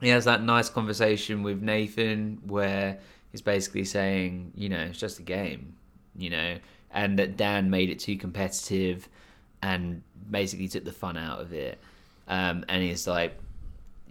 he 0.00 0.08
has 0.08 0.24
that 0.24 0.42
nice 0.42 0.68
conversation 0.68 1.44
with 1.44 1.62
Nathan 1.62 2.40
where 2.44 2.98
he's 3.30 3.42
basically 3.42 3.84
saying, 3.84 4.54
you 4.56 4.68
know, 4.68 4.80
it's 4.80 4.98
just 4.98 5.20
a 5.20 5.22
game, 5.22 5.76
you 6.16 6.30
know, 6.30 6.58
and 6.90 7.16
that 7.20 7.36
Dan 7.36 7.70
made 7.70 7.90
it 7.90 8.00
too 8.00 8.16
competitive 8.16 9.08
and 9.62 10.02
basically 10.28 10.66
took 10.66 10.84
the 10.84 10.90
fun 10.90 11.16
out 11.16 11.40
of 11.40 11.52
it. 11.52 11.78
Um, 12.26 12.64
and 12.68 12.82
he's 12.82 13.06
like, 13.06 13.38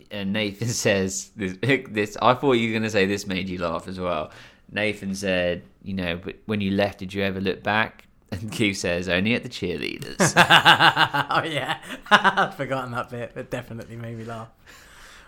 and 0.09 0.31
Nathan 0.31 0.67
says 0.69 1.31
this, 1.35 1.57
this. 1.89 2.15
I 2.21 2.33
thought 2.33 2.53
you 2.53 2.69
were 2.69 2.79
gonna 2.79 2.89
say 2.89 3.07
this 3.07 3.27
made 3.27 3.49
you 3.49 3.57
laugh 3.57 3.89
as 3.89 3.99
well. 3.99 4.31
Nathan 4.71 5.15
said, 5.15 5.63
you 5.81 5.93
know, 5.93 6.17
but 6.17 6.35
when 6.45 6.61
you 6.61 6.71
left, 6.71 6.99
did 6.99 7.13
you 7.13 7.23
ever 7.23 7.39
look 7.39 7.63
back? 7.63 8.05
And 8.31 8.51
Keith 8.51 8.77
says, 8.77 9.07
only 9.07 9.33
at 9.33 9.43
the 9.43 9.49
cheerleaders. 9.49 10.17
oh 10.35 11.43
yeah, 11.43 11.79
I'd 12.11 12.53
forgotten 12.55 12.91
that 12.91 13.09
bit. 13.09 13.31
but 13.33 13.49
definitely 13.49 13.95
made 13.95 14.17
me 14.17 14.25
laugh. 14.25 14.49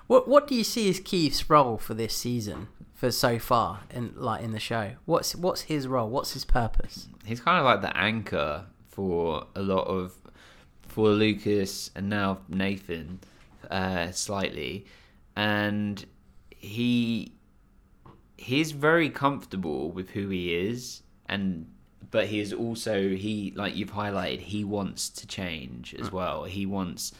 What 0.07 0.28
What 0.28 0.48
do 0.48 0.56
you 0.56 0.64
see 0.64 0.90
as 0.90 0.99
Keith's 0.99 1.49
role 1.49 1.78
for 1.78 1.94
this 1.94 2.16
season, 2.16 2.68
for 2.94 3.11
so 3.11 3.40
far, 3.40 3.82
in 3.91 4.14
like 4.16 4.41
in 4.44 4.52
the 4.52 4.60
show? 4.60 4.94
What's 5.06 5.36
What's 5.36 5.61
his 5.61 5.88
role? 5.88 6.10
What's 6.10 6.34
his 6.34 6.45
purpose? 6.45 7.07
he's 7.26 7.40
kind 7.40 7.60
of 7.60 7.66
like 7.66 7.82
the 7.82 7.95
anchor 7.95 8.66
for 8.88 9.45
a 9.56 9.61
lot 9.61 9.84
of 9.84 10.14
for 10.88 11.10
Lucas 11.10 11.91
and 11.95 12.10
now 12.10 12.40
Nathan 12.49 13.20
uh, 13.70 14.11
slightly, 14.11 14.86
and 15.36 16.03
he 16.49 17.32
he's 18.40 18.72
very 18.72 19.10
comfortable 19.10 19.91
with 19.91 20.11
who 20.11 20.30
he 20.30 20.56
is, 20.56 21.03
and 21.28 21.68
but 22.11 22.28
he 22.28 22.40
is 22.40 22.53
also 22.53 23.10
he 23.10 23.53
like 23.56 23.76
you've 23.76 23.91
highlighted 23.91 24.40
he 24.40 24.64
wants 24.64 25.10
to 25.10 25.28
change 25.28 25.94
as 25.95 26.11
well. 26.11 26.45
He 26.45 26.66
wants. 26.66 27.11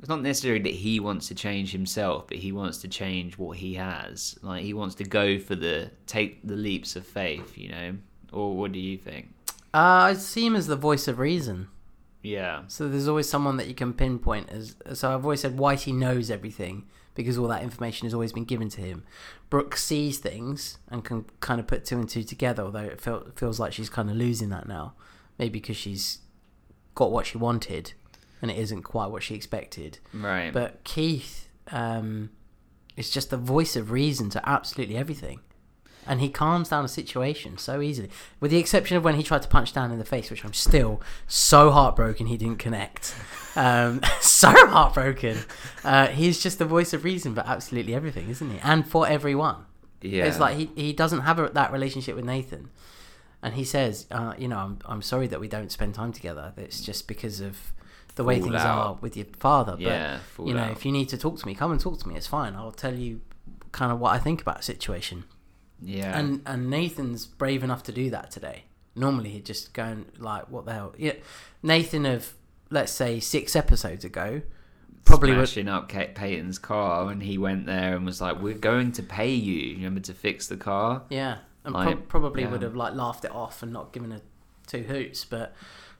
It's 0.00 0.08
not 0.08 0.22
necessarily 0.22 0.62
that 0.62 0.74
he 0.74 1.00
wants 1.00 1.26
to 1.28 1.34
change 1.34 1.72
himself, 1.72 2.28
but 2.28 2.36
he 2.36 2.52
wants 2.52 2.78
to 2.78 2.88
change 2.88 3.36
what 3.36 3.56
he 3.56 3.74
has. 3.74 4.38
Like 4.42 4.62
he 4.62 4.72
wants 4.72 4.94
to 4.96 5.04
go 5.04 5.38
for 5.38 5.56
the 5.56 5.90
take 6.06 6.46
the 6.46 6.56
leaps 6.56 6.94
of 6.96 7.06
faith, 7.06 7.56
you 7.56 7.68
know. 7.68 7.96
Or 8.32 8.54
what 8.54 8.72
do 8.72 8.78
you 8.78 8.98
think? 8.98 9.30
Uh, 9.74 10.10
I 10.10 10.14
see 10.14 10.46
him 10.46 10.54
as 10.54 10.66
the 10.66 10.76
voice 10.76 11.08
of 11.08 11.18
reason. 11.18 11.68
Yeah. 12.22 12.62
So 12.68 12.88
there's 12.88 13.08
always 13.08 13.28
someone 13.28 13.56
that 13.56 13.68
you 13.68 13.74
can 13.74 13.92
pinpoint 13.92 14.50
as. 14.50 14.76
So 14.94 15.14
I've 15.14 15.24
always 15.24 15.40
said 15.40 15.56
Whitey 15.56 15.94
knows 15.94 16.30
everything 16.30 16.86
because 17.14 17.36
all 17.36 17.48
that 17.48 17.62
information 17.62 18.06
has 18.06 18.14
always 18.14 18.32
been 18.32 18.44
given 18.44 18.68
to 18.68 18.80
him. 18.80 19.02
Brooke 19.50 19.76
sees 19.76 20.18
things 20.18 20.78
and 20.88 21.04
can 21.04 21.24
kind 21.40 21.60
of 21.60 21.66
put 21.66 21.84
two 21.84 21.98
and 21.98 22.08
two 22.08 22.22
together, 22.22 22.64
although 22.64 22.80
it 22.80 23.00
feel, 23.00 23.26
feels 23.34 23.58
like 23.58 23.72
she's 23.72 23.88
kind 23.88 24.10
of 24.10 24.16
losing 24.16 24.50
that 24.50 24.68
now. 24.68 24.94
Maybe 25.38 25.60
because 25.60 25.76
she's 25.76 26.18
got 26.94 27.10
what 27.10 27.26
she 27.26 27.38
wanted 27.38 27.92
and 28.42 28.50
it 28.50 28.58
isn't 28.58 28.82
quite 28.82 29.10
what 29.10 29.22
she 29.22 29.34
expected. 29.34 29.98
Right. 30.12 30.52
But 30.52 30.84
Keith 30.84 31.48
um, 31.68 32.30
is 32.96 33.10
just 33.10 33.30
the 33.30 33.36
voice 33.36 33.76
of 33.76 33.90
reason 33.90 34.30
to 34.30 34.48
absolutely 34.48 34.96
everything. 34.96 35.40
And 36.08 36.20
he 36.20 36.30
calms 36.30 36.70
down 36.70 36.84
a 36.84 36.88
situation 36.88 37.58
so 37.58 37.80
easily. 37.82 38.08
With 38.40 38.50
the 38.50 38.56
exception 38.56 38.96
of 38.96 39.04
when 39.04 39.16
he 39.16 39.22
tried 39.22 39.42
to 39.42 39.48
punch 39.48 39.74
Dan 39.74 39.92
in 39.92 39.98
the 39.98 40.04
face, 40.06 40.30
which 40.30 40.42
I'm 40.44 40.54
still 40.54 41.02
so 41.26 41.70
heartbroken 41.70 42.26
he 42.26 42.36
didn't 42.38 42.58
connect. 42.58 43.14
Um, 43.54 44.00
so 44.20 44.48
heartbroken. 44.48 45.36
Uh, 45.84 46.06
he's 46.08 46.42
just 46.42 46.58
the 46.58 46.64
voice 46.64 46.92
of 46.94 47.04
reason 47.04 47.34
for 47.34 47.42
absolutely 47.46 47.94
everything, 47.94 48.30
isn't 48.30 48.50
he? 48.50 48.58
And 48.62 48.88
for 48.88 49.06
everyone. 49.06 49.66
yeah. 50.00 50.24
It's 50.24 50.40
like 50.40 50.56
he, 50.56 50.70
he 50.74 50.92
doesn't 50.94 51.20
have 51.20 51.38
a, 51.38 51.50
that 51.50 51.72
relationship 51.72 52.16
with 52.16 52.24
Nathan. 52.24 52.70
And 53.42 53.54
he 53.54 53.62
says, 53.64 54.06
uh, 54.10 54.32
you 54.38 54.48
know, 54.48 54.56
I'm, 54.56 54.78
I'm 54.86 55.02
sorry 55.02 55.26
that 55.28 55.38
we 55.40 55.46
don't 55.46 55.70
spend 55.70 55.94
time 55.94 56.12
together. 56.12 56.52
It's 56.56 56.80
just 56.80 57.06
because 57.06 57.40
of 57.40 57.56
the 58.16 58.24
way 58.24 58.36
things 58.40 58.56
Fallout. 58.62 58.86
are 58.86 58.98
with 59.00 59.16
your 59.16 59.26
father. 59.38 59.72
But, 59.72 59.80
Yeah, 59.82 60.18
you 60.38 60.54
know, 60.54 60.60
fallout. 60.60 60.70
if 60.72 60.84
you 60.86 60.90
need 60.90 61.08
to 61.10 61.18
talk 61.18 61.38
to 61.38 61.46
me, 61.46 61.54
come 61.54 61.70
and 61.70 61.80
talk 61.80 62.00
to 62.00 62.08
me. 62.08 62.16
It's 62.16 62.26
fine. 62.26 62.54
I'll 62.56 62.72
tell 62.72 62.94
you 62.94 63.20
kind 63.72 63.92
of 63.92 64.00
what 64.00 64.12
I 64.14 64.18
think 64.18 64.40
about 64.40 64.60
a 64.60 64.62
situation. 64.62 65.24
Yeah. 65.82 66.18
And 66.18 66.42
and 66.46 66.70
Nathan's 66.70 67.26
brave 67.26 67.62
enough 67.62 67.82
to 67.84 67.92
do 67.92 68.10
that 68.10 68.30
today. 68.30 68.64
Normally 68.94 69.30
he'd 69.30 69.46
just 69.46 69.72
go 69.72 69.84
and 69.84 70.06
like, 70.18 70.50
what 70.50 70.66
the 70.66 70.72
hell? 70.72 70.94
Yeah, 70.98 71.14
Nathan 71.62 72.04
of 72.06 72.34
let's 72.70 72.92
say 72.92 73.20
six 73.20 73.56
episodes 73.56 74.04
ago 74.04 74.42
probably 75.04 75.34
would. 75.34 75.68
up 75.68 75.88
Kate 75.88 76.14
Peyton's 76.14 76.58
car, 76.58 77.10
and 77.10 77.22
he 77.22 77.38
went 77.38 77.66
there 77.66 77.96
and 77.96 78.04
was 78.04 78.20
like, 78.20 78.40
"We're 78.42 78.54
going 78.58 78.92
to 78.92 79.02
pay 79.02 79.30
you, 79.32 79.76
remember, 79.76 80.00
to 80.00 80.14
fix 80.14 80.46
the 80.48 80.56
car." 80.56 81.02
Yeah, 81.08 81.38
and 81.64 81.74
Like, 81.74 81.86
prob 81.86 82.08
probably 82.08 82.42
yeah. 82.42 82.50
would 82.50 82.62
have 82.62 82.76
like 82.76 82.94
laughed 82.94 83.24
it 83.24 83.32
off 83.32 83.62
and 83.62 83.72
not 83.72 83.92
given 83.92 84.12
a 84.12 84.20
two 84.66 84.82
hoots. 84.82 85.24
But 85.24 85.54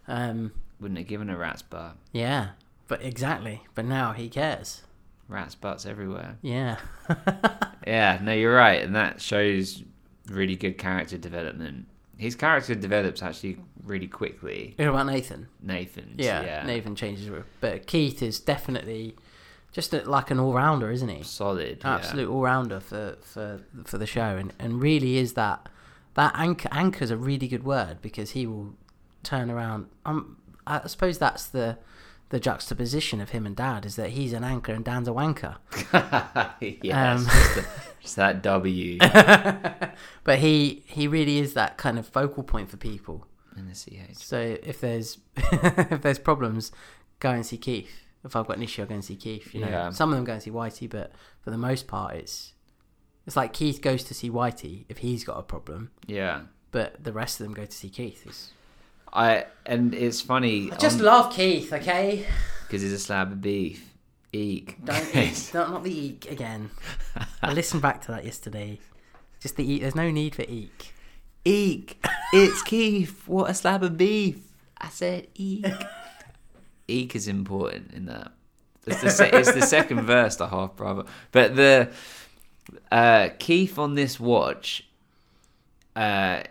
um, 0.06 0.52
Wouldn't 0.80 0.98
have 0.98 1.06
given 1.08 1.30
a 1.30 1.36
rat's 1.36 1.62
butt. 1.62 1.96
yeah, 2.12 2.50
but 2.86 3.02
exactly. 3.02 3.62
But 3.74 3.84
now 3.86 4.12
he 4.12 4.28
cares. 4.28 4.82
Rats' 5.28 5.54
butts 5.54 5.86
everywhere. 5.86 6.38
Yeah. 6.42 6.78
Yeah, 7.88 8.18
no, 8.22 8.32
you're 8.32 8.54
right, 8.54 8.82
and 8.82 8.94
that 8.96 9.20
shows 9.20 9.82
really 10.28 10.56
good 10.56 10.76
character 10.76 11.16
development. 11.16 11.86
His 12.18 12.34
character 12.34 12.74
develops 12.74 13.22
actually 13.22 13.58
really 13.82 14.08
quickly. 14.08 14.74
What 14.76 14.88
about 14.88 15.06
Nathan? 15.06 15.48
Nathan. 15.62 16.14
Yeah, 16.18 16.42
yeah, 16.42 16.66
Nathan 16.66 16.94
changes, 16.94 17.30
but 17.60 17.86
Keith 17.86 18.22
is 18.22 18.40
definitely 18.40 19.16
just 19.72 19.94
a, 19.94 20.02
like 20.08 20.30
an 20.30 20.38
all 20.38 20.52
rounder, 20.52 20.90
isn't 20.90 21.08
he? 21.08 21.22
solid, 21.22 21.78
yeah. 21.82 21.94
absolute 21.94 22.28
all 22.28 22.42
rounder 22.42 22.78
for, 22.78 23.16
for 23.22 23.60
for 23.86 23.96
the 23.96 24.06
show, 24.06 24.36
and, 24.36 24.52
and 24.58 24.82
really 24.82 25.16
is 25.16 25.32
that 25.32 25.68
that 26.12 26.32
anchor 26.34 26.68
anchor's 26.72 27.10
a 27.10 27.16
really 27.16 27.48
good 27.48 27.64
word 27.64 28.02
because 28.02 28.32
he 28.32 28.46
will 28.46 28.74
turn 29.22 29.50
around. 29.50 29.86
Um, 30.04 30.36
I 30.66 30.86
suppose 30.88 31.16
that's 31.16 31.46
the 31.46 31.78
the 32.30 32.38
juxtaposition 32.40 33.20
of 33.20 33.30
him 33.30 33.46
and 33.46 33.56
Dad 33.56 33.86
is 33.86 33.96
that 33.96 34.10
he's 34.10 34.32
an 34.32 34.44
anchor 34.44 34.72
and 34.72 34.84
Dan's 34.84 35.08
a 35.08 35.12
wanker. 35.12 35.56
yeah, 36.82 37.12
Um, 37.14 37.22
it's 37.26 37.32
just, 37.34 37.54
the- 37.54 37.66
just 38.02 38.16
that 38.16 38.42
W 38.42 38.98
but 40.24 40.38
he 40.38 40.82
he 40.86 41.08
really 41.08 41.38
is 41.38 41.54
that 41.54 41.76
kind 41.78 41.98
of 41.98 42.06
focal 42.06 42.42
point 42.42 42.70
for 42.70 42.76
people. 42.76 43.26
in 43.56 43.66
the 43.68 43.74
CH. 43.74 44.16
So 44.16 44.56
if 44.62 44.80
there's 44.80 45.18
if 45.36 46.02
there's 46.02 46.18
problems, 46.18 46.70
go 47.20 47.30
and 47.30 47.44
see 47.44 47.56
Keith. 47.58 47.90
If 48.24 48.34
I've 48.36 48.46
got 48.46 48.56
an 48.56 48.62
issue, 48.62 48.82
I'll 48.82 48.88
go 48.88 48.94
and 48.94 49.04
see 49.04 49.16
Keith. 49.16 49.54
You 49.54 49.60
know, 49.62 49.68
Yeah. 49.68 49.90
some 49.90 50.10
of 50.10 50.16
them 50.16 50.24
go 50.24 50.32
and 50.34 50.42
see 50.42 50.50
Whitey, 50.50 50.88
but 50.90 51.12
for 51.40 51.50
the 51.50 51.58
most 51.58 51.86
part, 51.86 52.14
it's 52.16 52.52
it's 53.26 53.36
like 53.36 53.52
Keith 53.52 53.80
goes 53.82 54.04
to 54.04 54.14
see 54.14 54.30
Whitey 54.30 54.84
if 54.88 54.98
he's 54.98 55.24
got 55.24 55.38
a 55.38 55.42
problem, 55.42 55.90
Yeah, 56.06 56.42
but 56.72 57.02
the 57.02 57.12
rest 57.12 57.40
of 57.40 57.46
them 57.46 57.54
go 57.54 57.64
to 57.64 57.72
see 57.72 57.88
Keith. 57.90 58.22
It's, 58.26 58.52
I 59.12 59.46
and 59.66 59.94
it's 59.94 60.20
funny 60.20 60.70
I 60.72 60.76
just 60.76 61.00
love 61.00 61.32
Keith, 61.34 61.72
okay? 61.72 62.26
because 62.66 62.82
he's 62.82 62.92
a 62.92 62.98
slab 62.98 63.32
of 63.32 63.40
beef. 63.40 63.84
Eek. 64.32 64.76
Don't 64.84 65.16
eat. 65.16 65.50
Not, 65.54 65.70
not 65.70 65.84
the 65.84 65.92
eek 65.92 66.30
again. 66.30 66.70
I 67.42 67.52
listened 67.54 67.80
back 67.80 68.02
to 68.02 68.12
that 68.12 68.26
yesterday. 68.26 68.78
Just 69.40 69.56
the 69.56 69.64
eek. 69.72 69.80
There's 69.80 69.94
no 69.94 70.10
need 70.10 70.34
for 70.34 70.42
eek. 70.42 70.92
Eek. 71.46 72.04
It's 72.34 72.62
Keith. 72.62 73.22
What 73.26 73.48
a 73.50 73.54
slab 73.54 73.82
of 73.82 73.96
beef. 73.96 74.38
I 74.76 74.88
said 74.90 75.28
eek. 75.34 75.64
eek 76.88 77.16
is 77.16 77.26
important 77.26 77.94
in 77.94 78.04
that. 78.06 78.32
It's 78.86 79.00
the, 79.00 79.10
se- 79.10 79.30
it's 79.32 79.52
the 79.52 79.62
second 79.62 80.02
verse, 80.02 80.36
the 80.36 80.48
half 80.48 80.76
brother. 80.76 81.04
But 81.32 81.56
the 81.56 81.90
uh, 82.92 83.30
Keith 83.38 83.78
on 83.78 83.94
this 83.94 84.18
watch, 84.20 84.86
uh, 85.96 86.42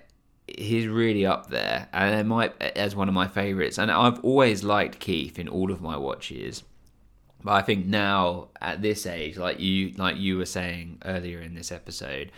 he's 0.57 0.87
really 0.87 1.25
up 1.25 1.49
there, 1.49 1.87
and 1.93 2.27
might 2.27 2.59
as 2.61 2.95
one 2.95 3.07
of 3.07 3.13
my 3.13 3.27
favorites. 3.27 3.77
And 3.77 3.91
I've 3.91 4.19
always 4.23 4.63
liked 4.63 4.99
Keith 4.99 5.39
in 5.39 5.47
all 5.47 5.71
of 5.71 5.81
my 5.81 5.95
watches. 5.97 6.63
But 7.43 7.51
I 7.53 7.61
think 7.61 7.85
now 7.85 8.49
at 8.59 8.81
this 8.81 9.05
age, 9.05 9.37
like 9.37 9.59
you 9.59 9.91
like 9.97 10.17
you 10.17 10.37
were 10.37 10.45
saying 10.45 10.97
earlier 11.05 11.39
in 11.39 11.53
this 11.53 11.71
episode, 11.71 12.31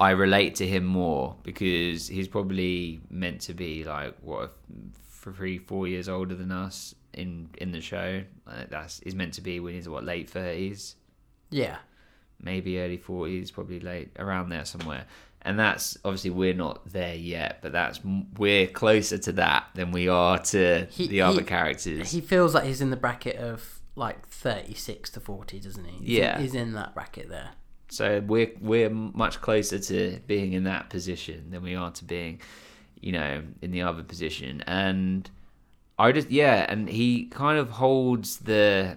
I 0.00 0.10
relate 0.10 0.54
to 0.56 0.66
him 0.66 0.84
more 0.86 1.36
because 1.42 2.08
he's 2.08 2.26
probably 2.26 3.00
meant 3.10 3.42
to 3.42 3.54
be 3.54 3.84
like 3.84 4.16
what 4.22 4.56
three, 5.10 5.58
four 5.58 5.86
years 5.86 6.08
older 6.08 6.34
than 6.34 6.50
us 6.50 6.94
in 7.12 7.50
in 7.58 7.70
the 7.72 7.80
show. 7.82 8.22
That's 8.70 9.00
he's 9.04 9.14
meant 9.14 9.34
to 9.34 9.42
be 9.42 9.60
when 9.60 9.74
he's 9.74 9.88
what 9.88 10.04
late 10.04 10.28
thirties, 10.30 10.96
Yeah. 11.50 11.76
maybe 12.42 12.80
early 12.80 12.96
forties, 12.96 13.50
probably 13.50 13.78
late 13.80 14.10
around 14.18 14.48
there 14.48 14.64
somewhere. 14.64 15.04
And 15.42 15.58
that's 15.58 15.96
obviously 16.04 16.30
we're 16.30 16.52
not 16.54 16.86
there 16.92 17.14
yet, 17.14 17.60
but 17.62 17.72
that's 17.72 18.00
we're 18.36 18.66
closer 18.66 19.16
to 19.18 19.32
that 19.32 19.64
than 19.74 19.90
we 19.90 20.08
are 20.08 20.38
to 20.38 20.86
He- 20.90 21.06
the 21.08 21.22
other 21.22 21.40
he- 21.40 21.46
characters. 21.46 22.10
He 22.12 22.20
feels 22.20 22.54
like 22.54 22.64
he's 22.64 22.80
in 22.82 22.90
the 22.90 22.96
bracket 22.96 23.36
of 23.36 23.80
like 23.96 24.26
36 24.28 25.10
to 25.10 25.20
40, 25.20 25.58
doesn't 25.60 25.84
he? 25.84 25.90
He's 26.04 26.08
in- 26.18 26.22
Yeah. 26.24 26.40
he's 26.40 26.54
in 26.54 26.72
that 26.74 26.94
bracket 26.94 27.28
there. 27.30 27.50
So 27.88 28.20
we're 28.20 28.52
we're 28.60 28.90
much 28.90 29.40
closer 29.40 29.78
to 29.78 30.20
being 30.26 30.52
in 30.52 30.64
that 30.64 30.90
position 30.90 31.50
than 31.50 31.62
we 31.62 31.74
are 31.74 31.90
to 31.90 32.04
being, 32.04 32.40
you 33.00 33.12
know, 33.12 33.42
in 33.62 33.70
the 33.72 33.82
other 33.82 34.02
position. 34.02 34.62
And 34.66 35.28
I 35.98 36.12
just 36.12 36.30
yeah, 36.30 36.66
and 36.68 36.88
he 36.88 37.24
kind 37.26 37.58
of 37.58 37.70
holds 37.70 38.38
the 38.40 38.96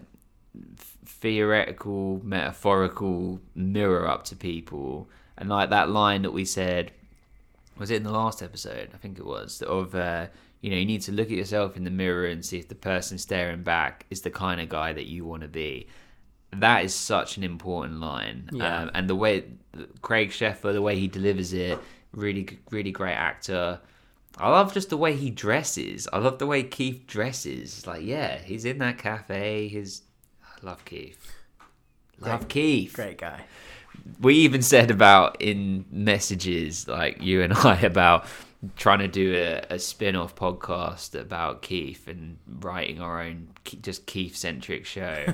theoretical, 1.06 2.22
metaphorical 2.24 3.40
mirror 3.56 4.08
up 4.08 4.24
to 4.26 4.36
people, 4.36 5.08
and 5.44 5.50
like 5.50 5.70
that 5.72 5.90
line 5.90 6.22
that 6.22 6.32
we 6.32 6.46
said 6.46 6.92
was 7.78 7.92
it 7.92 7.96
in 7.98 8.04
the 8.04 8.12
last 8.12 8.42
episode? 8.42 8.90
I 8.94 8.98
think 8.98 9.18
it 9.20 9.26
was 9.26 9.62
of 9.64 9.94
uh, 9.94 10.28
you 10.62 10.70
know 10.70 10.78
you 10.78 10.86
need 10.86 11.02
to 11.02 11.12
look 11.12 11.28
at 11.28 11.38
yourself 11.38 11.76
in 11.76 11.84
the 11.84 11.90
mirror 11.92 12.26
and 12.28 12.46
see 12.46 12.58
if 12.60 12.68
the 12.70 12.76
person 12.76 13.18
staring 13.18 13.64
back 13.64 14.06
is 14.10 14.22
the 14.22 14.30
kind 14.32 14.62
of 14.62 14.70
guy 14.70 14.94
that 14.94 15.08
you 15.08 15.26
want 15.26 15.42
to 15.42 15.48
be. 15.48 15.88
That 16.54 16.86
is 16.86 16.94
such 16.94 17.36
an 17.38 17.44
important 17.44 18.00
line, 18.00 18.48
Yeah. 18.54 18.84
um, 18.84 18.92
and 18.94 19.10
the 19.10 19.16
way 19.16 19.46
Craig 20.04 20.30
Sheffer, 20.30 20.72
the 20.72 20.84
way 20.84 20.96
he 21.00 21.08
delivers 21.08 21.52
it, 21.52 21.80
really, 22.12 22.60
really 22.70 22.92
great 22.92 23.16
actor. 23.16 23.82
I 24.38 24.50
love 24.50 24.72
just 24.74 24.90
the 24.92 24.98
way 24.98 25.16
he 25.16 25.30
dresses. 25.32 26.08
I 26.14 26.20
love 26.20 26.38
the 26.38 26.46
way 26.48 26.62
Keith 26.64 27.06
dresses. 27.08 27.86
Like, 27.88 28.04
yeah, 28.04 28.38
he's 28.38 28.66
in 28.66 28.78
that 28.80 28.98
cafe. 29.00 29.68
He's, 29.68 30.04
I 30.44 30.66
love 30.66 30.86
Keith. 30.86 31.20
Love 32.20 32.42
Great- 32.42 32.50
Keith 32.50 32.94
Great 32.94 33.18
guy. 33.18 33.42
We 34.20 34.36
even 34.36 34.62
said 34.62 34.92
about 34.92 35.42
in 35.42 35.86
messages 35.92 36.88
like 36.88 37.22
you 37.22 37.42
and 37.42 37.54
I 37.64 37.80
about 37.82 38.26
trying 38.76 39.00
to 39.00 39.08
do 39.08 39.36
a, 39.36 39.76
a 39.76 39.80
spin-off 39.80 40.36
podcast 40.36 41.20
about 41.20 41.62
Keith 41.62 42.08
and 42.08 42.38
writing 42.48 43.02
our 43.02 43.22
own 43.22 43.50
just 43.82 44.06
Keith 44.06 44.36
centric 44.36 44.86
show. 44.86 45.26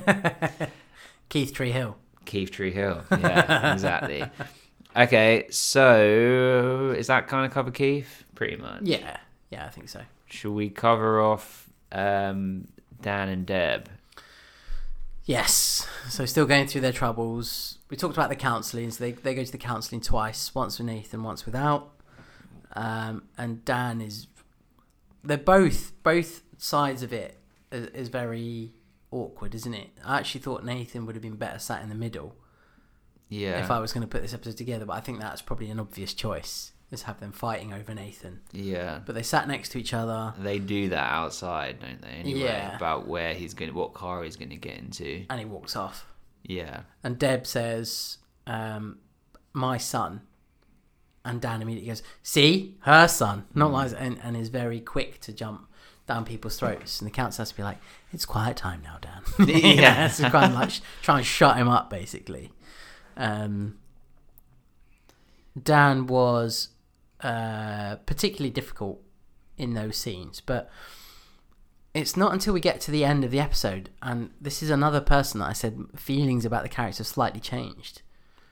Keith 1.29 1.53
Tree 1.53 1.71
Hill. 1.71 1.97
Keith 2.25 2.51
Tree 2.51 2.71
Hill. 2.71 3.03
Yeah, 3.11 3.73
exactly. 3.73 4.23
Okay, 4.95 5.45
so 5.51 6.93
is 6.97 7.07
that 7.07 7.27
kind 7.27 7.45
of 7.45 7.53
cover 7.53 7.71
Keith? 7.71 8.23
Pretty 8.33 8.55
much. 8.55 8.81
Yeah. 8.81 9.17
Yeah, 9.51 9.65
I 9.65 9.69
think 9.69 9.87
so. 9.87 10.01
Should 10.25 10.51
we 10.51 10.69
cover 10.69 11.21
off 11.21 11.69
um, 11.91 12.67
Dan 13.01 13.29
and 13.29 13.45
Deb? 13.45 13.89
Yes. 15.25 15.87
So 16.09 16.25
still 16.25 16.45
going 16.45 16.67
through 16.67 16.81
their 16.81 16.91
troubles. 16.91 17.77
We 17.89 17.97
talked 17.97 18.15
about 18.15 18.29
the 18.29 18.35
counselling. 18.35 18.91
So 18.91 19.03
they, 19.03 19.11
they 19.13 19.33
go 19.35 19.43
to 19.43 19.51
the 19.51 19.57
counselling 19.57 20.01
twice, 20.01 20.53
once 20.53 20.77
with 20.77 20.87
Nathan, 20.87 21.23
once 21.23 21.45
without. 21.45 21.91
Um, 22.73 23.23
and 23.37 23.63
Dan 23.65 24.01
is. 24.01 24.27
They're 25.23 25.37
both 25.37 25.91
both 26.03 26.43
sides 26.57 27.03
of 27.03 27.11
it 27.11 27.37
is, 27.71 27.87
is 27.87 28.07
very 28.09 28.73
awkward, 29.11 29.55
isn't 29.55 29.73
it? 29.73 29.89
I 30.05 30.17
actually 30.19 30.41
thought 30.41 30.63
Nathan 30.63 31.05
would 31.05 31.15
have 31.15 31.21
been 31.23 31.35
better 31.35 31.57
sat 31.59 31.81
in 31.81 31.89
the 31.89 31.95
middle 31.95 32.35
Yeah. 33.27 33.59
if 33.63 33.71
I 33.71 33.79
was 33.79 33.91
going 33.91 34.01
to 34.01 34.07
put 34.07 34.21
this 34.21 34.33
episode 34.33 34.55
together, 34.57 34.85
but 34.85 34.93
I 34.93 34.99
think 35.01 35.19
that's 35.19 35.41
probably 35.41 35.69
an 35.71 35.79
obvious 35.79 36.13
choice. 36.13 36.71
Is 36.91 37.03
have 37.03 37.19
them 37.19 37.31
fighting 37.31 37.71
over 37.73 37.93
Nathan, 37.93 38.39
yeah. 38.51 39.01
but 39.05 39.13
they 39.13 39.21
sat 39.21 39.47
next 39.47 39.69
to 39.73 39.77
each 39.77 39.93
other, 39.93 40.33
They 40.39 40.57
do 40.57 40.89
that 40.89 41.11
outside, 41.11 41.79
don't 41.79 42.01
they? 42.01 42.07
Anyway, 42.07 42.39
Yeah. 42.41 42.75
about 42.75 43.07
where 43.07 43.35
he's 43.35 43.53
going, 43.53 43.69
to 43.71 43.77
what 43.77 43.93
car 43.93 44.23
he's 44.23 44.35
going 44.35 44.49
to 44.49 44.55
get 44.55 44.77
into. 44.77 45.23
and 45.29 45.37
he 45.39 45.45
walks 45.45 45.75
off. 45.75 46.07
Yeah. 46.43 46.81
And 47.03 47.17
Deb 47.19 47.45
says, 47.45 48.17
um, 48.47 48.97
"My 49.53 49.77
son," 49.77 50.21
and 51.23 51.41
Dan 51.41 51.61
immediately 51.61 51.89
goes, 51.89 52.03
"See, 52.23 52.77
her 52.81 53.07
son," 53.07 53.45
not 53.53 53.71
like, 53.71 53.91
and, 53.97 54.19
and 54.23 54.35
is 54.37 54.49
very 54.49 54.79
quick 54.79 55.19
to 55.21 55.33
jump 55.33 55.67
down 56.07 56.25
people's 56.25 56.57
throats. 56.57 56.99
And 56.99 57.07
the 57.07 57.13
council 57.13 57.41
has 57.43 57.49
to 57.51 57.57
be 57.57 57.63
like, 57.63 57.77
"It's 58.11 58.25
quiet 58.25 58.57
time 58.57 58.81
now, 58.83 58.97
Dan." 59.01 59.47
Yeah. 59.47 60.07
to 60.07 60.29
kind 60.29 60.53
of 60.53 60.59
like 60.59 60.71
try 61.01 61.17
and 61.17 61.25
shut 61.25 61.57
him 61.57 61.67
up, 61.67 61.89
basically. 61.89 62.51
Um, 63.17 63.77
Dan 65.61 66.07
was 66.07 66.69
uh, 67.21 67.97
particularly 68.05 68.49
difficult 68.49 69.01
in 69.57 69.73
those 69.73 69.97
scenes, 69.97 70.41
but 70.41 70.69
it's 71.99 72.17
not 72.17 72.33
until 72.33 72.53
we 72.53 72.59
get 72.59 72.81
to 72.81 72.91
the 72.91 73.03
end 73.05 73.23
of 73.23 73.31
the 73.31 73.39
episode, 73.39 73.89
and 74.01 74.29
this 74.41 74.63
is 74.63 74.69
another 74.69 75.01
person 75.01 75.39
that 75.39 75.47
I 75.47 75.53
said 75.53 75.77
feelings 75.95 76.45
about 76.45 76.63
the 76.63 76.69
character 76.69 77.03
slightly 77.03 77.39
changed. 77.39 78.01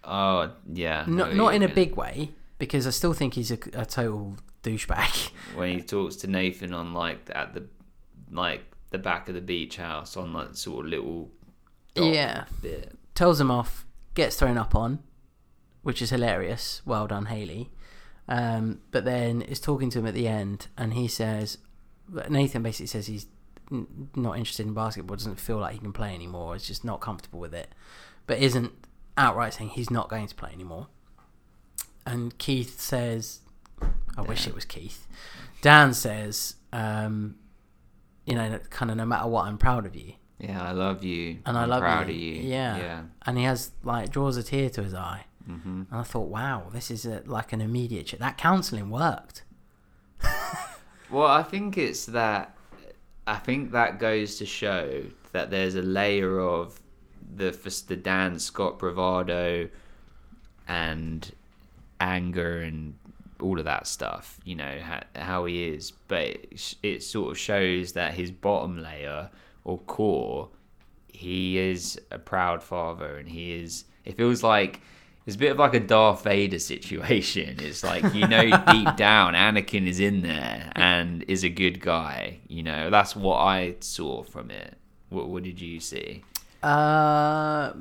Oh, 0.04 0.52
yeah. 0.72 1.04
Not 1.08 1.36
not 1.36 1.54
in 1.56 1.64
a 1.64 1.68
big 1.68 1.96
way, 1.96 2.32
because 2.60 2.86
I 2.88 2.92
still 2.92 3.14
think 3.14 3.34
he's 3.34 3.52
a, 3.52 3.58
a 3.74 3.86
total 3.86 4.36
douchebag. 4.64 5.32
When 5.56 5.78
he 5.78 5.82
talks 5.82 6.16
to 6.18 6.28
Nathan 6.28 6.74
on 6.74 6.94
like 6.94 7.30
at 7.34 7.54
the 7.54 7.66
like 8.32 8.64
the 8.92 8.98
back 8.98 9.28
of 9.30 9.36
the 9.36 9.42
beach 9.42 9.78
house 9.78 10.16
on 10.18 10.32
like 10.34 10.56
sort 10.56 10.86
of 10.86 10.92
little 10.92 11.30
Yeah. 11.96 12.46
bit. 12.62 12.96
Tells 13.16 13.40
him 13.42 13.50
off, 13.52 13.86
gets 14.14 14.36
thrown 14.38 14.58
up 14.58 14.76
on, 14.76 15.00
which 15.82 16.02
is 16.02 16.10
hilarious. 16.12 16.82
Well 16.86 17.08
done, 17.08 17.26
Haley. 17.26 17.72
Um, 18.30 18.82
but 18.92 19.06
then 19.06 19.42
is 19.42 19.60
talking 19.60 19.90
to 19.92 20.00
him 20.00 20.06
at 20.06 20.14
the 20.14 20.28
end, 20.28 20.68
and 20.78 20.94
he 20.94 21.08
says, 21.08 21.58
Nathan 22.30 22.62
basically 22.62 22.88
says 22.88 23.08
he's 23.08 23.26
not 24.16 24.38
interested 24.38 24.66
in 24.66 24.74
basketball, 24.74 25.16
doesn't 25.18 25.40
feel 25.40 25.58
like 25.58 25.74
he 25.74 25.80
can 25.80 25.94
play 25.94 26.14
anymore, 26.14 26.56
is 26.56 26.66
just 26.66 26.84
not 26.86 27.02
comfortable 27.02 27.40
with 27.40 27.54
it, 27.54 27.70
but 28.26 28.40
isn't 28.40 28.72
outright 29.18 29.54
saying 29.54 29.70
he's 29.72 29.90
not 29.90 30.10
going 30.10 30.28
to 30.28 30.36
play 30.36 30.52
anymore. 30.54 30.88
And 32.06 32.38
Keith 32.38 32.80
says, 32.80 33.42
I 34.18 34.22
wish 34.22 34.48
it 34.48 34.56
was 34.56 34.64
Keith. 34.66 35.08
Dan 35.62 35.94
says, 35.94 36.56
um, 36.72 37.36
you 38.26 38.36
know, 38.36 38.60
kind 38.70 38.90
of 38.92 38.98
no 38.98 39.06
matter 39.06 39.28
what, 39.28 39.46
I'm 39.46 39.58
proud 39.58 39.86
of 39.86 39.96
you. 39.96 40.14
Yeah, 40.40 40.64
I 40.64 40.72
love 40.72 41.04
you. 41.04 41.40
And 41.46 41.58
I 41.58 41.64
I'm 41.64 41.70
love 41.70 41.82
proud 41.82 42.08
you. 42.08 42.14
of 42.14 42.20
you. 42.20 42.34
Yeah. 42.50 42.78
Yeah. 42.78 43.02
And 43.26 43.38
he 43.38 43.44
has, 43.44 43.72
like, 43.84 44.12
draws 44.12 44.38
a 44.38 44.44
tear 44.44 44.70
to 44.72 44.84
his 44.84 44.94
eye. 44.94 45.26
hmm 45.46 45.84
And 45.90 46.00
I 46.00 46.04
thought, 46.04 46.30
wow, 46.30 46.70
this 46.72 46.92
is 46.92 47.06
a, 47.06 47.24
like 47.26 47.52
an 47.54 47.60
immediate. 47.62 48.06
Ch- 48.08 48.20
that 48.20 48.38
counselling 48.38 48.90
worked. 48.90 49.44
Well, 51.10 51.28
I 51.28 51.42
think 51.44 51.78
it's 51.78 52.06
that. 52.08 52.57
I 53.28 53.36
think 53.36 53.72
that 53.74 54.00
goes 54.00 54.38
to 54.38 54.46
show 54.46 55.04
that 55.34 55.52
there's 55.52 55.76
a 55.76 55.82
layer 55.82 56.40
of 56.40 56.80
the 57.36 57.52
the 57.88 57.98
Dan 57.98 58.40
Scott 58.40 58.80
bravado 58.80 59.70
and 60.68 61.30
anger 62.00 62.62
and 62.62 62.96
all 63.42 63.60
of 63.60 63.66
that 63.66 63.86
stuff. 63.86 64.40
You 64.46 64.56
know 64.56 64.80
how, 64.82 65.02
how 65.16 65.46
he 65.46 65.68
is, 65.68 65.92
but 66.08 66.24
it, 66.24 66.76
it 66.82 67.04
sort 67.04 67.32
of 67.32 67.38
shows 67.38 67.92
that 67.94 68.14
his 68.14 68.32
bottom 68.32 68.82
layer 68.82 69.30
or 69.66 69.78
core, 69.80 70.48
he 71.12 71.58
is 71.58 72.00
a 72.12 72.18
proud 72.18 72.64
father, 72.64 73.18
and 73.18 73.28
he 73.28 73.54
is. 73.54 73.84
It 74.06 74.16
feels 74.16 74.42
like 74.42 74.80
it's 75.28 75.36
a 75.36 75.40
bit 75.40 75.52
of 75.52 75.60
like 75.60 75.74
a 75.74 75.82
Darth 75.82 76.24
Vader 76.24 76.58
situation. 76.58 77.58
It's 77.60 77.84
like 77.84 78.14
you 78.14 78.26
know 78.26 78.44
deep 78.72 78.96
down 78.96 79.34
Anakin 79.34 79.86
is 79.86 80.00
in 80.00 80.22
there 80.22 80.72
and 80.74 81.24
is 81.28 81.44
a 81.44 81.50
good 81.50 81.82
guy. 81.82 82.40
You 82.48 82.64
know 82.64 82.90
that's 82.90 83.14
what 83.14 83.36
I 83.36 83.76
saw 83.82 84.24
from 84.24 84.50
it. 84.50 84.78
What, 85.10 85.28
what 85.28 85.44
did 85.44 85.60
you 85.60 85.82
see? 85.82 86.24
Uh, 86.64 87.74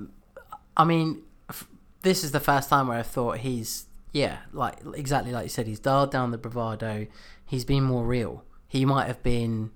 I 0.76 0.84
mean, 0.84 1.22
f- 1.48 1.68
this 2.02 2.24
is 2.24 2.32
the 2.32 2.40
first 2.40 2.68
time 2.68 2.88
where 2.88 2.98
I 2.98 3.02
thought 3.02 3.38
he's, 3.38 3.86
yeah, 4.12 4.38
like 4.52 4.78
exactly 4.94 5.30
like 5.30 5.44
you 5.44 5.48
said, 5.48 5.68
he's 5.68 5.78
dialed 5.78 6.10
down 6.10 6.32
the 6.32 6.38
bravado. 6.38 7.06
He's 7.44 7.64
been 7.64 7.84
more 7.84 8.04
real. 8.04 8.44
He 8.66 8.84
might 8.84 9.06
have 9.06 9.22
been, 9.22 9.70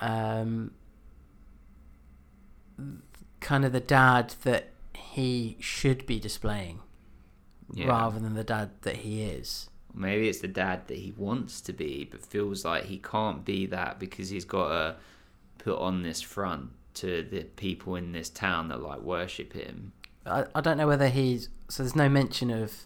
um, 0.00 0.70
kind 3.40 3.64
of 3.64 3.72
the 3.72 3.80
dad 3.80 4.34
that 4.44 4.70
he 4.96 5.56
should 5.60 6.06
be 6.06 6.18
displaying 6.18 6.80
Yeah. 7.72 7.88
rather 7.88 8.18
than 8.18 8.34
the 8.34 8.44
dad 8.44 8.70
that 8.82 8.96
he 8.98 9.22
is. 9.22 9.68
Maybe 9.94 10.28
it's 10.28 10.40
the 10.40 10.48
dad 10.48 10.88
that 10.88 10.98
he 10.98 11.12
wants 11.16 11.60
to 11.62 11.72
be, 11.72 12.04
but 12.10 12.24
feels 12.24 12.64
like 12.64 12.84
he 12.84 12.98
can't 12.98 13.44
be 13.44 13.64
that 13.66 13.98
because 13.98 14.28
he's 14.28 14.44
got 14.44 14.68
to 14.68 14.96
put 15.58 15.78
on 15.78 16.02
this 16.02 16.20
front 16.20 16.70
to 16.94 17.22
the 17.30 17.44
people 17.44 17.96
in 17.96 18.12
this 18.12 18.28
town 18.28 18.68
that 18.68 18.82
like 18.82 19.00
worship 19.00 19.52
him. 19.54 19.92
I, 20.26 20.44
I 20.54 20.60
don't 20.60 20.76
know 20.76 20.86
whether 20.86 21.08
he's 21.08 21.48
so 21.68 21.82
there's 21.82 21.96
no 21.96 22.08
mention 22.08 22.50
of 22.50 22.84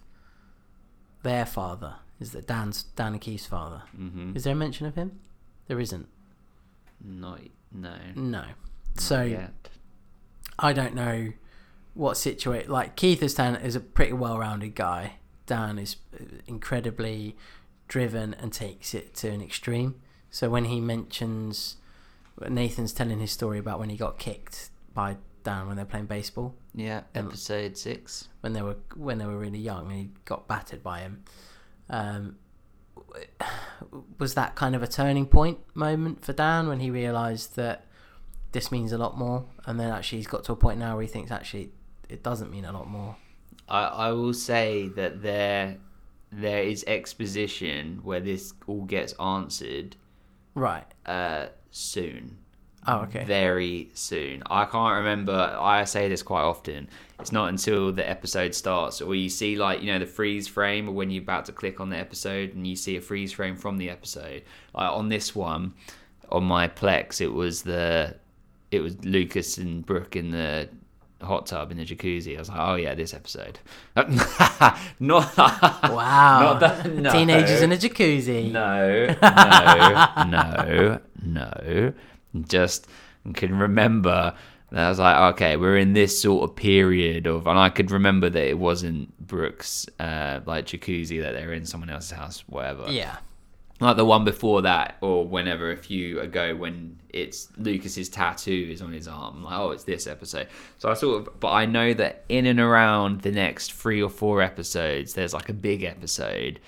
their 1.23 1.45
father. 1.47 1.97
Is 2.21 2.33
that 2.33 2.47
Dan's 2.47 2.83
Dan 2.83 3.13
and 3.13 3.21
Keith's 3.21 3.47
father? 3.47 3.83
hmm 3.97 4.33
Is 4.37 4.45
there 4.45 4.53
a 4.53 4.57
mention 4.57 4.87
of 4.87 4.95
him? 4.95 5.19
There 5.69 5.81
isn't. 5.81 6.07
Not 7.03 7.41
no. 7.73 7.95
No. 8.15 8.31
not 8.39 8.47
So 8.97 9.23
yet. 9.23 9.71
I 10.59 10.73
don't 10.73 10.95
know 10.95 11.33
what 11.95 12.17
situate 12.17 12.69
like 12.69 12.97
Keith 12.97 13.23
is 13.23 13.35
Dan 13.35 13.57
is 13.57 13.77
a 13.77 13.81
pretty 13.81 14.13
well-rounded 14.13 14.75
guy. 14.75 15.15
Dan 15.47 15.79
is 15.79 15.97
uh, 16.15 16.25
incredibly 16.47 17.37
driven 17.89 18.35
and 18.35 18.53
takes 18.53 18.95
it 18.95 19.15
to 19.17 19.29
an 19.29 19.43
extreme. 19.43 19.97
So 20.31 20.49
when 20.49 20.67
he 20.67 20.81
mentions 20.81 21.77
Nathan's 22.49 22.93
telling 22.93 23.19
his 23.19 23.33
story 23.33 23.59
about 23.59 23.79
when 23.79 23.91
he 23.91 23.97
got 23.97 24.19
kicked 24.19 24.71
by 24.95 25.17
Dan 25.43 25.67
when 25.67 25.77
they're 25.77 25.87
playing 25.87 26.07
baseball 26.07 26.55
yeah, 26.75 27.03
episode 27.15 27.77
six. 27.77 28.29
when 28.43 28.53
they 28.53 28.63
were 28.63 28.77
when 28.95 29.19
they 29.19 29.27
were 29.27 29.39
really 29.39 29.59
young 29.59 29.91
and 29.91 29.97
he 29.97 30.11
got 30.25 30.47
battered 30.47 30.83
by 30.83 31.01
him. 31.01 31.25
Um, 31.89 32.37
was 34.19 34.35
that 34.35 34.55
kind 34.55 34.77
of 34.77 34.83
a 34.83 34.87
turning 34.87 35.27
point 35.27 35.59
moment 35.75 36.25
for 36.25 36.33
Dan 36.33 36.69
when 36.69 36.81
he 36.81 36.91
realised 36.91 37.57
that 37.57 37.87
this 38.53 38.71
means 38.71 38.93
a 38.93 38.99
lot 38.99 39.19
more, 39.19 39.47
and 39.67 39.79
then 39.79 39.91
actually 39.91 40.19
he's 40.19 40.27
got 40.27 40.45
to 40.45 40.53
a 40.53 40.57
point 40.57 40.79
now 40.79 40.95
where 40.95 41.03
he 41.03 41.09
thinks 41.09 41.31
actually 41.31 41.73
it 42.11 42.23
doesn't 42.23 42.51
mean 42.51 42.65
a 42.65 42.73
lot 42.73 42.89
more. 42.89 43.17
I, 43.69 43.85
I 43.85 44.13
will 44.13 44.35
say 44.35 44.89
that 44.97 45.23
there 45.23 45.77
there 46.33 46.63
is 46.63 46.85
exposition 46.87 48.01
where 48.03 48.21
this 48.21 48.53
all 48.67 48.83
gets 48.85 49.13
answered 49.15 49.97
Right. 50.55 50.87
uh, 51.07 51.47
soon. 51.71 52.39
Oh, 52.87 53.01
okay. 53.01 53.25
Very 53.25 53.91
soon. 53.95 54.43
I 54.49 54.65
can't 54.65 54.97
remember. 54.99 55.33
I 55.61 55.85
say 55.85 56.09
this 56.09 56.23
quite 56.23 56.43
often. 56.43 56.89
It's 57.19 57.31
not 57.33 57.49
until 57.51 57.93
the 57.93 58.09
episode 58.09 58.55
starts 58.55 59.03
or 59.03 59.15
you 59.15 59.29
see, 59.29 59.57
like, 59.57 59.83
you 59.83 59.93
know, 59.93 59.99
the 59.99 60.07
freeze 60.07 60.49
frame 60.49 60.89
or 60.89 60.93
when 60.93 61.11
you're 61.11 61.23
about 61.23 61.45
to 61.47 61.53
click 61.53 61.79
on 61.79 61.91
the 61.91 61.97
episode 61.99 62.55
and 62.55 62.67
you 62.67 62.77
see 62.77 62.97
a 62.97 63.01
freeze 63.01 63.33
frame 63.33 63.57
from 63.57 63.77
the 63.77 63.91
episode. 63.91 64.43
Like 64.73 64.91
on 64.93 65.09
this 65.11 65.35
one, 65.35 65.75
on 66.31 66.45
my 66.45 66.69
Plex, 66.69 67.21
it 67.21 67.33
was 67.33 67.63
the. 67.63 68.17
It 68.71 68.81
was 68.81 69.05
Lucas 69.05 69.59
and 69.59 69.85
Brooke 69.85 70.15
in 70.15 70.31
the 70.31 70.69
hot 71.23 71.47
tub 71.47 71.71
in 71.71 71.77
the 71.79 71.85
jacuzzi. 71.85 72.37
I 72.37 72.39
was 72.39 72.49
like, 72.49 72.59
oh 72.61 72.75
yeah, 72.77 72.95
this 72.95 73.13
episode. 73.15 73.59
not 75.01 75.37
Wow. 75.39 76.41
Not 76.41 76.61
that- 76.61 76.93
no. 76.95 77.13
Teenagers 77.13 77.63
in 77.63 77.73
a 77.73 77.77
jacuzzi. 77.77 78.51
no, 78.51 79.07
no, 80.31 80.99
no, 81.23 81.53
no. 81.65 81.93
Just 82.49 82.87
can 83.35 83.59
remember 83.59 84.35
that 84.71 84.87
I 84.87 84.89
was 84.89 84.99
like, 85.01 85.35
okay, 85.35 85.57
we're 85.57 85.77
in 85.79 85.93
this 85.95 86.21
sort 86.21 86.49
of 86.49 86.55
period 86.57 87.27
of, 87.27 87.47
and 87.47 87.59
I 87.59 87.71
could 87.71 87.91
remember 87.91 88.31
that 88.31 88.45
it 88.49 88.59
wasn't 88.59 89.17
Brooke's, 89.19 89.87
uh, 89.99 90.41
like 90.47 90.67
jacuzzi 90.67 91.21
that 91.23 91.33
they're 91.33 91.53
in 91.53 91.67
someone 91.67 91.91
else's 91.91 92.13
house, 92.13 92.45
whatever. 92.47 92.87
Yeah. 92.89 93.17
Like 93.81 93.97
the 93.97 94.05
one 94.05 94.25
before 94.25 94.63
that, 94.63 94.99
or 95.01 95.27
whenever 95.27 95.71
a 95.71 95.77
few 95.77 96.21
ago, 96.21 96.55
when 96.55 96.99
it's 97.09 97.49
Lucas's 97.57 98.11
tattoo 98.11 98.69
is 98.71 98.83
on 98.83 98.93
his 98.93 99.09
arm. 99.09 99.43
Like, 99.43 99.59
oh, 99.59 99.71
it's 99.71 99.85
this 99.85 100.07
episode. 100.07 100.49
So 100.79 100.91
I 100.91 100.95
sort 100.95 101.27
of, 101.27 101.41
but 101.41 101.53
I 101.53 101.65
know 101.65 101.95
that 101.95 102.25
in 102.29 102.45
and 102.47 102.61
around 102.61 103.23
the 103.23 103.33
next 103.33 103.73
three 103.73 104.03
or 104.03 104.11
four 104.11 104.43
episodes, 104.43 105.15
there's 105.15 105.33
like 105.33 105.49
a 105.49 105.55
big 105.55 105.83
episode, 105.83 106.61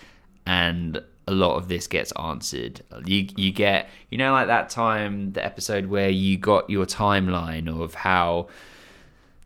and 0.46 1.02
a 1.28 1.32
lot 1.32 1.56
of 1.56 1.68
this 1.68 1.86
gets 1.86 2.12
answered. 2.12 2.80
You 3.04 3.28
you 3.36 3.52
get, 3.52 3.88
you 4.10 4.18
know, 4.18 4.32
like 4.32 4.46
that 4.46 4.70
time, 4.70 5.32
the 5.32 5.44
episode 5.44 5.86
where 5.86 6.10
you 6.10 6.38
got 6.38 6.68
your 6.70 6.86
timeline 6.86 7.68
of 7.68 7.94
how 7.94 8.48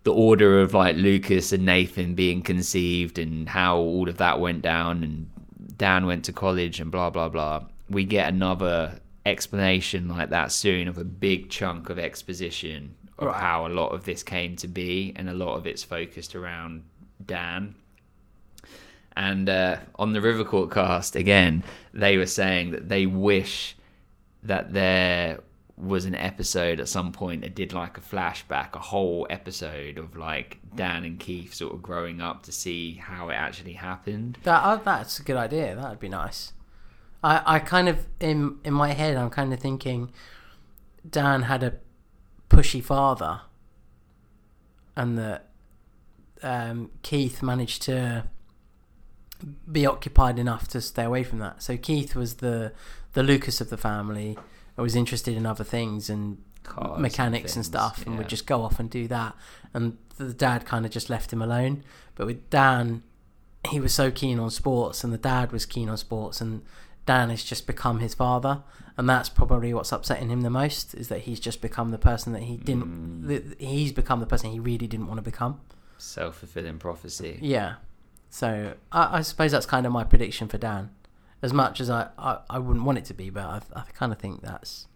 the 0.05 0.13
order 0.13 0.61
of 0.61 0.73
like 0.73 0.95
Lucas 0.95 1.53
and 1.53 1.67
Nathan 1.67 2.15
being 2.15 2.41
conceived 2.41 3.19
and 3.19 3.49
how 3.49 3.79
all 3.79 4.09
of 4.09 4.19
that 4.19 4.39
went 4.39 4.63
down 4.63 5.03
and 5.03 5.29
Dan 5.79 6.07
went 6.07 6.25
to 6.27 6.33
college 6.33 6.81
and 6.81 6.91
blah 6.91 7.11
blah 7.11 7.29
blah. 7.29 7.65
We 7.89 8.05
get 8.05 8.29
another 8.29 9.01
explanation 9.25 10.09
like 10.09 10.31
that 10.31 10.53
soon 10.53 10.89
of 10.89 10.99
a 10.99 11.05
big 11.05 11.51
chunk 11.51 11.91
of 11.91 11.99
exposition 11.99 12.95
of 13.19 13.29
Right. 13.29 13.41
how 13.41 13.67
a 13.67 13.69
lot 13.69 13.89
of 13.89 14.05
this 14.05 14.23
came 14.23 14.57
to 14.57 14.69
be 14.69 15.13
and 15.17 15.29
a 15.29 15.35
lot 15.35 15.57
of 15.57 15.67
it's 15.67 15.83
focused 15.83 16.35
around 16.35 16.85
Dan. 17.25 17.75
And 19.17 19.49
uh, 19.49 19.79
on 19.95 20.13
the 20.13 20.21
Rivercourt 20.21 20.71
cast 20.71 21.17
again, 21.17 21.65
they 21.95 22.19
were 22.19 22.27
saying 22.27 22.73
that 22.73 22.89
they 22.89 23.07
wish 23.07 23.75
that 24.43 24.73
there 24.75 25.41
was 25.79 26.05
an 26.05 26.15
episode 26.15 26.81
at 26.81 26.89
some 26.89 27.13
point 27.13 27.43
that 27.43 27.55
did 27.55 27.73
like 27.73 27.97
a 27.97 28.01
flashback, 28.01 28.75
a 28.75 28.79
whole 28.79 29.27
episode 29.31 29.99
of 29.99 30.17
like 30.17 30.59
Dan 30.77 31.05
and 31.05 31.19
Keith 31.19 31.55
sort 31.55 31.75
of 31.75 31.83
growing 31.83 32.21
up 32.21 32.43
to 32.45 32.53
see 32.53 32.95
how 32.95 33.29
it 33.31 33.35
actually 33.35 33.75
happened. 33.75 34.39
That 34.43 34.63
uh, 34.63 34.77
that's 34.77 35.19
a 35.19 35.23
good 35.23 35.37
idea. 35.37 35.75
That'd 35.75 36.01
be 36.01 36.09
nice. 36.09 36.53
I, 37.23 37.43
I 37.57 37.59
kind 37.59 37.89
of 37.89 38.07
in 38.21 38.59
in 38.65 38.75
my 38.75 38.93
head 38.93 39.17
I'm 39.17 39.31
kind 39.31 39.53
of 39.53 39.59
thinking 39.59 40.13
Dan 41.09 41.43
had 41.43 41.63
a 41.63 41.75
pushy 42.49 42.83
father 42.83 43.43
and 44.95 45.19
that 45.19 45.49
um, 46.43 46.91
Keith 47.03 47.43
managed 47.43 47.83
to 47.83 48.25
be 49.71 49.85
occupied 49.85 50.39
enough 50.39 50.69
to 50.69 50.81
stay 50.81 51.05
away 51.05 51.23
from 51.23 51.39
that. 51.41 51.63
So 51.63 51.77
Keith 51.77 52.15
was 52.15 52.37
the 52.37 52.73
the 53.13 53.23
Lucas 53.23 53.61
of 53.61 53.71
the 53.71 53.77
family. 53.77 54.39
I 54.79 54.83
was 54.83 54.95
interested 54.95 55.37
in 55.37 55.47
other 55.47 55.65
things 55.65 56.11
and 56.11 56.43
Cars 56.63 57.01
mechanics 57.01 57.57
and, 57.57 57.65
things, 57.65 57.67
stuff, 57.67 58.07
and 58.07 58.19
would 58.19 58.29
just 58.29 58.47
go 58.47 58.63
off 58.63 58.79
and 58.79 58.91
do 58.91 59.09
that. 59.09 59.35
And 59.73 59.97
the 60.17 60.33
dad 60.35 60.65
kind 60.65 60.85
of 60.85 60.91
just 60.93 61.09
left 61.11 61.33
him 61.33 61.43
alone. 61.43 61.83
But 62.15 62.27
with 62.27 62.49
Dan, 62.51 63.03
he 63.71 63.81
was 63.81 63.93
so 63.93 64.11
keen 64.11 64.39
on 64.39 64.51
sports, 64.51 65.05
and 65.05 65.13
the 65.13 65.19
dad 65.19 65.53
was 65.53 65.67
keen 65.67 65.89
on 65.89 65.97
sports, 65.97 66.41
and 66.41 66.63
Dan 67.05 67.31
has 67.31 67.43
just 67.45 67.67
become 67.67 68.01
his 68.01 68.15
father, 68.15 68.63
and 68.97 69.09
that's 69.09 69.29
probably 69.29 69.73
what's 69.75 69.93
upsetting 69.93 70.29
him 70.31 70.41
the 70.41 70.51
most 70.51 70.95
is 70.95 71.09
that 71.09 71.21
he's 71.21 71.39
just 71.39 71.61
become 71.61 71.91
the 71.91 71.99
person 71.99 72.33
that 72.33 72.43
he 72.45 72.57
didn't. 72.57 73.23
Mm. 73.23 73.27
that 73.29 73.61
he's 73.61 73.93
become 73.93 74.21
the 74.21 74.27
person 74.27 74.51
he 74.51 74.59
really 74.61 74.87
didn't 74.87 75.07
want 75.07 75.19
to 75.19 75.23
become. 75.23 75.61
Self 75.99 76.39
fulfilling 76.39 76.79
prophecy. 76.79 77.39
Yeah. 77.43 77.75
So 78.31 78.75
I, 78.93 79.19
I 79.19 79.21
suppose 79.23 79.53
that's 79.53 79.67
kind 79.67 79.87
of 79.87 79.93
my 79.93 80.05
prediction 80.05 80.49
for 80.49 80.59
Dan. 80.59 80.91
As 81.43 81.53
much 81.53 81.81
as 81.81 81.91
I, 81.91 82.09
I, 82.19 82.39
I 82.49 82.59
wouldn't 82.59 82.85
want 82.85 82.99
it 82.99 83.05
to 83.07 83.15
be, 83.15 83.29
but 83.31 83.45
I, 83.45 83.61
I 83.75 83.83
kind 83.95 84.11
of 84.13 84.19
think 84.19 84.41
that's 84.43 84.87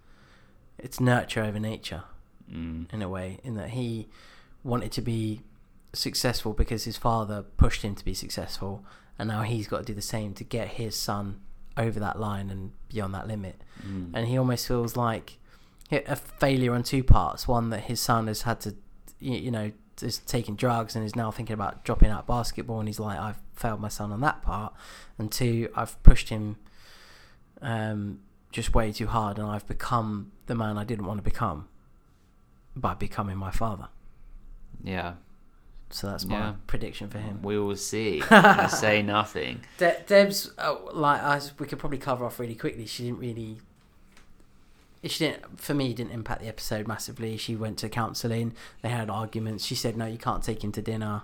it's 0.79 0.99
nurture 1.01 1.43
over 1.43 1.59
nature 1.61 2.05
Mm. 2.53 2.93
in 2.93 3.01
a 3.01 3.09
way, 3.09 3.39
in 3.45 3.55
that 3.55 3.71
he 3.71 4.09
wanted 4.63 4.93
to 4.93 5.03
be 5.03 5.43
successful 5.93 6.53
because 6.53 6.85
his 6.85 6.97
father 6.97 7.43
pushed 7.43 7.83
him 7.83 7.95
to 7.95 8.05
be 8.05 8.15
successful, 8.15 8.85
and 9.19 9.29
now 9.29 9.43
he's 9.43 9.67
got 9.69 9.79
to 9.79 9.85
do 9.85 9.95
the 9.95 10.03
same 10.03 10.35
to 10.35 10.45
get 10.45 10.69
his 10.69 10.97
son 10.97 11.41
over 11.77 12.01
that 12.01 12.19
line 12.19 12.51
and 12.51 12.73
beyond 12.89 13.15
that 13.15 13.27
limit. 13.27 13.63
Mm. 13.87 14.11
And 14.15 14.29
he 14.29 14.39
almost 14.39 14.67
feels 14.67 14.97
like 14.97 15.39
a 15.91 16.17
failure 16.17 16.75
on 16.75 16.83
two 16.83 17.03
parts: 17.03 17.49
one 17.49 17.71
that 17.71 17.81
his 17.81 18.01
son 18.01 18.27
has 18.27 18.43
had 18.43 18.61
to, 18.61 18.75
you 19.19 19.35
you 19.35 19.51
know, 19.51 19.73
is 20.03 20.19
taking 20.19 20.57
drugs 20.57 20.97
and 20.97 21.05
is 21.05 21.17
now 21.17 21.31
thinking 21.31 21.55
about 21.55 21.85
dropping 21.85 22.11
out 22.11 22.27
basketball, 22.27 22.81
and 22.81 22.89
he's 22.89 23.01
like, 23.01 23.19
I've 23.19 23.39
failed 23.55 23.81
my 23.81 23.89
son 23.89 24.13
on 24.13 24.21
that 24.21 24.43
part, 24.43 24.73
and 25.19 25.31
two, 25.31 25.69
I've 25.75 26.01
pushed 26.03 26.29
him 26.29 26.57
um, 27.61 28.21
just 28.53 28.75
way 28.75 28.93
too 28.93 29.07
hard, 29.07 29.39
and 29.39 29.47
I've 29.47 29.67
become 29.67 30.33
the 30.47 30.55
man 30.55 30.79
I 30.79 30.85
didn't 30.85 31.07
want 31.07 31.19
to 31.19 31.23
become 31.23 31.69
by 32.75 32.95
becoming 32.95 33.37
my 33.37 33.51
father. 33.51 33.89
Yeah. 34.85 35.15
So 35.91 36.07
that's 36.07 36.25
my 36.25 36.37
Yeah. 36.39 36.55
prediction 36.69 37.09
for 37.09 37.19
him. 37.19 37.43
We 37.43 37.59
will 37.59 37.75
see. 37.77 38.23
I 38.31 38.69
say 38.69 39.03
nothing. 39.03 39.63
De- 39.79 40.01
Deb's 40.07 40.51
uh, 40.59 40.77
like 40.93 41.21
as 41.23 41.53
we 41.59 41.67
could 41.67 41.79
probably 41.81 41.99
cover 41.99 42.25
off 42.25 42.39
really 42.39 42.55
quickly. 42.55 42.87
She 42.87 43.05
didn't 43.05 43.19
really. 43.19 43.59
She 45.05 45.25
didn't. 45.27 45.59
For 45.61 45.75
me, 45.75 45.95
didn't 45.95 46.13
impact 46.13 46.43
the 46.43 46.49
episode 46.49 46.87
massively. 46.87 47.37
She 47.39 47.57
went 47.57 47.79
to 47.79 47.89
counselling. 47.89 48.53
They 48.83 48.91
had 48.91 49.09
arguments. 49.11 49.65
She 49.65 49.75
said, 49.75 49.97
"No, 49.97 50.07
you 50.07 50.19
can't 50.19 50.43
take 50.45 50.63
him 50.63 50.73
to 50.73 50.83
dinner." 50.83 51.23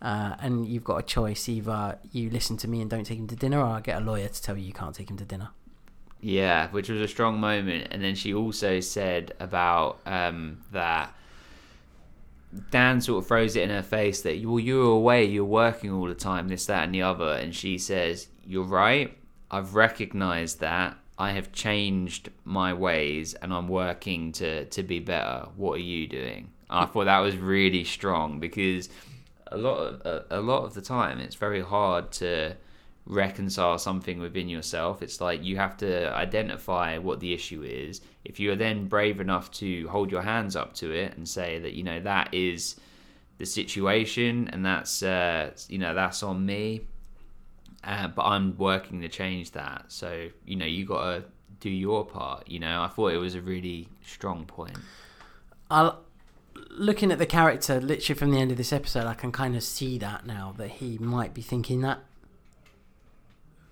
Uh, 0.00 0.36
and 0.40 0.66
you've 0.68 0.84
got 0.84 0.96
a 0.98 1.02
choice: 1.02 1.48
either 1.48 1.98
you 2.12 2.30
listen 2.30 2.56
to 2.58 2.68
me 2.68 2.80
and 2.80 2.88
don't 2.88 3.04
take 3.04 3.18
him 3.18 3.26
to 3.28 3.36
dinner, 3.36 3.58
or 3.60 3.66
I 3.66 3.80
get 3.80 4.00
a 4.00 4.04
lawyer 4.04 4.28
to 4.28 4.42
tell 4.42 4.56
you 4.56 4.64
you 4.64 4.72
can't 4.72 4.94
take 4.94 5.10
him 5.10 5.16
to 5.18 5.24
dinner. 5.24 5.48
Yeah, 6.20 6.68
which 6.70 6.88
was 6.88 7.00
a 7.00 7.08
strong 7.08 7.40
moment. 7.40 7.88
And 7.90 8.02
then 8.02 8.14
she 8.14 8.32
also 8.32 8.80
said 8.80 9.34
about 9.40 9.98
um, 10.06 10.58
that 10.72 11.12
Dan 12.70 13.00
sort 13.00 13.22
of 13.22 13.28
throws 13.28 13.56
it 13.56 13.62
in 13.62 13.70
her 13.70 13.82
face 13.82 14.22
that, 14.22 14.42
well, 14.44 14.58
you're 14.58 14.92
away, 14.92 15.24
you're 15.24 15.44
working 15.44 15.90
all 15.92 16.06
the 16.06 16.14
time, 16.14 16.48
this, 16.48 16.66
that, 16.66 16.84
and 16.84 16.94
the 16.94 17.02
other. 17.02 17.32
And 17.32 17.54
she 17.54 17.78
says, 17.78 18.28
You're 18.44 18.64
right. 18.64 19.16
I've 19.50 19.74
recognized 19.74 20.60
that. 20.60 20.96
I 21.18 21.30
have 21.32 21.52
changed 21.52 22.30
my 22.44 22.74
ways 22.74 23.34
and 23.34 23.52
I'm 23.52 23.68
working 23.68 24.32
to, 24.32 24.66
to 24.66 24.82
be 24.82 24.98
better. 24.98 25.48
What 25.56 25.74
are 25.74 25.82
you 25.82 26.06
doing? 26.06 26.52
I 26.68 26.84
thought 26.84 27.04
that 27.04 27.18
was 27.20 27.36
really 27.36 27.84
strong 27.84 28.38
because 28.38 28.88
a 29.50 29.56
lot 29.56 29.78
of 29.78 30.00
a, 30.04 30.24
a 30.38 30.40
lot 30.40 30.64
of 30.64 30.74
the 30.74 30.82
time 30.82 31.20
it's 31.20 31.36
very 31.36 31.62
hard 31.62 32.10
to 32.12 32.56
reconcile 33.06 33.78
something 33.78 34.18
within 34.18 34.48
yourself. 34.48 35.00
It's 35.00 35.20
like 35.20 35.42
you 35.42 35.56
have 35.56 35.76
to 35.78 36.12
identify 36.14 36.98
what 36.98 37.20
the 37.20 37.32
issue 37.32 37.62
is. 37.62 38.00
If 38.24 38.40
you 38.40 38.52
are 38.52 38.56
then 38.56 38.88
brave 38.88 39.20
enough 39.20 39.50
to 39.52 39.88
hold 39.88 40.10
your 40.10 40.22
hands 40.22 40.56
up 40.56 40.74
to 40.74 40.90
it 40.90 41.16
and 41.16 41.28
say 41.28 41.58
that 41.60 41.74
you 41.74 41.84
know 41.84 42.00
that 42.00 42.34
is 42.34 42.76
the 43.38 43.46
situation 43.46 44.48
and 44.52 44.64
that's 44.66 45.02
uh, 45.02 45.52
you 45.68 45.78
know 45.78 45.94
that's 45.94 46.22
on 46.22 46.44
me, 46.44 46.82
uh, 47.84 48.08
but 48.08 48.22
I'm 48.22 48.56
working 48.58 49.00
to 49.02 49.08
change 49.08 49.52
that. 49.52 49.84
So 49.88 50.28
you 50.44 50.56
know 50.56 50.66
you 50.66 50.84
got 50.84 51.04
to 51.04 51.24
do 51.60 51.70
your 51.70 52.04
part. 52.04 52.48
You 52.48 52.58
know 52.58 52.82
I 52.82 52.88
thought 52.88 53.12
it 53.12 53.18
was 53.18 53.36
a 53.36 53.40
really 53.40 53.88
strong 54.04 54.46
point. 54.46 54.78
I'll, 55.70 56.00
looking 56.70 57.12
at 57.12 57.18
the 57.18 57.26
character, 57.26 57.80
literally 57.80 58.18
from 58.18 58.32
the 58.32 58.38
end 58.38 58.50
of 58.50 58.56
this 58.56 58.72
episode, 58.72 59.04
I 59.04 59.14
can 59.14 59.30
kind 59.30 59.56
of 59.56 59.62
see 59.62 59.98
that 59.98 60.26
now 60.26 60.54
that 60.58 60.72
he 60.72 60.98
might 60.98 61.34
be 61.34 61.42
thinking 61.42 61.80
that. 61.82 62.00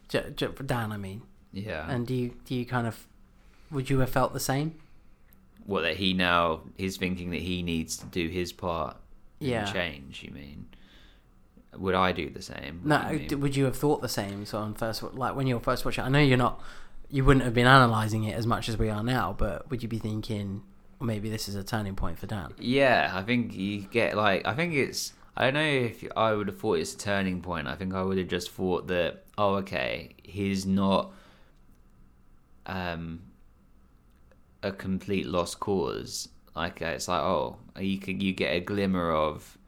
Dan, 0.09 0.93
I 0.93 0.97
mean. 0.97 1.23
Yeah. 1.53 1.89
And 1.89 2.07
do 2.07 2.15
you 2.15 2.35
do 2.45 2.55
you 2.55 2.67
kind 2.67 2.87
of 2.87 3.07
would 3.71 3.89
you 3.91 3.99
have 4.01 4.11
felt 4.11 4.33
the 4.33 4.41
same? 4.41 4.75
what 5.67 5.81
that 5.81 5.97
he 5.97 6.13
now 6.13 6.61
he's 6.77 6.99
thinking 6.99 7.31
that 7.31 7.41
he 7.41 7.63
needs 7.63 7.97
to 7.97 8.05
do 8.07 8.29
his 8.29 8.53
part 8.53 8.99
in 9.41 9.49
Yeah. 9.49 9.65
change 9.73 10.23
you 10.23 10.31
mean 10.31 10.67
would 11.75 11.95
i 11.95 12.13
do 12.13 12.29
the 12.29 12.43
same 12.43 12.83
No, 12.85 13.11
you 13.11 13.39
would 13.39 13.57
you 13.57 13.65
have 13.65 13.75
thought 13.77 14.03
the 14.03 14.09
same? 14.09 14.45
So 14.45 14.59
on 14.59 14.75
first, 14.75 15.03
like 15.03 15.35
when 15.35 15.47
you 15.47 15.55
were 15.55 15.63
first 15.63 15.85
watching, 15.87 16.05
I 16.05 16.09
know 16.11 16.19
you're 16.21 16.37
not, 16.37 16.61
you 17.09 17.25
wouldn't 17.25 17.45
have 17.47 17.55
been 17.55 17.67
analysing 17.67 18.25
it 18.25 18.35
as 18.37 18.47
much 18.47 18.69
as 18.69 18.77
we 18.77 18.91
are 18.91 19.03
now, 19.03 19.35
but 19.39 19.71
would 19.71 19.83
you 19.83 19.89
be 19.89 19.99
thinking 19.99 20.63
maybe 21.01 21.31
this 21.31 21.49
is 21.49 21.55
a 21.55 21.65
turning 21.65 21.97
point 21.97 22.19
for 22.19 22.27
Dan? 22.27 22.53
yeah 22.59 23.11
i 23.15 23.23
think 23.23 23.55
you 23.55 23.81
get 23.91 24.17
like 24.17 24.47
i 24.47 24.53
think 24.55 24.75
it's 24.75 25.15
i 25.37 25.45
don't 25.45 25.55
know 25.55 25.61
if 25.61 26.05
i 26.17 26.33
would 26.33 26.49
have 26.49 26.59
thought 26.59 26.75
it's 26.75 26.95
a 26.95 26.99
turning 26.99 27.41
point 27.41 27.67
i 27.67 27.75
think 27.75 27.95
i 27.95 28.03
would 28.03 28.19
have 28.19 28.29
just 28.29 28.51
thought 28.51 28.87
that 28.87 29.25
oh 29.39 29.55
okay 29.57 30.15
he's 30.23 30.67
not 30.67 31.13
um 32.67 33.21
a 34.63 34.73
complete 34.73 35.27
lost 35.27 35.61
cause 35.61 36.29
like 36.57 36.81
uh, 36.81 36.87
it's 36.87 37.09
like 37.09 37.23
oh 37.23 37.57
you 37.79 37.99
could 37.99 38.23
you 38.23 38.33
get 38.33 38.55
a 38.55 38.61
glimmer 38.61 39.11
of 39.11 39.59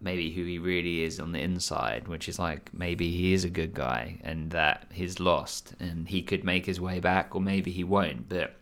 maybe 0.00 0.30
who 0.30 0.44
he 0.44 0.58
really 0.58 1.02
is 1.02 1.18
on 1.18 1.32
the 1.32 1.40
inside, 1.40 2.06
which 2.08 2.28
is 2.28 2.38
like 2.38 2.72
maybe 2.72 3.10
he 3.10 3.32
is 3.32 3.44
a 3.44 3.50
good 3.50 3.74
guy 3.74 4.18
and 4.22 4.50
that 4.50 4.86
he's 4.92 5.18
lost 5.18 5.74
and 5.80 6.08
he 6.08 6.22
could 6.22 6.44
make 6.44 6.66
his 6.66 6.80
way 6.80 7.00
back, 7.00 7.34
or 7.34 7.40
maybe 7.40 7.70
he 7.70 7.84
won't. 7.84 8.28
But 8.28 8.54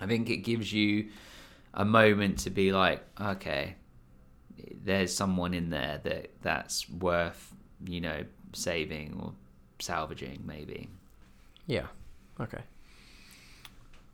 I 0.00 0.06
think 0.06 0.30
it 0.30 0.38
gives 0.38 0.72
you 0.72 1.08
a 1.74 1.84
moment 1.84 2.38
to 2.40 2.50
be 2.50 2.72
like, 2.72 3.02
okay, 3.20 3.74
there's 4.84 5.14
someone 5.14 5.54
in 5.54 5.70
there 5.70 6.00
that 6.04 6.30
that's 6.42 6.88
worth 6.88 7.54
you 7.84 8.00
know 8.00 8.24
saving 8.52 9.18
or 9.22 9.32
salvaging, 9.78 10.42
maybe. 10.46 10.88
Yeah. 11.66 11.86
Okay. 12.40 12.62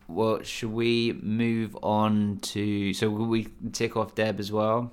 Well, 0.08 0.42
should 0.42 0.72
we 0.72 1.14
move 1.22 1.76
on 1.82 2.38
to? 2.42 2.92
So 2.94 3.10
will 3.10 3.26
we 3.26 3.48
tick 3.72 3.96
off 3.96 4.14
Deb 4.14 4.38
as 4.38 4.52
well? 4.52 4.92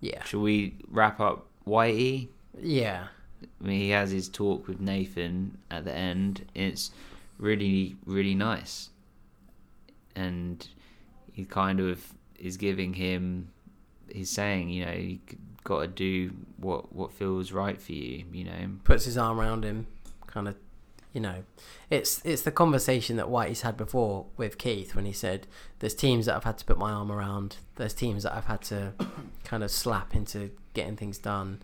Yeah. 0.00 0.22
Should 0.24 0.40
we 0.40 0.74
wrap 0.88 1.20
up 1.20 1.46
Whitey? 1.66 2.28
Yeah. 2.60 3.08
I 3.42 3.64
mean, 3.64 3.80
he 3.80 3.90
has 3.90 4.10
his 4.10 4.28
talk 4.28 4.66
with 4.66 4.80
Nathan 4.80 5.58
at 5.70 5.84
the 5.84 5.94
end. 5.94 6.44
It's 6.54 6.90
really, 7.38 7.96
really 8.04 8.34
nice, 8.34 8.90
and 10.16 10.66
he 11.32 11.44
kind 11.44 11.78
of 11.78 12.12
is 12.38 12.56
giving 12.56 12.94
him. 12.94 13.52
He's 14.12 14.30
saying, 14.30 14.70
you 14.70 14.84
know, 14.84 14.92
you 14.92 15.18
got 15.64 15.80
to 15.80 15.86
do 15.86 16.32
what 16.56 16.92
what 16.92 17.12
feels 17.12 17.52
right 17.52 17.80
for 17.80 17.92
you. 17.92 18.24
You 18.32 18.44
know, 18.44 18.70
Puts 18.84 19.04
his 19.04 19.18
arm 19.18 19.40
around 19.40 19.64
him, 19.64 19.86
kind 20.26 20.48
of, 20.48 20.56
you 21.12 21.20
know, 21.20 21.44
it's 21.90 22.24
it's 22.24 22.42
the 22.42 22.52
conversation 22.52 23.16
that 23.16 23.26
Whitey's 23.26 23.62
had 23.62 23.76
before 23.76 24.26
with 24.36 24.58
Keith 24.58 24.94
when 24.94 25.04
he 25.04 25.12
said, 25.12 25.46
"There's 25.78 25.94
teams 25.94 26.26
that 26.26 26.36
I've 26.36 26.44
had 26.44 26.58
to 26.58 26.64
put 26.64 26.78
my 26.78 26.90
arm 26.90 27.12
around. 27.12 27.56
There's 27.76 27.94
teams 27.94 28.22
that 28.22 28.34
I've 28.34 28.46
had 28.46 28.62
to 28.62 28.94
kind 29.44 29.62
of 29.62 29.70
slap 29.70 30.14
into 30.14 30.50
getting 30.74 30.96
things 30.96 31.18
done." 31.18 31.60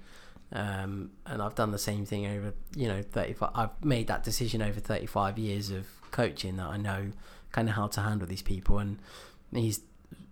Um, 0.52 1.10
and 1.26 1.42
I've 1.42 1.56
done 1.56 1.72
the 1.72 1.78
same 1.78 2.06
thing 2.06 2.26
over, 2.26 2.54
you 2.76 2.86
know, 2.86 3.02
35. 3.02 3.50
I've 3.54 3.84
made 3.84 4.06
that 4.06 4.22
decision 4.22 4.62
over 4.62 4.78
35 4.78 5.36
years 5.36 5.70
of 5.70 5.86
coaching 6.12 6.56
that 6.56 6.66
I 6.66 6.76
know 6.76 7.10
kind 7.50 7.68
of 7.68 7.74
how 7.74 7.88
to 7.88 8.00
handle 8.00 8.28
these 8.28 8.42
people. 8.42 8.78
And 8.78 8.98
he's, 9.52 9.80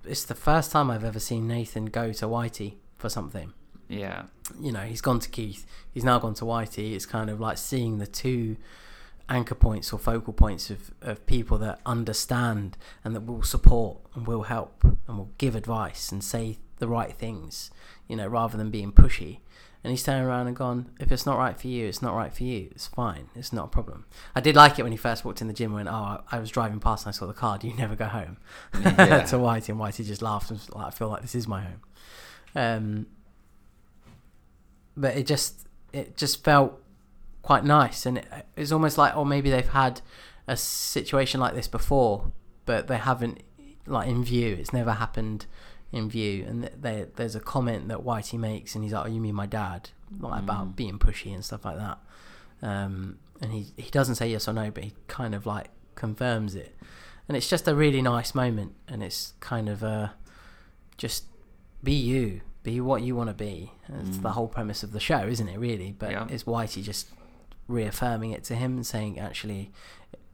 it's 0.04 0.24
the 0.24 0.34
first 0.34 0.70
time 0.70 0.90
I've 0.90 1.04
ever 1.04 1.20
seen 1.20 1.46
Nathan 1.46 1.86
go 1.86 2.12
to 2.12 2.26
Whitey 2.26 2.74
for 2.96 3.08
something. 3.08 3.52
yeah, 3.88 4.24
You 4.60 4.72
know, 4.72 4.80
he's 4.80 5.00
gone 5.00 5.18
to 5.20 5.28
Keith, 5.28 5.66
he's 5.92 6.04
now 6.04 6.18
gone 6.18 6.34
to 6.34 6.44
Whitey. 6.44 6.94
It's 6.94 7.06
kind 7.06 7.30
of 7.30 7.40
like 7.40 7.58
seeing 7.58 7.98
the 7.98 8.06
two 8.06 8.56
anchor 9.28 9.54
points 9.54 9.92
or 9.92 9.98
focal 9.98 10.32
points 10.32 10.70
of, 10.70 10.90
of 11.00 11.24
people 11.26 11.58
that 11.58 11.80
understand 11.86 12.76
and 13.04 13.14
that 13.14 13.22
will 13.22 13.42
support 13.42 13.98
and 14.14 14.26
will 14.26 14.42
help 14.42 14.84
and 14.84 15.18
will 15.18 15.30
give 15.38 15.54
advice 15.54 16.12
and 16.12 16.22
say 16.22 16.58
the 16.78 16.88
right 16.88 17.14
things, 17.14 17.70
you 18.08 18.16
know, 18.16 18.26
rather 18.26 18.56
than 18.56 18.70
being 18.70 18.92
pushy. 18.92 19.38
And 19.84 19.90
he's 19.90 20.04
turning 20.04 20.24
around 20.24 20.46
and 20.46 20.54
gone, 20.54 20.90
if 21.00 21.10
it's 21.10 21.26
not 21.26 21.38
right 21.38 21.58
for 21.58 21.66
you, 21.66 21.88
it's 21.88 22.00
not 22.00 22.14
right 22.14 22.32
for 22.32 22.44
you. 22.44 22.68
It's 22.70 22.86
fine. 22.86 23.28
It's 23.34 23.52
not 23.52 23.64
a 23.64 23.68
problem. 23.68 24.04
I 24.34 24.40
did 24.40 24.54
like 24.54 24.78
it 24.78 24.84
when 24.84 24.92
he 24.92 24.98
first 24.98 25.24
walked 25.24 25.40
in 25.40 25.48
the 25.48 25.52
gym 25.52 25.74
and 25.74 25.86
went, 25.86 25.88
oh, 25.88 26.22
I 26.30 26.38
was 26.38 26.50
driving 26.50 26.78
past 26.78 27.04
and 27.04 27.12
I 27.12 27.16
saw 27.16 27.26
the 27.26 27.32
car. 27.32 27.58
Do 27.58 27.66
you 27.66 27.74
never 27.74 27.96
go 27.96 28.04
home? 28.04 28.36
Yeah. 28.80 29.22
to 29.26 29.36
Whitey. 29.36 29.70
And 29.70 29.80
Whitey 29.80 30.06
just 30.06 30.22
laughed 30.22 30.50
and 30.50 30.60
was 30.60 30.70
like, 30.70 30.86
I 30.86 30.90
feel 30.90 31.08
like 31.08 31.22
this 31.22 31.34
is 31.34 31.48
my 31.48 31.62
home. 31.62 31.80
Um, 32.54 33.06
but 34.96 35.16
it 35.16 35.26
just 35.26 35.66
it 35.92 36.16
just 36.16 36.44
felt 36.44 36.80
quite 37.42 37.64
nice 37.64 38.06
and 38.06 38.18
it, 38.18 38.26
it's 38.56 38.72
almost 38.72 38.98
like 38.98 39.14
oh 39.16 39.24
maybe 39.24 39.50
they've 39.50 39.68
had 39.68 40.00
a 40.46 40.56
situation 40.56 41.40
like 41.40 41.54
this 41.54 41.68
before 41.68 42.30
but 42.66 42.86
they 42.86 42.96
haven't 42.96 43.42
like 43.86 44.08
in 44.08 44.24
view 44.24 44.56
it's 44.58 44.72
never 44.72 44.92
happened 44.92 45.46
in 45.92 46.08
view 46.08 46.44
and 46.48 46.62
th- 46.62 46.74
they, 46.80 47.06
there's 47.16 47.36
a 47.36 47.40
comment 47.40 47.88
that 47.88 47.98
Whitey 47.98 48.38
makes 48.38 48.74
and 48.74 48.82
he's 48.82 48.92
like 48.94 49.04
oh 49.06 49.08
you 49.08 49.20
mean 49.20 49.34
my 49.34 49.46
dad? 49.46 49.90
Like 50.20 50.42
about 50.42 50.74
being 50.76 50.98
pushy 50.98 51.32
and 51.34 51.44
stuff 51.44 51.64
like 51.64 51.76
that. 51.78 51.98
Um, 52.62 53.18
and 53.40 53.52
he 53.52 53.66
he 53.76 53.90
doesn't 53.90 54.14
say 54.16 54.28
yes 54.30 54.48
or 54.48 54.52
no 54.52 54.70
but 54.70 54.84
he 54.84 54.92
kind 55.08 55.34
of 55.34 55.46
like 55.46 55.68
confirms 55.94 56.54
it. 56.54 56.74
And 57.28 57.36
it's 57.36 57.48
just 57.48 57.68
a 57.68 57.74
really 57.74 58.02
nice 58.02 58.34
moment 58.34 58.74
and 58.88 59.02
it's 59.02 59.34
kind 59.40 59.68
of 59.68 59.82
uh 59.84 60.08
just 60.96 61.24
be 61.82 61.92
you 61.94 62.40
be 62.62 62.80
what 62.80 63.02
you 63.02 63.16
want 63.16 63.28
to 63.28 63.34
be. 63.34 63.72
It's 64.06 64.18
the 64.18 64.30
whole 64.32 64.46
premise 64.48 64.82
of 64.84 64.92
the 64.92 65.00
show 65.00 65.20
isn't 65.26 65.48
it 65.48 65.58
really? 65.58 65.92
But 65.98 66.12
Yeah. 66.12 66.26
it's 66.30 66.44
Whitey 66.44 66.82
just 66.82 67.08
reaffirming 67.68 68.30
it 68.32 68.44
to 68.44 68.54
him 68.54 68.76
and 68.76 68.86
saying 68.86 69.18
actually 69.18 69.70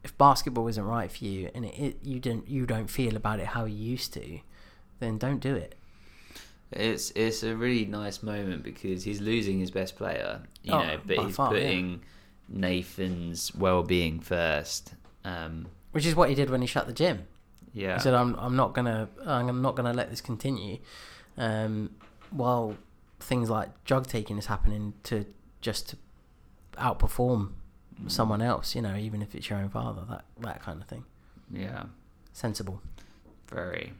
if 0.05 0.17
basketball 0.19 0.67
isn't 0.69 0.85
right 0.85 1.11
for 1.11 1.25
you 1.25 1.51
and 1.55 1.65
it, 1.65 1.75
it 1.79 1.97
you 2.03 2.19
don't 2.21 2.47
you 2.49 2.67
don't 2.67 2.89
feel 2.89 3.17
about 3.17 3.39
it 3.41 3.47
how 3.49 3.65
you 3.65 3.77
used 3.77 4.13
to 4.15 4.41
then 5.01 5.19
don't 5.19 5.41
do 5.41 5.55
it 5.55 5.75
It's 6.73 7.11
it's 7.13 7.43
a 7.43 7.55
really 7.57 7.85
nice 7.87 8.23
moment 8.23 8.63
because 8.63 9.05
he's 9.05 9.21
losing 9.21 9.59
his 9.59 9.71
best 9.71 9.97
player, 9.97 10.43
you 10.63 10.73
Oh, 10.73 10.79
know, 10.83 11.01
but 11.07 11.19
he's 11.25 11.35
far, 11.37 11.55
yeah. 11.55 11.61
putting 11.61 12.01
Nathan's 12.49 13.55
well-being 13.55 14.21
first. 14.21 14.95
Um, 15.25 15.67
which 15.93 16.07
is 16.07 16.15
what 16.15 16.29
he 16.29 16.35
did 16.35 16.51
when 16.51 16.61
he 16.61 16.67
shut 16.67 16.87
the 16.87 16.93
gym 16.93 17.27
yeah, 17.75 17.95
He 17.95 18.01
said, 18.01 18.15
"I'm 18.15 18.35
I'm 18.37 18.57
not 18.57 18.75
gonna 18.75 19.09
I'm 19.25 19.61
not 19.63 19.77
gonna 19.77 19.93
let 19.93 20.11
this 20.11 20.21
continue." 20.21 20.79
Um, 21.37 21.91
while 22.31 22.77
things 23.21 23.49
like 23.51 23.69
drug 23.85 24.07
taking 24.07 24.39
is 24.39 24.47
happening 24.47 24.95
to 25.05 25.27
just 25.61 25.89
to 25.91 25.97
outperform 26.79 27.53
someone 28.07 28.41
else, 28.43 28.75
you 28.75 28.83
know, 28.83 28.97
even 28.97 29.23
if 29.23 29.35
it's 29.35 29.49
your 29.51 29.59
own 29.59 29.69
father, 29.69 30.03
that 30.09 30.25
that 30.41 30.63
kind 30.63 30.81
of 30.81 30.89
thing. 30.89 31.05
yeah, 31.51 31.85
Sensible. 32.33 32.81
very. 33.51 33.93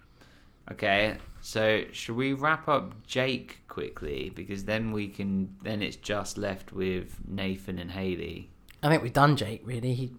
Okay, 0.71 1.17
so 1.41 1.85
should 1.93 2.17
we 2.17 2.33
wrap 2.33 2.69
up 2.69 3.07
Jake 3.07 3.61
quickly 3.69 4.31
because 4.35 4.65
then 4.65 4.93
we 4.93 5.09
can 5.09 5.55
then 5.63 5.83
it's 5.83 5.97
just 5.97 6.37
left 6.37 6.73
with 6.73 7.17
Nathan 7.27 7.79
and 7.79 7.91
Haley. 7.91 8.51
I 8.83 8.89
think 8.89 9.03
we've 9.03 9.13
done 9.13 9.37
Jake. 9.37 9.63
Really, 9.65 9.95
he 9.95 10.13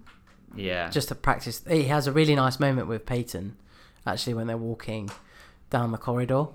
Yeah, 0.56 0.90
just 0.90 1.10
to 1.10 1.16
practice. 1.16 1.62
He 1.70 1.86
has 1.86 2.08
a 2.08 2.12
really 2.12 2.36
nice 2.36 2.60
moment 2.60 2.88
with 2.88 3.06
Peyton, 3.06 3.58
actually, 4.06 4.34
when 4.34 4.48
they're 4.48 4.58
walking 4.58 5.10
down 5.70 5.92
the 5.92 5.98
corridor, 5.98 6.48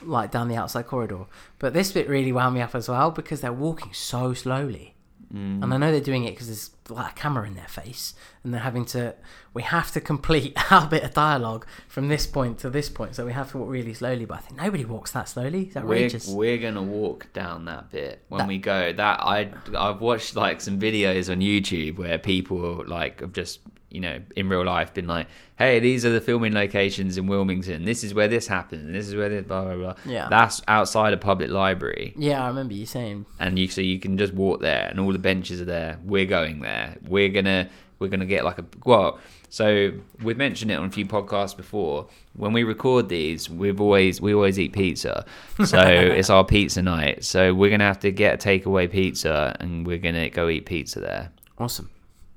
like 0.00 0.30
down 0.30 0.48
the 0.48 0.56
outside 0.56 0.86
corridor. 0.86 1.26
But 1.58 1.74
this 1.74 1.92
bit 1.92 2.08
really 2.08 2.32
wound 2.32 2.54
me 2.54 2.60
up 2.60 2.74
as 2.74 2.88
well 2.88 3.10
because 3.10 3.40
they're 3.40 3.52
walking 3.52 3.92
so 3.92 4.34
slowly. 4.34 4.94
Mm. 5.34 5.62
And 5.62 5.72
I 5.72 5.76
know 5.78 5.90
they're 5.90 6.00
doing 6.00 6.24
it 6.24 6.32
because 6.32 6.46
there's 6.48 6.70
like 6.90 7.12
a 7.12 7.14
camera 7.14 7.46
in 7.46 7.54
their 7.54 7.66
face, 7.68 8.14
and 8.44 8.52
they're 8.52 8.60
having 8.60 8.84
to. 8.86 9.14
We 9.54 9.62
have 9.62 9.90
to 9.92 10.00
complete 10.00 10.52
our 10.70 10.86
bit 10.86 11.02
of 11.04 11.14
dialogue 11.14 11.66
from 11.88 12.08
this 12.08 12.26
point 12.26 12.58
to 12.60 12.70
this 12.70 12.88
point, 12.90 13.14
so 13.14 13.24
we 13.24 13.32
have 13.32 13.50
to 13.52 13.58
walk 13.58 13.70
really 13.70 13.94
slowly. 13.94 14.26
But 14.26 14.38
I 14.38 14.40
think 14.42 14.60
nobody 14.60 14.84
walks 14.84 15.12
that 15.12 15.28
slowly. 15.28 15.62
It's 15.66 15.74
we're 15.76 15.80
outrageous. 15.82 16.28
we're 16.28 16.58
gonna 16.58 16.82
walk 16.82 17.32
down 17.32 17.64
that 17.64 17.90
bit 17.90 18.22
when 18.28 18.40
That- 18.40 18.48
we 18.48 18.58
go. 18.58 18.92
That 18.92 19.20
I 19.20 19.50
I've 19.76 20.00
watched 20.02 20.36
like 20.36 20.60
some 20.60 20.78
videos 20.78 21.30
on 21.32 21.40
YouTube 21.40 21.96
where 21.96 22.18
people 22.18 22.84
like 22.86 23.20
have 23.20 23.32
just 23.32 23.60
you 23.92 24.00
know, 24.00 24.20
in 24.36 24.48
real 24.48 24.64
life, 24.64 24.92
been 24.94 25.06
like, 25.06 25.26
"Hey, 25.56 25.78
these 25.80 26.04
are 26.04 26.10
the 26.10 26.20
filming 26.20 26.52
locations 26.54 27.18
in 27.18 27.26
Wilmington. 27.26 27.84
This 27.84 28.02
is 28.02 28.14
where 28.14 28.28
this 28.28 28.46
happened. 28.46 28.86
And 28.86 28.94
this 28.94 29.06
is 29.08 29.14
where 29.14 29.28
this 29.28 29.44
blah 29.46 29.64
blah 29.64 29.76
blah." 29.76 29.94
Yeah. 30.06 30.28
that's 30.30 30.62
outside 30.68 31.12
a 31.12 31.16
public 31.18 31.50
library, 31.50 32.14
Yeah, 32.16 32.42
I 32.44 32.48
remember 32.48 32.74
you 32.74 32.86
saying. 32.86 33.26
and 33.38 33.58
you 33.58 33.68
so 33.68 33.80
you 33.80 33.98
can 33.98 34.16
just 34.18 34.32
walk 34.34 34.60
there, 34.60 34.88
and 34.88 34.98
all 34.98 35.12
the 35.12 35.18
benches 35.18 35.60
are 35.60 35.66
there. 35.66 35.98
We're 36.04 36.26
going 36.26 36.60
there. 36.60 36.96
We're 37.06 37.28
gonna 37.28 37.68
we're 37.98 38.08
gonna 38.08 38.26
get 38.26 38.44
like 38.44 38.58
a 38.58 38.64
well. 38.84 39.18
So 39.48 39.92
we've 40.22 40.38
mentioned 40.38 40.70
it 40.70 40.76
on 40.78 40.86
a 40.86 40.90
few 40.90 41.04
podcasts 41.04 41.54
before. 41.54 42.06
When 42.34 42.54
we 42.54 42.64
record 42.64 43.10
these, 43.10 43.50
we've 43.50 43.82
always 43.82 44.18
we 44.18 44.32
always 44.32 44.58
eat 44.58 44.72
pizza, 44.72 45.26
so 45.64 45.78
it's 46.18 46.30
our 46.30 46.42
pizza 46.44 46.80
night. 46.80 47.22
So 47.22 47.52
we're 47.52 47.68
gonna 47.70 47.84
have 47.84 48.00
to 48.00 48.10
get 48.10 48.42
a 48.42 48.48
takeaway 48.48 48.90
pizza, 48.90 49.54
and 49.60 49.86
we're 49.86 49.98
gonna 49.98 50.30
go 50.30 50.48
eat 50.48 50.64
pizza 50.64 51.00
there. 51.00 51.30
Awesome. 51.58 51.90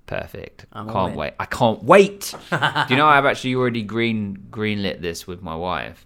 Perfect. 0.08 0.66
I'm 0.72 0.88
can't 0.90 1.14
in. 1.14 1.18
wait. 1.18 1.34
I 1.40 1.46
can't 1.46 1.84
wait. 1.84 2.34
Do 2.52 2.58
you 2.90 2.96
know 2.96 3.08
I've 3.08 3.26
actually 3.26 3.56
already 3.56 3.82
green 3.82 4.48
greenlit 4.52 5.02
this 5.02 5.26
with 5.26 5.42
my 5.42 5.56
wife. 5.56 6.06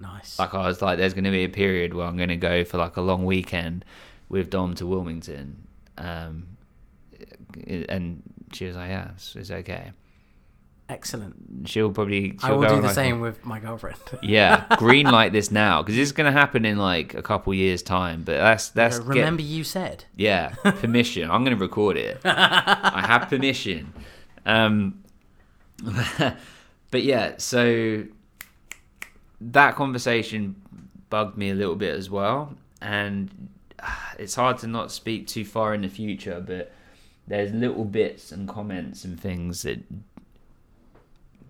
Nice. 0.00 0.38
Like 0.38 0.54
I 0.54 0.66
was 0.66 0.82
like, 0.82 0.98
there's 0.98 1.14
going 1.14 1.24
to 1.24 1.30
be 1.30 1.44
a 1.44 1.48
period 1.48 1.94
where 1.94 2.06
I'm 2.06 2.16
going 2.16 2.28
to 2.28 2.36
go 2.36 2.64
for 2.64 2.78
like 2.78 2.96
a 2.96 3.00
long 3.00 3.24
weekend 3.24 3.84
with 4.28 4.50
Dom 4.50 4.74
to 4.76 4.86
Wilmington, 4.86 5.66
um, 5.96 6.48
and 7.66 8.22
she 8.52 8.66
was 8.66 8.76
like, 8.76 8.90
yeah, 8.90 9.10
it's, 9.14 9.34
it's 9.36 9.50
okay. 9.50 9.92
Excellent. 10.88 11.68
She'll 11.68 11.90
probably. 11.90 12.30
She'll 12.40 12.50
I 12.50 12.52
will 12.52 12.68
do 12.68 12.76
the 12.76 12.82
like, 12.82 12.94
same 12.94 13.20
with 13.20 13.44
my 13.44 13.60
girlfriend. 13.60 13.98
Yeah, 14.22 14.64
green 14.76 15.06
light 15.06 15.32
this 15.32 15.50
now 15.50 15.82
because 15.82 15.96
this 15.96 16.06
is 16.08 16.12
going 16.12 16.32
to 16.32 16.38
happen 16.38 16.64
in 16.64 16.78
like 16.78 17.14
a 17.14 17.22
couple 17.22 17.52
years 17.52 17.82
time. 17.82 18.22
But 18.22 18.38
that's 18.38 18.70
that's 18.70 18.98
get- 18.98 19.08
Remember 19.08 19.42
you 19.42 19.64
said. 19.64 20.04
yeah, 20.16 20.48
permission. 20.64 21.30
I'm 21.30 21.44
going 21.44 21.56
to 21.56 21.62
record 21.62 21.98
it. 21.98 22.20
I 22.24 23.04
have 23.06 23.28
permission. 23.28 23.92
Um, 24.46 25.04
but 26.90 27.02
yeah, 27.02 27.34
so 27.36 28.04
that 29.40 29.74
conversation 29.74 30.56
bugged 31.10 31.36
me 31.36 31.50
a 31.50 31.54
little 31.54 31.76
bit 31.76 31.94
as 31.94 32.08
well, 32.08 32.56
and 32.80 33.50
ah, 33.82 34.14
it's 34.18 34.34
hard 34.34 34.56
to 34.58 34.66
not 34.66 34.90
speak 34.90 35.26
too 35.26 35.44
far 35.44 35.74
in 35.74 35.82
the 35.82 35.88
future. 35.88 36.42
But 36.44 36.72
there's 37.26 37.52
little 37.52 37.84
bits 37.84 38.32
and 38.32 38.48
comments 38.48 39.04
and 39.04 39.20
things 39.20 39.62
that 39.62 39.84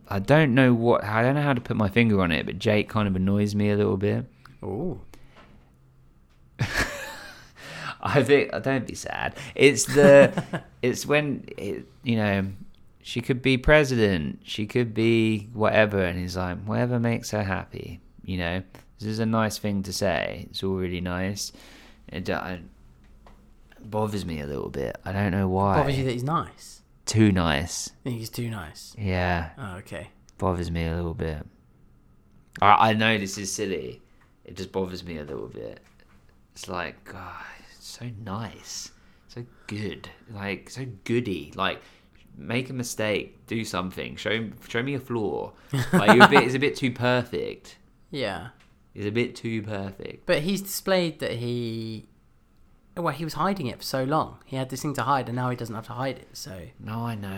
I 0.08 0.18
don't 0.18 0.54
know 0.54 0.74
what. 0.74 1.04
I 1.04 1.22
don't 1.22 1.34
know 1.34 1.42
how 1.42 1.52
to 1.52 1.60
put 1.60 1.76
my 1.76 1.88
finger 1.88 2.20
on 2.20 2.32
it. 2.32 2.46
But 2.46 2.58
Jake 2.58 2.88
kind 2.88 3.06
of 3.06 3.14
annoys 3.14 3.54
me 3.54 3.70
a 3.70 3.76
little 3.76 3.96
bit. 3.96 4.24
Oh. 4.62 5.00
I 8.00 8.22
think 8.22 8.50
don't 8.62 8.86
be 8.86 8.94
sad. 8.94 9.34
It's 9.54 9.84
the 9.84 10.62
it's 10.82 11.04
when 11.06 11.44
it, 11.56 11.84
you 12.02 12.16
know 12.16 12.46
she 13.08 13.22
could 13.22 13.40
be 13.40 13.56
president, 13.56 14.40
she 14.44 14.66
could 14.66 14.92
be 14.92 15.48
whatever, 15.54 15.98
and 15.98 16.18
he's 16.18 16.36
like 16.36 16.58
whatever 16.64 17.00
makes 17.00 17.30
her 17.30 17.42
happy. 17.42 18.00
You 18.22 18.36
know, 18.36 18.62
this 18.98 19.08
is 19.08 19.18
a 19.18 19.24
nice 19.24 19.56
thing 19.56 19.82
to 19.84 19.94
say. 19.94 20.46
It's 20.50 20.62
all 20.62 20.74
really 20.74 21.00
nice. 21.00 21.50
It, 22.08 22.28
uh, 22.28 22.56
it 22.56 23.90
bothers 23.90 24.26
me 24.26 24.40
a 24.40 24.46
little 24.46 24.68
bit. 24.68 24.98
I 25.06 25.12
don't 25.12 25.30
know 25.30 25.48
why. 25.48 25.78
Bothers 25.78 25.96
you 25.96 26.04
that 26.04 26.12
he's 26.12 26.22
nice. 26.22 26.77
Too 27.08 27.32
nice. 27.32 27.90
Think 28.04 28.18
he's 28.18 28.28
too 28.30 28.48
nice. 28.50 28.94
Yeah, 28.96 29.50
Oh, 29.58 29.76
okay. 29.78 30.10
bothers 30.38 30.70
me 30.70 30.86
a 30.86 30.94
little 30.94 31.14
bit. 31.14 31.44
I 32.60 32.90
I 32.90 32.92
know 32.92 33.18
this 33.18 33.38
is 33.38 33.50
silly. 33.52 34.00
It 34.44 34.56
just 34.56 34.70
bothers 34.72 35.02
me 35.04 35.18
a 35.18 35.24
little 35.24 35.48
bit. 35.48 35.80
It's 36.52 36.68
like, 36.68 37.04
God, 37.04 37.44
it's 37.70 37.86
so 37.86 38.06
nice, 38.24 38.90
so 39.28 39.44
good, 39.66 40.08
like 40.30 40.70
so 40.70 40.84
goody. 41.04 41.52
Like, 41.56 41.80
make 42.36 42.68
a 42.70 42.72
mistake, 42.72 43.46
do 43.46 43.64
something, 43.64 44.16
show 44.16 44.50
show 44.68 44.82
me 44.82 44.94
a 44.94 45.00
flaw. 45.00 45.52
Like, 45.92 46.14
you're 46.16 46.24
a 46.26 46.28
bit, 46.28 46.44
it's 46.44 46.54
a 46.54 46.58
bit 46.58 46.76
too 46.76 46.92
perfect. 46.92 47.76
Yeah. 48.10 48.48
It's 48.94 49.06
a 49.06 49.10
bit 49.10 49.36
too 49.36 49.62
perfect. 49.62 50.24
But 50.24 50.40
he's 50.42 50.62
displayed 50.62 51.18
that 51.20 51.32
he. 51.32 52.06
Well, 52.98 53.14
he 53.14 53.24
was 53.24 53.34
hiding 53.34 53.66
it 53.66 53.78
for 53.78 53.84
so 53.84 54.04
long. 54.04 54.38
He 54.44 54.56
had 54.56 54.70
this 54.70 54.82
thing 54.82 54.94
to 54.94 55.02
hide, 55.02 55.28
and 55.28 55.36
now 55.36 55.50
he 55.50 55.56
doesn't 55.56 55.74
have 55.74 55.86
to 55.86 55.92
hide 55.92 56.18
it. 56.18 56.28
So, 56.32 56.62
No, 56.80 57.04
I 57.06 57.14
know, 57.14 57.28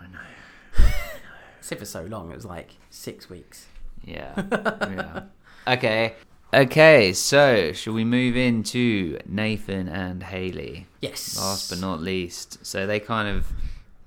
I 0.00 0.06
know. 0.06 0.84
say 1.60 1.76
for 1.76 1.84
so 1.84 2.02
long, 2.02 2.30
it 2.30 2.34
was 2.34 2.44
like 2.44 2.76
six 2.90 3.30
weeks. 3.30 3.66
Yeah. 4.04 4.32
yeah. 4.52 5.22
Okay. 5.66 6.14
Okay, 6.52 7.12
so 7.12 7.72
shall 7.72 7.92
we 7.92 8.04
move 8.04 8.36
into 8.36 9.18
Nathan 9.24 9.88
and 9.88 10.22
Haley? 10.22 10.88
Yes. 11.00 11.38
last 11.38 11.70
but 11.70 11.78
not 11.78 12.00
least. 12.00 12.66
So 12.66 12.88
they 12.88 12.98
kind 12.98 13.28
of 13.28 13.46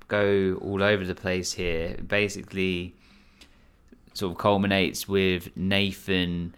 go 0.09 0.59
all 0.61 0.83
over 0.83 1.05
the 1.05 1.15
place 1.15 1.53
here. 1.53 1.97
Basically, 2.05 2.95
sort 4.13 4.33
of 4.33 4.37
culminates 4.37 5.07
with 5.07 5.55
Nathan 5.55 6.53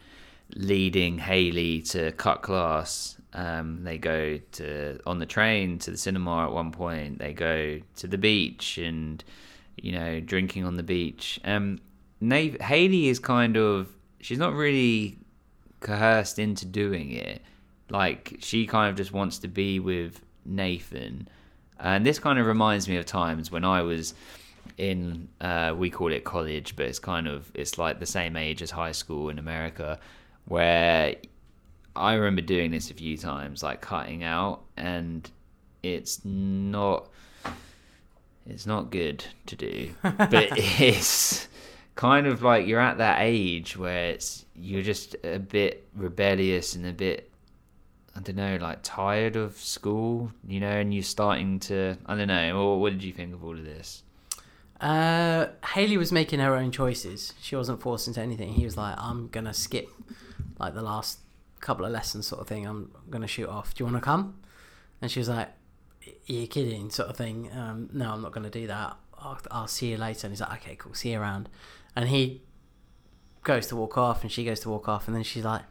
leading 0.55 1.19
Haley 1.19 1.81
to 1.83 2.11
cut 2.13 2.41
class. 2.41 3.17
Um, 3.35 3.83
they 3.83 3.97
go 3.97 4.39
to 4.53 4.97
on 5.05 5.19
the 5.19 5.25
train 5.25 5.77
to 5.79 5.91
the 5.91 5.97
cinema 5.97 6.45
at 6.45 6.53
one 6.53 6.71
point. 6.71 7.19
They 7.19 7.33
go 7.33 7.81
to 7.97 8.07
the 8.07 8.17
beach 8.17 8.77
and 8.77 9.23
you 9.75 9.91
know 9.91 10.21
drinking 10.21 10.63
on 10.63 10.77
the 10.77 10.83
beach. 10.83 11.39
Um, 11.43 11.79
Nate, 12.21 12.61
Haley 12.61 13.09
is 13.09 13.19
kind 13.19 13.57
of 13.57 13.89
she's 14.21 14.39
not 14.39 14.53
really 14.53 15.17
coerced 15.81 16.39
into 16.39 16.65
doing 16.65 17.11
it. 17.11 17.41
Like 17.89 18.37
she 18.39 18.65
kind 18.65 18.89
of 18.89 18.95
just 18.95 19.11
wants 19.11 19.37
to 19.39 19.49
be 19.49 19.79
with 19.81 20.21
Nathan, 20.45 21.27
and 21.77 22.05
this 22.05 22.19
kind 22.19 22.39
of 22.39 22.45
reminds 22.45 22.87
me 22.87 22.95
of 22.95 23.05
times 23.05 23.51
when 23.51 23.65
I 23.65 23.81
was 23.81 24.13
in 24.77 25.27
uh, 25.41 25.75
we 25.77 25.89
call 25.89 26.13
it 26.13 26.23
college, 26.23 26.77
but 26.77 26.85
it's 26.85 26.99
kind 26.99 27.27
of 27.27 27.51
it's 27.53 27.77
like 27.77 27.99
the 27.99 28.05
same 28.05 28.37
age 28.37 28.61
as 28.61 28.71
high 28.71 28.93
school 28.93 29.27
in 29.27 29.39
America, 29.39 29.99
where 30.45 31.15
I 31.95 32.13
remember 32.15 32.41
doing 32.41 32.71
this 32.71 32.91
a 32.91 32.93
few 32.93 33.17
times, 33.17 33.63
like 33.63 33.81
cutting 33.81 34.23
out, 34.23 34.61
and 34.77 35.29
it's 35.83 36.23
not 36.25 37.09
it's 38.45 38.65
not 38.65 38.91
good 38.91 39.25
to 39.47 39.55
do, 39.55 39.93
but 40.03 40.49
it's 40.57 41.47
kind 41.95 42.27
of 42.27 42.41
like 42.41 42.67
you're 42.67 42.79
at 42.79 42.97
that 42.97 43.19
age 43.21 43.77
where 43.77 44.09
it's 44.09 44.45
you're 44.55 44.81
just 44.81 45.15
a 45.23 45.39
bit 45.39 45.87
rebellious 45.95 46.75
and 46.75 46.85
a 46.85 46.93
bit 46.93 47.31
I 48.15 48.21
don't 48.21 48.37
know, 48.37 48.57
like 48.61 48.79
tired 48.81 49.35
of 49.35 49.57
school, 49.57 50.31
you 50.47 50.61
know, 50.61 50.71
and 50.71 50.93
you're 50.93 51.03
starting 51.03 51.59
to 51.61 51.97
I 52.05 52.15
don't 52.15 52.27
know. 52.27 52.69
What, 52.71 52.79
what 52.79 52.93
did 52.93 53.03
you 53.03 53.13
think 53.13 53.33
of 53.33 53.43
all 53.43 53.57
of 53.57 53.65
this? 53.65 54.03
Uh, 54.79 55.47
Haley 55.73 55.97
was 55.97 56.11
making 56.11 56.39
her 56.39 56.55
own 56.55 56.71
choices. 56.71 57.33
She 57.41 57.55
wasn't 57.55 57.81
forced 57.81 58.07
into 58.07 58.21
anything. 58.21 58.53
He 58.53 58.65
was 58.65 58.75
like, 58.77 58.95
"I'm 58.97 59.29
gonna 59.29 59.53
skip 59.53 59.89
like 60.59 60.73
the 60.73 60.81
last 60.81 61.19
couple 61.65 61.85
of 61.85 61.91
lessons, 61.91 62.27
sort 62.27 62.41
of 62.41 62.47
thing. 62.47 62.65
I'm 62.65 62.91
gonna 63.09 63.27
shoot 63.35 63.49
off. 63.49 63.73
Do 63.73 63.83
you 63.83 63.85
want 63.91 63.97
to 64.01 64.05
come?" 64.11 64.23
And 65.01 65.09
she 65.11 65.19
was 65.19 65.29
like, 65.29 65.49
"You're 66.25 66.47
kidding," 66.47 66.89
sort 66.89 67.09
of 67.09 67.17
thing. 67.17 67.49
Um, 67.51 67.89
no, 67.93 68.11
I'm 68.13 68.21
not 68.21 68.31
gonna 68.31 68.49
do 68.61 68.67
that. 68.67 68.97
I'll, 69.17 69.39
I'll 69.51 69.67
see 69.67 69.87
you 69.91 69.97
later. 69.97 70.27
And 70.27 70.31
he's 70.33 70.41
like, 70.41 70.53
"Okay, 70.61 70.75
cool. 70.75 70.93
See 70.93 71.11
you 71.11 71.19
around." 71.19 71.49
And 71.95 72.09
he 72.09 72.41
goes 73.43 73.67
to 73.67 73.75
walk 73.75 73.97
off, 73.97 74.21
and 74.23 74.31
she 74.31 74.43
goes 74.45 74.59
to 74.61 74.69
walk 74.69 74.87
off, 74.87 75.07
and 75.07 75.15
then 75.15 75.23
she's 75.23 75.43
like, 75.45 75.63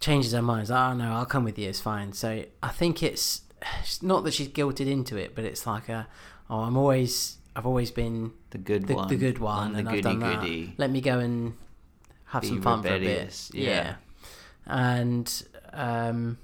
changes 0.00 0.32
her 0.32 0.42
mind. 0.42 0.62
She's 0.64 0.70
like, 0.70 0.90
"Oh 0.90 0.94
no, 0.94 1.12
I'll 1.12 1.26
come 1.26 1.44
with 1.44 1.58
you. 1.58 1.68
It's 1.68 1.80
fine." 1.80 2.12
So 2.12 2.44
I 2.62 2.68
think 2.68 3.02
it's, 3.02 3.42
it's 3.80 4.02
not 4.02 4.24
that 4.24 4.34
she's 4.34 4.48
guilted 4.48 4.86
into 4.88 5.16
it, 5.16 5.34
but 5.34 5.44
it's 5.44 5.66
like 5.66 5.88
a, 5.88 6.06
"Oh, 6.50 6.60
I'm 6.60 6.76
always." 6.76 7.38
I've 7.54 7.66
always 7.66 7.90
been 7.90 8.32
The 8.48 8.56
good 8.56 8.86
the, 8.86 8.94
one, 8.94 9.08
the 9.08 9.16
good 9.16 9.38
one, 9.38 9.66
I'm 9.66 9.72
the 9.74 9.78
and 9.80 9.88
goody 9.88 9.98
I've 9.98 10.04
done 10.04 10.20
that. 10.20 10.40
goody. 10.40 10.74
Let 10.78 10.90
me 10.90 11.02
go 11.02 11.18
and 11.18 11.52
have 12.32 12.40
Be 12.40 12.48
some 12.48 12.62
fun 12.62 12.80
rebellious, 12.80 13.48
for 13.48 13.56
a 13.58 13.60
bit. 13.60 13.66
yeah. 13.68 13.94
And 14.66 15.42
um, 15.72 16.38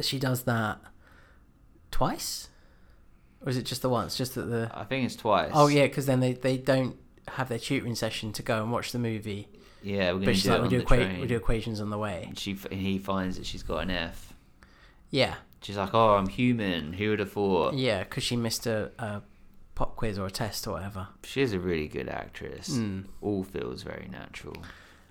she 0.00 0.18
does 0.18 0.44
that 0.44 0.78
twice, 1.90 2.48
or 3.44 3.50
is 3.50 3.56
it 3.56 3.64
just 3.64 3.82
the 3.82 3.88
once? 3.88 4.16
Just 4.16 4.34
that 4.34 4.42
the 4.42 4.70
I 4.74 4.84
think 4.84 5.06
it's 5.06 5.16
twice. 5.16 5.52
oh 5.54 5.68
yeah, 5.68 5.84
because 5.84 6.06
then 6.06 6.20
they 6.20 6.32
they 6.32 6.56
don't 6.56 6.96
have 7.28 7.48
their 7.48 7.58
tutoring 7.58 7.94
session 7.94 8.32
to 8.32 8.42
go 8.42 8.62
and 8.62 8.70
watch 8.70 8.92
the 8.92 8.98
movie, 8.98 9.48
yeah. 9.82 10.12
We're 10.12 10.26
but 10.26 10.34
she's 10.34 10.44
do 10.44 10.50
like, 10.50 10.62
we 10.62 10.68
do 10.68 10.82
equa- 10.82 11.20
we 11.20 11.26
do 11.26 11.36
equations 11.36 11.80
on 11.80 11.90
the 11.90 11.98
way. 11.98 12.24
And 12.28 12.38
she 12.38 12.56
and 12.70 12.80
he 12.80 12.98
finds 12.98 13.36
that 13.36 13.46
she's 13.46 13.62
got 13.62 13.78
an 13.78 13.90
F. 13.90 14.32
Yeah, 15.10 15.36
She's 15.62 15.76
like, 15.76 15.94
"Oh, 15.94 16.14
I'm 16.14 16.28
human. 16.28 16.92
Who 16.92 17.10
would 17.10 17.18
have 17.18 17.32
thought?" 17.32 17.74
yeah, 17.74 18.04
because 18.04 18.22
she 18.22 18.36
missed 18.36 18.66
a, 18.66 18.90
a 18.98 19.22
pop 19.74 19.96
quiz 19.96 20.18
or 20.18 20.26
a 20.26 20.30
test 20.30 20.66
or 20.66 20.72
whatever. 20.72 21.08
She's 21.24 21.52
a 21.52 21.58
really 21.58 21.88
good 21.88 22.08
actress. 22.08 22.76
Hmm. 22.76 23.00
All 23.20 23.42
feels 23.42 23.82
very 23.82 24.08
natural. 24.10 24.56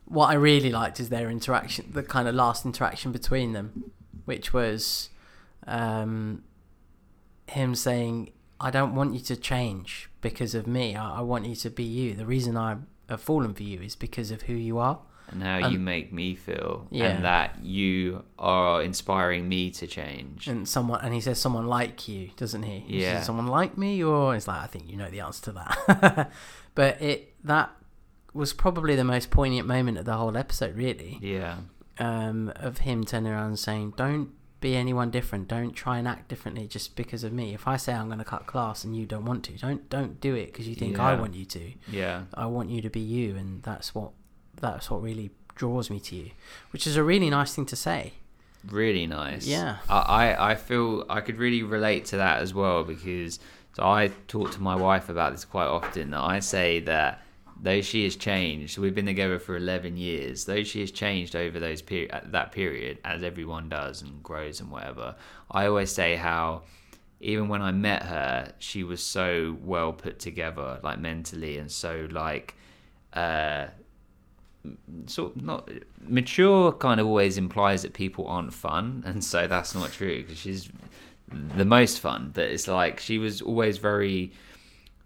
What 0.06 0.28
I 0.28 0.34
really 0.36 0.72
liked 0.72 1.00
is 1.00 1.10
their 1.10 1.30
interaction, 1.30 1.92
the 1.92 2.04
kind 2.04 2.28
of 2.28 2.36
last 2.36 2.66
interaction 2.66 3.12
between 3.12 3.54
them, 3.54 3.92
which 4.26 4.54
was 4.54 5.10
um, 5.68 6.44
him 7.48 7.76
saying, 7.76 8.32
"I 8.60 8.72
don't 8.72 8.96
want 8.96 9.14
you 9.14 9.20
to 9.22 9.36
change 9.36 10.10
because 10.22 10.56
of 10.56 10.68
me. 10.68 10.96
I, 10.96 11.20
I 11.20 11.22
want 11.22 11.46
you 11.46 11.56
to 11.56 11.70
be 11.70 11.84
you. 11.84 12.14
The 12.14 12.26
reason 12.26 12.56
I 12.58 12.78
have 13.10 13.22
fallen 13.22 13.54
for 13.54 13.64
you 13.64 13.82
is 13.82 13.96
because 13.96 14.32
of 14.32 14.44
who 14.44 14.54
you 14.54 14.78
are." 14.78 15.00
and 15.32 15.42
how 15.42 15.70
you 15.70 15.80
make 15.80 16.14
me 16.14 16.36
feel, 16.36 16.88
Yeah. 16.92 17.06
and 17.08 17.26
that 17.26 17.58
you 17.64 18.24
are 18.38 18.84
inspiring 18.84 19.50
me 19.50 19.72
to 19.72 19.88
change. 19.88 20.46
and 20.48 20.70
someone 20.70 21.00
and 21.04 21.16
he 21.16 21.20
says 21.20 21.40
someone 21.42 21.66
like 21.66 22.08
you 22.08 22.30
doesn't 22.38 22.62
he 22.62 22.82
He 22.82 23.02
Yeah. 23.02 23.18
says, 23.18 23.26
someone 23.26 23.48
like 23.48 23.76
me 23.76 24.04
or 24.04 24.36
it's 24.36 24.48
like 24.48 24.62
i 24.62 24.68
think 24.68 24.88
you 24.88 24.96
know 24.98 25.10
the 25.10 25.22
answer 25.22 25.46
to 25.46 25.52
that 25.54 26.32
but 26.76 27.02
it 27.02 27.34
that 27.44 27.72
was 28.36 28.54
probably 28.54 28.96
the 28.96 29.04
most 29.04 29.32
poignant 29.32 29.68
moment 29.68 29.98
of 29.98 30.06
the 30.06 30.14
whole 30.14 30.36
episode 30.38 30.76
really 30.76 31.18
yeah, 31.22 31.58
um 32.00 32.52
of 32.58 32.80
him 32.80 33.04
turning 33.04 33.32
around 33.32 33.48
and 33.48 33.60
saying 33.60 33.94
don't 33.96 34.30
be 34.62 34.76
anyone 34.76 35.12
different 35.12 35.48
don't 35.48 35.74
try 35.74 35.98
and 35.98 36.08
act 36.08 36.28
differently 36.28 36.68
just 36.68 36.96
because 36.96 37.24
of 37.24 37.32
me 37.32 37.54
if 37.54 37.68
i 37.68 37.78
say 37.78 37.94
i'm 37.94 38.08
going 38.08 38.18
to 38.18 38.26
cut 38.26 38.48
class 38.48 38.84
and 38.84 38.96
you 38.96 39.06
don't 39.06 39.26
want 39.26 39.44
to 39.44 39.52
don't 39.58 39.90
don't 39.90 40.20
do 40.20 40.34
it 40.34 40.48
because 40.48 40.68
you 40.68 40.76
think 40.76 40.98
i 41.00 41.14
want 41.14 41.34
you 41.36 41.46
to 41.46 41.72
yeah, 41.92 42.24
I 42.34 42.46
want 42.48 42.70
you 42.70 42.82
to 42.82 42.90
be 42.90 43.00
you, 43.00 43.36
and 43.36 43.62
that's 43.64 43.94
what 43.94 44.12
that's 44.60 44.90
what 44.90 45.02
really 45.02 45.32
draws 45.56 45.90
me 45.90 46.00
to 46.00 46.16
you, 46.16 46.32
which 46.72 46.88
is 46.88 46.96
a 46.98 47.04
really 47.04 47.30
nice 47.30 47.54
thing 47.56 47.66
to 47.68 47.76
say. 47.76 48.14
really 48.68 49.06
nice. 49.08 49.46
Yeah. 49.46 49.78
I, 49.90 50.00
I 50.00 50.52
I 50.52 50.56
feel 50.56 51.06
I 51.10 51.22
could 51.22 51.38
really 51.38 51.64
relate 51.64 52.06
to 52.06 52.18
that 52.18 52.42
as 52.42 52.54
well 52.54 52.84
because 52.84 53.40
so 53.74 53.84
I 53.84 54.12
talk 54.28 54.52
to 54.52 54.62
my 54.62 54.76
wife 54.76 55.10
about 55.10 55.32
this 55.32 55.46
quite 55.46 55.68
often. 55.68 56.12
That 56.12 56.22
I 56.22 56.40
say 56.40 56.80
that 56.82 57.22
though 57.62 57.82
she 57.82 58.04
has 58.04 58.16
changed, 58.16 58.78
we've 58.78 58.96
been 58.96 59.06
together 59.06 59.40
for 59.40 59.56
eleven 59.56 59.98
years. 59.98 60.46
Though 60.46 60.64
she 60.64 60.82
has 60.82 60.92
changed 60.92 61.36
over 61.36 61.60
those 61.60 61.82
peri- 61.82 62.12
uh, 62.12 62.22
that 62.26 62.52
period, 62.52 63.00
as 63.04 63.24
everyone 63.24 63.70
does 63.70 64.02
and 64.02 64.22
grows 64.24 64.60
and 64.60 64.72
whatever. 64.72 65.16
I 65.52 65.68
always 65.68 65.92
say 65.92 66.16
how. 66.16 66.64
Even 67.22 67.48
when 67.48 67.62
I 67.62 67.72
met 67.72 68.04
her, 68.04 68.52
she 68.60 68.84
was 68.84 69.02
so 69.02 69.58
well 69.64 69.94
put 69.94 70.20
together, 70.20 70.80
like 70.84 71.00
mentally, 71.00 71.58
and 71.58 71.72
so 71.72 72.08
like 72.12 72.56
uh, 73.14 73.68
sort 75.06 75.36
of 75.36 75.42
not 75.42 75.70
mature 76.08 76.72
kind 76.74 77.00
of 77.00 77.08
always 77.08 77.38
implies 77.38 77.82
that 77.84 77.94
people 77.94 78.28
aren't 78.28 78.54
fun 78.54 79.04
and 79.06 79.24
so 79.24 79.48
that's 79.48 79.76
not 79.76 79.92
true 79.92 80.22
because 80.22 80.38
she's 80.38 80.70
the 81.56 81.66
most 81.66 82.00
fun 82.00 82.32
but 82.34 82.46
it's 82.46 82.68
like 82.68 83.00
she 83.00 83.18
was 83.18 83.42
always 83.42 83.78
very 83.78 84.32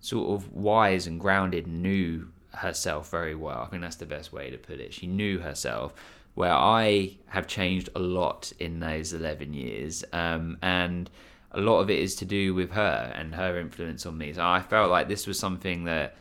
sort 0.01 0.29
of 0.29 0.51
wise 0.53 1.07
and 1.07 1.19
grounded 1.19 1.65
and 1.65 1.81
knew 1.81 2.27
herself 2.53 3.09
very 3.09 3.35
well. 3.35 3.61
I 3.61 3.65
think 3.67 3.81
that's 3.81 3.97
the 3.97 4.05
best 4.05 4.33
way 4.33 4.49
to 4.49 4.57
put 4.57 4.79
it. 4.79 4.93
She 4.93 5.07
knew 5.07 5.39
herself 5.39 5.93
where 6.35 6.53
i 6.53 7.11
have 7.27 7.47
changed 7.47 7.89
a 7.95 7.99
lot 7.99 8.53
in 8.59 8.79
those 8.79 9.11
11 9.11 9.53
years 9.53 10.05
um, 10.13 10.57
and 10.61 11.09
a 11.51 11.59
lot 11.59 11.79
of 11.79 11.89
it 11.89 11.99
is 11.99 12.15
to 12.15 12.23
do 12.23 12.53
with 12.53 12.71
her 12.71 13.11
and 13.15 13.33
her 13.33 13.59
influence 13.59 14.05
on 14.05 14.17
me. 14.17 14.31
So 14.31 14.45
i 14.45 14.61
felt 14.61 14.91
like 14.91 15.07
this 15.07 15.25
was 15.25 15.39
something 15.39 15.85
that 15.85 16.15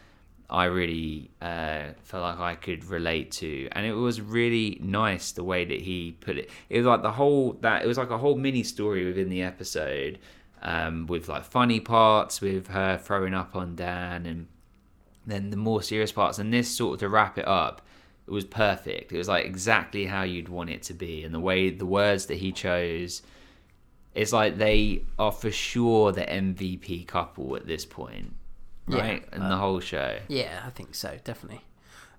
I 0.50 0.64
really 0.64 1.30
uh, 1.42 1.88
felt 2.04 2.22
like 2.22 2.38
I 2.38 2.54
could 2.54 2.86
relate 2.86 3.32
to, 3.32 3.68
and 3.72 3.84
it 3.84 3.92
was 3.92 4.22
really 4.22 4.78
nice 4.80 5.32
the 5.32 5.44
way 5.44 5.66
that 5.66 5.82
he 5.82 6.16
put 6.20 6.38
it. 6.38 6.48
It 6.70 6.78
was 6.78 6.86
like 6.86 7.02
the 7.02 7.10
whole 7.10 7.58
that 7.60 7.84
it 7.84 7.86
was 7.86 7.98
like 7.98 8.08
a 8.08 8.16
whole 8.16 8.34
mini 8.34 8.62
story 8.62 9.04
within 9.04 9.28
the 9.28 9.42
episode, 9.42 10.18
um, 10.62 11.06
with 11.06 11.28
like 11.28 11.44
funny 11.44 11.80
parts 11.80 12.40
with 12.40 12.68
her 12.68 12.96
throwing 12.96 13.34
up 13.34 13.54
on 13.56 13.76
Dan, 13.76 14.24
and 14.24 14.46
then 15.30 15.50
the 15.50 15.56
more 15.56 15.82
serious 15.82 16.12
parts. 16.12 16.38
And 16.38 16.52
this 16.52 16.68
sort 16.74 16.94
of 16.94 17.00
to 17.00 17.08
wrap 17.08 17.38
it 17.38 17.46
up, 17.48 17.82
it 18.26 18.30
was 18.30 18.44
perfect. 18.44 19.12
It 19.12 19.18
was 19.18 19.28
like 19.28 19.44
exactly 19.46 20.06
how 20.06 20.22
you'd 20.22 20.48
want 20.48 20.70
it 20.70 20.82
to 20.84 20.94
be, 20.94 21.24
and 21.24 21.34
the 21.34 21.40
way 21.40 21.70
the 21.70 21.86
words 21.86 22.26
that 22.26 22.36
he 22.38 22.52
chose. 22.52 23.22
It's 24.14 24.32
like 24.32 24.56
they 24.58 25.02
are 25.18 25.30
for 25.30 25.50
sure 25.50 26.10
the 26.12 26.22
MVP 26.22 27.06
couple 27.06 27.54
at 27.56 27.66
this 27.66 27.84
point, 27.84 28.34
Yeah, 28.88 28.98
right? 29.00 29.24
In 29.32 29.40
the 29.40 29.46
uh, 29.54 29.58
whole 29.58 29.78
show. 29.80 30.18
Yeah, 30.26 30.62
I 30.66 30.70
think 30.70 30.94
so, 30.96 31.18
definitely. 31.22 31.60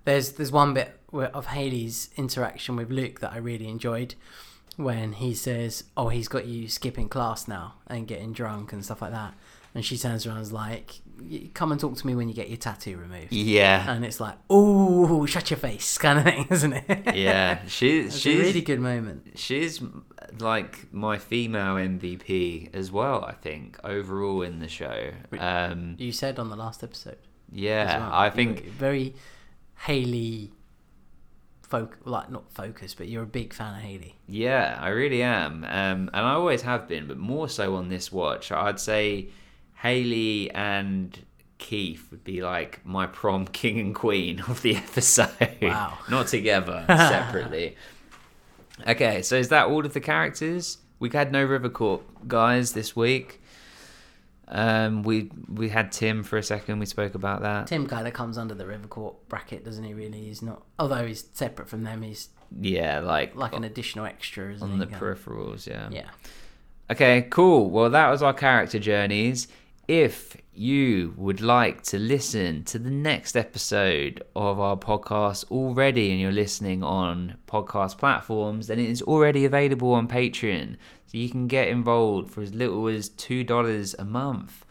There's 0.04 0.32
there's 0.32 0.50
one 0.52 0.72
bit 0.72 0.98
of 1.12 1.46
Haley's 1.46 2.08
interaction 2.16 2.74
with 2.76 2.90
Luke 2.90 3.20
that 3.20 3.32
I 3.32 3.36
really 3.36 3.68
enjoyed 3.68 4.14
when 4.76 5.12
he 5.14 5.34
says, 5.34 5.84
"Oh, 5.96 6.08
he's 6.08 6.26
got 6.28 6.46
you 6.46 6.68
skipping 6.68 7.08
class 7.10 7.46
now 7.46 7.74
and 7.86 8.08
getting 8.08 8.32
drunk 8.32 8.72
and 8.72 8.82
stuff 8.82 9.02
like 9.02 9.12
that," 9.12 9.34
and 9.74 9.84
she 9.84 9.98
turns 9.98 10.24
around 10.26 10.36
and 10.38 10.46
is 10.46 10.52
like, 10.54 11.00
"Y- 11.06 11.09
"Come 11.54 11.72
and 11.72 11.80
talk 11.80 11.96
to 11.96 12.06
me 12.06 12.14
when 12.14 12.28
you 12.28 12.34
get 12.34 12.48
your 12.48 12.56
tattoo 12.56 12.96
removed." 12.96 13.32
Yeah, 13.32 13.90
And 13.90 14.04
it's 14.04 14.20
like, 14.20 14.36
"Oh, 14.48 15.26
shut 15.26 15.50
your 15.50 15.58
face," 15.58 15.98
kind 15.98 16.18
of 16.18 16.24
thing, 16.24 16.46
isn't 16.50 16.72
it? 16.72 17.14
yeah. 17.16 17.60
She, 17.66 18.10
she's 18.10 18.26
a 18.26 18.38
really 18.46 18.60
good 18.62 18.80
moment. 18.80 19.32
she's 19.36 19.82
like 20.38 20.92
my 20.92 21.18
female 21.18 21.74
MVP 21.74 22.74
as 22.74 22.90
well. 22.92 23.24
I 23.24 23.32
think 23.32 23.78
overall 23.84 24.42
in 24.42 24.58
the 24.60 24.68
show. 24.68 25.10
Um, 25.38 25.96
You 25.98 26.12
said 26.12 26.38
on 26.38 26.48
the 26.50 26.56
last 26.56 26.82
episode. 26.84 27.18
yeah, 27.52 27.98
well. 27.98 28.10
I 28.12 28.30
think 28.30 28.64
very 28.66 29.14
Haley. 29.86 30.52
Foc- 31.70 31.98
like 32.04 32.30
not 32.32 32.50
focus, 32.52 32.94
but 32.94 33.06
you're 33.06 33.22
a 33.22 33.26
big 33.26 33.52
fan 33.52 33.76
of 33.76 33.82
Haley. 33.82 34.16
Yeah, 34.26 34.76
I 34.80 34.88
really 34.88 35.22
am, 35.22 35.62
um, 35.64 36.10
and 36.12 36.26
I 36.26 36.32
always 36.32 36.62
have 36.62 36.88
been, 36.88 37.06
but 37.06 37.16
more 37.16 37.48
so 37.48 37.76
on 37.76 37.88
this 37.88 38.10
watch. 38.10 38.50
I'd 38.50 38.80
say 38.80 39.28
Haley 39.82 40.50
and 40.50 41.18
Keith 41.58 42.08
would 42.10 42.24
be 42.24 42.42
like 42.42 42.84
my 42.84 43.06
prom 43.06 43.46
king 43.60 43.78
and 43.78 43.94
queen 43.94 44.40
of 44.48 44.62
the 44.62 44.76
episode. 44.76 45.30
Wow. 45.62 45.98
Not 46.10 46.26
together, 46.28 46.84
separately. 46.88 47.76
Okay, 48.86 49.22
so 49.22 49.36
is 49.36 49.48
that 49.50 49.66
all 49.66 49.84
of 49.84 49.92
the 49.92 50.00
characters? 50.00 50.78
We 50.98 51.10
had 51.10 51.32
no 51.32 51.44
River 51.44 51.68
Court 51.68 52.02
guys 52.28 52.72
this 52.72 52.94
week. 52.96 53.40
Um, 54.48 55.02
we 55.04 55.30
we 55.48 55.68
had 55.68 55.92
Tim 55.92 56.24
for 56.24 56.36
a 56.36 56.42
second. 56.42 56.78
We 56.80 56.86
spoke 56.86 57.14
about 57.14 57.42
that. 57.42 57.68
Tim 57.68 57.86
kind 57.86 58.08
of 58.08 58.14
comes 58.14 58.36
under 58.36 58.54
the 58.54 58.66
River 58.66 58.88
Court 58.88 59.14
bracket, 59.28 59.64
doesn't 59.64 59.84
he? 59.84 59.94
Really, 59.94 60.22
he's 60.22 60.42
not. 60.42 60.62
Although 60.78 61.06
he's 61.06 61.24
separate 61.34 61.68
from 61.68 61.84
them, 61.84 62.02
he's 62.02 62.30
Yeah, 62.60 63.00
like 63.00 63.36
like 63.36 63.54
an 63.54 63.64
additional 63.64 64.06
extra, 64.06 64.52
isn't 64.52 64.68
on 64.72 64.78
he? 64.80 64.84
the 64.84 64.90
peripherals. 64.92 65.66
Yeah. 65.66 65.88
Yeah. 65.90 66.08
Okay, 66.90 67.28
cool. 67.30 67.70
Well, 67.70 67.90
that 67.90 68.10
was 68.10 68.22
our 68.22 68.34
character 68.34 68.78
journeys. 68.80 69.46
If 69.90 70.36
you 70.54 71.14
would 71.16 71.40
like 71.40 71.82
to 71.82 71.98
listen 71.98 72.62
to 72.66 72.78
the 72.78 72.92
next 72.92 73.36
episode 73.36 74.22
of 74.36 74.60
our 74.60 74.76
podcast 74.76 75.50
already 75.50 76.12
and 76.12 76.20
you're 76.20 76.30
listening 76.30 76.84
on 76.84 77.38
podcast 77.48 77.98
platforms, 77.98 78.68
then 78.68 78.78
it 78.78 78.88
is 78.88 79.02
already 79.02 79.44
available 79.44 79.92
on 79.94 80.06
Patreon. 80.06 80.76
So 81.06 81.18
you 81.18 81.28
can 81.28 81.48
get 81.48 81.66
involved 81.66 82.30
for 82.30 82.40
as 82.40 82.54
little 82.54 82.86
as 82.86 83.10
$2 83.10 83.94
a 83.98 84.04
month. 84.04 84.64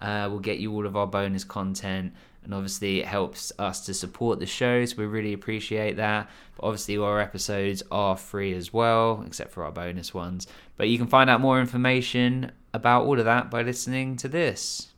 Uh, 0.00 0.26
we'll 0.28 0.40
get 0.40 0.58
you 0.58 0.72
all 0.72 0.86
of 0.86 0.96
our 0.96 1.06
bonus 1.06 1.44
content. 1.44 2.12
And 2.42 2.52
obviously, 2.52 2.98
it 2.98 3.06
helps 3.06 3.52
us 3.60 3.86
to 3.86 3.94
support 3.94 4.40
the 4.40 4.46
show, 4.46 4.84
so 4.86 4.96
we 4.98 5.06
really 5.06 5.34
appreciate 5.34 5.98
that. 5.98 6.28
But 6.56 6.66
obviously, 6.66 6.98
our 6.98 7.20
episodes 7.20 7.84
are 7.92 8.16
free 8.16 8.52
as 8.54 8.72
well, 8.72 9.22
except 9.24 9.52
for 9.52 9.62
our 9.62 9.70
bonus 9.70 10.12
ones. 10.12 10.48
But 10.76 10.88
you 10.88 10.98
can 10.98 11.06
find 11.06 11.30
out 11.30 11.40
more 11.40 11.60
information 11.60 12.50
about 12.74 13.06
all 13.06 13.18
of 13.18 13.24
that 13.24 13.50
by 13.50 13.62
listening 13.62 14.16
to 14.16 14.28
this. 14.28 14.88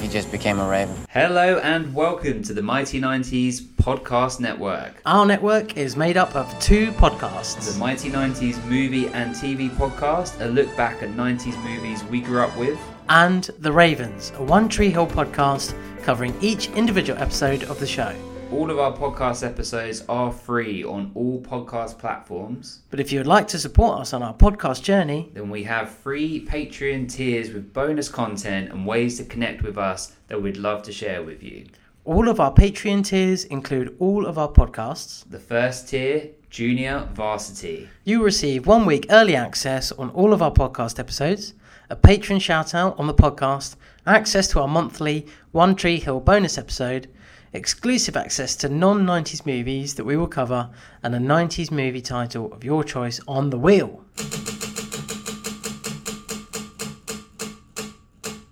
He 0.00 0.08
just 0.08 0.30
became 0.32 0.58
a 0.58 0.68
raven. 0.68 0.96
Hello, 1.08 1.58
and 1.58 1.94
welcome 1.94 2.42
to 2.42 2.52
the 2.52 2.60
Mighty 2.60 3.00
90s 3.00 3.62
Podcast 3.62 4.40
Network. 4.40 5.00
Our 5.06 5.24
network 5.24 5.76
is 5.76 5.96
made 5.96 6.16
up 6.16 6.34
of 6.34 6.46
two 6.58 6.90
podcasts 6.92 7.54
The 7.54 7.60
podcasts. 7.72 7.78
Mighty 7.78 8.10
90s 8.10 8.64
Movie 8.66 9.06
and 9.08 9.34
TV 9.34 9.70
Podcast, 9.70 10.40
a 10.44 10.46
look 10.48 10.76
back 10.76 11.02
at 11.02 11.10
90s 11.10 11.56
movies 11.62 12.02
we 12.04 12.20
grew 12.20 12.42
up 12.42 12.54
with. 12.58 12.78
And 13.08 13.44
The 13.60 13.72
Ravens, 13.72 14.32
a 14.36 14.42
One 14.42 14.68
Tree 14.68 14.90
Hill 14.90 15.06
podcast 15.06 15.74
covering 16.02 16.34
each 16.40 16.68
individual 16.70 17.18
episode 17.20 17.62
of 17.64 17.78
the 17.78 17.86
show. 17.86 18.12
All 18.52 18.70
of 18.70 18.78
our 18.78 18.92
podcast 18.94 19.44
episodes 19.44 20.04
are 20.08 20.30
free 20.30 20.84
on 20.84 21.10
all 21.14 21.40
podcast 21.40 21.98
platforms. 21.98 22.80
But 22.90 23.00
if 23.00 23.10
you 23.10 23.18
would 23.18 23.26
like 23.26 23.48
to 23.48 23.58
support 23.58 24.00
us 24.00 24.12
on 24.12 24.22
our 24.22 24.34
podcast 24.34 24.82
journey, 24.82 25.30
Then 25.32 25.48
we 25.50 25.64
have 25.64 25.88
free 25.88 26.44
Patreon 26.46 27.10
tiers 27.10 27.50
with 27.50 27.72
bonus 27.72 28.08
content 28.08 28.70
and 28.70 28.86
ways 28.86 29.16
to 29.18 29.24
connect 29.24 29.62
with 29.62 29.78
us 29.78 30.14
that 30.28 30.40
we'd 30.40 30.58
love 30.58 30.82
to 30.84 30.92
share 30.92 31.22
with 31.22 31.42
you. 31.42 31.64
all 32.04 32.28
of 32.28 32.40
our 32.40 32.52
Patreon 32.52 33.04
tiers 33.04 33.44
include 33.44 33.94
all 34.00 34.26
of 34.26 34.36
our 34.36 34.48
podcasts. 34.48 35.24
The 35.30 35.38
first 35.38 35.88
tier, 35.88 36.30
Junior 36.50 37.08
Varsity. 37.14 37.88
You 38.04 38.22
receive 38.24 38.66
one 38.66 38.84
week 38.86 39.06
early 39.08 39.34
access 39.36 39.92
on 39.92 40.10
all 40.10 40.32
of 40.32 40.42
our 40.42 40.50
podcast 40.52 40.98
episodes, 40.98 41.54
a 41.88 41.96
patron 41.96 42.38
shout 42.40 42.74
out 42.74 42.98
on 42.98 43.06
the 43.06 43.14
podcast, 43.14 43.76
access 44.06 44.48
to 44.48 44.60
our 44.60 44.68
monthly 44.68 45.26
One 45.52 45.74
Tree 45.76 45.98
Hill 46.00 46.18
bonus 46.20 46.58
episode, 46.58 47.08
exclusive 47.52 48.16
access 48.16 48.56
to 48.56 48.68
non 48.68 49.04
90s 49.04 49.44
movies 49.44 49.94
that 49.94 50.04
we 50.04 50.16
will 50.16 50.26
cover, 50.26 50.70
and 51.02 51.14
a 51.14 51.18
90s 51.18 51.70
movie 51.70 52.00
title 52.00 52.52
of 52.52 52.64
your 52.64 52.82
choice 52.82 53.20
on 53.28 53.50
the 53.50 53.58
wheel. 53.58 54.04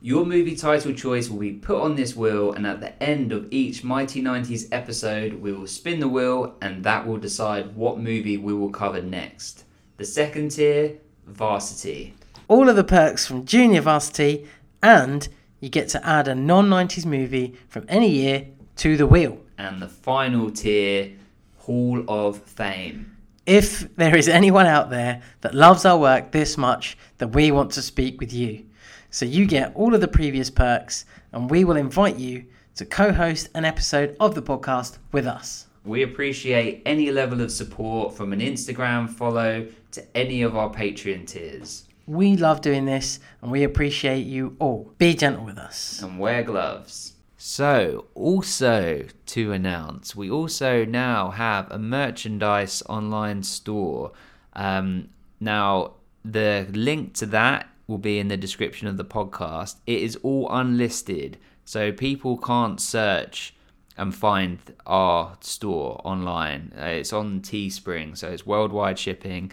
Your 0.02 0.24
movie 0.24 0.56
title 0.56 0.92
choice 0.92 1.28
will 1.28 1.38
be 1.38 1.52
put 1.52 1.80
on 1.80 1.94
this 1.94 2.16
wheel, 2.16 2.52
and 2.52 2.66
at 2.66 2.80
the 2.80 3.00
end 3.02 3.32
of 3.32 3.46
each 3.50 3.84
Mighty 3.84 4.22
90s 4.22 4.66
episode, 4.72 5.34
we 5.34 5.52
will 5.52 5.66
spin 5.66 6.00
the 6.00 6.08
wheel, 6.08 6.56
and 6.60 6.82
that 6.84 7.06
will 7.06 7.18
decide 7.18 7.76
what 7.76 7.98
movie 7.98 8.36
we 8.36 8.52
will 8.52 8.70
cover 8.70 9.00
next. 9.00 9.64
The 9.98 10.04
second 10.04 10.50
tier, 10.50 10.96
Varsity. 11.26 12.14
All 12.48 12.68
of 12.68 12.76
the 12.76 12.84
perks 12.84 13.26
from 13.26 13.44
Junior 13.44 13.82
Varsity, 13.82 14.46
and 14.82 15.28
you 15.60 15.68
get 15.68 15.88
to 15.90 16.04
add 16.04 16.26
a 16.26 16.34
non 16.34 16.68
90s 16.68 17.06
movie 17.06 17.54
from 17.68 17.84
any 17.88 18.10
year 18.10 18.46
to 18.80 18.96
the 18.96 19.06
wheel. 19.06 19.38
And 19.58 19.82
the 19.82 19.88
final 19.88 20.50
tier, 20.50 21.12
Hall 21.58 22.02
of 22.08 22.38
Fame. 22.38 23.14
If 23.44 23.94
there 23.96 24.16
is 24.16 24.26
anyone 24.26 24.64
out 24.64 24.88
there 24.88 25.20
that 25.42 25.54
loves 25.54 25.84
our 25.84 25.98
work 25.98 26.32
this 26.32 26.56
much, 26.56 26.96
then 27.18 27.30
we 27.32 27.50
want 27.50 27.72
to 27.72 27.82
speak 27.82 28.18
with 28.20 28.32
you. 28.32 28.64
So 29.10 29.26
you 29.26 29.44
get 29.44 29.74
all 29.74 29.94
of 29.94 30.00
the 30.00 30.08
previous 30.08 30.48
perks, 30.48 31.04
and 31.32 31.50
we 31.50 31.62
will 31.64 31.76
invite 31.76 32.16
you 32.16 32.46
to 32.76 32.86
co 32.86 33.12
host 33.12 33.50
an 33.54 33.66
episode 33.66 34.16
of 34.18 34.34
the 34.34 34.40
podcast 34.40 34.96
with 35.12 35.26
us. 35.26 35.66
We 35.84 36.02
appreciate 36.02 36.80
any 36.86 37.10
level 37.10 37.42
of 37.42 37.52
support 37.52 38.16
from 38.16 38.32
an 38.32 38.40
Instagram 38.40 39.10
follow 39.10 39.66
to 39.92 40.16
any 40.16 40.40
of 40.40 40.56
our 40.56 40.70
Patreon 40.70 41.26
tiers. 41.26 41.86
We 42.06 42.38
love 42.38 42.62
doing 42.62 42.86
this, 42.86 43.20
and 43.42 43.50
we 43.50 43.62
appreciate 43.64 44.26
you 44.26 44.56
all. 44.58 44.94
Be 44.96 45.12
gentle 45.14 45.44
with 45.44 45.58
us. 45.58 46.00
and 46.00 46.18
wear 46.18 46.42
gloves. 46.42 47.12
So, 47.42 48.04
also 48.14 49.06
to 49.24 49.52
announce, 49.52 50.14
we 50.14 50.30
also 50.30 50.84
now 50.84 51.30
have 51.30 51.70
a 51.70 51.78
merchandise 51.78 52.82
online 52.86 53.44
store. 53.44 54.12
Um, 54.52 55.08
now, 55.40 55.94
the 56.22 56.66
link 56.70 57.14
to 57.14 57.26
that 57.26 57.70
will 57.86 57.96
be 57.96 58.18
in 58.18 58.28
the 58.28 58.36
description 58.36 58.88
of 58.88 58.98
the 58.98 59.06
podcast. 59.06 59.76
It 59.86 60.02
is 60.02 60.16
all 60.16 60.50
unlisted, 60.50 61.38
so 61.64 61.92
people 61.92 62.36
can't 62.36 62.78
search 62.78 63.54
and 63.96 64.14
find 64.14 64.58
our 64.84 65.38
store 65.40 65.98
online. 66.04 66.74
Uh, 66.78 66.88
it's 66.88 67.14
on 67.14 67.40
Teespring, 67.40 68.18
so 68.18 68.28
it's 68.28 68.44
worldwide 68.44 68.98
shipping. 68.98 69.50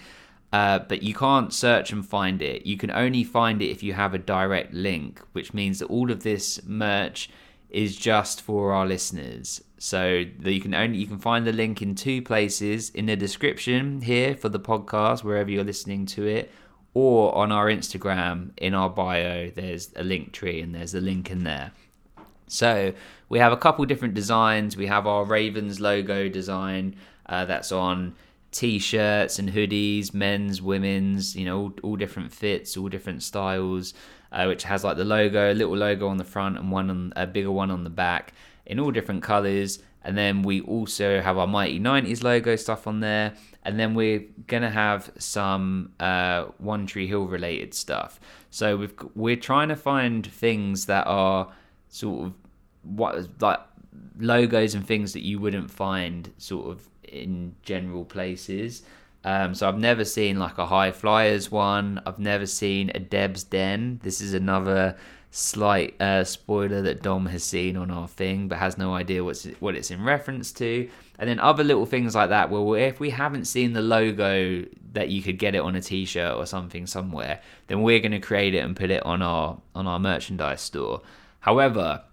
Uh, 0.52 0.80
but 0.80 1.04
you 1.04 1.14
can't 1.14 1.54
search 1.54 1.94
and 1.94 2.06
find 2.06 2.42
it. 2.42 2.66
You 2.66 2.76
can 2.76 2.92
only 2.92 3.24
find 3.24 3.62
it 3.62 3.70
if 3.70 3.82
you 3.82 3.94
have 3.94 4.14
a 4.14 4.18
direct 4.18 4.74
link, 4.74 5.22
which 5.32 5.54
means 5.54 5.80
that 5.80 5.86
all 5.86 6.12
of 6.12 6.24
this 6.24 6.60
merch 6.66 7.30
is 7.78 7.96
just 7.96 8.42
for 8.42 8.74
our 8.74 8.88
listeners. 8.88 9.62
So 9.78 10.26
that 10.40 10.52
you 10.52 10.60
can 10.60 10.74
only 10.74 10.98
you 10.98 11.06
can 11.06 11.20
find 11.20 11.46
the 11.46 11.54
link 11.54 11.84
in 11.84 11.94
two 11.94 12.24
places 12.24 12.90
in 12.90 13.06
the 13.06 13.16
description 13.16 14.02
here 14.02 14.36
for 14.36 14.50
the 14.50 14.60
podcast 14.60 15.24
wherever 15.24 15.52
you're 15.52 15.64
listening 15.64 16.08
to 16.08 16.26
it, 16.26 16.52
or 16.96 17.36
on 17.36 17.52
our 17.52 17.68
Instagram 17.68 18.50
in 18.58 18.74
our 18.74 18.90
bio. 18.90 19.52
There's 19.52 19.92
a 19.96 20.04
link 20.04 20.34
tree 20.34 20.60
and 20.60 20.74
there's 20.74 20.96
a 20.96 21.00
link 21.00 21.30
in 21.30 21.44
there. 21.44 21.72
So 22.48 22.94
we 23.30 23.38
have 23.38 23.52
a 23.52 23.58
couple 23.58 23.86
different 23.86 24.16
designs. 24.16 24.76
We 24.76 24.88
have 24.88 25.06
our 25.06 25.24
Ravens 25.24 25.80
logo 25.80 26.30
design 26.30 26.96
uh, 27.28 27.46
that's 27.46 27.72
on 27.72 28.16
t-shirts 28.50 29.38
and 29.38 29.52
hoodies, 29.52 30.16
men's, 30.16 30.64
women's, 30.64 31.36
you 31.36 31.46
know, 31.46 31.60
all, 31.60 31.74
all 31.84 31.96
different 31.96 32.34
fits, 32.34 32.76
all 32.76 32.90
different 32.90 33.22
styles, 33.22 33.94
uh, 34.32 34.46
which 34.46 34.64
has 34.64 34.84
like 34.84 34.98
the 34.98 35.06
logo, 35.06 35.52
a 35.52 35.54
little 35.54 35.76
logo 35.76 36.08
on 36.08 36.18
the 36.18 36.24
front 36.24 36.58
and 36.58 36.72
one 36.72 36.90
on 36.90 37.14
a 37.16 37.28
bigger 37.28 37.52
one 37.52 37.72
on 37.72 37.84
the 37.84 37.90
back 37.90 38.34
in 38.66 38.80
all 38.80 38.92
different 38.92 39.24
colors. 39.24 39.80
And 40.04 40.18
then 40.18 40.42
we 40.42 40.62
also 40.62 41.20
have 41.20 41.38
our 41.38 41.48
Mighty 41.48 41.80
90s 41.80 42.24
logo 42.24 42.56
stuff 42.56 42.88
on 42.88 43.02
there. 43.02 43.34
And 43.64 43.78
then 43.78 43.94
we're 43.94 44.24
gonna 44.48 44.70
have 44.70 45.12
some 45.18 45.92
uh, 46.00 46.46
One 46.60 46.86
Tree 46.86 47.08
Hill 47.08 47.26
related 47.26 47.74
stuff. 47.74 48.20
So 48.50 48.78
we've 48.78 48.94
we're 49.16 49.36
trying 49.36 49.68
to 49.70 49.76
find 49.76 50.26
things 50.26 50.86
that 50.86 51.06
are 51.08 51.52
sort 51.90 52.28
of 52.28 52.34
what 52.84 53.42
like 53.42 53.60
logos 54.20 54.76
and 54.76 54.86
things 54.86 55.14
that 55.14 55.24
you 55.24 55.40
wouldn't 55.40 55.70
find 55.70 56.32
sort 56.38 56.68
of 56.68 56.88
in 57.04 57.56
general 57.64 58.06
places. 58.06 58.84
Um, 59.24 59.54
so 59.56 59.68
I've 59.68 59.78
never 59.78 60.06
seen 60.06 60.40
like 60.40 60.58
a 60.58 60.66
High 60.66 60.92
Flyers 60.92 61.52
one. 61.52 62.02
I've 62.06 62.20
never 62.20 62.46
seen 62.46 62.92
a 62.96 63.00
Deb's 63.00 63.44
Den. 63.44 64.00
This 64.04 64.22
is 64.22 64.34
another 64.34 64.96
slight 65.32 66.00
uh, 66.02 66.24
spoiler 66.24 66.82
that 66.82 67.04
Dom 67.04 67.26
has 67.28 67.44
seen 67.44 67.78
on 67.78 67.92
our 67.92 68.08
thing, 68.08 68.48
but 68.48 68.58
has 68.58 68.78
no 68.78 68.94
idea 68.94 69.24
what's 69.24 69.46
what 69.60 69.76
it's 69.76 69.92
in 69.92 70.04
reference 70.04 70.52
to. 70.54 70.90
And 71.20 71.30
then 71.30 71.40
other 71.40 71.64
little 71.64 71.86
things 71.86 72.16
like 72.16 72.30
that. 72.30 72.50
Well, 72.50 72.74
if 72.76 73.00
we 73.00 73.10
haven't 73.10 73.46
seen 73.46 73.74
the 73.74 73.82
logo 73.82 74.66
that 74.94 75.10
you 75.10 75.22
could 75.22 75.40
get 75.40 75.56
it 75.56 75.60
on 75.60 75.76
a 75.76 75.82
T-shirt 75.82 76.36
or 76.36 76.46
something 76.46 76.88
somewhere, 76.88 77.42
then 77.68 77.82
we're 77.82 78.00
going 78.00 78.12
to 78.12 78.20
create 78.20 78.54
it 78.54 78.60
and 78.60 78.76
put 78.76 78.92
it 78.92 79.06
on 79.06 79.22
our 79.22 79.58
on 79.76 79.88
our 79.88 80.00
merchandise 80.00 80.62
store. 80.62 81.02
However, 81.40 82.04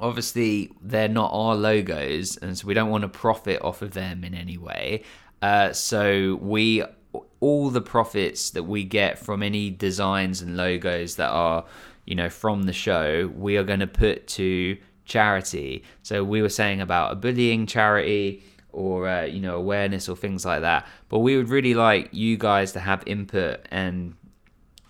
obviously 0.00 0.70
they're 0.80 1.08
not 1.08 1.30
our 1.32 1.54
logos 1.56 2.36
and 2.36 2.56
so 2.56 2.66
we 2.66 2.74
don't 2.74 2.90
want 2.90 3.02
to 3.02 3.08
profit 3.08 3.60
off 3.62 3.82
of 3.82 3.92
them 3.92 4.22
in 4.22 4.34
any 4.34 4.56
way 4.56 5.02
uh, 5.42 5.72
so 5.72 6.38
we 6.40 6.84
all 7.40 7.70
the 7.70 7.80
profits 7.80 8.50
that 8.50 8.64
we 8.64 8.84
get 8.84 9.18
from 9.18 9.42
any 9.42 9.70
designs 9.70 10.42
and 10.42 10.56
logos 10.56 11.16
that 11.16 11.30
are 11.30 11.64
you 12.04 12.14
know 12.14 12.28
from 12.28 12.64
the 12.64 12.72
show 12.72 13.30
we 13.36 13.56
are 13.56 13.64
going 13.64 13.80
to 13.80 13.86
put 13.86 14.26
to 14.26 14.76
charity. 15.08 15.82
So 16.02 16.22
we 16.22 16.42
were 16.42 16.48
saying 16.48 16.80
about 16.80 17.12
a 17.12 17.16
bullying 17.16 17.66
charity 17.66 18.44
or 18.70 19.08
uh, 19.08 19.24
you 19.24 19.40
know 19.40 19.56
awareness 19.56 20.08
or 20.08 20.16
things 20.16 20.44
like 20.44 20.60
that. 20.60 20.86
But 21.08 21.20
we 21.20 21.36
would 21.36 21.48
really 21.48 21.74
like 21.74 22.10
you 22.12 22.36
guys 22.36 22.72
to 22.72 22.80
have 22.80 23.02
input 23.06 23.66
and 23.70 24.14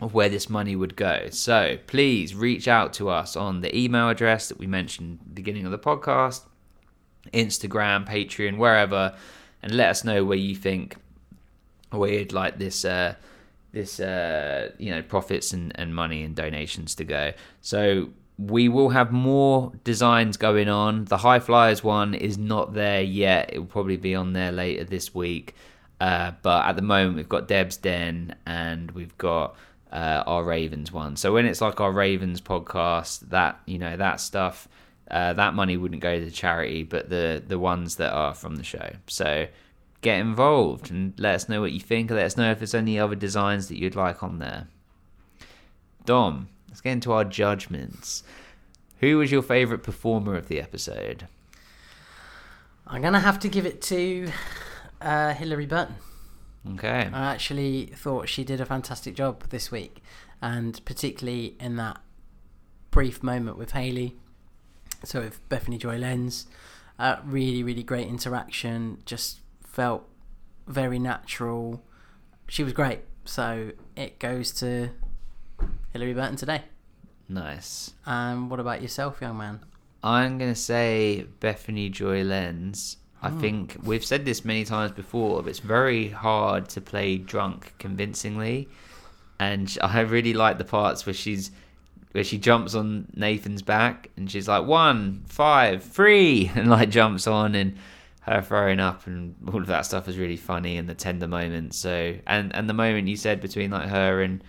of 0.00 0.14
where 0.14 0.28
this 0.28 0.48
money 0.48 0.76
would 0.76 0.94
go. 0.94 1.28
So 1.30 1.78
please 1.86 2.34
reach 2.34 2.68
out 2.68 2.92
to 2.94 3.08
us 3.08 3.34
on 3.34 3.62
the 3.62 3.76
email 3.76 4.08
address 4.08 4.48
that 4.48 4.58
we 4.58 4.66
mentioned 4.66 5.18
beginning 5.34 5.64
of 5.64 5.72
the 5.72 5.78
podcast, 5.78 6.42
Instagram, 7.32 8.06
Patreon, 8.06 8.58
wherever, 8.58 9.16
and 9.62 9.72
let 9.72 9.90
us 9.90 10.05
know 10.05 10.24
where 10.24 10.39
you 10.39 10.55
think 10.55 10.97
you'd 11.93 12.32
like 12.32 12.59
this 12.59 12.85
uh, 12.85 13.14
this 13.72 14.01
uh, 14.01 14.70
you 14.78 14.90
know 14.90 15.02
profits 15.02 15.52
and, 15.52 15.72
and 15.76 15.94
money 15.94 16.22
and 16.22 16.35
donations 16.35 16.94
to 16.97 17.05
go. 17.05 17.32
So 17.60 18.10
we 18.39 18.68
will 18.68 18.90
have 18.90 19.10
more 19.10 19.72
designs 19.82 20.36
going 20.36 20.68
on. 20.68 21.06
The 21.06 21.18
High 21.18 21.40
Flyers 21.40 21.82
one 21.82 22.14
is 22.14 22.39
not 22.39 22.74
there 22.74 23.02
yet. 23.02 23.51
It 23.52 23.59
will 23.59 23.66
probably 23.66 23.97
be 23.97 24.14
on 24.14 24.32
there 24.32 24.52
later 24.52 24.85
this 24.85 25.14
week. 25.14 25.55
Uh, 26.01 26.32
but 26.43 26.64
at 26.64 26.76
the 26.76 26.82
moment, 26.82 27.16
we've 27.16 27.28
got 27.28 27.48
Deb's 27.48 27.76
Den 27.76 28.36
and 28.47 28.93
we've 28.93 29.16
got 29.18 29.56
uh, 29.93 30.22
our 30.26 30.44
Ravens 30.44 30.93
one. 30.93 31.16
So 31.16 31.32
when 31.32 31.47
it's 31.47 31.60
like 31.60 31.80
our 31.80 31.90
Ravens 31.90 32.40
podcast, 32.40 33.30
that 33.30 33.59
you 33.66 33.78
know 33.78 33.97
that 33.97 34.20
stuff, 34.20 34.68
uh, 35.10 35.32
that 35.32 35.55
money 35.55 35.76
wouldn't 35.76 36.02
go 36.02 36.18
to 36.18 36.30
charity, 36.30 36.82
but 36.82 37.09
the 37.09 37.43
the 37.47 37.59
ones 37.59 37.97
that 37.97 38.12
are 38.12 38.35
from 38.35 38.56
the 38.56 38.64
show. 38.64 38.93
So 39.06 39.47
get 40.01 40.20
involved 40.20 40.90
and 40.90 41.14
let 41.18 41.35
us 41.35 41.48
know 41.48 41.60
what 41.60 41.72
you 41.72 41.80
think. 41.80 42.10
Let 42.10 42.24
us 42.24 42.36
know 42.36 42.51
if 42.51 42.59
there's 42.59 42.74
any 42.74 42.98
other 42.98 43.14
designs 43.14 43.68
that 43.68 43.78
you'd 43.78 43.97
like 43.97 44.22
on 44.22 44.39
there. 44.39 44.68
Dom, 46.05 46.48
let's 46.68 46.80
get 46.80 46.93
into 46.93 47.12
our 47.12 47.24
judgments. 47.24 48.22
Who 49.01 49.18
was 49.18 49.30
your 49.30 49.43
favorite 49.43 49.82
performer 49.82 50.35
of 50.35 50.48
the 50.48 50.60
episode? 50.60 51.26
I'm 52.86 53.02
gonna 53.02 53.20
have 53.20 53.39
to 53.40 53.48
give 53.48 53.66
it 53.66 53.82
to 53.82 54.30
uh, 55.01 55.35
Hilarie 55.35 55.68
Burton. 55.68 55.97
Okay. 56.74 57.09
I 57.12 57.32
actually 57.32 57.86
thought 57.94 58.28
she 58.28 58.44
did 58.44 58.60
a 58.60 58.66
fantastic 58.66 59.14
job 59.14 59.48
this 59.51 59.70
week, 59.70 60.02
and 60.43 60.85
particularly 60.85 61.56
in 61.60 61.76
that 61.76 62.01
brief 62.90 63.22
moment 63.22 63.56
with 63.56 63.72
Haley. 63.72 64.16
So 65.04 65.20
with 65.20 65.46
Bethany 65.48 65.78
Joy 65.78 65.98
Lenz, 65.98 66.46
uh, 66.98 67.16
really, 67.24 67.62
really 67.62 67.82
great 67.82 68.08
interaction. 68.08 69.02
Just 69.04 69.40
felt 69.62 70.08
very 70.66 70.98
natural. 70.98 71.82
She 72.48 72.64
was 72.64 72.72
great. 72.72 73.00
So 73.24 73.72
it 73.96 74.18
goes 74.18 74.52
to 74.54 74.90
Hilarie 75.94 76.14
Burton 76.14 76.36
today. 76.36 76.62
Nice. 77.28 77.92
Um, 78.06 78.48
what 78.48 78.58
about 78.58 78.82
yourself, 78.82 79.20
young 79.20 79.38
man? 79.38 79.60
I'm 80.02 80.38
gonna 80.38 80.54
say 80.54 81.26
Bethany 81.40 81.88
Joy 81.88 82.22
Lenz. 82.22 82.96
I 83.20 83.30
think 83.30 83.76
we've 83.82 84.04
said 84.04 84.24
this 84.24 84.44
many 84.44 84.64
times 84.64 84.92
before, 84.92 85.42
but 85.42 85.50
it's 85.50 85.58
very 85.58 86.08
hard 86.08 86.68
to 86.70 86.80
play 86.80 87.18
drunk 87.18 87.74
convincingly. 87.78 88.68
And 89.40 89.76
I 89.82 90.00
really 90.00 90.34
like 90.34 90.58
the 90.58 90.64
parts 90.64 91.04
where 91.04 91.12
she's 91.14 91.50
where 92.19 92.24
she 92.24 92.36
jumps 92.36 92.74
on 92.74 93.07
Nathan's 93.15 93.62
back 93.62 94.11
and 94.16 94.28
she's 94.28 94.49
like 94.49 94.66
one, 94.66 95.23
five, 95.28 95.85
three, 95.85 96.51
and 96.57 96.69
like 96.69 96.90
jumps 96.90 97.28
on 97.28 97.55
and 97.55 97.77
her 98.23 98.43
throwing 98.43 98.81
up 98.81 99.07
and 99.07 99.36
all 99.47 99.61
of 99.61 99.69
that 99.69 99.86
stuff 99.86 100.09
is 100.09 100.19
really 100.19 100.36
funny 100.36 100.78
and 100.78 100.89
the 100.89 100.97
tender 100.97 101.28
moments. 101.28 101.78
So 101.78 102.16
and 102.27 102.53
and 102.57 102.69
the 102.69 102.74
moment 102.74 103.07
you 103.07 103.16
said 103.16 103.40
between 103.40 103.70
like 103.70 103.89
her 103.89 104.20
and 104.20 104.43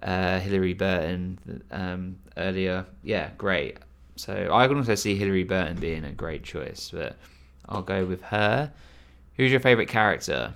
uh, 0.00 0.38
Hilarie 0.38 0.78
Burton 0.78 1.64
um, 1.72 2.16
earlier, 2.36 2.86
yeah, 3.02 3.30
great. 3.36 3.78
So 4.14 4.48
I 4.52 4.68
can 4.68 4.76
also 4.76 4.94
see 4.94 5.18
Hilarie 5.18 5.48
Burton 5.48 5.80
being 5.80 6.04
a 6.04 6.12
great 6.12 6.44
choice, 6.44 6.92
but 6.94 7.16
I'll 7.68 7.82
go 7.82 8.04
with 8.04 8.22
her. 8.22 8.70
Who's 9.34 9.50
your 9.50 9.58
favorite 9.58 9.88
character? 9.88 10.54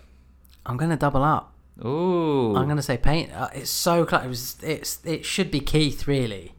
I'm 0.65 0.77
gonna 0.77 0.97
double 0.97 1.25
up. 1.25 1.53
Ooh, 1.83 2.55
I'm 2.57 2.69
gonna 2.69 2.83
say 2.83 2.97
Peyton. 2.97 3.35
Uh, 3.35 3.51
it's 3.55 3.71
so 3.71 4.05
close. 4.05 4.25
It 4.25 4.29
was. 4.29 4.57
It's. 4.63 5.05
It 5.05 5.25
should 5.25 5.51
be 5.51 5.61
Keith 5.61 6.07
really. 6.07 6.55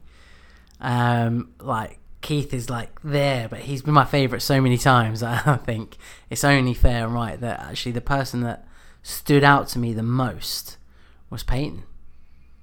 Um, 0.80 1.52
like 1.60 1.98
Keith 2.20 2.52
is 2.52 2.68
like 2.68 3.00
there, 3.02 3.48
but 3.48 3.60
he's 3.60 3.82
been 3.82 3.94
my 3.94 4.04
favorite 4.04 4.40
so 4.40 4.60
many 4.60 4.76
times. 4.76 5.22
I 5.22 5.56
think 5.64 5.96
it's 6.28 6.44
only 6.44 6.74
fair 6.74 7.04
and 7.06 7.14
right 7.14 7.40
that 7.40 7.60
actually 7.60 7.92
the 7.92 8.00
person 8.00 8.42
that 8.42 8.66
stood 9.02 9.44
out 9.44 9.68
to 9.68 9.78
me 9.78 9.92
the 9.94 10.02
most 10.02 10.76
was 11.30 11.42
Peyton, 11.42 11.84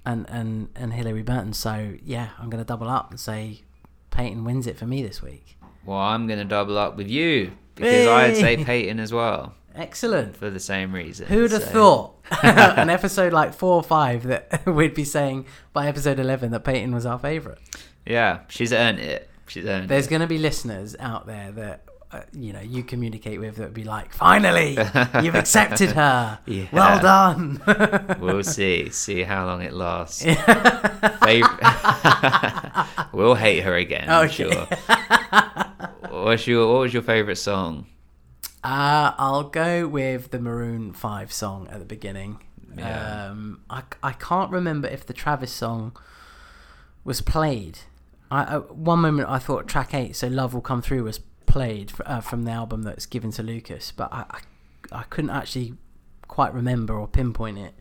and 0.06 0.26
and 0.28 0.68
and 0.76 0.92
Hilarie 0.92 1.24
Burton. 1.24 1.54
So 1.54 1.94
yeah, 2.04 2.30
I'm 2.38 2.50
gonna 2.50 2.64
double 2.64 2.88
up 2.88 3.10
and 3.10 3.18
say 3.18 3.62
Peyton 4.10 4.44
wins 4.44 4.66
it 4.66 4.78
for 4.78 4.86
me 4.86 5.02
this 5.02 5.20
week. 5.20 5.58
Well, 5.84 5.98
I'm 5.98 6.26
going 6.26 6.38
to 6.38 6.44
double 6.44 6.78
up 6.78 6.96
with 6.96 7.08
you 7.08 7.52
because 7.74 8.06
I'd 8.06 8.36
say 8.36 8.56
Hey! 8.56 8.64
Peyton 8.64 9.00
as 9.00 9.12
well 9.12 9.54
Excellent. 9.74 10.36
for 10.36 10.50
the 10.50 10.60
same 10.60 10.94
reason. 10.94 11.26
Who 11.26 11.42
would 11.42 11.50
have 11.52 11.62
so- 11.64 11.70
thought 11.70 12.14
an 12.42 12.90
episode 12.90 13.32
like 13.32 13.54
four 13.54 13.74
or 13.74 13.82
five 13.82 14.22
that 14.24 14.64
we'd 14.72 14.94
be 14.94 15.04
saying 15.04 15.46
by 15.72 15.86
episode 15.88 16.18
11 16.18 16.50
that 16.52 16.60
Peyton 16.64 16.94
was 16.94 17.04
our 17.06 17.18
favourite? 17.18 17.58
Yeah, 18.06 18.40
she's 18.48 18.72
earned 18.72 18.98
it. 19.00 19.28
She's 19.48 19.64
earned 19.66 19.88
There's 19.88 20.06
going 20.06 20.20
to 20.22 20.26
be 20.28 20.38
listeners 20.38 20.94
out 21.00 21.26
there 21.26 21.50
that. 21.52 21.84
Uh, 22.12 22.20
you 22.32 22.52
know, 22.52 22.60
you 22.60 22.84
communicate 22.84 23.40
with 23.40 23.56
that 23.56 23.64
would 23.64 23.74
be 23.74 23.82
like, 23.82 24.12
finally, 24.14 24.78
you've 25.20 25.34
accepted 25.34 25.90
her. 25.92 26.38
Yeah. 26.46 26.66
Well 26.72 27.00
done. 27.00 27.60
We'll 28.20 28.44
see. 28.44 28.90
See 28.90 29.24
how 29.24 29.44
long 29.46 29.62
it 29.62 29.72
lasts. 29.72 30.22
Fav- 30.24 31.42
we'll 33.12 33.34
hate 33.34 33.64
her 33.64 33.74
again. 33.74 34.08
Okay. 34.08 34.32
sure. 34.32 34.68
What's 36.10 36.46
your 36.46 36.72
What 36.72 36.80
was 36.82 36.92
your 36.94 37.02
favorite 37.02 37.34
song? 37.36 37.86
Uh, 38.64 39.12
I'll 39.18 39.44
go 39.44 39.86
with 39.86 40.30
the 40.30 40.40
Maroon 40.40 40.94
5 40.94 41.30
song 41.32 41.68
at 41.70 41.80
the 41.80 41.84
beginning. 41.84 42.40
Yeah. 42.76 43.28
Um, 43.28 43.60
I, 43.68 43.82
I 44.02 44.12
can't 44.12 44.50
remember 44.50 44.88
if 44.88 45.04
the 45.04 45.12
Travis 45.12 45.52
song 45.52 45.94
was 47.04 47.20
played. 47.20 47.80
I, 48.30 48.56
at 48.56 48.74
one 48.74 49.00
moment 49.00 49.28
I 49.28 49.38
thought 49.38 49.68
track 49.68 49.92
8, 49.92 50.16
so 50.16 50.28
Love 50.28 50.54
Will 50.54 50.62
Come 50.62 50.80
Through, 50.80 51.04
was 51.04 51.20
played 51.44 51.90
f- 51.90 52.00
uh, 52.06 52.20
from 52.22 52.44
the 52.44 52.52
album 52.52 52.82
that's 52.82 53.04
given 53.04 53.30
to 53.32 53.42
Lucas, 53.42 53.92
but 53.92 54.10
I, 54.10 54.24
I, 54.30 54.40
I 55.00 55.02
couldn't 55.04 55.30
actually 55.30 55.74
quite 56.26 56.54
remember 56.54 56.94
or 56.94 57.06
pinpoint 57.06 57.58
it. 57.58 57.74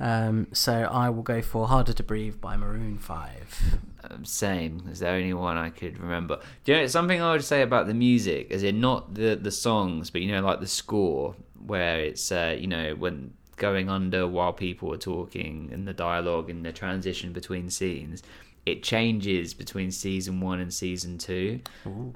Um, 0.00 0.46
so 0.52 0.72
I 0.72 1.10
will 1.10 1.22
go 1.22 1.42
for 1.42 1.68
Harder 1.68 1.92
to 1.92 2.02
Breathe 2.02 2.40
by 2.40 2.56
Maroon 2.56 2.98
5. 2.98 3.78
Um, 4.10 4.24
same. 4.24 4.84
It's 4.88 5.00
the 5.00 5.08
only 5.08 5.34
one 5.34 5.56
I 5.56 5.70
could 5.70 5.98
remember. 5.98 6.40
Do 6.64 6.72
you 6.72 6.78
know 6.78 6.86
something 6.86 7.20
I 7.20 7.32
would 7.32 7.44
say 7.44 7.62
about 7.62 7.86
the 7.86 7.94
music? 7.94 8.50
As 8.52 8.62
in 8.62 8.80
not 8.80 9.14
the 9.14 9.34
the 9.34 9.50
songs, 9.50 10.10
but 10.10 10.22
you 10.22 10.30
know, 10.30 10.40
like 10.40 10.60
the 10.60 10.68
score, 10.68 11.34
where 11.66 12.00
it's 12.00 12.30
uh, 12.30 12.56
you 12.58 12.68
know 12.68 12.94
when 12.94 13.34
going 13.56 13.88
under 13.90 14.26
while 14.26 14.52
people 14.52 14.94
are 14.94 14.98
talking 14.98 15.68
and 15.72 15.86
the 15.86 15.92
dialogue 15.92 16.48
and 16.48 16.64
the 16.64 16.72
transition 16.72 17.32
between 17.32 17.68
scenes. 17.68 18.22
It 18.64 18.82
changes 18.82 19.54
between 19.54 19.90
season 19.90 20.40
one 20.40 20.60
and 20.60 20.72
season 20.72 21.18
two, 21.18 21.60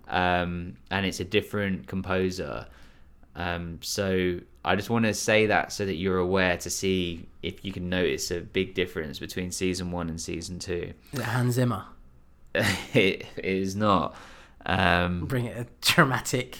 um, 0.08 0.76
and 0.90 1.06
it's 1.06 1.18
a 1.18 1.24
different 1.24 1.86
composer. 1.86 2.66
Um, 3.34 3.78
so 3.80 4.38
I 4.64 4.76
just 4.76 4.90
want 4.90 5.06
to 5.06 5.14
say 5.14 5.46
that 5.46 5.72
so 5.72 5.84
that 5.84 5.94
you're 5.94 6.18
aware 6.18 6.56
to 6.58 6.70
see 6.70 7.26
if 7.42 7.64
you 7.64 7.72
can 7.72 7.88
notice 7.88 8.30
a 8.30 8.40
big 8.40 8.74
difference 8.74 9.18
between 9.18 9.50
season 9.50 9.90
one 9.90 10.08
and 10.08 10.20
season 10.20 10.58
two. 10.58 10.92
Is 11.12 11.20
it 11.20 11.24
Hans 11.24 11.54
Zimmer? 11.54 11.84
it 12.94 13.26
is 13.36 13.74
not. 13.74 14.14
Um, 14.64 15.26
Bring 15.26 15.46
it 15.46 15.56
a 15.56 15.66
dramatic 15.80 16.58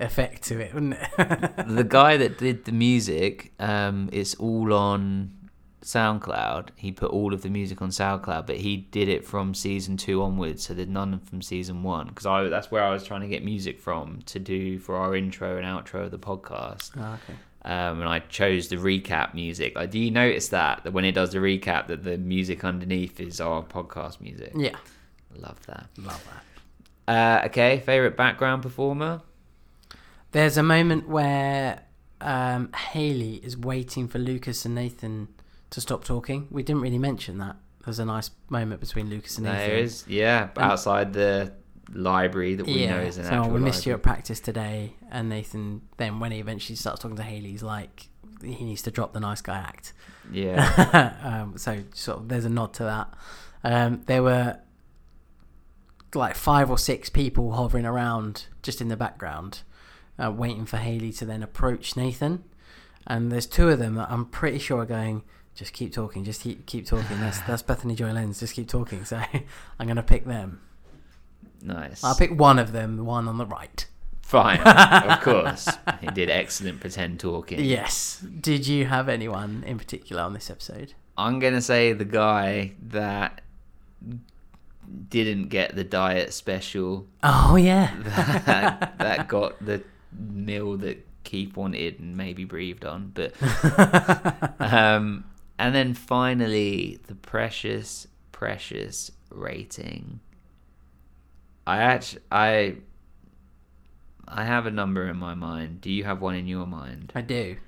effect 0.00 0.44
to 0.44 0.60
it, 0.60 0.72
wouldn't 0.72 0.94
it? 0.94 1.66
the 1.68 1.84
guy 1.84 2.16
that 2.16 2.38
did 2.38 2.64
the 2.64 2.72
music, 2.72 3.52
um, 3.58 4.08
it's 4.12 4.34
all 4.36 4.72
on 4.72 5.32
SoundCloud. 5.82 6.68
He 6.76 6.92
put 6.92 7.10
all 7.10 7.34
of 7.34 7.42
the 7.42 7.48
music 7.50 7.82
on 7.82 7.90
SoundCloud, 7.90 8.46
but 8.46 8.56
he 8.56 8.76
did 8.76 9.08
it 9.08 9.24
from 9.24 9.54
season 9.54 9.96
two 9.96 10.22
onwards, 10.22 10.64
so 10.66 10.74
there's 10.74 10.88
none 10.88 11.18
from 11.20 11.42
season 11.42 11.82
one. 11.82 12.08
Because 12.08 12.26
I 12.26 12.44
that's 12.48 12.70
where 12.70 12.82
I 12.82 12.90
was 12.90 13.04
trying 13.04 13.20
to 13.22 13.28
get 13.28 13.44
music 13.44 13.80
from 13.80 14.22
to 14.26 14.38
do 14.38 14.78
for 14.78 14.96
our 14.96 15.14
intro 15.14 15.56
and 15.56 15.66
outro 15.66 16.04
of 16.04 16.10
the 16.10 16.18
podcast. 16.18 16.90
Oh, 16.96 17.18
okay. 17.24 17.38
um, 17.64 18.00
and 18.00 18.08
I 18.08 18.20
chose 18.20 18.68
the 18.68 18.76
recap 18.76 19.34
music. 19.34 19.74
Like, 19.76 19.90
do 19.90 19.98
you 19.98 20.10
notice 20.10 20.48
that 20.48 20.84
that 20.84 20.92
when 20.92 21.04
it 21.04 21.12
does 21.12 21.30
the 21.32 21.38
recap, 21.38 21.88
that 21.88 22.04
the 22.04 22.16
music 22.18 22.64
underneath 22.64 23.20
is 23.20 23.40
our 23.40 23.62
podcast 23.62 24.20
music? 24.20 24.52
Yeah, 24.56 24.76
Love 25.36 25.64
that. 25.66 25.86
love 25.98 26.24
that. 27.06 27.42
Uh, 27.42 27.46
okay, 27.46 27.80
favorite 27.84 28.16
background 28.16 28.62
performer. 28.62 29.20
There's 30.30 30.56
a 30.56 30.62
moment 30.62 31.08
where 31.08 31.82
um, 32.20 32.72
Haley 32.72 33.34
is 33.36 33.56
waiting 33.56 34.08
for 34.08 34.18
Lucas 34.18 34.64
and 34.64 34.74
Nathan 34.74 35.28
to 35.72 35.80
stop 35.80 36.04
talking. 36.04 36.48
We 36.50 36.62
didn't 36.62 36.82
really 36.82 36.98
mention 36.98 37.38
that. 37.38 37.56
There's 37.84 37.98
a 37.98 38.04
nice 38.04 38.30
moment 38.48 38.80
between 38.80 39.10
Lucas 39.10 39.38
and 39.38 39.46
Nathan. 39.46 39.68
There 39.68 39.78
is, 39.78 40.04
yeah, 40.06 40.50
And- 40.54 40.64
outside 40.64 41.12
the 41.12 41.52
library 41.92 42.54
that 42.54 42.66
we 42.66 42.86
know 42.86 43.00
is 43.00 43.18
an 43.18 43.24
so 43.24 43.30
actual 43.32 43.54
we 43.54 43.60
missed 43.60 43.84
you 43.84 43.92
at 43.92 44.02
practice 44.02 44.38
today, 44.38 44.94
and 45.10 45.28
Nathan. 45.28 45.82
Then 45.96 46.20
when 46.20 46.30
he 46.30 46.38
eventually 46.38 46.76
starts 46.76 47.00
talking 47.00 47.16
to 47.16 47.22
Haley, 47.22 47.50
he's 47.50 47.62
like, 47.62 48.08
he 48.42 48.64
needs 48.64 48.82
to 48.82 48.90
drop 48.90 49.12
the 49.12 49.20
nice 49.20 49.40
guy 49.40 49.58
act. 49.58 49.92
Yeah, 50.30 51.14
um, 51.42 51.58
so 51.58 51.82
sort 51.94 52.18
of 52.18 52.28
there's 52.28 52.44
a 52.44 52.50
nod 52.50 52.74
to 52.74 52.84
that. 52.84 53.12
Um, 53.64 54.02
there 54.06 54.22
were 54.22 54.58
like 56.14 56.36
five 56.36 56.70
or 56.70 56.78
six 56.78 57.08
people 57.08 57.52
hovering 57.52 57.86
around 57.86 58.46
just 58.62 58.80
in 58.80 58.88
the 58.88 58.96
background, 58.96 59.62
uh, 60.22 60.30
waiting 60.30 60.66
for 60.66 60.76
Haley 60.76 61.12
to 61.14 61.24
then 61.24 61.42
approach 61.42 61.96
Nathan. 61.96 62.44
And 63.06 63.32
there's 63.32 63.46
two 63.46 63.68
of 63.68 63.78
them 63.78 63.94
that 63.96 64.10
I'm 64.10 64.26
pretty 64.26 64.58
sure 64.58 64.80
are 64.80 64.86
going. 64.86 65.22
Just 65.54 65.72
keep 65.72 65.92
talking. 65.92 66.24
Just 66.24 66.42
keep 66.42 66.66
keep 66.66 66.86
talking. 66.86 67.20
That's 67.20 67.40
that's 67.40 67.62
Bethany 67.62 67.94
Joy 67.94 68.12
Lenz. 68.12 68.40
Just 68.40 68.54
keep 68.54 68.68
talking. 68.68 69.04
So 69.04 69.20
I'm 69.78 69.86
gonna 69.86 70.02
pick 70.02 70.24
them. 70.24 70.60
nice. 71.60 72.02
I'll 72.02 72.14
pick 72.14 72.38
one 72.38 72.58
of 72.58 72.72
them. 72.72 72.96
The 72.96 73.04
one 73.04 73.28
on 73.28 73.38
the 73.38 73.46
right. 73.46 73.86
Fine, 74.22 74.60
of 75.10 75.20
course. 75.20 75.68
He 76.00 76.06
did 76.06 76.30
excellent 76.30 76.80
pretend 76.80 77.20
talking. 77.20 77.62
Yes. 77.62 78.24
Did 78.40 78.66
you 78.66 78.86
have 78.86 79.10
anyone 79.10 79.62
in 79.66 79.76
particular 79.76 80.22
on 80.22 80.32
this 80.32 80.48
episode? 80.48 80.94
I'm 81.18 81.38
gonna 81.38 81.60
say 81.60 81.92
the 81.92 82.06
guy 82.06 82.72
that 82.88 83.42
didn't 85.10 85.48
get 85.48 85.76
the 85.76 85.84
diet 85.84 86.32
special 86.32 87.06
Oh 87.22 87.56
yeah. 87.56 87.94
that, 88.46 88.98
that 88.98 89.28
got 89.28 89.62
the 89.64 89.82
meal 90.18 90.78
that 90.78 91.06
Keith 91.24 91.54
wanted 91.54 92.00
and 92.00 92.16
maybe 92.16 92.44
breathed 92.44 92.84
on, 92.84 93.12
but 93.14 93.34
um, 94.60 95.24
and 95.62 95.76
then 95.76 95.94
finally 95.94 96.98
the 97.06 97.14
precious, 97.14 98.08
precious 98.32 99.12
rating. 99.30 100.18
I 101.64 101.76
actually, 101.78 102.22
I, 102.32 102.74
I 104.26 104.44
have 104.44 104.66
a 104.66 104.72
number 104.72 105.08
in 105.08 105.16
my 105.16 105.34
mind. 105.34 105.80
Do 105.80 105.92
you 105.92 106.02
have 106.02 106.20
one 106.20 106.34
in 106.34 106.48
your 106.48 106.66
mind? 106.66 107.12
I 107.14 107.20
do. 107.20 107.58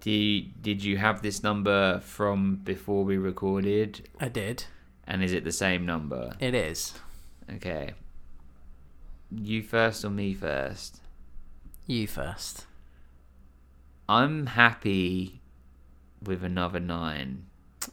Do 0.00 0.10
you, 0.10 0.50
did 0.60 0.84
you 0.84 0.98
have 0.98 1.22
this 1.22 1.42
number 1.42 2.00
from 2.00 2.56
before 2.56 3.02
we 3.02 3.16
recorded? 3.16 4.06
I 4.20 4.28
did. 4.28 4.64
And 5.06 5.24
is 5.24 5.32
it 5.32 5.42
the 5.42 5.52
same 5.52 5.86
number? 5.86 6.34
It 6.38 6.54
is. 6.54 6.98
Okay. 7.50 7.94
You 9.30 9.62
first 9.62 10.04
or 10.04 10.10
me 10.10 10.34
first? 10.34 11.00
You 11.86 12.06
first. 12.06 12.66
I'm 14.06 14.48
happy 14.48 15.40
with 16.22 16.42
another 16.44 16.80
nine 16.80 17.44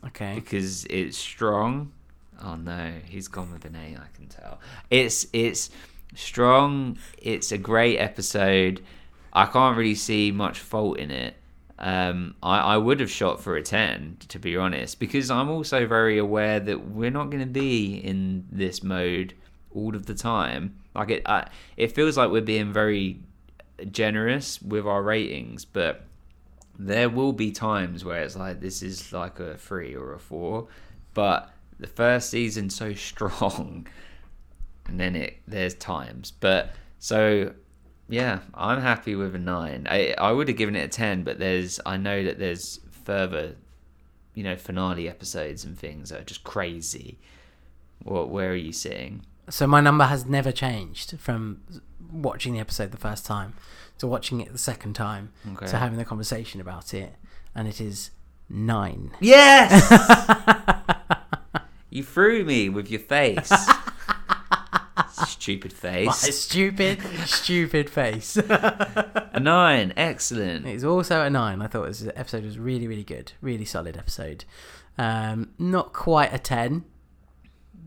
Okay. 0.06 0.36
because 0.36 0.86
it's 0.86 1.18
strong. 1.18 1.92
Oh 2.44 2.56
no, 2.56 2.94
he's 3.06 3.28
gone 3.28 3.52
with 3.52 3.66
an 3.66 3.76
eight. 3.76 3.98
I 3.98 4.08
can 4.16 4.28
tell. 4.28 4.60
It's 4.90 5.28
it's 5.34 5.70
strong. 6.16 6.98
It's 7.18 7.52
a 7.52 7.58
great 7.58 7.98
episode. 7.98 8.82
I 9.32 9.46
can't 9.46 9.78
really 9.78 9.96
see 9.96 10.32
much 10.32 10.60
fault 10.60 10.98
in 10.98 11.12
it. 11.12 11.36
Um, 11.80 12.36
I, 12.44 12.60
I 12.60 12.78
would 12.78 13.00
have 13.00 13.10
shot 13.12 13.42
for 13.42 13.56
a 13.58 13.64
10, 13.64 14.18
to 14.30 14.40
be 14.40 14.56
honest, 14.56 15.00
because 15.00 15.32
I'm 15.32 15.50
also 15.50 15.88
very 15.88 16.18
aware 16.20 16.60
that 16.60 16.88
we're 16.88 17.10
not 17.10 17.30
going 17.32 17.42
to 17.44 17.50
be 17.52 17.96
in 17.96 18.46
this 18.52 18.84
mode 18.84 19.34
all 19.74 19.96
of 19.96 20.06
the 20.06 20.14
time. 20.14 20.76
Like 20.94 21.10
it, 21.10 21.24
I, 21.26 21.48
it 21.76 21.94
feels 21.94 22.16
like 22.16 22.30
we're 22.30 22.42
being 22.42 22.72
very 22.72 23.20
generous 23.92 24.62
with 24.62 24.86
our 24.86 25.02
ratings, 25.02 25.66
but 25.66 26.06
there 26.88 27.10
will 27.10 27.34
be 27.34 27.52
times 27.52 28.04
where 28.04 28.22
it's 28.22 28.36
like 28.36 28.60
this 28.60 28.82
is 28.82 29.14
like 29.14 29.40
a 29.40 29.56
three 29.56 29.96
or 29.96 30.14
a 30.14 30.20
four, 30.20 30.68
but 31.14 31.52
the 31.80 31.88
first 31.88 32.30
season's 32.30 32.76
so 32.76 32.94
strong, 33.10 33.88
and 34.86 35.00
then 35.00 35.16
it 35.16 35.40
there's 35.48 35.74
times, 35.76 36.32
but 36.32 36.74
so 37.00 37.54
yeah, 38.10 38.40
I'm 38.54 38.82
happy 38.82 39.16
with 39.16 39.34
a 39.36 39.40
nine. 39.40 39.88
I 39.90 40.14
I 40.18 40.32
would 40.32 40.48
have 40.50 40.58
given 40.58 40.76
it 40.76 40.84
a 40.84 40.88
ten, 40.88 41.24
but 41.24 41.40
there's 41.40 41.80
I 41.86 41.98
know 41.98 42.24
that 42.24 42.38
there's 42.38 42.80
further, 43.06 43.56
you 44.34 44.44
know, 44.44 44.56
finale 44.58 45.08
episodes 45.08 45.64
and 45.64 45.78
things 45.78 46.10
that 46.10 46.22
are 46.22 46.26
just 46.26 46.44
crazy. 46.44 47.20
What 48.04 48.30
where 48.30 48.52
are 48.52 48.56
you 48.56 48.74
sitting? 48.74 49.26
So 49.50 49.68
my 49.68 49.82
number 49.82 50.06
has 50.06 50.26
never 50.26 50.52
changed 50.52 51.20
from 51.20 51.62
watching 52.12 52.54
the 52.54 52.60
episode 52.60 52.92
the 52.92 52.98
first 52.98 53.26
time 53.26 53.54
to 54.04 54.08
watching 54.08 54.42
it 54.42 54.52
the 54.52 54.58
second 54.58 54.96
time 54.96 55.32
Okay. 55.54 55.66
to 55.68 55.78
having 55.78 55.98
the 55.98 56.04
conversation 56.04 56.60
about 56.60 56.94
it, 56.94 57.16
and 57.56 57.70
it 57.70 57.80
is 57.80 58.12
nine. 58.50 59.12
Yes. 59.22 59.72
you 61.90 62.04
threw 62.04 62.44
me 62.44 62.68
with 62.68 62.92
your 62.92 63.00
face. 63.00 63.50
Stupid 65.26 65.74
My 65.84 65.90
face. 66.12 66.40
stupid, 66.40 67.00
stupid 67.26 67.90
face. 67.90 68.36
A 68.38 69.40
nine. 69.42 69.94
Excellent. 69.96 70.66
It's 70.68 70.84
also 70.84 71.22
a 71.22 71.30
nine. 71.30 71.62
I 71.62 71.68
thought 71.68 71.88
this 71.88 72.06
episode 72.16 72.44
was 72.44 72.60
really, 72.60 72.88
really 72.88 73.04
good. 73.04 73.32
Really 73.42 73.66
solid 73.66 73.98
episode. 73.98 74.46
Um, 74.98 75.50
not 75.58 75.94
quite 75.94 76.34
a 76.34 76.40
ten 76.40 76.84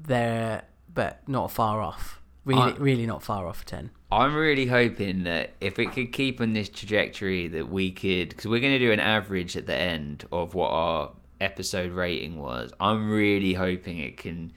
there, 0.03 0.63
but 0.93 1.27
not 1.29 1.51
far 1.51 1.81
off. 1.83 2.21
Really, 2.47 2.63
I- 2.63 2.77
really 2.77 3.07
not 3.07 3.23
far 3.23 3.47
off 3.47 3.63
a 3.63 3.65
ten. 3.67 3.91
I'm 4.11 4.35
really 4.37 4.67
hoping 4.67 5.25
that 5.25 5.55
if 5.61 5.79
it 5.81 5.93
could 5.93 6.13
keep 6.13 6.41
on 6.41 6.53
this 6.53 6.69
trajectory, 6.69 7.49
that 7.49 7.69
we 7.69 7.91
could, 7.91 8.29
because 8.31 8.47
we're 8.47 8.61
going 8.61 8.73
to 8.75 8.79
do 8.79 8.93
an 8.93 9.01
average 9.01 9.57
at 9.57 9.67
the 9.67 9.75
end 9.75 10.25
of 10.31 10.55
what 10.55 10.71
our 10.71 11.11
episode 11.41 11.91
rating 11.91 12.39
was. 12.39 12.73
I'm 12.81 13.11
really 13.11 13.53
hoping 13.55 13.99
it 13.99 14.17
can 14.17 14.53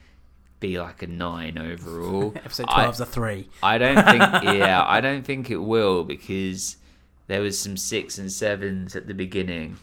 be 0.60 0.78
like 0.78 1.02
a 1.02 1.06
nine 1.08 1.58
overall. 1.58 2.32
Episode 2.44 2.66
I- 2.68 2.86
12's 2.86 3.00
a 3.00 3.06
three. 3.06 3.48
I 3.62 3.76
don't 3.78 3.96
think. 4.04 4.20
yeah, 4.58 4.84
I 4.86 5.00
don't 5.00 5.24
think 5.24 5.50
it 5.50 5.56
will 5.56 6.04
because 6.04 6.76
there 7.26 7.40
was 7.40 7.58
some 7.58 7.76
six 7.76 8.18
and 8.18 8.30
sevens 8.30 8.94
at 8.94 9.08
the 9.08 9.14
beginning. 9.14 9.78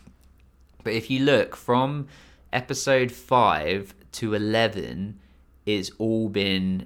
But 0.83 0.93
if 0.93 1.09
you 1.11 1.25
look 1.25 1.55
from 1.57 2.07
episode 2.53 3.11
five 3.11 3.93
to 4.13 4.33
eleven, 4.33 5.19
it's 5.65 5.91
all 5.97 6.29
been 6.29 6.85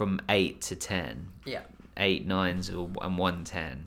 from 0.00 0.18
eight 0.30 0.62
to 0.62 0.74
ten, 0.74 1.28
Yeah. 1.44 1.60
eight 1.98 2.26
nines 2.26 2.70
and 2.70 3.18
one 3.18 3.44
ten, 3.44 3.84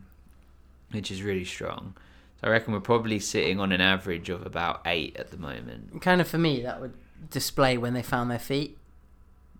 which 0.91 1.09
is 1.09 1.23
really 1.23 1.43
strong. 1.43 1.95
So 2.39 2.47
I 2.47 2.51
reckon 2.51 2.71
we're 2.71 2.81
probably 2.81 3.17
sitting 3.17 3.59
on 3.59 3.71
an 3.71 3.81
average 3.81 4.29
of 4.29 4.45
about 4.45 4.83
eight 4.85 5.17
at 5.17 5.31
the 5.31 5.37
moment. 5.37 5.99
kind 6.03 6.21
of 6.21 6.27
for 6.27 6.37
me 6.37 6.61
that 6.61 6.79
would 6.79 6.93
display 7.31 7.79
when 7.79 7.95
they 7.95 8.03
found 8.03 8.29
their 8.29 8.37
feet 8.37 8.77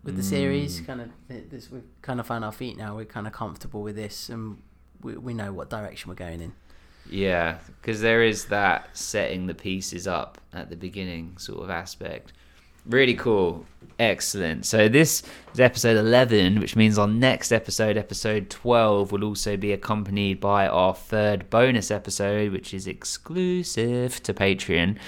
with 0.04 0.14
the 0.16 0.22
series 0.22 0.80
Mm. 0.80 0.86
kind 0.86 1.00
of 1.00 1.08
this 1.50 1.72
we've 1.72 1.82
kind 2.02 2.20
of 2.20 2.26
found 2.28 2.44
our 2.44 2.52
feet 2.52 2.76
now 2.76 2.94
we're 2.94 3.04
kind 3.04 3.26
of 3.26 3.32
comfortable 3.32 3.82
with 3.82 3.96
this 3.96 4.28
and 4.28 4.62
we, 5.02 5.16
we 5.16 5.34
know 5.34 5.52
what 5.52 5.68
direction 5.68 6.08
we're 6.08 6.14
going 6.14 6.40
in 6.40 6.52
Yeah, 7.10 7.58
because 7.80 8.00
there 8.00 8.22
is 8.22 8.44
that 8.44 8.96
setting 8.96 9.48
the 9.48 9.54
pieces 9.56 10.06
up 10.06 10.40
at 10.52 10.70
the 10.70 10.76
beginning 10.76 11.36
sort 11.38 11.64
of 11.64 11.70
aspect. 11.70 12.32
Really 12.86 13.14
cool. 13.14 13.64
Excellent. 13.98 14.66
So 14.66 14.88
this 14.88 15.22
is 15.52 15.60
episode 15.60 15.96
11, 15.96 16.60
which 16.60 16.74
means 16.74 16.98
our 16.98 17.06
next 17.06 17.52
episode, 17.52 17.96
episode 17.96 18.50
12, 18.50 19.12
will 19.12 19.24
also 19.24 19.56
be 19.56 19.72
accompanied 19.72 20.40
by 20.40 20.66
our 20.66 20.94
third 20.94 21.48
bonus 21.48 21.90
episode, 21.90 22.52
which 22.52 22.74
is 22.74 22.86
exclusive 22.86 24.22
to 24.24 24.34
Patreon. 24.34 24.98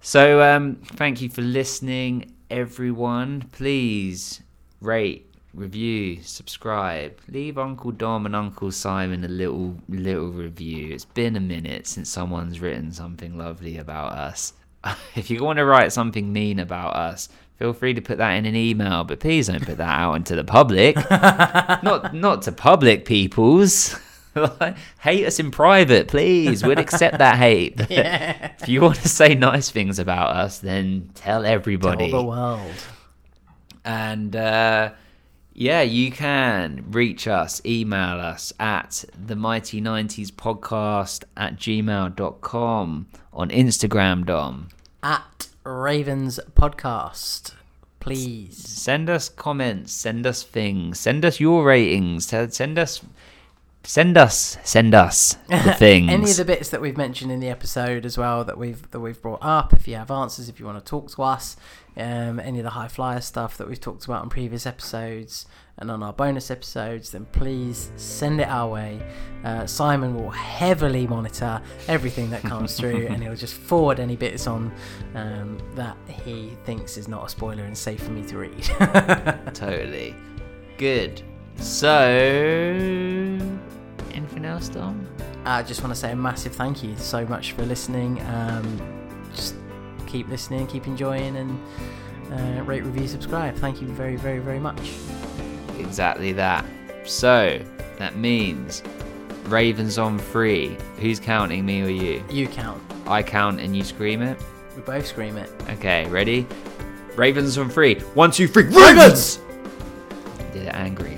So 0.00 0.42
um, 0.42 0.76
thank 0.84 1.22
you 1.22 1.30
for 1.30 1.42
listening, 1.42 2.34
everyone. 2.50 3.48
Please 3.52 4.42
rate, 4.80 5.34
review, 5.54 6.22
subscribe. 6.22 7.18
Leave 7.28 7.58
Uncle 7.58 7.90
Dom 7.90 8.26
and 8.26 8.36
Uncle 8.36 8.70
Simon 8.70 9.24
a 9.24 9.28
little 9.28 9.76
little 9.88 10.28
review. 10.28 10.94
It's 10.94 11.06
been 11.06 11.36
a 11.36 11.40
minute 11.40 11.86
since 11.86 12.08
someone's 12.08 12.60
written 12.60 12.92
something 12.92 13.36
lovely 13.36 13.78
about 13.78 14.12
us. 14.12 14.52
if 15.14 15.30
you 15.30 15.42
want 15.42 15.58
to 15.58 15.64
write 15.64 15.92
something 15.92 16.32
mean 16.32 16.58
about 16.58 16.94
us, 16.94 17.28
feel 17.56 17.72
free 17.72 17.94
to 17.94 18.00
put 18.00 18.18
that 18.18 18.32
in 18.32 18.46
an 18.46 18.56
email, 18.56 19.04
but 19.04 19.20
please 19.20 19.48
don't 19.48 19.64
put 19.64 19.78
that 19.78 19.98
out 19.98 20.14
into 20.14 20.36
the 20.36 20.44
public. 20.44 20.96
not 21.10 22.14
not 22.14 22.42
to 22.42 22.52
public 22.52 23.04
peoples. 23.04 23.98
hate 25.00 25.26
us 25.26 25.38
in 25.40 25.50
private, 25.50 26.08
please. 26.08 26.64
We'd 26.64 26.78
accept 26.78 27.18
that 27.18 27.36
hate. 27.36 27.76
But 27.76 27.88
If 27.90 28.68
you 28.68 28.80
want 28.80 28.96
to 28.96 29.08
say 29.08 29.34
nice 29.34 29.70
things 29.70 29.98
about 29.98 30.36
us, 30.36 30.58
then 30.58 31.10
tell 31.14 31.44
everybody. 31.44 32.10
Tell 32.10 32.22
the 32.22 32.28
world 32.28 32.74
And 33.84 34.36
uh, 34.36 34.92
yeah, 35.60 35.82
you 35.82 36.12
can 36.12 36.84
reach 36.90 37.26
us, 37.26 37.60
email 37.66 38.20
us 38.20 38.52
at 38.60 39.04
the 39.26 39.34
mighty 39.34 39.80
90s 39.80 40.30
podcast 40.30 41.24
at 41.36 41.56
gmail.com 41.56 43.06
on 43.32 43.48
Instagram, 43.50 44.24
Dom. 44.24 44.68
at 45.02 45.48
ravens 45.64 46.38
podcast 46.54 47.54
please 47.98 48.56
Send 48.56 49.10
us 49.10 49.28
comments, 49.28 49.92
send 49.92 50.26
us 50.26 50.44
things, 50.44 51.00
send 51.00 51.24
us 51.24 51.40
your 51.40 51.64
ratings, 51.64 52.26
tell- 52.28 52.48
send 52.50 52.78
us. 52.78 53.02
Send 53.84 54.18
us, 54.18 54.58
send 54.64 54.94
us 54.94 55.38
the 55.48 55.72
things. 55.72 56.10
any 56.12 56.30
of 56.30 56.36
the 56.36 56.44
bits 56.44 56.68
that 56.70 56.80
we've 56.80 56.96
mentioned 56.96 57.32
in 57.32 57.40
the 57.40 57.48
episode 57.48 58.04
as 58.04 58.18
well 58.18 58.44
that 58.44 58.58
we've 58.58 58.90
that 58.90 59.00
we've 59.00 59.20
brought 59.22 59.38
up 59.40 59.72
if 59.72 59.88
you 59.88 59.94
have 59.94 60.10
answers 60.10 60.48
if 60.48 60.60
you 60.60 60.66
want 60.66 60.78
to 60.78 60.84
talk 60.84 61.10
to 61.12 61.22
us 61.22 61.56
um, 61.98 62.40
any 62.40 62.58
of 62.58 62.64
the 62.64 62.70
high 62.70 62.88
flyer 62.88 63.20
stuff 63.20 63.56
that 63.58 63.68
we've 63.68 63.80
talked 63.80 64.04
about 64.04 64.22
in 64.22 64.30
previous 64.30 64.66
episodes 64.66 65.46
and 65.78 65.90
on 65.90 66.02
our 66.02 66.12
bonus 66.12 66.50
episodes 66.50 67.10
then 67.10 67.24
please 67.32 67.90
send 67.96 68.40
it 68.40 68.48
our 68.48 68.68
way 68.68 69.00
uh, 69.44 69.66
simon 69.66 70.14
will 70.14 70.30
heavily 70.30 71.06
monitor 71.06 71.60
everything 71.86 72.30
that 72.30 72.42
comes 72.42 72.76
through 72.76 73.06
and 73.08 73.22
he'll 73.22 73.36
just 73.36 73.54
forward 73.54 74.00
any 74.00 74.16
bits 74.16 74.46
on 74.46 74.72
um, 75.14 75.58
that 75.74 75.96
he 76.24 76.56
thinks 76.64 76.96
is 76.96 77.08
not 77.08 77.26
a 77.26 77.28
spoiler 77.28 77.64
and 77.64 77.76
safe 77.76 78.02
for 78.02 78.10
me 78.10 78.26
to 78.26 78.38
read 78.38 78.64
Totally. 79.54 80.14
Good. 80.76 81.22
So, 81.56 81.90
anything 84.12 84.44
else, 84.44 84.68
Dom? 84.68 85.06
I 85.44 85.62
just 85.62 85.82
want 85.82 85.92
to 85.92 85.98
say 85.98 86.12
a 86.12 86.16
massive 86.16 86.54
thank 86.54 86.84
you 86.84 86.96
so 86.96 87.26
much 87.26 87.52
for 87.52 87.64
listening. 87.64 88.20
Um, 88.26 89.24
just 89.34 89.56
keep 90.08 90.28
listening, 90.28 90.66
keep 90.66 90.86
enjoying, 90.86 91.36
and 91.36 91.60
uh, 92.32 92.62
rate, 92.64 92.84
review, 92.84 93.06
subscribe. 93.06 93.54
Thank 93.56 93.80
you 93.80 93.88
very, 93.88 94.16
very, 94.16 94.38
very 94.38 94.58
much. 94.58 94.94
Exactly 95.78 96.32
that. 96.32 96.64
So, 97.04 97.60
that 97.98 98.16
means 98.16 98.82
Ravens 99.44 99.98
on 99.98 100.18
three. 100.18 100.76
Who's 100.98 101.20
counting, 101.20 101.64
me 101.64 101.82
or 101.82 101.88
you? 101.88 102.24
You 102.30 102.48
count. 102.48 102.82
I 103.06 103.22
count 103.22 103.60
and 103.60 103.76
you 103.76 103.84
scream 103.84 104.20
it. 104.22 104.38
We 104.76 104.82
both 104.82 105.06
scream 105.06 105.36
it. 105.36 105.50
Okay, 105.70 106.06
ready? 106.08 106.46
Ravens 107.16 107.56
on 107.58 107.70
three. 107.70 107.96
One, 108.14 108.30
two, 108.30 108.46
three. 108.46 108.64
Ravens! 108.64 109.40
Did 110.52 110.66
it 110.66 110.74
angry. 110.74 111.17